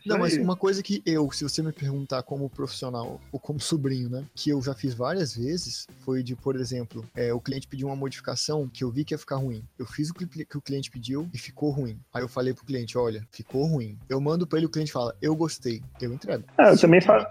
Não, 0.06 0.20
mas 0.20 0.38
uma 0.38 0.58
coisa 0.58 0.84
que 0.84 1.02
eu, 1.06 1.32
se 1.32 1.46
você 1.46 1.64
me 1.64 1.72
perguntar 1.72 2.22
como 2.24 2.50
profissional 2.50 3.22
ou 3.32 3.40
como 3.40 3.62
sobrinho, 3.62 4.10
né, 4.10 4.26
que 4.36 4.50
eu 4.50 4.62
já 4.62 4.74
fiz 4.74 4.94
várias 4.94 5.34
vezes, 5.34 5.88
foi 6.02 6.22
de, 6.22 6.36
por 6.36 6.58
exemplo, 6.58 7.06
é, 7.16 7.34
o 7.34 7.40
cliente 7.40 7.66
pediu 7.66 7.88
uma 7.88 7.96
modificação 7.96 8.68
que 8.68 8.84
eu 8.84 8.92
vi 8.92 9.06
que 9.06 9.14
ia 9.14 9.18
ficar 9.18 9.38
ruim. 9.38 9.64
Eu 9.80 9.86
fiz 9.86 10.10
o 10.10 10.14
que, 10.14 10.26
que 10.46 10.58
o 10.58 10.62
cliente 10.62 10.92
pediu 10.92 11.30
e 11.34 11.38
ficou 11.38 11.70
ruim. 11.72 11.98
Aí 12.14 12.22
eu 12.22 12.28
falei 12.28 12.54
pro 12.54 12.66
cliente, 12.66 12.98
olha, 12.98 13.26
ficou 13.32 13.66
ruim. 13.66 13.98
Eu 14.10 14.20
mando 14.20 14.46
pra 14.46 14.58
ele, 14.60 14.66
o 14.66 14.70
cliente 14.70 14.92
fala, 14.92 15.16
eu 15.22 15.34
gostei, 15.34 15.82
eu 16.02 16.12
entrego. 16.12 16.44
Ah, 16.58 16.72
eu 16.72 16.78
também 16.78 17.00
faço. 17.00 17.26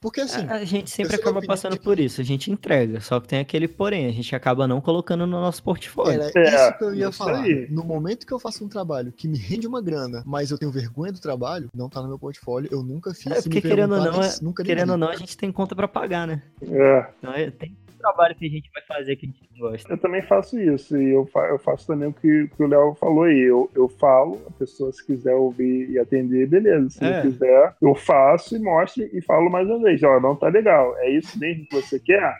Porque 0.00 0.20
assim, 0.20 0.46
A 0.48 0.64
gente 0.64 0.90
sempre 0.90 1.16
acaba 1.16 1.40
passando 1.42 1.72
de- 1.72 1.80
por 1.80 1.98
isso, 1.98 2.20
a 2.20 2.24
gente 2.24 2.50
entrega, 2.50 3.00
só 3.00 3.18
que 3.18 3.28
tem 3.28 3.38
aquele 3.40 3.66
porém, 3.66 4.06
a 4.06 4.12
gente 4.12 4.34
acaba 4.36 4.66
não 4.66 4.80
colocando 4.80 5.26
no 5.26 5.40
nosso 5.40 5.62
portfólio. 5.62 6.22
Era 6.22 6.32
É, 6.34 6.54
isso 6.54 6.78
que 6.78 6.84
eu 6.84 6.94
ia 6.94 7.08
isso 7.08 7.18
falar. 7.18 7.40
aí. 7.42 7.66
No 7.70 7.82
momento 7.84 8.26
que 8.26 8.32
eu 8.32 8.38
faço 8.38 8.64
um 8.64 8.68
trabalho 8.68 9.12
que 9.12 9.26
me 9.26 9.38
rende 9.38 9.66
uma 9.66 9.80
grana, 9.80 10.22
mas 10.26 10.50
eu 10.50 10.58
tenho 10.58 10.70
vergonha 10.70 11.12
do 11.12 11.20
trabalho, 11.20 11.70
não 11.74 11.88
tá 11.88 12.02
no 12.02 12.08
meu 12.08 12.18
portfólio, 12.18 12.68
eu 12.72 12.82
nunca 12.82 13.14
fiz. 13.14 13.32
É, 13.32 13.42
porque 13.42 13.60
querendo 13.60 13.94
ou 13.94 14.00
não, 14.00 14.22
é- 14.22 14.62
Querendo 14.64 14.90
ou 14.90 14.96
não, 14.98 15.08
a 15.08 15.16
gente 15.16 15.36
tem 15.36 15.50
conta 15.50 15.74
pra 15.74 15.88
pagar, 15.88 16.26
né? 16.26 16.42
É, 16.62 17.06
Então 17.18 17.32
é- 17.32 17.50
tem 17.50 17.76
trabalho 17.98 18.34
que 18.34 18.46
a 18.46 18.48
gente 18.48 18.70
vai 18.72 18.82
fazer 18.84 19.16
que 19.16 19.26
a 19.26 19.28
gente 19.28 19.40
não 19.52 19.70
gosta. 19.70 19.92
eu 19.92 19.98
também 19.98 20.22
faço 20.22 20.58
isso. 20.58 20.96
E 20.96 21.10
eu, 21.12 21.26
fa- 21.26 21.48
eu 21.48 21.58
faço 21.58 21.86
também 21.86 22.08
o 22.08 22.12
que, 22.12 22.48
que 22.48 22.62
o 22.62 22.66
Léo 22.66 22.94
falou 22.94 23.24
aí. 23.24 23.40
Eu, 23.40 23.70
eu 23.74 23.88
falo, 23.88 24.40
a 24.46 24.50
pessoa 24.52 24.92
se 24.92 25.04
quiser 25.04 25.34
ouvir 25.34 25.90
e 25.90 25.98
atender, 25.98 26.46
beleza. 26.48 26.90
Se 26.90 27.04
É. 27.04 27.10
não 27.16 27.22
quiser, 27.22 27.74
eu 27.82 27.94
faço 27.94 28.56
e 28.56 28.58
mostro 28.58 29.02
e 29.12 29.20
falo 29.22 29.50
mais 29.50 29.68
uma 29.68 29.80
vez. 29.82 30.02
Ó, 30.02 30.18
não 30.20 30.34
tá 30.36 30.48
legal. 30.48 30.96
É 30.98 31.10
isso 31.10 31.38
mesmo 31.38 31.66
que 31.66 31.80
você 31.80 31.98
quer? 32.00 32.34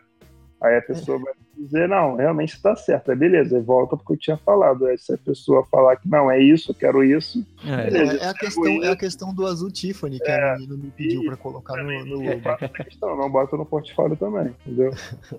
Aí 0.62 0.76
a 0.76 0.82
pessoa 0.82 1.18
vai 1.18 1.32
dizer, 1.58 1.88
não, 1.88 2.16
realmente 2.16 2.54
está 2.54 2.74
certo. 2.76 3.10
Aí 3.10 3.16
beleza, 3.16 3.56
aí 3.56 3.62
volta 3.62 3.96
porque 3.96 4.12
eu 4.12 4.18
tinha 4.18 4.36
falado. 4.36 4.86
Aí 4.86 4.98
se 4.98 5.12
a 5.12 5.18
pessoa 5.18 5.64
falar 5.66 5.96
que 5.96 6.08
não, 6.08 6.30
é 6.30 6.40
isso, 6.40 6.70
eu 6.70 6.74
quero 6.74 7.04
isso, 7.04 7.44
É, 7.66 7.90
Beleza, 7.90 8.24
é, 8.24 8.28
a 8.28 8.34
questão, 8.34 8.84
é 8.84 8.90
a 8.90 8.96
questão 8.96 9.34
do 9.34 9.46
azul 9.46 9.70
Tiffany 9.70 10.18
que 10.18 10.30
a 10.30 10.54
menina 10.54 10.76
me 10.76 10.90
pediu 10.90 11.24
pra 11.24 11.36
colocar 11.36 11.82
no, 11.82 12.04
no 12.04 12.22
logo. 12.22 12.68
questão, 12.74 13.16
não 13.16 13.30
bota 13.30 13.56
no 13.56 13.66
portfólio 13.66 14.16
também, 14.16 14.54
entendeu? 14.66 14.92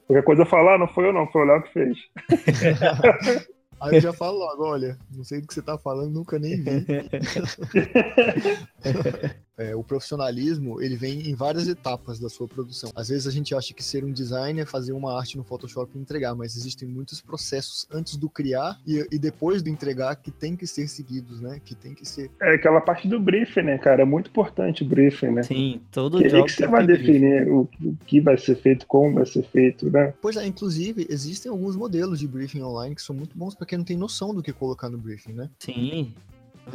Qualquer 0.08 0.24
coisa 0.24 0.46
falar, 0.46 0.78
não 0.78 0.88
foi 0.88 1.08
eu 1.08 1.14
não, 1.14 1.28
foi 1.28 1.42
o 1.42 1.46
Léo 1.46 1.64
que 1.64 1.74
fez. 1.74 1.98
Aí 3.82 3.96
eu 3.96 4.02
já 4.02 4.12
falo 4.12 4.38
logo, 4.38 4.66
olha, 4.66 4.98
não 5.16 5.24
sei 5.24 5.40
do 5.40 5.48
que 5.48 5.54
você 5.54 5.62
tá 5.62 5.78
falando, 5.78 6.12
nunca 6.12 6.38
nem 6.38 6.62
vi. 6.62 6.86
É, 9.60 9.76
o 9.76 9.84
profissionalismo, 9.84 10.82
ele 10.82 10.96
vem 10.96 11.30
em 11.30 11.36
várias 11.36 11.68
etapas 11.68 12.18
da 12.18 12.30
sua 12.30 12.48
produção. 12.48 12.90
Às 12.96 13.10
vezes 13.10 13.28
a 13.28 13.32
gente 13.32 13.54
acha 13.54 13.74
que 13.74 13.84
ser 13.84 14.06
um 14.06 14.12
designer 14.12 14.62
é 14.62 14.66
fazer 14.66 14.94
uma 14.94 15.20
arte 15.20 15.38
no 15.38 15.44
Photoshop 15.44 15.92
e 15.94 16.00
entregar, 16.00 16.34
mas 16.34 16.56
existem 16.56 16.88
muitos 16.88 17.20
processos 17.20 17.86
antes 17.92 18.16
do 18.16 18.30
criar 18.30 18.80
e, 18.88 19.06
e 19.12 19.20
depois 19.20 19.62
do 19.62 19.70
entregar 19.70 20.16
que 20.16 20.32
tem 20.32 20.56
que 20.56 20.66
ser 20.66 20.88
seguidos, 20.88 21.42
né? 21.42 21.60
Que 21.64 21.76
tem 21.76 21.94
que 21.94 22.08
ser... 22.08 22.32
É 22.42 22.56
aquela 22.56 22.80
parte 22.80 23.06
do 23.08 23.20
briefing, 23.20 23.64
né, 23.64 23.78
cara? 23.78 24.04
É 24.04 24.06
muito 24.06 24.30
importante 24.30 24.84
o 24.84 24.86
briefing, 24.86 25.32
né? 25.32 25.44
Sim, 25.44 25.82
todo 25.92 26.20
Que 26.20 26.30
job 26.30 26.46
que 26.46 26.52
você 26.54 26.64
tem 26.64 26.72
vai 26.72 26.88
definir 26.88 27.50
o, 27.50 27.68
o 27.84 27.98
que 28.06 28.22
vai 28.22 28.38
ser 28.38 28.56
feito, 28.56 28.88
como 28.88 29.16
vai 29.16 29.26
ser 29.26 29.44
feito, 29.44 29.92
né? 29.92 30.14
Pois 30.22 30.38
é, 30.38 30.48
inclusive, 30.48 31.06
existem 31.10 31.52
alguns 31.52 31.76
modelos 31.76 32.20
de 32.20 32.28
briefing 32.28 32.62
online 32.62 32.96
que 32.96 33.02
são 33.02 33.16
muito 33.16 33.38
bons 33.38 33.56
pra 33.56 33.66
quem 33.66 33.78
não 33.78 33.86
tem 33.86 33.98
noção 33.98 34.34
do 34.34 34.42
que 34.42 34.54
colocar 34.54 34.90
no 34.90 34.98
briefing, 34.98 35.34
né? 35.34 35.50
Sim, 35.60 36.14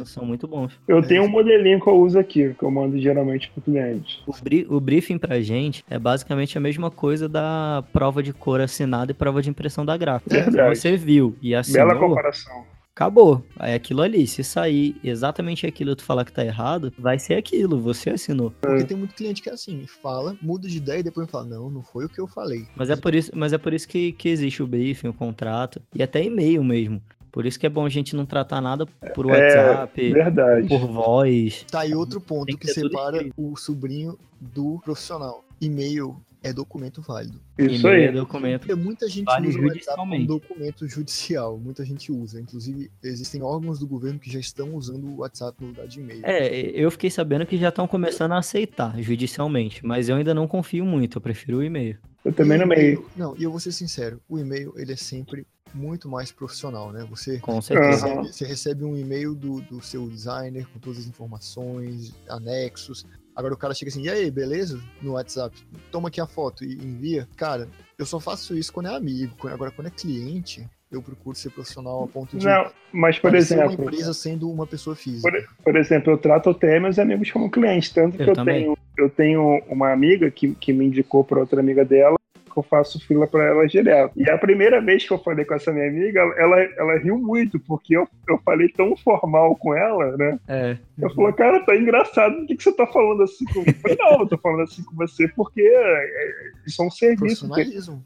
são 0.03 0.25
muito 0.25 0.47
bons. 0.47 0.73
Eu 0.87 0.99
É. 0.99 1.01
tenho 1.01 1.23
um 1.23 1.29
modelinho 1.29 1.79
que 1.79 1.87
eu 1.87 1.95
uso 1.95 2.17
aqui, 2.19 2.53
que 2.53 2.63
eu 2.63 2.71
mando 2.71 2.99
geralmente 2.99 3.49
pro 3.51 3.61
cliente. 3.61 4.21
O, 4.27 4.33
bri- 4.43 4.65
o 4.69 4.79
briefing 4.79 5.17
pra 5.17 5.39
gente 5.39 5.83
é 5.89 5.97
basicamente 5.99 6.57
a 6.57 6.61
mesma 6.61 6.89
coisa 6.91 7.29
da 7.29 7.83
prova 7.93 8.21
de 8.23 8.33
cor 8.33 8.59
assinada 8.59 9.11
e 9.11 9.15
prova 9.15 9.41
de 9.41 9.49
impressão 9.49 9.85
da 9.85 9.95
gráfica. 9.95 10.35
Verdade. 10.35 10.77
você 10.77 10.97
viu 10.97 11.35
e 11.41 11.53
assinou, 11.55 11.87
Bela 11.87 11.99
comparação. 11.99 12.63
acabou. 12.93 13.43
É 13.59 13.73
aquilo 13.75 14.01
ali. 14.01 14.25
Se 14.25 14.43
sair 14.43 14.95
exatamente 15.03 15.65
aquilo 15.65 15.91
e 15.91 15.95
tu 15.95 16.03
falar 16.03 16.23
que 16.25 16.31
tá 16.31 16.43
errado, 16.45 16.93
vai 16.97 17.19
ser 17.19 17.35
aquilo. 17.35 17.79
Você 17.81 18.09
assinou. 18.09 18.51
Porque 18.61 18.83
tem 18.85 18.97
muito 18.97 19.13
cliente 19.15 19.41
que 19.41 19.49
é 19.49 19.53
assim, 19.53 19.85
fala, 20.01 20.35
muda 20.41 20.67
de 20.67 20.77
ideia 20.77 20.99
e 20.99 21.03
depois 21.03 21.29
fala, 21.29 21.45
não, 21.45 21.69
não 21.69 21.83
foi 21.83 22.05
o 22.05 22.09
que 22.09 22.19
eu 22.19 22.27
falei. 22.27 22.65
Mas 22.75 22.89
é 22.89 22.95
por 22.95 23.13
isso, 23.13 23.31
mas 23.35 23.51
é 23.53 23.57
por 23.57 23.73
isso 23.73 23.87
que, 23.87 24.11
que 24.13 24.29
existe 24.29 24.63
o 24.63 24.67
briefing, 24.67 25.07
o 25.09 25.13
contrato 25.13 25.81
e 25.93 26.01
até 26.01 26.23
e-mail 26.23 26.63
mesmo. 26.63 27.01
Por 27.35 27.45
isso 27.45 27.59
que 27.59 27.65
é 27.65 27.69
bom 27.69 27.85
a 27.85 27.89
gente 27.89 28.15
não 28.15 28.25
tratar 28.25 28.61
nada 28.61 28.85
por 29.13 29.25
WhatsApp, 29.25 30.13
Verdade. 30.13 30.69
por 30.69 30.87
voz. 30.87 31.65
Tá 31.69 31.81
aí 31.81 31.93
outro 31.93 32.21
ponto 32.21 32.45
que 32.57 32.65
que, 32.65 32.73
separa 32.73 33.27
o 33.35 33.57
sobrinho 33.57 34.17
do 34.39 34.79
profissional. 34.85 35.43
E-mail 35.59 36.15
é 36.41 36.53
documento 36.53 37.01
válido. 37.01 37.41
Isso 37.59 37.85
aí. 37.89 38.03
é 38.03 38.11
documento. 38.13 38.61
Porque 38.61 38.73
muita 38.75 39.09
gente 39.09 39.25
Vale 39.25 39.49
usa 39.49 39.59
o 39.59 39.63
WhatsApp 39.63 39.97
como 39.97 40.25
documento 40.25 40.87
judicial. 40.87 41.57
Muita 41.57 41.83
gente 41.83 42.09
usa. 42.09 42.39
Inclusive, 42.39 42.89
existem 43.03 43.43
órgãos 43.43 43.79
do 43.79 43.87
governo 43.87 44.17
que 44.17 44.31
já 44.31 44.39
estão 44.39 44.73
usando 44.73 45.05
o 45.05 45.17
WhatsApp 45.17 45.57
no 45.61 45.67
lugar 45.67 45.87
de 45.87 45.99
e-mail. 45.99 46.21
É, 46.23 46.47
eu 46.73 46.89
fiquei 46.89 47.09
sabendo 47.09 47.45
que 47.45 47.57
já 47.57 47.67
estão 47.67 47.85
começando 47.85 48.31
a 48.31 48.37
aceitar 48.37 48.97
judicialmente, 49.01 49.85
mas 49.85 50.07
eu 50.07 50.15
ainda 50.15 50.33
não 50.33 50.47
confio 50.47 50.85
muito, 50.85 51.17
eu 51.17 51.21
prefiro 51.21 51.57
o 51.57 51.63
e-mail. 51.63 51.97
Eu 52.23 52.31
também 52.31 52.57
E 52.57 52.61
no 52.61 52.67
meio. 52.67 52.81
e-mail- 52.81 53.05
Não, 53.17 53.35
e 53.37 53.43
eu 53.43 53.51
vou 53.51 53.59
ser 53.59 53.73
sincero, 53.73 54.21
o 54.29 54.39
e-mail 54.39 54.73
ele 54.77 54.93
é 54.93 54.95
sempre 54.95 55.45
muito 55.75 56.09
mais 56.09 56.31
profissional, 56.31 56.91
né? 56.91 57.05
Você 57.09 57.39
Com 57.39 57.61
certeza. 57.61 58.07
Recebe, 58.07 58.27
você 58.33 58.45
recebe 58.45 58.85
um 58.85 58.97
e-mail 58.97 59.35
do, 59.35 59.61
do 59.61 59.81
seu 59.81 60.07
designer 60.07 60.65
com 60.71 60.79
todas 60.79 60.99
as 60.99 61.05
informações, 61.05 62.13
anexos. 62.29 63.05
Agora 63.35 63.53
o 63.53 63.57
cara 63.57 63.73
chega 63.73 63.89
assim, 63.89 64.03
e 64.03 64.09
aí, 64.09 64.31
beleza? 64.31 64.79
No 65.01 65.13
WhatsApp, 65.13 65.55
toma 65.91 66.07
aqui 66.07 66.21
a 66.21 66.25
foto 66.25 66.63
e 66.63 66.73
envia. 66.73 67.27
Cara, 67.35 67.67
eu 67.99 68.05
só 68.05 68.19
faço 68.19 68.57
isso 68.57 68.71
quando 68.71 68.87
é 68.87 68.95
amigo. 68.95 69.35
Agora, 69.49 69.71
quando 69.71 69.87
é 69.87 69.91
cliente, 69.91 70.65
eu 70.89 71.01
procuro 71.01 71.35
ser 71.35 71.49
profissional 71.49 72.05
a 72.05 72.07
ponto 72.07 72.37
de 72.37 72.45
Não, 72.45 72.71
mas 72.93 73.19
por 73.19 73.31
parecer 73.31 73.55
uma 73.55 73.65
exemplo, 73.65 73.85
empresa 73.85 74.13
sendo 74.13 74.49
uma 74.49 74.65
pessoa 74.65 74.95
física. 74.95 75.29
Por, 75.29 75.63
por 75.63 75.75
exemplo, 75.75 76.13
eu 76.13 76.17
trato 76.17 76.49
até 76.49 76.79
meus 76.79 76.97
amigos 76.97 77.29
como 77.29 77.51
clientes, 77.51 77.89
tanto 77.89 78.15
que 78.15 78.23
Eu 78.23 78.27
eu, 78.27 78.33
também. 78.33 78.61
tenho, 78.61 78.77
eu 78.97 79.09
tenho 79.09 79.63
uma 79.67 79.91
amiga 79.91 80.31
que, 80.31 80.55
que 80.55 80.71
me 80.71 80.85
indicou 80.85 81.23
para 81.23 81.39
outra 81.39 81.59
amiga 81.59 81.83
dela, 81.83 82.15
que 82.55 82.59
eu 82.59 82.63
faço 82.63 83.05
fila 83.05 83.27
para 83.27 83.43
ela 83.43 83.67
direto. 83.67 84.13
E 84.15 84.29
a 84.29 84.37
primeira 84.37 84.79
vez 84.81 85.05
que 85.05 85.11
eu 85.13 85.19
falei 85.19 85.43
com 85.43 85.53
essa 85.53 85.71
minha 85.73 85.87
amiga, 85.87 86.21
ela, 86.37 86.59
ela 86.77 86.97
riu 86.97 87.17
muito, 87.17 87.59
porque 87.59 87.95
eu, 87.97 88.07
eu 88.27 88.39
falei 88.45 88.69
tão 88.69 88.95
formal 88.95 89.55
com 89.57 89.75
ela, 89.75 90.15
né? 90.17 90.39
É, 90.47 90.77
Eu 91.01 91.09
falei, 91.13 91.33
cara, 91.33 91.59
tá 91.65 91.75
engraçado, 91.75 92.35
por 92.37 92.47
que, 92.47 92.55
que 92.55 92.63
você 92.63 92.71
tá 92.71 92.87
falando 92.87 93.23
assim 93.23 93.45
comigo? 93.45 93.71
Eu 93.71 93.81
falei, 93.81 93.97
não, 93.99 94.19
eu 94.21 94.27
tô 94.27 94.37
falando 94.37 94.61
assim 94.63 94.83
com 94.83 94.95
você 94.95 95.27
porque 95.35 95.61
é, 95.61 96.51
isso 96.65 96.81
é 96.81 96.85
um 96.85 96.91
serviço. 96.91 97.49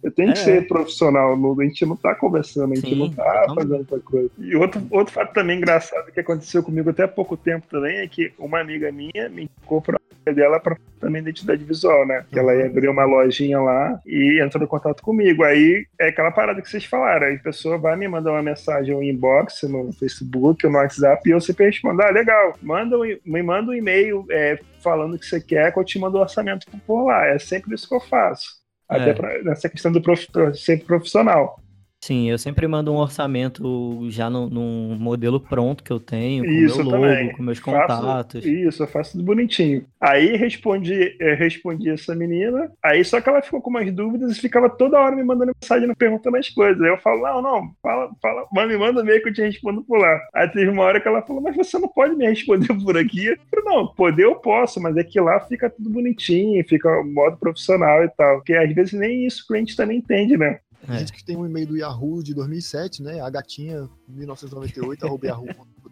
Eu 0.04 0.12
tenho 0.12 0.34
que 0.34 0.40
É. 0.40 0.44
ser 0.44 0.68
profissional, 0.68 1.34
a 1.34 1.64
gente 1.64 1.86
não 1.86 1.96
tá 1.96 2.16
conversando, 2.16 2.72
a 2.74 2.76
gente 2.76 2.90
Sim, 2.90 2.96
não 2.96 3.10
tá 3.12 3.24
totalmente. 3.24 3.56
fazendo 3.56 3.80
outra 3.80 4.00
coisa. 4.00 4.30
E 4.40 4.56
outro, 4.56 4.82
outro 4.90 5.14
fato 5.14 5.34
também 5.34 5.58
engraçado 5.58 6.12
que 6.12 6.20
aconteceu 6.20 6.64
comigo 6.64 6.90
até 6.90 7.04
há 7.04 7.08
pouco 7.08 7.38
tempo 7.38 7.68
também 7.70 7.98
é 7.98 8.08
que 8.08 8.32
uma 8.40 8.60
amiga 8.60 8.92
minha 8.92 9.30
me 9.30 9.44
indicou 9.44 9.82
pra 9.82 10.00
dela 10.34 10.60
pra 10.60 10.78
também 11.00 11.22
identidade 11.24 11.64
visual, 11.64 12.06
né? 12.06 12.24
Que 12.32 12.38
ela 12.38 12.54
ia 12.56 12.68
abrir 12.68 12.88
uma 12.88 13.04
lojinha 13.04 13.60
lá 13.60 14.00
e 14.06 14.39
entrou 14.40 14.64
em 14.64 14.68
contato 14.68 15.02
comigo. 15.04 15.44
Aí 15.44 15.86
é 16.00 16.08
aquela 16.10 16.32
parada 16.32 16.62
que 16.62 16.70
vocês 16.70 16.86
falaram, 16.86 17.28
aí 17.28 17.36
a 17.36 17.40
pessoa 17.40 17.78
vai 17.78 17.96
me 17.96 18.08
mandar 18.08 18.32
uma 18.32 18.42
mensagem 18.44 18.94
no 18.96 19.04
inbox, 19.04 19.64
no 19.64 19.92
Facebook, 19.94 20.66
no 20.68 20.78
WhatsApp, 20.78 21.28
e 21.28 21.32
eu 21.34 21.42
sempre 21.42 21.66
respondo, 21.66 22.02
ah, 22.02 22.10
legal, 22.10 22.54
manda 22.62 22.98
um, 22.98 23.06
e- 23.06 23.20
me 23.26 23.42
manda 23.44 23.72
um 23.72 23.76
e-mail 23.76 24.26
é, 24.32 24.60
falando 24.82 25.16
o 25.16 25.20
que 25.20 25.26
você 25.26 25.40
quer, 25.42 25.72
que 25.74 25.80
eu 25.80 25.84
te 25.84 26.00
mando 26.00 26.18
o 26.18 26.22
orçamento 26.22 26.66
por 26.86 27.06
lá. 27.06 27.26
É 27.28 27.38
sempre 27.40 27.74
isso 27.76 27.88
que 27.88 27.96
eu 27.96 28.00
faço. 28.02 28.60
Até 28.88 29.12
É. 29.12 29.14
pra, 29.14 29.44
nessa 29.44 29.70
questão 29.70 29.92
do 29.92 30.02
prof, 30.02 30.26
ser 30.56 30.84
profissional. 30.84 31.60
Sim, 32.02 32.30
eu 32.30 32.38
sempre 32.40 32.68
mando 32.68 32.92
um 32.92 32.96
orçamento 32.98 34.10
já 34.10 34.30
no, 34.30 34.50
num 34.50 34.98
modelo 34.98 35.40
pronto 35.40 35.84
que 35.84 35.92
eu 35.92 36.00
tenho, 36.00 36.48
com 36.50 36.52
Isso, 36.52 36.78
meu 36.78 36.86
eu 36.86 36.92
logo, 36.92 37.18
também. 37.18 37.32
com 37.32 37.44
meus 37.44 37.60
Faço- 37.60 37.72
contatos. 37.88 38.46
Isso, 38.46 38.82
eu 38.84 38.88
faço 38.88 39.12
tudo 39.12 39.24
bonitinho. 39.24 39.86
Aí 40.00 40.36
respondi, 40.38 41.16
eu 41.20 41.36
respondi 41.36 41.90
essa 41.90 42.16
menina, 42.16 42.72
aí 42.84 43.04
só 43.04 43.20
que 43.22 43.30
ela 43.30 43.42
ficou 43.42 43.62
com 43.62 43.70
umas 43.70 43.92
dúvidas 43.94 44.36
e 44.38 44.40
ficava 44.42 44.70
toda 44.70 44.98
hora 45.00 45.16
me 45.16 45.24
mandando 45.24 45.52
mensagem, 45.62 45.94
perguntando 45.96 46.38
as 46.38 46.50
coisas. 46.50 46.82
Aí 46.82 46.90
eu 46.90 46.98
falo, 46.98 47.22
não, 47.22 47.42
não, 47.42 47.72
fala, 47.82 48.10
fala, 48.22 48.48
mas 48.54 48.68
me 48.70 48.78
manda 48.78 49.04
meio 49.04 49.22
que 49.22 49.30
eu 49.30 49.34
te 49.34 49.42
respondo 49.42 49.84
por 49.84 50.00
lá. 50.00 50.20
Aí 50.34 50.48
teve 50.50 50.70
uma 50.72 50.84
hora 50.84 51.00
que 51.02 51.08
ela 51.08 51.22
falou, 51.22 51.42
mas 51.42 51.56
você 51.56 51.78
não 51.78 51.90
pode 51.90 52.16
me 52.16 52.26
responder 52.28 52.68
por 52.84 52.98
aqui? 52.98 53.26
Eu 53.28 53.38
falei, 53.52 53.66
não, 53.66 53.88
poder 53.94 54.24
eu 54.24 54.36
posso, 54.36 54.82
mas 54.82 54.96
é 54.98 55.04
que 55.04 55.20
lá 55.20 55.40
fica 55.42 55.70
tudo 55.70 55.90
bonitinho, 55.90 56.66
fica 56.68 56.90
o 57.02 57.06
modo 57.06 57.38
profissional 57.38 58.04
e 58.04 58.10
tal. 58.10 58.38
Porque 58.38 58.54
às 58.54 58.74
vezes 58.74 58.94
nem 58.94 59.26
isso 59.28 59.44
o 59.44 59.48
cliente 59.48 59.76
também 59.76 59.98
entende, 59.98 60.38
né? 60.38 60.60
Tem 60.90 60.96
É. 60.98 61.00
gente 61.02 61.14
que 61.14 61.24
tem 61.24 61.38
um 61.38 61.46
e-mail 61.46 61.68
do 61.68 61.78
Yahoo 61.78 62.24
de 62.24 62.34
2007, 62.34 63.04
né? 63.04 63.22
A 63.22 63.30
gatinha 63.30 63.88
1998, 64.08 65.06
arroba 65.06 65.28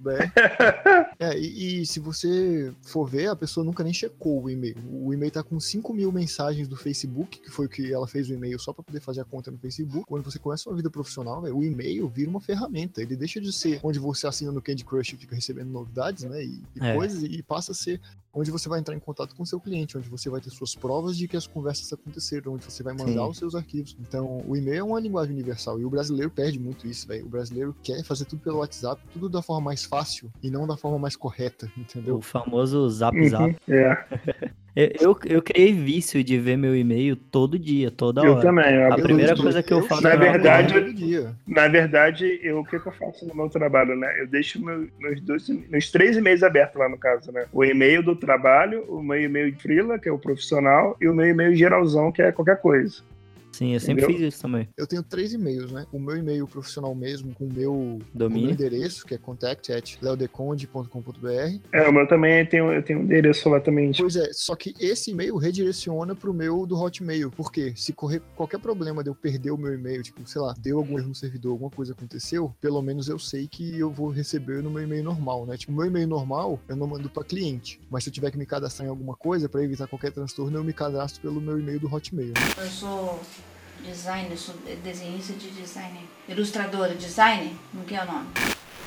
yahoo.br. 0.06 1.08
É, 1.20 1.38
e, 1.38 1.82
e 1.82 1.86
se 1.86 2.00
você 2.00 2.72
for 2.84 3.06
ver, 3.10 3.28
a 3.30 3.36
pessoa 3.36 3.64
nunca 3.64 3.84
nem 3.84 3.91
checou 3.91 4.43
o 4.43 4.50
e-mail. 4.50 4.76
O 4.91 5.12
e-mail 5.12 5.32
tá 5.32 5.41
com 5.41 5.60
5 5.60 5.91
mil 5.93 6.12
mensagens 6.12 6.68
do 6.68 6.76
Facebook, 6.76 7.39
que 7.39 7.50
foi 7.50 7.66
o 7.66 7.70
que 7.70 7.91
ela 7.91 8.08
fez 8.08 8.30
o 8.30 8.34
e-mail 8.34 8.60
só 8.60 8.72
pra 8.72 8.84
poder 8.84 9.00
fazer 9.00 9.22
a 9.22 9.26
conta 9.26 9.50
no 9.50 9.58
Facebook. 9.58 10.06
Quando 10.06 10.24
você 10.24 10.38
começa 10.38 10.70
uma 10.70 10.76
vida 10.76 10.91
profissional, 10.91 11.41
velho, 11.41 11.58
o 11.58 11.64
e-mail 11.64 12.08
vira 12.08 12.30
uma 12.30 12.39
ferramenta. 12.39 13.02
Ele 13.02 13.16
deixa 13.16 13.41
de 13.41 13.52
ser 13.52 13.80
onde 13.82 13.98
você 13.98 14.28
assina 14.28 14.52
no 14.52 14.62
Candy 14.62 14.86
Crush 14.86 15.14
e 15.14 15.18
fica 15.18 15.36
recebendo 15.36 15.70
novidades, 15.72 16.24
né? 16.24 16.43
E, 16.43 16.62
e 16.76 16.84
É. 16.86 16.93
coisas, 16.93 17.24
e 17.24 17.41
passa 17.41 17.72
a 17.72 17.76
ser 17.76 18.00
onde 18.32 18.52
você 18.52 18.70
vai 18.70 18.80
entrar 18.80 18.95
em 18.95 19.00
contato 19.00 19.36
com 19.36 19.41
o 19.41 19.45
seu 19.48 19.60
cliente, 19.60 19.98
onde 19.98 20.08
você 20.08 20.30
vai 20.30 20.39
ter 20.39 20.52
suas 20.52 20.76
provas 20.76 21.18
de 21.18 21.28
que 21.28 21.36
as 21.36 21.48
conversas 21.48 21.91
aconteceram, 21.91 22.54
onde 22.54 22.66
você 22.66 22.84
vai 22.84 22.93
mandar 22.93 23.24
Sim. 23.24 23.30
os 23.30 23.38
seus 23.39 23.56
arquivos. 23.56 23.98
Então, 24.00 24.43
o 24.48 24.56
e-mail 24.56 24.78
é 24.78 24.84
uma 24.84 25.00
linguagem 25.00 25.34
universal 25.34 25.80
e 25.80 25.86
o 25.86 25.89
brasileiro 25.89 26.30
perde 26.30 26.60
muito 26.60 26.86
isso, 26.88 27.08
velho. 27.08 27.26
O 27.26 27.30
brasileiro 27.30 27.76
quer 27.82 28.04
fazer 28.04 28.26
tudo 28.26 28.39
pelo 28.43 28.60
WhatsApp, 28.60 29.02
tudo 29.12 29.28
da 29.28 29.41
forma 29.41 29.66
mais 29.66 29.86
fácil 29.88 30.29
e 30.43 30.49
não 30.49 30.67
da 30.67 30.77
forma 30.77 30.99
mais 30.99 31.15
correta, 31.15 31.71
entendeu? 31.77 32.17
O 32.17 32.21
famoso 32.21 32.88
zap 32.89 33.17
Uhum, 33.17 33.29
zap. 33.29 33.55
é, 33.69 33.97
Eu, 34.77 34.91
eu, 35.01 35.19
eu 35.25 35.41
criei 35.41 35.73
vício 35.73 36.23
de 36.23 36.38
ver 36.38 36.55
meu 36.55 36.75
e-mail 36.75 37.15
todo 37.15 37.57
dia, 37.57 37.89
toda 37.89 38.21
eu 38.21 38.33
hora. 38.33 38.41
também. 38.43 38.75
eu 38.75 38.93
A 38.93 38.95
primeira 38.95 39.35
coisa 39.35 39.63
que 39.63 39.73
eu 39.73 39.81
faço 39.81 40.03
Na 40.03 40.11
é 40.11 40.17
verdade, 40.17 40.71
todo 40.71 40.93
dia. 40.93 41.33
Na 41.47 41.67
verdade, 41.67 42.39
eu, 42.43 42.59
o 42.59 42.63
que, 42.63 42.79
que 42.79 42.88
eu 42.88 42.91
faço 42.91 43.25
no 43.25 43.33
meu 43.33 43.49
trabalho, 43.49 43.95
né? 43.95 44.21
Eu 44.21 44.27
deixo 44.27 44.63
meu, 44.63 44.88
meus, 44.99 45.19
dois, 45.21 45.49
meus 45.49 45.89
três 45.89 46.15
e-mails 46.15 46.43
abertos 46.43 46.79
lá 46.79 46.88
no 46.88 46.97
caso, 46.99 47.31
né? 47.31 47.47
O 47.51 47.65
e-mail 47.65 48.03
do 48.03 48.15
trabalho, 48.15 48.83
o 48.88 49.01
meu 49.01 49.19
e-mail 49.19 49.51
de 49.51 49.59
freela, 49.59 49.97
que 49.97 50.07
é 50.09 50.11
o 50.11 50.19
profissional, 50.19 50.95
e 51.01 51.07
o 51.07 51.13
meu 51.15 51.25
e-mail 51.25 51.55
geralzão, 51.55 52.11
que 52.11 52.21
é 52.21 52.31
qualquer 52.31 52.61
coisa. 52.61 53.01
Sim, 53.52 53.74
eu 53.74 53.80
sempre 53.80 54.04
Entendeu? 54.04 54.20
fiz 54.20 54.34
isso 54.34 54.41
também. 54.43 54.68
Eu 54.78 54.86
tenho 54.86 55.02
três 55.02 55.34
e-mails, 55.34 55.72
né? 55.72 55.86
O 55.91 55.98
meu 56.00 56.16
e-mail 56.16 56.48
profissional 56.48 56.93
mesmo, 56.93 57.34
com 57.34 57.45
o 57.45 57.52
meu, 57.54 57.72
com 57.74 57.80
o 57.80 57.98
meu 57.98 58.02
Domínio. 58.30 58.52
endereço, 58.52 59.04
que 59.06 59.16
é 59.16 59.18
contact@leodeconde.com.br. 59.18 61.60
É, 61.72 61.88
o 61.88 61.93
meu 61.93 62.08
também 62.08 62.45
tem, 62.45 62.60
eu 62.60 62.84
tenho 62.84 63.00
um 63.00 63.04
endereço 63.04 63.50
lá 63.50 63.60
também. 63.60 63.91
tipo, 63.91 64.04
Pois 64.04 64.16
é, 64.16 64.32
só 64.34 64.56
que 64.56 64.74
esse 64.80 65.12
e-mail 65.12 65.38
redireciona 65.38 66.16
pro 66.16 66.34
meu 66.34 66.66
do 66.66 66.80
Hotmail. 66.80 67.32
Por 67.32 67.52
quê? 67.52 67.74
Se 67.76 67.93
correr 67.93 68.22
qualquer 68.36 68.60
problema 68.60 69.04
de 69.04 69.10
eu 69.10 69.16
perder 69.16 69.52
o 69.52 69.58
meu 69.58 69.74
e-mail, 69.74 70.02
tipo, 70.04 70.26
sei 70.28 70.41
lá, 70.41 70.54
deu 70.60 70.78
algum 70.78 70.98
erro 71.00 71.10
no 71.10 71.16
servidor, 71.16 71.52
alguma 71.52 71.70
coisa 71.72 71.93
aconteceu, 71.93 72.54
pelo 72.62 72.82
menos 72.82 73.08
eu 73.10 73.18
sei 73.20 73.48
que 73.48 73.78
eu 73.80 73.89
vou 73.91 74.10
receber 74.10 74.62
no 74.62 74.70
meu 74.70 74.84
e-mail 74.84 75.04
normal, 75.04 75.45
né? 75.45 75.58
Tipo, 75.58 75.72
o 75.72 75.76
meu 75.76 75.86
e-mail 75.86 76.08
normal 76.08 76.60
eu 76.68 76.76
não 76.76 76.88
mando 76.88 77.10
pra 77.10 77.24
cliente. 77.24 77.80
Mas 77.89 78.04
se 78.04 78.10
eu 78.10 78.14
tiver 78.14 78.32
que 78.32 78.38
me 78.38 78.45
cadastrar 78.45 78.86
em 78.86 78.89
alguma 78.89 79.16
coisa, 79.16 79.48
pra 79.50 79.64
evitar 79.64 79.88
qualquer 79.88 80.12
transtorno, 80.12 80.58
eu 80.58 80.64
me 80.64 80.74
cadastro 80.74 81.22
pelo 81.22 81.41
meu 81.41 81.60
e-mail 81.60 81.80
do 81.80 81.93
Hotmail. 81.93 82.30
né? 82.30 82.34
Eu 82.58 82.66
sou 82.70 83.20
designer, 83.88 84.38
sou 84.38 84.53
desenhista 84.83 85.33
de 85.33 85.49
design. 85.51 85.99
Ilustradora, 86.27 86.93
designer? 86.93 87.53
Não 87.73 87.83
que 87.83 87.95
é 87.95 88.03
o 88.03 88.05
nome? 88.05 88.27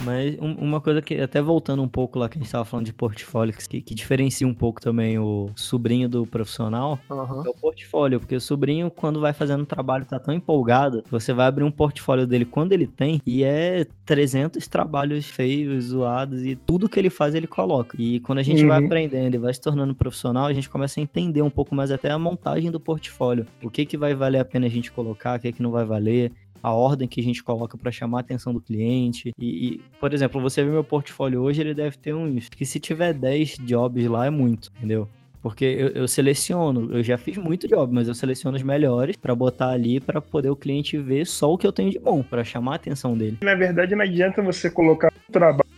Mas 0.03 0.37
um- 0.41 0.55
uma 0.55 0.81
coisa 0.81 1.03
que, 1.03 1.15
até 1.21 1.43
voltando 1.43 1.83
um 1.83 1.89
pouco 1.89 2.19
lá 2.19 2.29
que 2.29 2.39
a 2.39 2.41
gente 2.41 2.51
tava 2.51 2.65
falando 2.65 2.87
de 2.87 2.93
portfólio, 2.93 3.53
que, 3.55 3.81
que 3.83 3.95
diferencia 3.95 4.47
um 4.47 4.55
pouco 4.55 4.81
também 4.81 5.19
o 5.19 5.51
sobrinho 5.55 6.09
do 6.09 6.27
profissional, 6.27 6.99
Aham. 7.11 7.43
é 7.47 7.49
o 7.51 7.55
portfólio, 7.55 8.19
porque 8.19 8.35
o 8.35 8.41
sobrinho, 8.41 8.91
quando 8.91 9.21
vai 9.21 9.33
fazendo 9.33 9.67
trabalho, 9.67 10.05
tá 10.05 10.19
tão 10.19 10.33
empolgado, 10.33 11.05
você 11.11 11.33
vai 11.33 11.47
abrir 11.47 11.65
um 11.65 11.71
portfólio 11.71 12.27
dele 12.27 12.45
quando 12.45 12.73
ele 12.73 12.87
tem, 12.87 13.21
e 13.27 13.43
é 13.45 13.87
300 14.07 14.67
trabalhos 14.67 15.27
feios, 15.27 15.85
zoados, 15.87 16.45
e 16.45 16.57
tudo 16.57 16.89
que 16.89 16.99
ele 16.99 17.11
faz 17.11 17.35
ele 17.35 17.47
coloca. 17.47 17.97
E 18.01 18.21
quando 18.21 18.39
a 18.39 18.43
gente 18.43 18.65
vai 18.65 18.79
Uhum. 18.81 18.87
aprendendo 18.87 19.35
e 19.35 19.39
vai 19.39 19.53
se 19.53 19.61
tornando 19.61 19.95
profissional, 19.95 20.47
a 20.47 20.53
gente 20.53 20.69
começa 20.71 20.99
a 20.99 21.03
entender 21.03 21.43
um 21.43 21.51
pouco 21.51 21.75
mais 21.75 21.91
até 21.91 22.11
a 22.11 22.19
montagem 22.19 22.71
do 22.71 22.81
portfólio. 22.81 23.47
O 23.63 23.71
que 23.71 23.85
que 23.85 23.97
vai 23.97 24.15
valer 24.15 24.39
a 24.39 24.45
pena 24.45 24.67
a 24.67 24.71
gente 24.71 24.91
colocar, 24.91 25.39
o 25.39 25.41
que 25.43 25.53
que 25.53 25.63
não 25.63 25.71
vai 25.71 25.85
valer, 25.85 26.33
a 26.63 26.73
ordem 26.73 27.09
que 27.09 27.21
a 27.21 27.25
gente 27.25 27.43
coloca 27.43 27.77
para 27.77 27.91
chamar 27.91 28.19
a 28.19 28.21
atenção 28.21 28.53
do 28.53 28.61
cliente. 28.61 29.33
E, 29.39 29.69
e, 29.69 29.81
por 29.99 30.13
exemplo, 30.13 30.41
você 30.41 30.63
vê 30.65 30.71
meu 30.71 30.85
portfólio 30.85 31.43
hoje, 31.43 31.61
ele 31.61 31.75
deve 31.75 31.97
ter 31.97 32.15
uns. 32.15 32.49
Que 32.49 32.65
se 32.65 32.79
tiver 32.79 33.13
10 33.13 33.59
jobs 33.61 34.07
lá 34.07 34.27
é 34.27 34.31
muito, 34.31 34.71
entendeu? 34.77 35.09
Porque 35.43 35.65
eu, 35.65 35.89
eu 35.89 36.09
seleciono, 36.09 36.93
eu 36.93 37.03
já 37.03 37.17
fiz 37.17 37.39
muito 37.39 37.67
job, 37.67 37.93
mas 37.95 38.09
eu 38.09 38.15
seleciono 38.15 38.57
os 38.57 38.63
melhores 38.63 39.17
para 39.17 39.35
botar 39.35 39.71
ali 39.71 39.99
para 39.99 40.21
poder 40.21 40.51
o 40.51 40.57
cliente 40.57 40.99
ver 40.99 41.27
só 41.27 41.53
o 41.53 41.57
que 41.57 41.67
eu 41.67 41.73
tenho 41.73 41.91
de 41.91 41.99
bom, 41.99 42.23
para 42.23 42.45
chamar 42.45 42.73
a 42.73 42.77
atenção 42.77 43.17
dele. 43.17 43.39
Na 43.43 43.55
verdade, 43.55 43.95
não 43.95 44.05
adianta 44.05 44.43
você 44.43 44.71
colocar 44.71 45.11
um 45.29 45.33
trabalho 45.33 45.71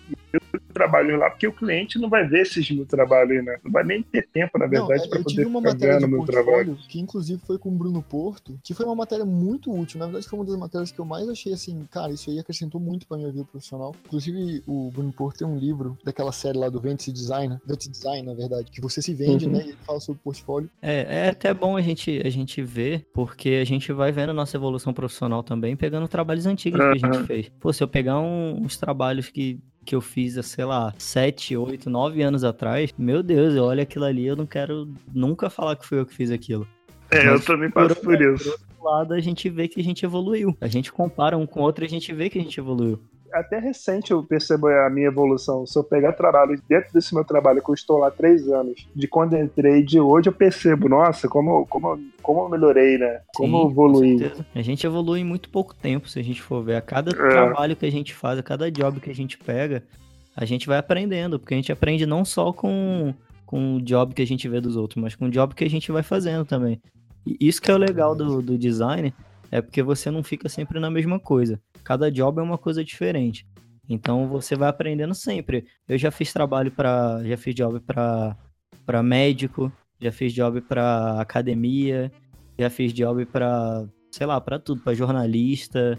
trabalhos 0.72 1.18
lá, 1.18 1.28
porque 1.30 1.46
o 1.46 1.52
cliente 1.52 1.98
não 1.98 2.08
vai 2.08 2.26
ver 2.26 2.42
esses 2.42 2.70
mil 2.70 2.86
trabalhos, 2.86 3.44
né? 3.44 3.58
Não 3.62 3.70
vai 3.70 3.84
nem 3.84 4.02
ter 4.02 4.26
tempo, 4.28 4.58
na 4.58 4.66
verdade, 4.66 5.08
para 5.08 5.18
eu 5.18 5.24
poder 5.24 5.36
tive 5.36 5.46
uma 5.46 5.60
ficar 5.60 5.72
matéria 5.72 5.98
de 5.98 6.06
meu 6.06 6.24
trabalho. 6.24 6.78
que 6.88 6.98
inclusive 6.98 7.40
foi 7.46 7.58
com 7.58 7.68
o 7.68 7.72
Bruno 7.72 8.02
Porto, 8.02 8.58
que 8.64 8.72
foi 8.74 8.86
uma 8.86 8.94
matéria 8.94 9.24
muito 9.24 9.70
útil. 9.74 9.98
Na 9.98 10.06
verdade, 10.06 10.26
foi 10.28 10.38
uma 10.38 10.44
das 10.46 10.56
matérias 10.56 10.90
que 10.90 10.98
eu 10.98 11.04
mais 11.04 11.28
achei 11.28 11.52
assim, 11.52 11.86
cara, 11.90 12.12
isso 12.12 12.30
aí 12.30 12.38
acrescentou 12.38 12.80
muito 12.80 13.06
pra 13.06 13.16
minha 13.18 13.30
vida 13.30 13.44
profissional. 13.44 13.94
Inclusive, 14.06 14.62
o 14.66 14.90
Bruno 14.90 15.12
Porto 15.12 15.38
tem 15.38 15.46
um 15.46 15.58
livro 15.58 15.98
daquela 16.04 16.32
série 16.32 16.56
lá 16.58 16.68
do 16.68 16.80
Vente 16.80 17.12
Design, 17.12 17.58
Vente 17.66 17.90
Design, 17.90 18.26
na 18.26 18.34
verdade, 18.34 18.70
que 18.70 18.80
você 18.80 19.02
se 19.02 19.14
vende, 19.14 19.46
Uhum. 19.46 19.52
né? 19.52 19.58
E 19.64 19.68
ele 19.70 19.78
fala 19.86 20.00
sobre 20.00 20.20
portfólio. 20.22 20.70
É, 20.80 21.26
é 21.26 21.28
até 21.28 21.52
bom 21.52 21.76
a 21.76 21.82
gente, 21.82 22.20
a 22.24 22.30
gente 22.30 22.62
ver, 22.62 23.06
porque 23.12 23.50
a 23.60 23.64
gente 23.64 23.92
vai 23.92 24.10
vendo 24.10 24.30
a 24.30 24.34
nossa 24.34 24.56
evolução 24.56 24.92
profissional 24.94 25.42
também, 25.42 25.76
pegando 25.76 26.08
trabalhos 26.08 26.46
antigos 26.46 26.80
que 26.80 26.86
a 26.86 26.94
gente 26.94 27.16
Aham. 27.18 27.26
fez. 27.26 27.48
Pô, 27.60 27.72
se 27.72 27.82
eu 27.82 27.88
pegar 27.88 28.18
um- 28.20 28.62
uns 28.62 28.76
trabalhos 28.76 29.28
que, 29.28 29.60
que 29.84 29.94
eu 29.94 30.00
fiz, 30.00 30.34
sei 30.46 30.64
lá, 30.64 30.94
7, 30.96 31.56
8, 31.56 31.90
9 31.90 32.22
anos 32.22 32.44
atrás, 32.44 32.92
meu 32.96 33.22
Deus, 33.22 33.54
eu 33.54 33.64
olho 33.64 33.82
aquilo 33.82 34.04
ali, 34.04 34.26
eu 34.26 34.36
não 34.36 34.46
quero 34.46 34.88
nunca 35.12 35.50
falar 35.50 35.76
que 35.76 35.86
fui 35.86 35.98
eu 35.98 36.06
que 36.06 36.14
fiz 36.14 36.30
aquilo. 36.30 36.66
É, 37.10 37.26
eu 37.26 37.32
Mas 37.32 37.44
também 37.44 37.70
passo 37.70 37.96
por 37.96 38.20
isso. 38.20 38.56
Do 38.78 38.84
lado, 38.84 39.14
a 39.14 39.20
gente 39.20 39.48
vê 39.50 39.68
que 39.68 39.80
a 39.80 39.84
gente 39.84 40.04
evoluiu. 40.04 40.56
A 40.60 40.66
gente 40.66 40.90
compara 40.90 41.36
um 41.36 41.46
com 41.46 41.60
o 41.60 41.62
outro 41.62 41.84
e 41.84 41.86
a 41.86 41.90
gente 41.90 42.12
vê 42.12 42.30
que 42.30 42.38
a 42.38 42.42
gente 42.42 42.58
evoluiu. 42.58 42.98
Até 43.32 43.58
recente 43.58 44.10
eu 44.10 44.22
percebo 44.22 44.68
a 44.68 44.90
minha 44.90 45.06
evolução. 45.08 45.66
Se 45.66 45.78
eu 45.78 45.84
pegar 45.84 46.12
trabalho 46.12 46.60
dentro 46.68 46.92
desse 46.92 47.14
meu 47.14 47.24
trabalho, 47.24 47.62
que 47.62 47.70
eu 47.70 47.74
estou 47.74 47.98
lá 47.98 48.08
há 48.08 48.10
três 48.10 48.46
anos, 48.48 48.86
de 48.94 49.08
quando 49.08 49.34
eu 49.34 49.42
entrei 49.44 49.82
de 49.82 49.98
hoje, 49.98 50.28
eu 50.28 50.32
percebo, 50.32 50.88
nossa, 50.88 51.28
como, 51.28 51.66
como, 51.66 51.98
como 52.22 52.42
eu 52.42 52.48
melhorei, 52.48 52.98
né? 52.98 53.20
Como 53.34 53.56
eu 53.56 53.62
Sim, 53.62 53.70
evoluí. 53.70 54.30
Com. 54.30 54.44
A 54.58 54.62
gente 54.62 54.86
evolui 54.86 55.20
em 55.20 55.24
muito 55.24 55.48
pouco 55.48 55.74
tempo, 55.74 56.08
se 56.08 56.18
a 56.18 56.22
gente 56.22 56.42
for 56.42 56.62
ver. 56.62 56.76
A 56.76 56.80
cada 56.80 57.10
É. 57.10 57.14
trabalho 57.14 57.76
que 57.76 57.86
a 57.86 57.90
gente 57.90 58.14
faz, 58.14 58.38
a 58.38 58.42
cada 58.42 58.70
job 58.70 59.00
que 59.00 59.10
a 59.10 59.14
gente 59.14 59.38
pega, 59.38 59.82
a 60.36 60.44
gente 60.44 60.66
vai 60.66 60.78
aprendendo. 60.78 61.38
Porque 61.38 61.54
a 61.54 61.56
gente 61.56 61.72
aprende 61.72 62.04
não 62.06 62.24
só 62.24 62.52
com, 62.52 63.14
com 63.46 63.76
o 63.76 63.82
job 63.82 64.14
que 64.14 64.22
a 64.22 64.26
gente 64.26 64.48
vê 64.48 64.60
dos 64.60 64.76
outros, 64.76 65.02
mas 65.02 65.14
com 65.14 65.26
o 65.26 65.30
job 65.30 65.54
que 65.54 65.64
a 65.64 65.70
gente 65.70 65.90
vai 65.90 66.02
fazendo 66.02 66.44
também. 66.44 66.80
E 67.26 67.36
isso 67.40 67.62
que 67.62 67.70
é 67.70 67.74
o 67.74 67.78
legal 67.78 68.14
do, 68.14 68.42
do 68.42 68.58
design, 68.58 69.14
é 69.50 69.60
porque 69.60 69.82
você 69.82 70.10
não 70.10 70.22
fica 70.22 70.48
sempre 70.48 70.80
na 70.80 70.90
mesma 70.90 71.20
coisa. 71.20 71.60
Cada 71.84 72.10
job 72.10 72.40
é 72.40 72.42
uma 72.42 72.58
coisa 72.58 72.84
diferente. 72.84 73.46
Então 73.88 74.28
você 74.28 74.54
vai 74.56 74.68
aprendendo 74.68 75.14
sempre. 75.14 75.66
Eu 75.88 75.98
já 75.98 76.10
fiz 76.10 76.32
trabalho 76.32 76.70
para, 76.70 77.22
já 77.24 77.36
fiz 77.36 77.54
job 77.54 77.80
para 77.80 78.36
para 78.84 79.02
médico, 79.02 79.72
já 80.00 80.10
fiz 80.10 80.32
job 80.32 80.60
para 80.60 81.20
academia, 81.20 82.10
já 82.58 82.68
fiz 82.68 82.92
job 82.92 83.24
para, 83.26 83.86
sei 84.10 84.26
lá, 84.26 84.40
para 84.40 84.58
tudo, 84.58 84.80
para 84.82 84.94
jornalista, 84.94 85.98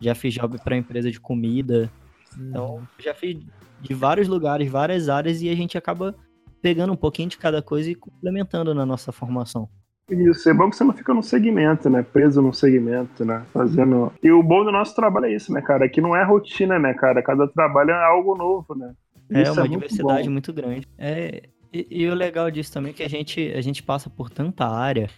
já 0.00 0.14
fiz 0.14 0.34
job 0.34 0.58
para 0.62 0.76
empresa 0.76 1.10
de 1.10 1.20
comida. 1.20 1.90
Então, 2.36 2.86
já 2.98 3.14
fiz 3.14 3.38
de 3.80 3.94
vários 3.94 4.26
lugares, 4.26 4.70
várias 4.70 5.08
áreas 5.08 5.40
e 5.42 5.48
a 5.48 5.54
gente 5.54 5.78
acaba 5.78 6.14
pegando 6.60 6.92
um 6.92 6.96
pouquinho 6.96 7.28
de 7.28 7.38
cada 7.38 7.62
coisa 7.62 7.90
e 7.90 7.94
complementando 7.94 8.74
na 8.74 8.84
nossa 8.84 9.12
formação. 9.12 9.68
Isso, 10.10 10.50
é 10.50 10.54
bom 10.54 10.68
que 10.68 10.76
você 10.76 10.84
não 10.84 10.92
fica 10.92 11.14
num 11.14 11.22
segmento, 11.22 11.88
né? 11.88 12.02
Preso 12.02 12.42
num 12.42 12.52
segmento, 12.52 13.24
né? 13.24 13.42
Fazendo. 13.52 14.12
E 14.22 14.30
o 14.30 14.42
bom 14.42 14.62
do 14.64 14.70
nosso 14.70 14.94
trabalho 14.94 15.26
é 15.26 15.34
isso, 15.34 15.52
né, 15.52 15.62
cara? 15.62 15.86
Aqui 15.86 16.00
não 16.00 16.14
é 16.14 16.22
rotina, 16.22 16.78
né, 16.78 16.92
cara? 16.92 17.22
Cada 17.22 17.48
trabalho 17.48 17.90
é 17.90 18.04
algo 18.04 18.36
novo, 18.36 18.74
né? 18.74 18.94
É 19.30 19.42
Isso 19.42 19.52
uma 19.52 19.60
muito 19.60 19.72
diversidade 19.72 20.24
bom. 20.24 20.32
muito 20.32 20.52
grande. 20.52 20.86
É, 20.98 21.42
e, 21.72 21.86
e 21.90 22.08
o 22.08 22.14
legal 22.14 22.50
disso 22.50 22.72
também 22.72 22.90
é 22.90 22.94
que 22.94 23.02
a 23.02 23.08
gente, 23.08 23.52
a 23.52 23.60
gente 23.60 23.82
passa 23.82 24.10
por 24.10 24.28
tanta 24.28 24.66
área 24.66 25.08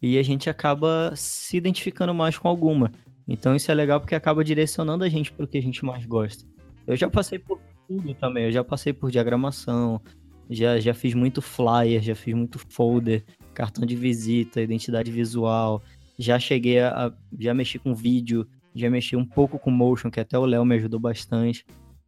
e 0.00 0.18
a 0.18 0.22
gente 0.22 0.48
acaba 0.48 1.12
se 1.14 1.56
identificando 1.56 2.14
mais 2.14 2.38
com 2.38 2.48
alguma. 2.48 2.90
Então 3.28 3.54
isso 3.54 3.70
é 3.70 3.74
legal 3.74 4.00
porque 4.00 4.14
acaba 4.14 4.42
direcionando 4.42 5.04
a 5.04 5.08
gente 5.08 5.30
para 5.30 5.44
o 5.44 5.48
que 5.48 5.58
a 5.58 5.62
gente 5.62 5.84
mais 5.84 6.04
gosta. 6.06 6.44
Eu 6.86 6.96
já 6.96 7.08
passei 7.08 7.38
por 7.38 7.60
tudo 7.86 8.14
também, 8.14 8.46
eu 8.46 8.52
já 8.52 8.64
passei 8.64 8.92
por 8.92 9.10
diagramação, 9.10 10.00
já, 10.50 10.80
já 10.80 10.92
fiz 10.92 11.14
muito 11.14 11.40
flyer, 11.40 12.02
já 12.02 12.14
fiz 12.14 12.34
muito 12.34 12.58
folder, 12.58 13.24
cartão 13.54 13.86
de 13.86 13.94
visita, 13.94 14.60
identidade 14.60 15.10
visual, 15.10 15.82
já 16.18 16.38
cheguei 16.38 16.80
a, 16.80 17.12
já 17.38 17.54
mexi 17.54 17.78
com 17.78 17.94
vídeo, 17.94 18.46
já 18.74 18.90
mexi 18.90 19.16
um 19.16 19.24
pouco 19.24 19.58
com 19.58 19.70
motion, 19.70 20.10
que 20.10 20.20
até 20.20 20.38
o 20.38 20.44
Léo 20.44 20.64
me 20.64 20.74
ajudou 20.74 20.98
bastante. 21.00 21.64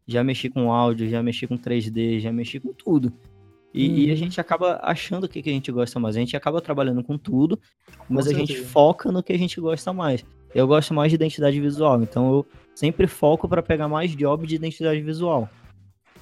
Já 0.06 0.24
mexi 0.24 0.50
com 0.50 0.72
áudio, 0.72 1.08
já 1.08 1.22
mexi 1.22 1.46
com 1.46 1.56
3D, 1.56 2.18
já 2.18 2.32
mexi 2.32 2.58
com 2.58 2.72
tudo. 2.72 3.12
E, 3.72 4.06
e 4.06 4.10
a 4.10 4.14
gente 4.14 4.40
acaba 4.40 4.78
achando 4.82 5.24
o 5.24 5.28
que, 5.28 5.40
que 5.40 5.48
a 5.48 5.52
gente 5.52 5.72
gosta 5.72 5.98
mais. 5.98 6.16
A 6.16 6.18
gente 6.18 6.36
acaba 6.36 6.60
trabalhando 6.60 7.02
com 7.02 7.16
tudo, 7.16 7.58
mas 8.08 8.26
a 8.26 8.34
gente 8.34 8.54
foca 8.56 9.10
no 9.10 9.22
que 9.22 9.32
a 9.32 9.38
gente 9.38 9.60
gosta 9.60 9.92
mais. 9.92 10.24
Eu 10.54 10.66
gosto 10.66 10.92
mais 10.92 11.10
de 11.10 11.14
identidade 11.14 11.58
visual, 11.58 12.02
então 12.02 12.30
eu 12.30 12.46
sempre 12.74 13.06
foco 13.06 13.48
para 13.48 13.62
pegar 13.62 13.88
mais 13.88 14.14
job 14.14 14.46
de 14.46 14.56
identidade 14.56 15.00
visual. 15.00 15.48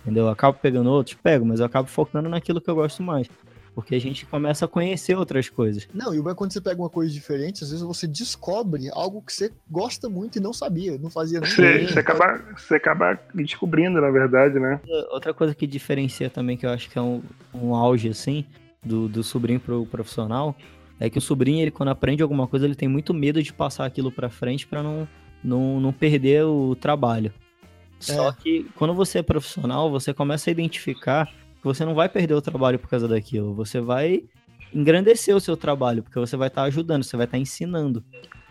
Entendeu? 0.02 0.24
Eu 0.24 0.30
acabo 0.30 0.58
pegando 0.60 0.90
outros, 0.90 1.16
pego, 1.22 1.44
mas 1.44 1.60
eu 1.60 1.66
acabo 1.66 1.88
focando 1.88 2.28
naquilo 2.28 2.60
que 2.60 2.70
eu 2.70 2.74
gosto 2.74 3.02
mais. 3.02 3.28
Porque 3.74 3.94
a 3.94 4.00
gente 4.00 4.26
começa 4.26 4.64
a 4.64 4.68
conhecer 4.68 5.16
outras 5.16 5.48
coisas. 5.48 5.88
Não, 5.94 6.12
e 6.12 6.18
o 6.18 6.22
bom 6.22 6.30
é 6.30 6.34
quando 6.34 6.52
você 6.52 6.60
pega 6.60 6.80
uma 6.80 6.90
coisa 6.90 7.12
diferente, 7.12 7.62
às 7.62 7.70
vezes 7.70 7.84
você 7.84 8.06
descobre 8.06 8.90
algo 8.92 9.22
que 9.22 9.32
você 9.32 9.52
gosta 9.70 10.08
muito 10.08 10.36
e 10.36 10.40
não 10.40 10.52
sabia, 10.52 10.98
não 10.98 11.08
fazia 11.08 11.40
nem 11.40 11.48
Você, 11.48 11.86
você, 11.86 11.98
acaba, 12.00 12.42
você 12.56 12.74
acaba 12.74 13.18
descobrindo, 13.34 14.00
na 14.00 14.10
verdade, 14.10 14.58
né? 14.58 14.80
Outra 15.10 15.32
coisa 15.32 15.54
que 15.54 15.66
diferencia 15.66 16.28
também, 16.28 16.56
que 16.56 16.66
eu 16.66 16.70
acho 16.70 16.90
que 16.90 16.98
é 16.98 17.02
um, 17.02 17.22
um 17.54 17.74
auge, 17.74 18.08
assim, 18.08 18.44
do, 18.82 19.08
do 19.08 19.22
sobrinho 19.22 19.60
pro 19.60 19.86
profissional, 19.86 20.56
é 20.98 21.08
que 21.08 21.18
o 21.18 21.22
sobrinho, 21.22 21.62
ele 21.62 21.70
quando 21.70 21.90
aprende 21.90 22.22
alguma 22.22 22.46
coisa, 22.46 22.66
ele 22.66 22.74
tem 22.74 22.88
muito 22.88 23.14
medo 23.14 23.42
de 23.42 23.52
passar 23.52 23.86
aquilo 23.86 24.10
pra 24.10 24.28
frente 24.28 24.66
pra 24.66 24.82
não, 24.82 25.08
não, 25.42 25.80
não 25.80 25.92
perder 25.92 26.44
o 26.44 26.74
trabalho. 26.74 27.32
Só 28.00 28.30
É. 28.30 28.32
que 28.32 28.66
quando 28.74 28.94
você 28.94 29.18
é 29.18 29.22
profissional, 29.22 29.90
você 29.90 30.12
começa 30.14 30.50
a 30.50 30.52
identificar 30.52 31.26
que 31.26 31.64
você 31.64 31.84
não 31.84 31.94
vai 31.94 32.08
perder 32.08 32.34
o 32.34 32.40
trabalho 32.42 32.78
por 32.78 32.88
causa 32.88 33.06
daquilo. 33.06 33.54
Você 33.54 33.80
vai 33.80 34.24
engrandecer 34.74 35.36
o 35.36 35.40
seu 35.40 35.56
trabalho, 35.56 36.02
porque 36.02 36.18
você 36.18 36.36
vai 36.36 36.48
estar 36.48 36.62
ajudando, 36.62 37.02
você 37.04 37.16
vai 37.16 37.26
estar 37.26 37.38
ensinando. 37.38 38.02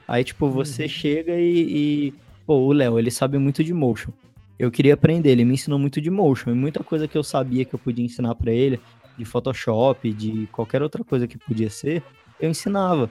Aí, 0.07 0.23
tipo, 0.23 0.49
você 0.49 0.87
chega 0.87 1.33
e, 1.37 2.07
e- 2.07 2.13
Pô, 2.45 2.55
o 2.65 2.71
Léo, 2.71 2.97
ele 2.97 3.11
sabe 3.11 3.37
muito 3.37 3.63
de 3.63 3.73
motion. 3.73 4.11
Eu 4.57 4.71
queria 4.71 4.95
aprender, 4.95 5.29
ele 5.29 5.45
me 5.45 5.53
ensinou 5.53 5.77
muito 5.77 6.01
de 6.01 6.09
motion. 6.09 6.49
E 6.49 6.53
muita 6.55 6.83
coisa 6.83 7.07
que 7.07 7.15
eu 7.17 7.23
sabia 7.23 7.63
que 7.63 7.73
eu 7.75 7.79
podia 7.79 8.03
ensinar 8.03 8.33
pra 8.35 8.51
ele, 8.51 8.79
de 9.17 9.23
Photoshop, 9.23 10.11
de 10.11 10.47
qualquer 10.51 10.81
outra 10.81 11.03
coisa 11.03 11.27
que 11.27 11.37
podia 11.37 11.69
ser, 11.69 12.01
eu 12.39 12.49
ensinava. 12.49 13.07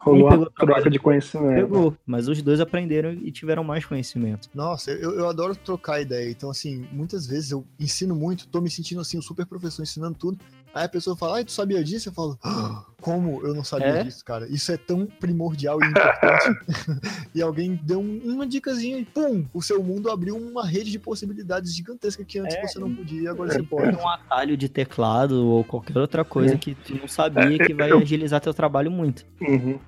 Rolou 0.00 0.26
um 0.26 0.28
trabalho, 0.28 0.50
troca 0.56 0.90
de 0.90 0.98
conhecimento. 0.98 1.54
pegou, 1.54 1.96
mas 2.04 2.28
os 2.28 2.42
dois 2.42 2.60
aprenderam 2.60 3.12
e 3.12 3.30
tiveram 3.30 3.62
mais 3.62 3.84
conhecimento. 3.84 4.48
Nossa, 4.54 4.90
eu, 4.90 5.12
eu 5.12 5.28
adoro 5.28 5.54
trocar 5.54 6.00
ideia. 6.00 6.30
Então, 6.30 6.50
assim, 6.50 6.86
muitas 6.92 7.26
vezes 7.26 7.50
eu 7.52 7.64
ensino 7.78 8.14
muito, 8.14 8.48
tô 8.48 8.60
me 8.60 8.70
sentindo 8.70 9.00
assim, 9.00 9.18
um 9.18 9.22
super 9.22 9.46
professor 9.46 9.82
ensinando 9.82 10.16
tudo. 10.18 10.38
Aí 10.74 10.84
a 10.84 10.88
pessoa 10.88 11.14
fala, 11.16 11.36
ai, 11.36 11.44
tu 11.44 11.52
sabia 11.52 11.84
disso? 11.84 12.08
Eu 12.08 12.12
falo, 12.14 12.38
"Ah, 12.42 12.84
como 13.00 13.44
eu 13.46 13.54
não 13.54 13.62
sabia 13.62 13.88
É? 13.88 14.02
disso, 14.04 14.24
cara? 14.24 14.46
Isso 14.48 14.72
é 14.72 14.76
tão 14.78 15.04
primordial 15.06 15.78
e 15.82 15.86
importante. 15.86 16.58
e 17.34 17.42
alguém 17.42 17.78
deu 17.84 18.00
um- 18.00 18.20
uma 18.24 18.46
dicasinha 18.46 18.96
e 18.98 19.04
pum, 19.04 19.44
o 19.52 19.60
seu 19.60 19.82
mundo 19.82 20.10
abriu 20.10 20.34
uma 20.36 20.66
rede 20.66 20.90
de 20.90 20.98
possibilidades 20.98 21.74
gigantesca 21.74 22.24
que 22.24 22.38
antes 22.38 22.56
É, 22.56 22.66
você 22.66 22.78
não 22.78 22.94
podia 22.94 23.20
e 23.22 23.28
agora 23.28 23.50
é, 23.50 23.54
você 23.56 23.62
pode. 23.62 23.94
um 23.96 24.08
atalho 24.08 24.56
de 24.56 24.68
teclado 24.68 25.46
ou 25.46 25.62
qualquer 25.62 25.98
outra 25.98 26.24
coisa 26.24 26.54
É. 26.54 26.58
que 26.58 26.74
tu 26.74 26.94
não 26.96 27.06
sabia 27.06 27.58
que 27.58 27.74
vai 27.74 27.92
eu- 27.92 27.98
agilizar 27.98 28.40
teu 28.40 28.54
trabalho 28.54 28.90
muito. 28.90 29.26
Uhum. 29.42 29.78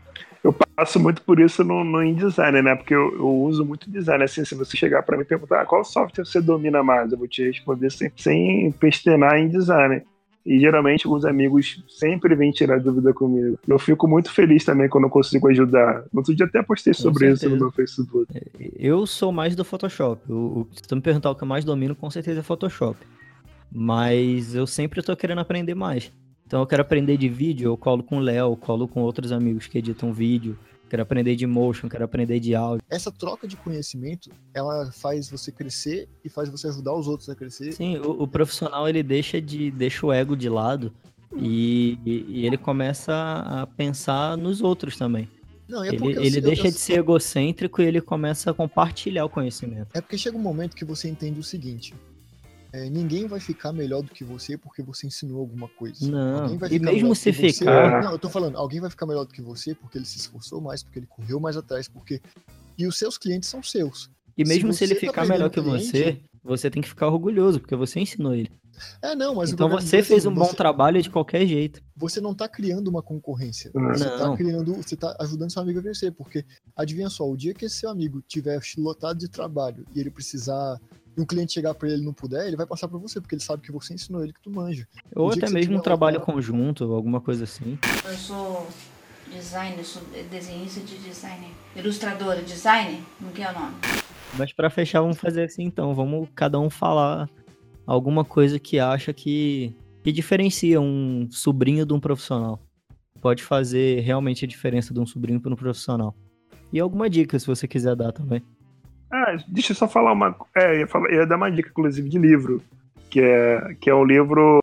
Eu 0.43 0.53
passo 0.53 1.01
muito 1.01 1.23
por 1.23 1.41
isso 1.41 1.65
no, 1.65 1.83
no 1.83 2.03
InDesign, 2.05 2.61
né? 2.61 2.75
Porque 2.77 2.95
eu, 2.95 3.11
eu 3.15 3.27
uso 3.27 3.65
muito 3.65 3.91
design. 3.91 4.23
Assim, 4.23 4.45
se 4.45 4.55
você 4.55 4.77
chegar 4.77 5.03
para 5.03 5.17
mim 5.17 5.23
e 5.23 5.27
perguntar 5.27 5.63
ah, 5.63 5.65
qual 5.65 5.83
software 5.83 6.27
você 6.27 6.43
domina 6.43 6.83
mais, 6.83 7.11
eu 7.11 7.17
vou 7.17 7.27
te 7.27 7.43
responder 7.43 7.91
sem, 7.91 8.13
sem 8.15 8.71
pestenar 8.73 9.39
em 9.39 9.49
design. 9.49 10.03
E 10.45 10.59
geralmente 10.61 11.09
os 11.09 11.25
amigos 11.25 11.83
sempre 11.89 12.35
vêm 12.35 12.51
tirar 12.51 12.79
dúvida 12.79 13.15
comigo. 13.15 13.59
Eu 13.67 13.79
fico 13.79 14.07
muito 14.07 14.31
feliz 14.31 14.63
também 14.65 14.89
quando 14.89 15.05
eu 15.05 15.11
consigo 15.11 15.49
ajudar. 15.49 16.05
No 16.13 16.21
outro 16.21 16.35
dia 16.35 16.45
até 16.45 16.63
postei 16.63 16.93
Com 16.93 17.01
sobre 17.01 17.33
isso 17.33 17.49
no 17.49 17.57
meu 17.57 17.73
Facebook. 17.73 18.27
Eu 18.79 19.07
sou 19.07 19.33
mais 19.33 19.57
do 19.57 19.65
Photoshop. 19.65 20.21
Se 20.73 20.83
tu 20.83 20.97
me 20.97 21.03
perguntar 21.03 21.31
o 21.31 21.35
que 21.35 21.43
eu 21.43 21.49
mais 21.49 21.65
domino, 21.65 21.95
com 21.95 22.11
certeza 22.11 22.41
é 22.41 22.43
Photoshop. 22.43 22.99
Mas 23.73 24.55
eu 24.55 24.67
sempre 24.67 25.03
tô 25.03 25.17
querendo 25.17 25.41
aprender 25.41 25.75
mais. 25.75 26.13
Então 26.47 26.61
eu 26.61 26.67
quero 26.67 26.83
aprender 26.83 27.17
de 27.17 27.29
vídeo, 27.29 27.71
eu 27.71 27.77
colo 27.77 28.03
com 28.03 28.19
o 28.19 28.21
Léo, 28.21 28.55
colo 28.57 28.87
com 28.87 29.01
outros 29.01 29.33
amigos 29.33 29.67
que 29.67 29.79
editam 29.79 30.13
vídeo. 30.13 30.59
Quero 30.95 31.03
aprender 31.03 31.35
de 31.35 31.45
motion, 31.45 31.89
quero 31.89 32.05
aprender 32.05 32.39
de 32.39 32.55
áudio. 32.55 32.87
Essa 32.89 33.11
troca 33.11 33.49
de 33.49 33.57
conhecimento, 33.57 34.31
ela 34.55 34.93
faz 34.93 35.29
você 35.29 35.51
crescer 35.51 36.09
e 36.25 36.29
faz 36.29 36.49
você 36.49 36.69
ajudar 36.69 36.95
os 36.95 37.09
outros 37.09 37.29
a 37.29 37.35
crescer. 37.35 37.73
Sim, 37.73 37.97
o, 37.97 38.23
o 38.23 38.29
profissional 38.29 38.89
ele 38.89 39.03
deixa 39.03 39.41
de 39.43 39.73
deixa 39.73 40.07
o 40.07 40.13
ego 40.13 40.37
de 40.37 40.49
lado 40.49 40.93
e, 41.35 41.99
e- 42.07 42.47
ele 42.47 42.57
começa 42.57 43.13
a 43.13 43.67
pensar 43.67 44.37
nos 44.37 44.63
outros 44.63 44.97
também. 44.97 45.29
Não, 45.69 45.83
é 45.83 45.89
Ele, 45.89 46.17
ele 46.17 46.41
deixa 46.41 46.71
de 46.71 46.79
ser 46.79 47.01
egocêntrico 47.01 47.83
e 47.83 47.87
ele 47.87 48.01
começa 48.01 48.53
a 48.53 48.55
compartilhar 48.55 49.25
o 49.25 49.29
conhecimento. 49.29 49.89
É 49.95 50.01
porque 50.01 50.17
chega 50.17 50.37
um 50.37 50.41
momento 50.41 50.77
que 50.77 50.85
você 50.85 51.09
entende 51.09 51.41
o 51.41 51.43
seguinte: 51.43 51.93
é, 52.77 52.91
ninguém 52.91 53.27
vai 53.29 53.39
ficar 53.39 53.73
melhor 53.73 54.03
do 54.03 54.11
que 54.11 54.25
você 54.25 54.59
porque 54.59 54.83
você 54.83 55.07
ensinou 55.07 55.39
alguma 55.39 55.69
coisa. 55.69 56.11
Não, 56.11 56.47
e 56.47 56.51
ficar 56.59 56.69
mesmo 56.71 56.85
melhor 57.03 57.15
se 57.15 57.31
que 57.33 57.37
você- 57.53 57.53
ficar- 57.61 58.03
Não, 58.03 58.11
eu 58.13 58.19
tô 58.19 58.29
falando, 58.29 58.57
alguém 58.59 58.81
vai 58.81 58.91
ficar 58.91 59.07
melhor 59.07 59.25
do 59.25 59.33
que 59.33 59.41
você 59.41 59.75
porque 59.75 59.97
ele 59.99 60.05
se 60.05 60.19
esforçou 60.19 60.61
mais, 60.61 60.83
porque 60.83 60.99
ele 60.99 61.07
correu 61.07 61.39
mais 61.39 61.57
atrás, 61.57 61.87
porque. 61.89 62.21
E 62.77 62.87
os 62.87 62.99
seus 62.99 63.17
clientes 63.17 63.49
são 63.49 63.63
seus. 63.63 64.11
E 64.37 64.45
Se 64.45 64.53
mesmo 64.53 64.73
se, 64.73 64.83
ele 64.83 64.95
você 64.97 65.07
tá 65.07 65.13
ficar 65.13 65.27
melhor 65.27 65.49
que 65.49 65.61
perdendo 65.63 65.79
você, 65.79 66.21
você 66.43 66.69
tem 66.69 66.83
que 66.83 66.89
ficar 66.89 67.07
orgulhoso, 67.07 67.61
porque 67.61 67.77
você 67.77 68.01
ensinou 68.01 68.35
ele. 68.35 68.51
É, 69.01 69.15
não, 69.15 69.37
mas 69.37 69.51
o 69.51 69.55
então 69.55 69.69
quero 69.69 69.81
você 69.81 69.99
dizer, 69.99 70.03
fez 70.03 70.27
assim, 70.27 70.35
um 70.35 70.35
bom 70.35 70.47
você- 70.47 70.57
trabalho 70.57 71.01
de 71.01 71.09
qualquer 71.09 71.47
jeito. 71.47 71.81
Você 71.97 72.21
não 72.21 72.35
tá 72.35 72.49
criando 72.49 72.89
uma 72.89 73.01
concorrência. 73.01 73.71
Não. 73.73 73.91
Você 73.95 74.05
tá 74.05 74.27
Não. 74.27 74.37
criando, 74.37 74.75
você 74.75 74.97
tá 74.97 75.17
ajudando 75.21 75.53
seu 75.53 75.63
amigo 75.63 75.79
a 75.79 75.83
crescer, 75.83 76.11
porque 76.11 76.45
adivinha 76.75 77.09
só, 77.09 77.31
o 77.31 77.37
dia 77.37 77.55
que 77.55 77.67
esse 77.67 77.77
seu 77.77 77.89
amigo 77.89 78.21
tiver 78.27 78.61
lotado 78.77 79.17
de 79.21 79.29
trabalho 79.29 79.87
e 79.95 80.01
ele 80.01 80.11
precisar 80.11 80.81
e 81.17 81.21
um 81.21 81.25
cliente 81.25 81.53
chegar 81.53 81.75
pra 81.75 81.89
ele 81.89 82.03
e 82.03 82.05
não 82.05 82.13
puder, 82.13 82.47
ele 82.47 82.57
vai 82.57 82.67
passar 82.67 82.89
pra 82.89 82.99
você, 82.99 83.21
porque 83.21 83.35
ele 83.35 83.43
sabe 83.43 83.63
que 83.63 83.71
você 83.73 83.95
ensinou 83.95 84.23
ele 84.23 84.33
que 84.33 84.41
tu 84.41 84.51
manja. 84.51 84.87
Ou 85.15 85.29
O 85.29 85.33
até 85.33 85.49
mesmo 85.51 85.77
um 85.77 85.81
trabalho 85.81 86.19
lotado- 86.19 86.35
conjunto, 86.35 86.93
alguma 86.93 87.21
coisa 87.21 87.45
assim. 87.45 87.79
Eu 88.05 88.15
sou 88.17 88.67
designer, 89.33 89.85
sou 89.85 90.03
desenhista 90.31 90.81
de 90.81 90.97
designer. 90.99 91.51
Ilustradora, 91.77 92.43
designer? 92.43 93.01
Não 93.21 93.31
que 93.31 93.43
é 93.43 93.51
o 93.51 93.55
nome? 93.55 93.75
Mas 94.37 94.53
pra 94.53 94.69
fechar, 94.71 95.01
vamos 95.01 95.19
fazer 95.19 95.45
assim 95.45 95.63
então. 95.63 95.95
Vamos 95.95 96.29
cada 96.35 96.59
um 96.59 96.69
falar 96.69 97.29
alguma 97.87 98.25
coisa 98.25 98.59
que 98.59 98.79
acha 98.79 99.13
que, 99.13 99.75
que 100.03 100.11
diferencia 100.11 100.81
um 100.81 101.29
sobrinho 101.31 101.87
de 101.87 101.93
um 101.93 102.01
profissional. 102.01 102.61
Pode 103.21 103.43
fazer 103.43 104.01
realmente 104.01 104.45
a 104.45 104.49
diferença 104.49 104.93
de 104.93 105.01
um 105.01 105.07
sobrinho 105.07 105.41
para 105.41 105.53
um 105.53 105.57
profissional. 105.57 106.15
E 106.73 106.81
alguma 106.81 107.09
dica, 107.09 107.39
se 107.39 107.47
você 107.47 107.69
quiser 107.69 107.95
dar 107.95 108.11
também. 108.13 108.43
Ah, 109.17 109.37
deixa 109.47 109.71
eu 109.73 109.77
só 109.77 109.87
falar 109.87 110.13
uma. 110.13 110.35
É, 110.57 110.75
eu 110.75 110.81
ia, 110.81 110.87
falar- 110.89 111.09
eu 111.11 111.21
ia 111.21 111.27
dar 111.27 111.37
uma 111.37 111.51
dica, 111.51 111.69
inclusive, 111.69 112.09
de 112.09 112.19
livro. 112.19 112.61
Que 113.09 113.21
é, 113.21 113.77
que 113.81 113.89
é 113.89 113.95
o 113.95 114.05
livro 114.05 114.59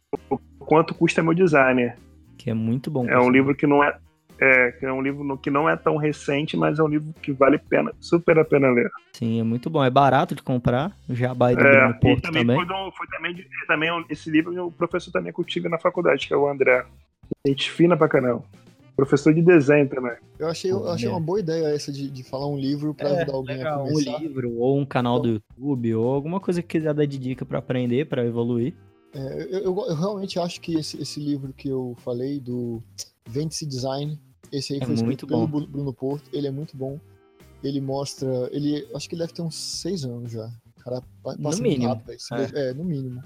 Quanto 0.59 0.93
Custa 0.93 1.23
Meu 1.23 1.33
Designer. 1.33 1.95
Que 2.37 2.49
é 2.49 2.53
muito 2.53 2.91
bom. 2.91 3.07
É 3.07 3.17
um 3.17 3.29
livro 3.29 3.55
que 3.55 3.65
não 3.65 3.81
é. 3.83 3.97
É, 4.43 4.71
que 4.71 4.85
é 4.85 4.91
um 4.91 5.01
livro 5.03 5.37
que 5.37 5.51
não 5.51 5.69
é 5.69 5.75
tão 5.75 5.95
recente, 5.97 6.57
mas 6.57 6.79
é 6.79 6.83
um 6.83 6.87
livro 6.87 7.13
que 7.21 7.31
vale 7.31 7.59
pena, 7.59 7.93
super 7.99 8.39
a 8.39 8.43
pena 8.43 8.71
ler. 8.71 8.89
Sim, 9.13 9.39
é 9.39 9.43
muito 9.43 9.69
bom. 9.69 9.83
É 9.83 9.89
barato 9.89 10.33
de 10.33 10.41
comprar. 10.41 10.91
Jabá 11.07 11.53
e 11.53 11.55
do 11.55 11.61
É, 11.61 11.93
Porto 11.93 12.23
também, 12.23 12.41
também. 12.41 12.55
Foi, 12.55 12.65
do- 12.65 12.91
foi 12.97 13.07
também, 13.07 13.35
de- 13.35 13.47
também 13.67 13.91
um- 13.91 14.03
esse 14.09 14.31
livro 14.31 14.65
o 14.65 14.71
professor 14.71 15.11
também 15.11 15.31
eu 15.37 15.43
tive 15.45 15.69
na 15.69 15.77
faculdade, 15.77 16.27
que 16.27 16.33
é 16.33 16.37
o 16.37 16.49
André. 16.49 16.83
Gente 17.47 17.69
fina 17.71 17.95
pra 17.95 18.09
caramba. 18.09 18.43
Professor 19.01 19.33
de 19.33 19.41
desenho 19.41 19.89
também. 19.89 20.15
Eu 20.37 20.47
achei, 20.47 20.71
eu 20.71 20.87
achei 20.87 21.07
é. 21.07 21.11
uma 21.11 21.19
boa 21.19 21.39
ideia 21.39 21.73
essa 21.73 21.91
de, 21.91 22.07
de 22.09 22.21
falar 22.23 22.45
um 22.47 22.55
livro 22.57 22.93
pra 22.93 23.09
ajudar 23.09 23.33
alguém 23.33 23.55
a 23.55 23.57
Legal, 23.57 23.83
um 23.85 23.87
começar. 23.91 24.17
livro, 24.19 24.55
ou 24.59 24.77
um 24.79 24.85
canal 24.85 25.19
do 25.19 25.29
YouTube, 25.29 25.95
ou 25.95 26.07
alguma 26.13 26.39
coisa 26.39 26.61
que 26.61 26.67
quiser 26.77 26.93
dar 26.93 27.05
de 27.07 27.17
dica 27.17 27.43
pra 27.43 27.57
aprender, 27.57 28.05
pra 28.07 28.23
evoluir. 28.23 28.75
É, 29.13 29.43
eu, 29.49 29.59
eu- 29.63 29.85
eu 29.87 29.95
realmente 29.95 30.37
acho 30.39 30.61
que 30.61 30.75
esse, 30.75 31.01
esse 31.01 31.19
livro 31.19 31.51
que 31.51 31.67
eu 31.67 31.95
falei, 31.99 32.39
do 32.39 32.81
Vende-se 33.27 33.65
Design, 33.65 34.19
esse 34.51 34.73
aí 34.73 34.79
É 34.79 34.85
foi 34.85 34.93
escrito 34.93 35.07
muito 35.07 35.27
pelo 35.27 35.47
bom. 35.47 35.59
Bru- 35.61 35.67
Bruno 35.67 35.93
Porto, 35.93 36.29
ele 36.31 36.45
é 36.47 36.51
muito 36.51 36.77
bom. 36.77 36.99
Ele 37.63 37.81
mostra. 37.81 38.27
Ele. 38.51 38.87
Acho 38.93 39.09
que 39.09 39.15
ele 39.15 39.21
deve 39.23 39.33
ter 39.33 39.41
uns 39.41 39.55
seis 39.55 40.05
anos 40.05 40.31
já. 40.31 40.45
O 40.77 40.83
cara 40.83 41.01
pa- 41.23 41.35
No 41.35 41.43
passa 41.43 41.59
muito 41.59 41.63
mínimo, 41.63 41.87
rápido, 41.89 42.11
é. 42.11 42.69
é. 42.69 42.73
no 42.75 42.83
mínimo. 42.83 43.21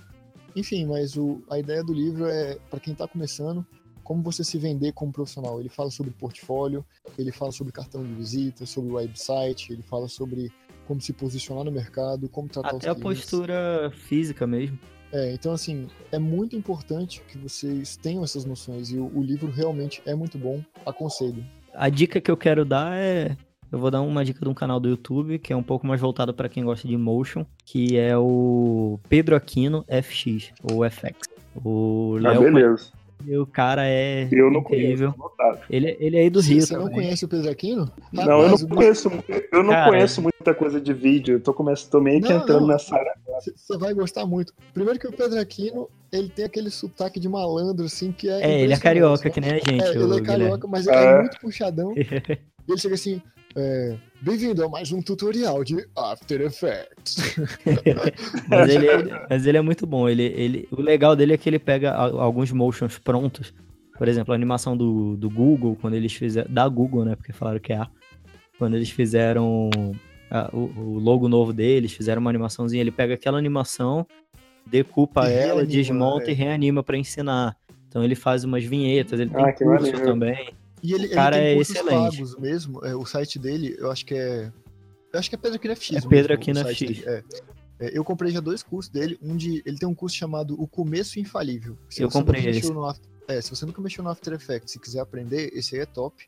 Enfim, 0.56 0.86
mas 0.86 1.18
o, 1.18 1.42
a 1.50 1.60
ideia 1.60 1.84
do 1.84 1.94
livro 1.94 2.26
é, 2.28 2.58
pra 2.70 2.80
quem 2.80 2.94
tá 2.96 3.08
começando, 3.08 3.66
como 4.06 4.22
você 4.24 4.42
se 4.44 4.58
vender 4.58 4.94
como 4.94 5.12
profissional. 5.12 5.60
Ele 5.60 5.68
fala 5.68 5.90
sobre 5.92 6.12
portfólio, 6.12 6.86
ele 7.20 7.32
fala 7.34 7.52
sobre 7.52 7.74
cartão 7.74 8.02
de 8.04 8.14
visita, 8.14 8.66
sobre 8.66 8.94
website, 8.94 9.74
ele 9.74 9.82
fala 9.82 10.08
sobre 10.08 10.50
como 10.88 11.02
se 11.02 11.12
posicionar 11.12 11.66
no 11.66 11.72
mercado, 11.72 12.30
como 12.30 12.48
tratar 12.48 12.70
Até 12.78 12.88
a 12.88 12.94
os 12.94 13.00
clientes. 13.00 13.22
postura 13.24 13.92
física 13.94 14.46
mesmo. 14.48 14.78
É, 15.12 15.34
então 15.34 15.52
assim, 15.52 15.88
é 16.12 16.20
muito 16.20 16.56
importante 16.56 17.22
que 17.28 17.38
vocês 17.38 17.98
tenham 17.98 18.24
essas 18.24 18.46
noções 18.46 18.92
e 18.92 18.98
o, 18.98 19.12
o 19.18 19.22
livro 19.24 19.50
realmente 19.52 20.02
é 20.06 20.14
muito 20.14 20.38
bom, 20.38 20.62
aconselho. 20.86 21.44
A 21.74 21.90
dica 21.90 22.22
que 22.22 22.30
eu 22.32 22.38
quero 22.38 22.64
dar 22.64 22.96
é. 22.96 23.36
Eu 23.72 23.80
vou 23.80 23.90
dar 23.92 24.02
uma 24.02 24.24
dica 24.24 24.40
de 24.40 24.48
um 24.48 24.54
canal 24.54 24.80
do 24.80 24.88
YouTube 24.88 25.40
que 25.40 25.52
é 25.52 25.56
um 25.56 25.64
pouco 25.64 25.86
mais 25.88 26.00
voltado 26.00 26.34
para 26.34 26.48
quem 26.48 26.64
gosta 26.64 26.88
de 26.88 26.96
motion, 26.96 27.46
que 27.66 27.98
é 27.98 28.16
o 28.18 29.00
Pedro 29.10 29.36
Aquino 29.36 29.84
FX, 29.90 30.54
ou 30.64 30.90
FX. 30.90 31.28
O 31.64 32.16
Ah, 32.24 32.30
Léo 32.32 32.42
beleza. 32.44 32.92
Conhece, 33.26 33.38
o 33.40 33.46
cara 33.46 33.88
é 33.88 34.28
Eu 34.32 34.52
não 34.52 34.60
incrível. 34.62 35.14
conheço. 35.14 35.16
anotado. 35.44 35.60
Ele, 35.70 35.98
ele 36.00 36.18
é 36.18 36.22
aí 36.22 36.30
do 36.30 36.40
Rio 36.42 36.62
Você 36.62 36.74
não 36.74 36.84
também. 36.86 36.96
conhece 37.04 37.26
o 37.26 37.28
Pedro 37.28 37.50
Aquino? 37.52 37.92
Não, 38.12 38.42
eu 38.44 38.50
não 38.50 38.58
conheço, 38.68 39.12
eu 39.52 39.64
não 39.64 39.70
Cara, 39.74 39.90
conheço 39.92 40.22
muita 40.22 40.54
coisa 40.54 40.80
de 40.80 40.94
vídeo. 40.94 41.36
Eu 41.36 41.40
tô, 41.42 41.54
começando, 41.54 41.90
tô 41.92 42.02
meio 42.02 42.22
que 42.22 42.30
Não, 42.30 42.38
entrando 42.42 42.62
não. 42.62 42.68
nessa 42.68 42.96
área. 42.96 43.14
Você 43.40 43.52
você 43.56 43.78
vai 43.78 43.94
gostar 43.94 44.26
muito. 44.26 44.54
Primeiro 44.74 45.00
que 45.00 45.08
o 45.08 45.12
Pedro 45.12 45.40
Aquino, 45.40 45.90
ele 46.12 46.30
tem 46.30 46.46
aquele 46.46 46.70
sotaque 46.70 47.20
de 47.20 47.28
malandro, 47.28 47.86
assim, 47.86 48.12
que 48.12 48.30
é. 48.30 48.42
É, 48.42 48.62
ele 48.62 48.74
é 48.74 48.78
carioca, 48.78 49.26
né? 49.26 49.30
que 49.32 49.42
nem 49.42 49.50
a 49.52 49.54
gente. 49.56 49.70
É, 49.70 49.74
ele 49.74 49.88
é 49.88 49.94
Guilherme. 49.94 50.26
carioca, 50.26 50.68
mas 50.68 50.88
ele 50.88 50.96
é 50.96 51.04
É. 51.06 51.20
muito 51.22 51.40
puxadão. 51.40 51.94
E 51.96 52.00
ele 52.70 52.78
chega 52.78 52.96
assim: 52.96 53.22
é, 53.56 53.96
Bem-vindo 54.22 54.64
a 54.64 54.70
mais 54.70 54.92
um 54.92 55.02
tutorial 55.02 55.64
de 55.64 55.86
After 55.96 56.42
Effects. 56.42 57.36
mas, 58.50 58.70
ele 58.70 58.88
é, 58.88 59.28
mas 59.30 59.46
ele 59.46 59.58
é 59.58 59.62
muito 59.62 59.86
bom. 59.86 60.10
Ele, 60.10 60.24
ele, 60.24 60.68
o 60.72 60.82
legal 60.82 61.16
dele 61.16 61.34
é 61.34 61.38
que 61.38 61.48
ele 61.48 61.60
pega 61.60 61.94
alguns 61.94 62.52
motions 62.52 62.98
prontos. 62.98 63.54
Por 63.98 64.08
exemplo, 64.08 64.34
a 64.34 64.36
animação 64.36 64.76
do, 64.76 65.16
do 65.16 65.30
Google, 65.30 65.78
quando 65.80 65.94
eles 65.94 66.14
fizeram. 66.14 66.52
Da 66.52 66.68
Google, 66.68 67.06
né? 67.06 67.16
Porque 67.16 67.32
falaram 67.32 67.60
que 67.60 67.72
é 67.72 67.78
A. 67.78 67.88
Quando 68.58 68.76
eles 68.76 68.90
fizeram 68.90 69.70
a- 70.30 70.50
o, 70.54 70.64
o 70.78 71.00
logo 71.00 71.30
novo 71.30 71.54
deles, 71.54 71.94
fizeram 71.94 72.20
uma 72.22 72.30
animaçãozinha. 72.32 72.82
Ele 72.82 72.92
pega 72.92 73.14
aquela 73.14 73.38
animação, 73.38 74.06
decupa 74.66 75.30
E 75.30 75.34
ela, 75.34 75.62
reanima, 75.62 75.66
desmonta 75.66 76.26
é. 76.30 76.32
e 76.32 76.34
reanima 76.34 76.84
pra 76.84 76.98
ensinar. 76.98 77.56
Então 77.88 78.04
ele 78.04 78.16
faz 78.16 78.44
umas 78.44 78.64
vinhetas, 78.66 79.20
ele 79.20 79.32
Ah, 79.34 79.44
tem 79.46 79.54
que 79.54 79.64
curso 79.64 79.84
maneiro. 79.86 80.06
também. 80.06 80.50
E 80.86 80.94
ele, 80.94 81.06
ele 81.06 81.14
cara 81.14 81.36
tem 81.38 81.46
é 81.46 81.58
excelente. 81.58 82.16
pagos 82.18 82.38
mesmo. 82.38 82.86
É, 82.86 82.96
o 82.96 83.06
site 83.06 83.40
dele, 83.40 83.76
eu 83.78 83.92
acho 83.92 84.06
que 84.06 84.14
é. 84.14 84.52
Eu 85.14 85.20
acho 85.20 85.30
que 85.30 85.36
é 85.36 85.38
Pedro 85.40 85.56
Aquino 85.58 85.76
FX. 85.76 85.90
É 85.90 85.94
mesmo, 85.96 86.10
Pedro 86.10 86.34
o 86.34 86.36
Aquino 86.36 86.60
site 86.60 86.86
FX. 86.86 86.98
dele, 87.06 87.10
é. 87.10 87.24
É, 87.78 87.98
eu 87.98 88.04
comprei 88.06 88.32
já 88.32 88.40
dois 88.40 88.64
cursos 88.64 88.92
dele. 88.92 89.18
Um 89.22 89.36
de. 89.36 89.62
Ele 89.66 89.78
tem 89.78 89.88
um 89.88 89.96
curso 89.96 90.16
chamado 90.16 90.56
O 90.62 90.68
Começo 90.68 91.20
Infalível. 91.20 91.78
Se 91.90 92.02
Eu 92.02 92.10
você 92.10 92.18
comprei 92.20 92.42
nunca 92.42 92.54
mexeu 92.54 92.70
esse. 92.70 92.74
no 92.74 92.86
After- 92.86 93.10
é, 93.28 93.42
se 93.42 93.50
você 93.50 93.66
nunca 93.66 93.82
mexeu 93.82 94.04
no 94.04 94.10
After 94.10 94.34
Effects 94.34 94.76
e 94.76 94.80
quiser 94.80 95.00
aprender, 95.02 95.50
esse 95.54 95.76
aí 95.76 95.82
é 95.82 95.86
top. 95.86 96.26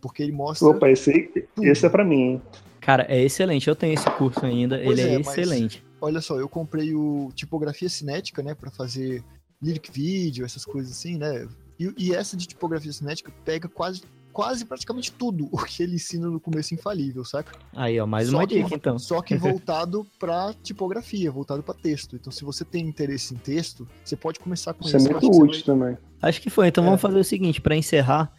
Porque 0.00 0.22
ele 0.22 0.32
mostra. 0.32 0.66
Opa, 0.68 0.90
esse, 0.90 1.10
aí- 1.10 1.46
esse 1.62 1.84
é 1.86 1.88
pra 1.88 2.04
mim, 2.04 2.20
hein? 2.20 2.42
Cara, 2.80 3.06
é 3.08 3.22
excelente. 3.22 3.68
Eu 3.68 3.76
tenho 3.76 3.92
esse 3.94 4.10
curso 4.12 4.44
ainda. 4.44 4.78
Pois 4.82 4.98
ele 4.98 5.08
é, 5.08 5.14
é, 5.14 5.18
mas- 5.18 5.28
excelente. 5.28 5.84
Olha 6.00 6.20
só, 6.22 6.38
eu 6.40 6.48
comprei 6.48 6.94
o 6.94 7.30
tipografia 7.34 7.88
cinética, 7.90 8.42
né, 8.42 8.54
Pra 8.54 8.70
fazer 8.70 9.22
lyric 9.62 9.90
video, 9.92 10.46
essas 10.46 10.64
coisas 10.64 10.90
assim, 10.92 11.18
né? 11.18 11.46
E, 11.80 11.92
e 11.96 12.14
essa 12.14 12.36
de 12.36 12.46
tipografia 12.46 12.92
cinética 12.92 13.32
pega 13.44 13.66
quase, 13.68 14.02
quase 14.32 14.66
praticamente 14.66 15.10
tudo 15.10 15.48
o 15.50 15.56
que 15.64 15.82
ele 15.82 15.94
ensina 15.94 16.28
no 16.28 16.38
começo 16.38 16.74
infalível, 16.74 17.24
saca? 17.24 17.58
Aí, 17.74 17.98
ó, 17.98 18.06
mais 18.06 18.28
Só 18.28 18.36
uma 18.36 18.46
que- 18.46 18.62
dica, 18.62 18.74
então. 18.74 18.98
Só 18.98 19.22
que 19.22 19.34
voltado 19.64 20.06
pra 20.18 20.52
tipografia, 20.62 21.30
voltado 21.32 21.62
pra 21.62 21.72
texto. 21.72 22.16
Então, 22.16 22.30
se 22.30 22.44
você 22.44 22.64
tem 22.64 22.86
interesse 22.86 23.32
em 23.34 23.38
texto, 23.38 23.88
você 24.04 24.14
pode 24.14 24.38
começar 24.38 24.74
com 24.74 24.84
Isso 24.84 24.94
é 24.94 24.98
esse. 24.98 25.06
Eu 25.10 25.20
muito 25.20 25.42
útil 25.42 25.64
também. 25.64 25.96
Acho 26.20 26.40
que 26.42 26.50
foi. 26.50 26.68
Então 26.68 26.84
É. 26.84 26.86
vamos 26.86 27.00
fazer 27.00 27.18
o 27.18 27.24
seguinte, 27.24 27.60
pra 27.62 27.74
encerrar, 27.74 28.30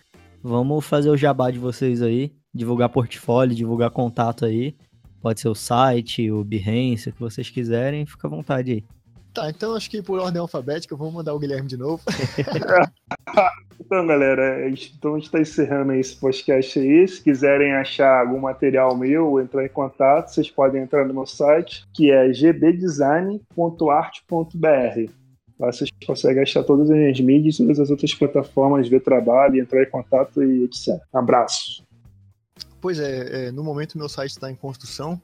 vamos 0.44 0.86
fazer 0.86 1.10
o 1.10 1.18
jabá 1.18 1.50
de 1.50 1.58
vocês 1.58 2.02
aí, 2.02 2.32
divulgar 2.54 2.90
portfólio, 2.90 3.56
divulgar 3.56 3.90
contato 3.90 4.46
aí. 4.46 4.76
Pode 5.20 5.40
ser 5.40 5.50
o 5.50 5.56
site, 5.56 6.32
o 6.32 6.44
Behance, 6.44 7.10
o 7.10 7.14
que 7.14 7.20
vocês 7.20 7.50
quiserem, 7.50 8.06
fica 8.06 8.28
à 8.28 8.30
vontade 8.30 8.72
aí. 8.72 8.84
Tá, 9.34 9.50
então 9.50 9.76
acho 9.76 9.90
que 9.90 10.02
por 10.02 10.20
ordem 10.20 10.42
alfabética, 10.42 10.96
vamos 10.96 11.14
mandar 11.14 11.34
o 11.34 11.40
Guilherme 11.40 11.68
de 11.68 11.78
novo. 11.78 12.04
Então, 13.84 14.06
galera, 14.08 14.66
a 14.66 14.70
gente- 14.70 14.94
então 14.98 15.16
a 15.16 15.18
gente 15.18 15.26
está 15.26 15.42
encerrando 15.42 15.92
esse 15.94 16.16
podcast 16.16 16.80
aí. 16.80 17.06
Se 17.08 17.22
quiserem 17.22 17.74
achar 17.74 18.22
algum 18.22 18.40
material 18.40 18.96
meu 18.96 19.28
ou 19.28 19.42
entrar 19.42 19.66
em 19.66 19.70
contato, 19.70 20.30
vocês 20.30 20.50
podem 20.50 20.84
entrar 20.84 21.06
no 21.06 21.14
meu 21.14 21.26
site, 21.26 21.86
que 21.94 22.10
é 22.12 22.30
gbdesign.art.br. 22.30 25.12
Lá 25.60 25.72
vocês 25.72 25.90
conseguem 26.06 26.44
achar 26.44 26.64
todas 26.64 26.90
as 26.90 26.96
minhas 26.96 27.20
mídias, 27.20 27.58
todas 27.58 27.80
as 27.80 27.90
outras 27.90 28.14
plataformas, 28.14 28.88
ver 28.88 29.02
trabalho, 29.02 29.60
entrar 29.60 29.84
em 29.84 29.90
contato 29.90 30.42
e 30.42 30.64
etc. 30.64 31.00
Abraço. 31.12 31.84
Pois 32.80 33.00
é, 33.00 33.48
é, 33.48 33.52
no 33.52 33.64
momento 33.64 33.98
meu 33.98 34.10
site 34.10 34.32
está 34.32 34.50
em 34.50 34.56
construção. 34.56 35.22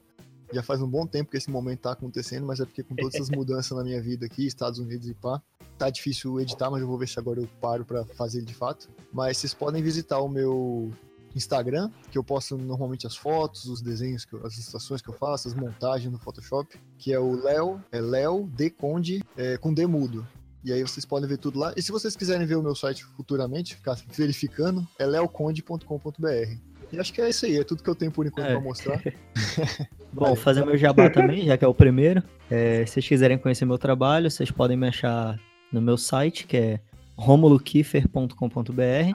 Já 0.52 0.62
faz 0.62 0.80
um 0.80 0.88
bom 0.88 1.06
tempo 1.06 1.30
que 1.30 1.36
esse 1.36 1.50
momento 1.50 1.80
tá 1.80 1.92
acontecendo, 1.92 2.46
mas 2.46 2.58
é 2.60 2.64
porque 2.64 2.82
com 2.82 2.94
todas 2.96 3.14
essas 3.14 3.28
mudanças 3.30 3.76
na 3.76 3.84
minha 3.84 4.00
vida 4.00 4.26
aqui, 4.26 4.46
Estados 4.46 4.78
Unidos 4.78 5.08
e 5.08 5.14
pá, 5.14 5.42
tá 5.76 5.90
difícil 5.90 6.40
editar, 6.40 6.70
mas 6.70 6.80
eu 6.80 6.86
vou 6.88 6.96
ver 6.98 7.08
se 7.08 7.18
agora 7.18 7.40
eu 7.40 7.48
paro 7.60 7.84
para 7.84 8.04
fazer 8.04 8.38
ele 8.38 8.46
de 8.46 8.54
fato. 8.54 8.88
Mas 9.12 9.36
vocês 9.38 9.52
podem 9.54 9.82
visitar 9.82 10.18
o 10.20 10.28
meu 10.28 10.90
Instagram, 11.36 11.90
que 12.10 12.16
eu 12.16 12.24
posto 12.24 12.56
normalmente 12.56 13.06
as 13.06 13.14
fotos, 13.14 13.66
os 13.66 13.82
desenhos, 13.82 14.26
eu- 14.32 14.44
as 14.46 14.54
ilustrações 14.54 15.02
que 15.02 15.08
eu 15.10 15.14
faço, 15.14 15.46
as 15.48 15.54
montagens 15.54 16.10
no 16.10 16.18
Photoshop, 16.18 16.80
que 16.96 17.12
é 17.12 17.18
o 17.20 17.32
Léo, 17.42 17.80
é 17.92 18.00
Léo 18.00 18.46
D 18.54 18.70
Conde, 18.70 19.22
é, 19.36 19.56
com 19.58 19.72
D 19.72 19.86
mudo. 19.86 20.26
E 20.64 20.72
aí 20.72 20.82
vocês 20.82 21.04
podem 21.04 21.28
ver 21.28 21.38
tudo 21.38 21.58
lá. 21.58 21.72
E 21.76 21.82
se 21.82 21.92
vocês 21.92 22.16
quiserem 22.16 22.46
ver 22.46 22.56
o 22.56 22.62
meu 22.62 22.74
site 22.74 23.04
futuramente, 23.04 23.76
ficar 23.76 23.96
verificando, 24.08 24.86
é 24.98 25.06
leoconde.com.br. 25.06 26.56
E 26.90 26.98
acho 26.98 27.12
que 27.12 27.20
é 27.20 27.28
isso 27.28 27.44
aí, 27.46 27.58
é 27.58 27.64
tudo 27.64 27.82
que 27.82 27.88
eu 27.90 27.94
tenho 27.94 28.10
por 28.10 28.26
enquanto 28.26 28.46
É. 28.46 28.52
pra 28.52 28.60
mostrar. 28.60 29.00
Bom, 30.12 30.34
fazer 30.34 30.64
meu 30.64 30.76
jabá 30.76 31.08
também, 31.10 31.44
já 31.44 31.56
que 31.56 31.64
é 31.64 31.68
o 31.68 31.74
primeiro. 31.74 32.22
É, 32.50 32.84
se 32.86 32.94
vocês 32.94 33.08
quiserem 33.08 33.38
conhecer 33.38 33.64
meu 33.64 33.78
trabalho, 33.78 34.30
vocês 34.30 34.50
podem 34.50 34.76
me 34.76 34.88
achar 34.88 35.38
no 35.72 35.80
meu 35.80 35.96
site, 35.96 36.46
que 36.46 36.56
é 36.56 36.80
romulokiffer.com.br, 37.16 39.14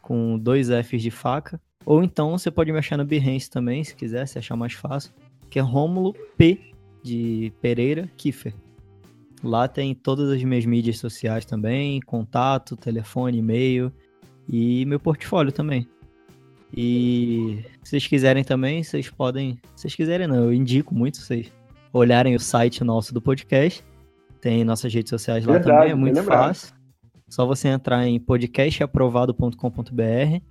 com 0.00 0.38
dois 0.38 0.68
Fs 0.68 1.02
de 1.02 1.10
faca. 1.10 1.60
Ou 1.84 2.02
então 2.02 2.30
você 2.30 2.50
pode 2.50 2.72
me 2.72 2.78
achar 2.78 2.96
no 2.96 3.04
Behance 3.04 3.50
também, 3.50 3.82
se 3.82 3.94
quiser, 3.94 4.26
se 4.26 4.38
achar 4.38 4.56
mais 4.56 4.72
fácil, 4.72 5.12
que 5.50 5.58
é 5.58 5.62
Romulo 5.62 6.14
P 6.36 6.58
de 7.02 7.52
Pereira 7.60 8.08
Kiffer. 8.16 8.54
Lá 9.42 9.66
tem 9.66 9.92
todas 9.92 10.30
as 10.30 10.42
minhas 10.44 10.64
mídias 10.64 10.98
sociais 10.98 11.44
também, 11.44 12.00
contato, 12.00 12.76
telefone, 12.76 13.38
e-mail 13.38 13.92
e 14.48 14.84
meu 14.86 15.00
portfólio 15.00 15.50
também. 15.50 15.88
E 16.74 17.62
se 17.82 17.90
vocês 17.90 18.06
quiserem 18.06 18.42
também, 18.42 18.82
vocês 18.82 19.10
podem. 19.10 19.58
Se 19.74 19.82
vocês 19.82 19.94
quiserem, 19.94 20.26
não, 20.26 20.44
eu 20.44 20.52
indico 20.52 20.94
muito 20.94 21.18
vocês 21.18 21.52
olharem 21.92 22.34
o 22.34 22.40
site 22.40 22.82
nosso 22.82 23.12
do 23.12 23.20
podcast. 23.20 23.84
Tem 24.40 24.64
nossas 24.64 24.90
redes 24.92 25.10
sociais 25.10 25.44
lá 25.44 25.52
Verdade, 25.52 25.78
também, 25.78 25.92
é 25.92 25.94
muito 25.94 26.22
fácil. 26.24 26.74
Só 27.28 27.46
você 27.46 27.68
entrar 27.68 28.04
em 28.06 28.18
podcastaprovado.com.br. 28.18 30.42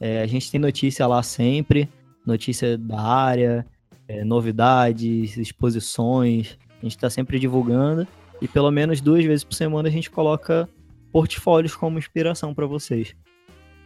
É, 0.00 0.22
a 0.22 0.26
gente 0.26 0.50
tem 0.50 0.60
notícia 0.60 1.06
lá 1.06 1.22
sempre, 1.22 1.88
notícia 2.26 2.78
da 2.78 3.00
área, 3.00 3.66
é, 4.08 4.24
novidades, 4.24 5.36
exposições. 5.36 6.58
A 6.78 6.82
gente 6.82 6.96
está 6.96 7.10
sempre 7.10 7.38
divulgando. 7.38 8.08
E 8.40 8.48
pelo 8.48 8.70
menos 8.70 9.00
duas 9.00 9.24
vezes 9.24 9.44
por 9.44 9.54
semana 9.54 9.88
a 9.88 9.92
gente 9.92 10.10
coloca 10.10 10.68
portfólios 11.12 11.74
como 11.74 11.98
inspiração 11.98 12.54
para 12.54 12.66
vocês. 12.66 13.14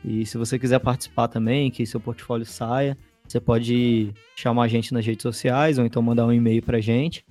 E 0.08 0.24
se 0.24 0.38
você 0.38 0.58
quiser 0.58 0.78
participar 0.78 1.28
também, 1.28 1.70
que 1.70 1.84
seu 1.84 2.00
portfólio 2.00 2.46
saia, 2.46 2.96
você 3.26 3.38
pode 3.38 4.10
chamar 4.34 4.62
a 4.62 4.68
gente 4.68 4.94
nas 4.94 5.04
redes 5.04 5.22
sociais 5.22 5.78
ou 5.78 5.84
então 5.84 6.00
mandar 6.00 6.24
um 6.24 6.32
e-mail 6.32 6.62
pra 6.62 6.80
gente 6.80 7.26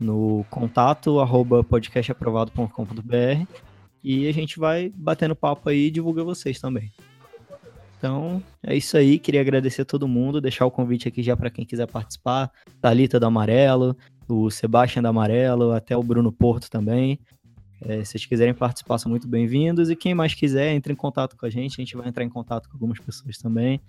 no 0.00 0.44
contato 0.50 1.20
arroba 1.20 1.62
podcastaprovado.com.br 1.62 3.46
e 4.02 4.26
a 4.26 4.32
gente 4.32 4.58
vai 4.58 4.92
batendo 4.96 5.36
papo 5.36 5.68
aí 5.68 5.86
e 5.86 5.90
divulga 5.92 6.24
vocês 6.24 6.60
também. 6.60 6.90
Então, 7.96 8.42
é 8.64 8.76
isso 8.76 8.96
aí. 8.96 9.16
Queria 9.20 9.40
agradecer 9.40 9.82
a 9.82 9.84
todo 9.84 10.08
mundo, 10.08 10.40
deixar 10.40 10.66
o 10.66 10.72
convite 10.72 11.06
aqui 11.06 11.22
já 11.22 11.36
para 11.36 11.50
quem 11.50 11.64
quiser 11.64 11.86
participar. 11.86 12.50
Thalita 12.80 13.20
do 13.20 13.26
Amarelo, 13.26 13.96
o 14.28 14.50
Sebastião 14.50 15.02
do 15.02 15.08
Amarelo, 15.08 15.70
até 15.70 15.96
o 15.96 16.02
Bruno 16.02 16.32
Porto 16.32 16.68
também. 16.68 17.20
É, 17.80 18.04
se 18.04 18.12
vocês 18.12 18.26
quiserem 18.26 18.54
participar, 18.54 18.98
são 18.98 19.10
muito 19.10 19.28
bem-vindos. 19.28 19.90
E 19.90 19.96
quem 19.96 20.14
mais 20.14 20.34
quiser, 20.34 20.72
entre 20.72 20.92
em 20.92 20.96
contato 20.96 21.36
com 21.36 21.46
a 21.46 21.50
gente. 21.50 21.80
A 21.80 21.84
gente 21.84 21.96
vai 21.96 22.08
entrar 22.08 22.24
em 22.24 22.28
contato 22.28 22.68
com 22.68 22.74
algumas 22.74 22.98
pessoas 22.98 23.38
também, 23.38 23.80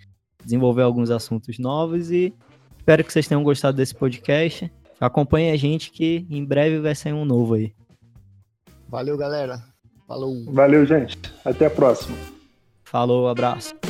desenvolver 0.43 0.83
alguns 0.83 1.09
assuntos 1.09 1.57
novos. 1.57 2.11
E 2.11 2.33
espero 2.77 3.03
que 3.03 3.11
vocês 3.11 3.27
tenham 3.27 3.43
gostado 3.43 3.77
desse 3.77 3.95
podcast. 3.95 4.71
Acompanhe 4.99 5.51
a 5.51 5.57
gente 5.57 5.91
que 5.91 6.25
em 6.29 6.43
breve 6.43 6.79
vai 6.79 6.93
sair 6.93 7.13
um 7.13 7.25
novo 7.25 7.55
aí. 7.55 7.73
Valeu, 8.87 9.17
galera. 9.17 9.63
Falou. 10.07 10.45
Valeu, 10.51 10.85
gente. 10.85 11.17
Até 11.45 11.67
a 11.67 11.69
próxima. 11.69 12.17
Falou, 12.83 13.27
abraço. 13.27 13.88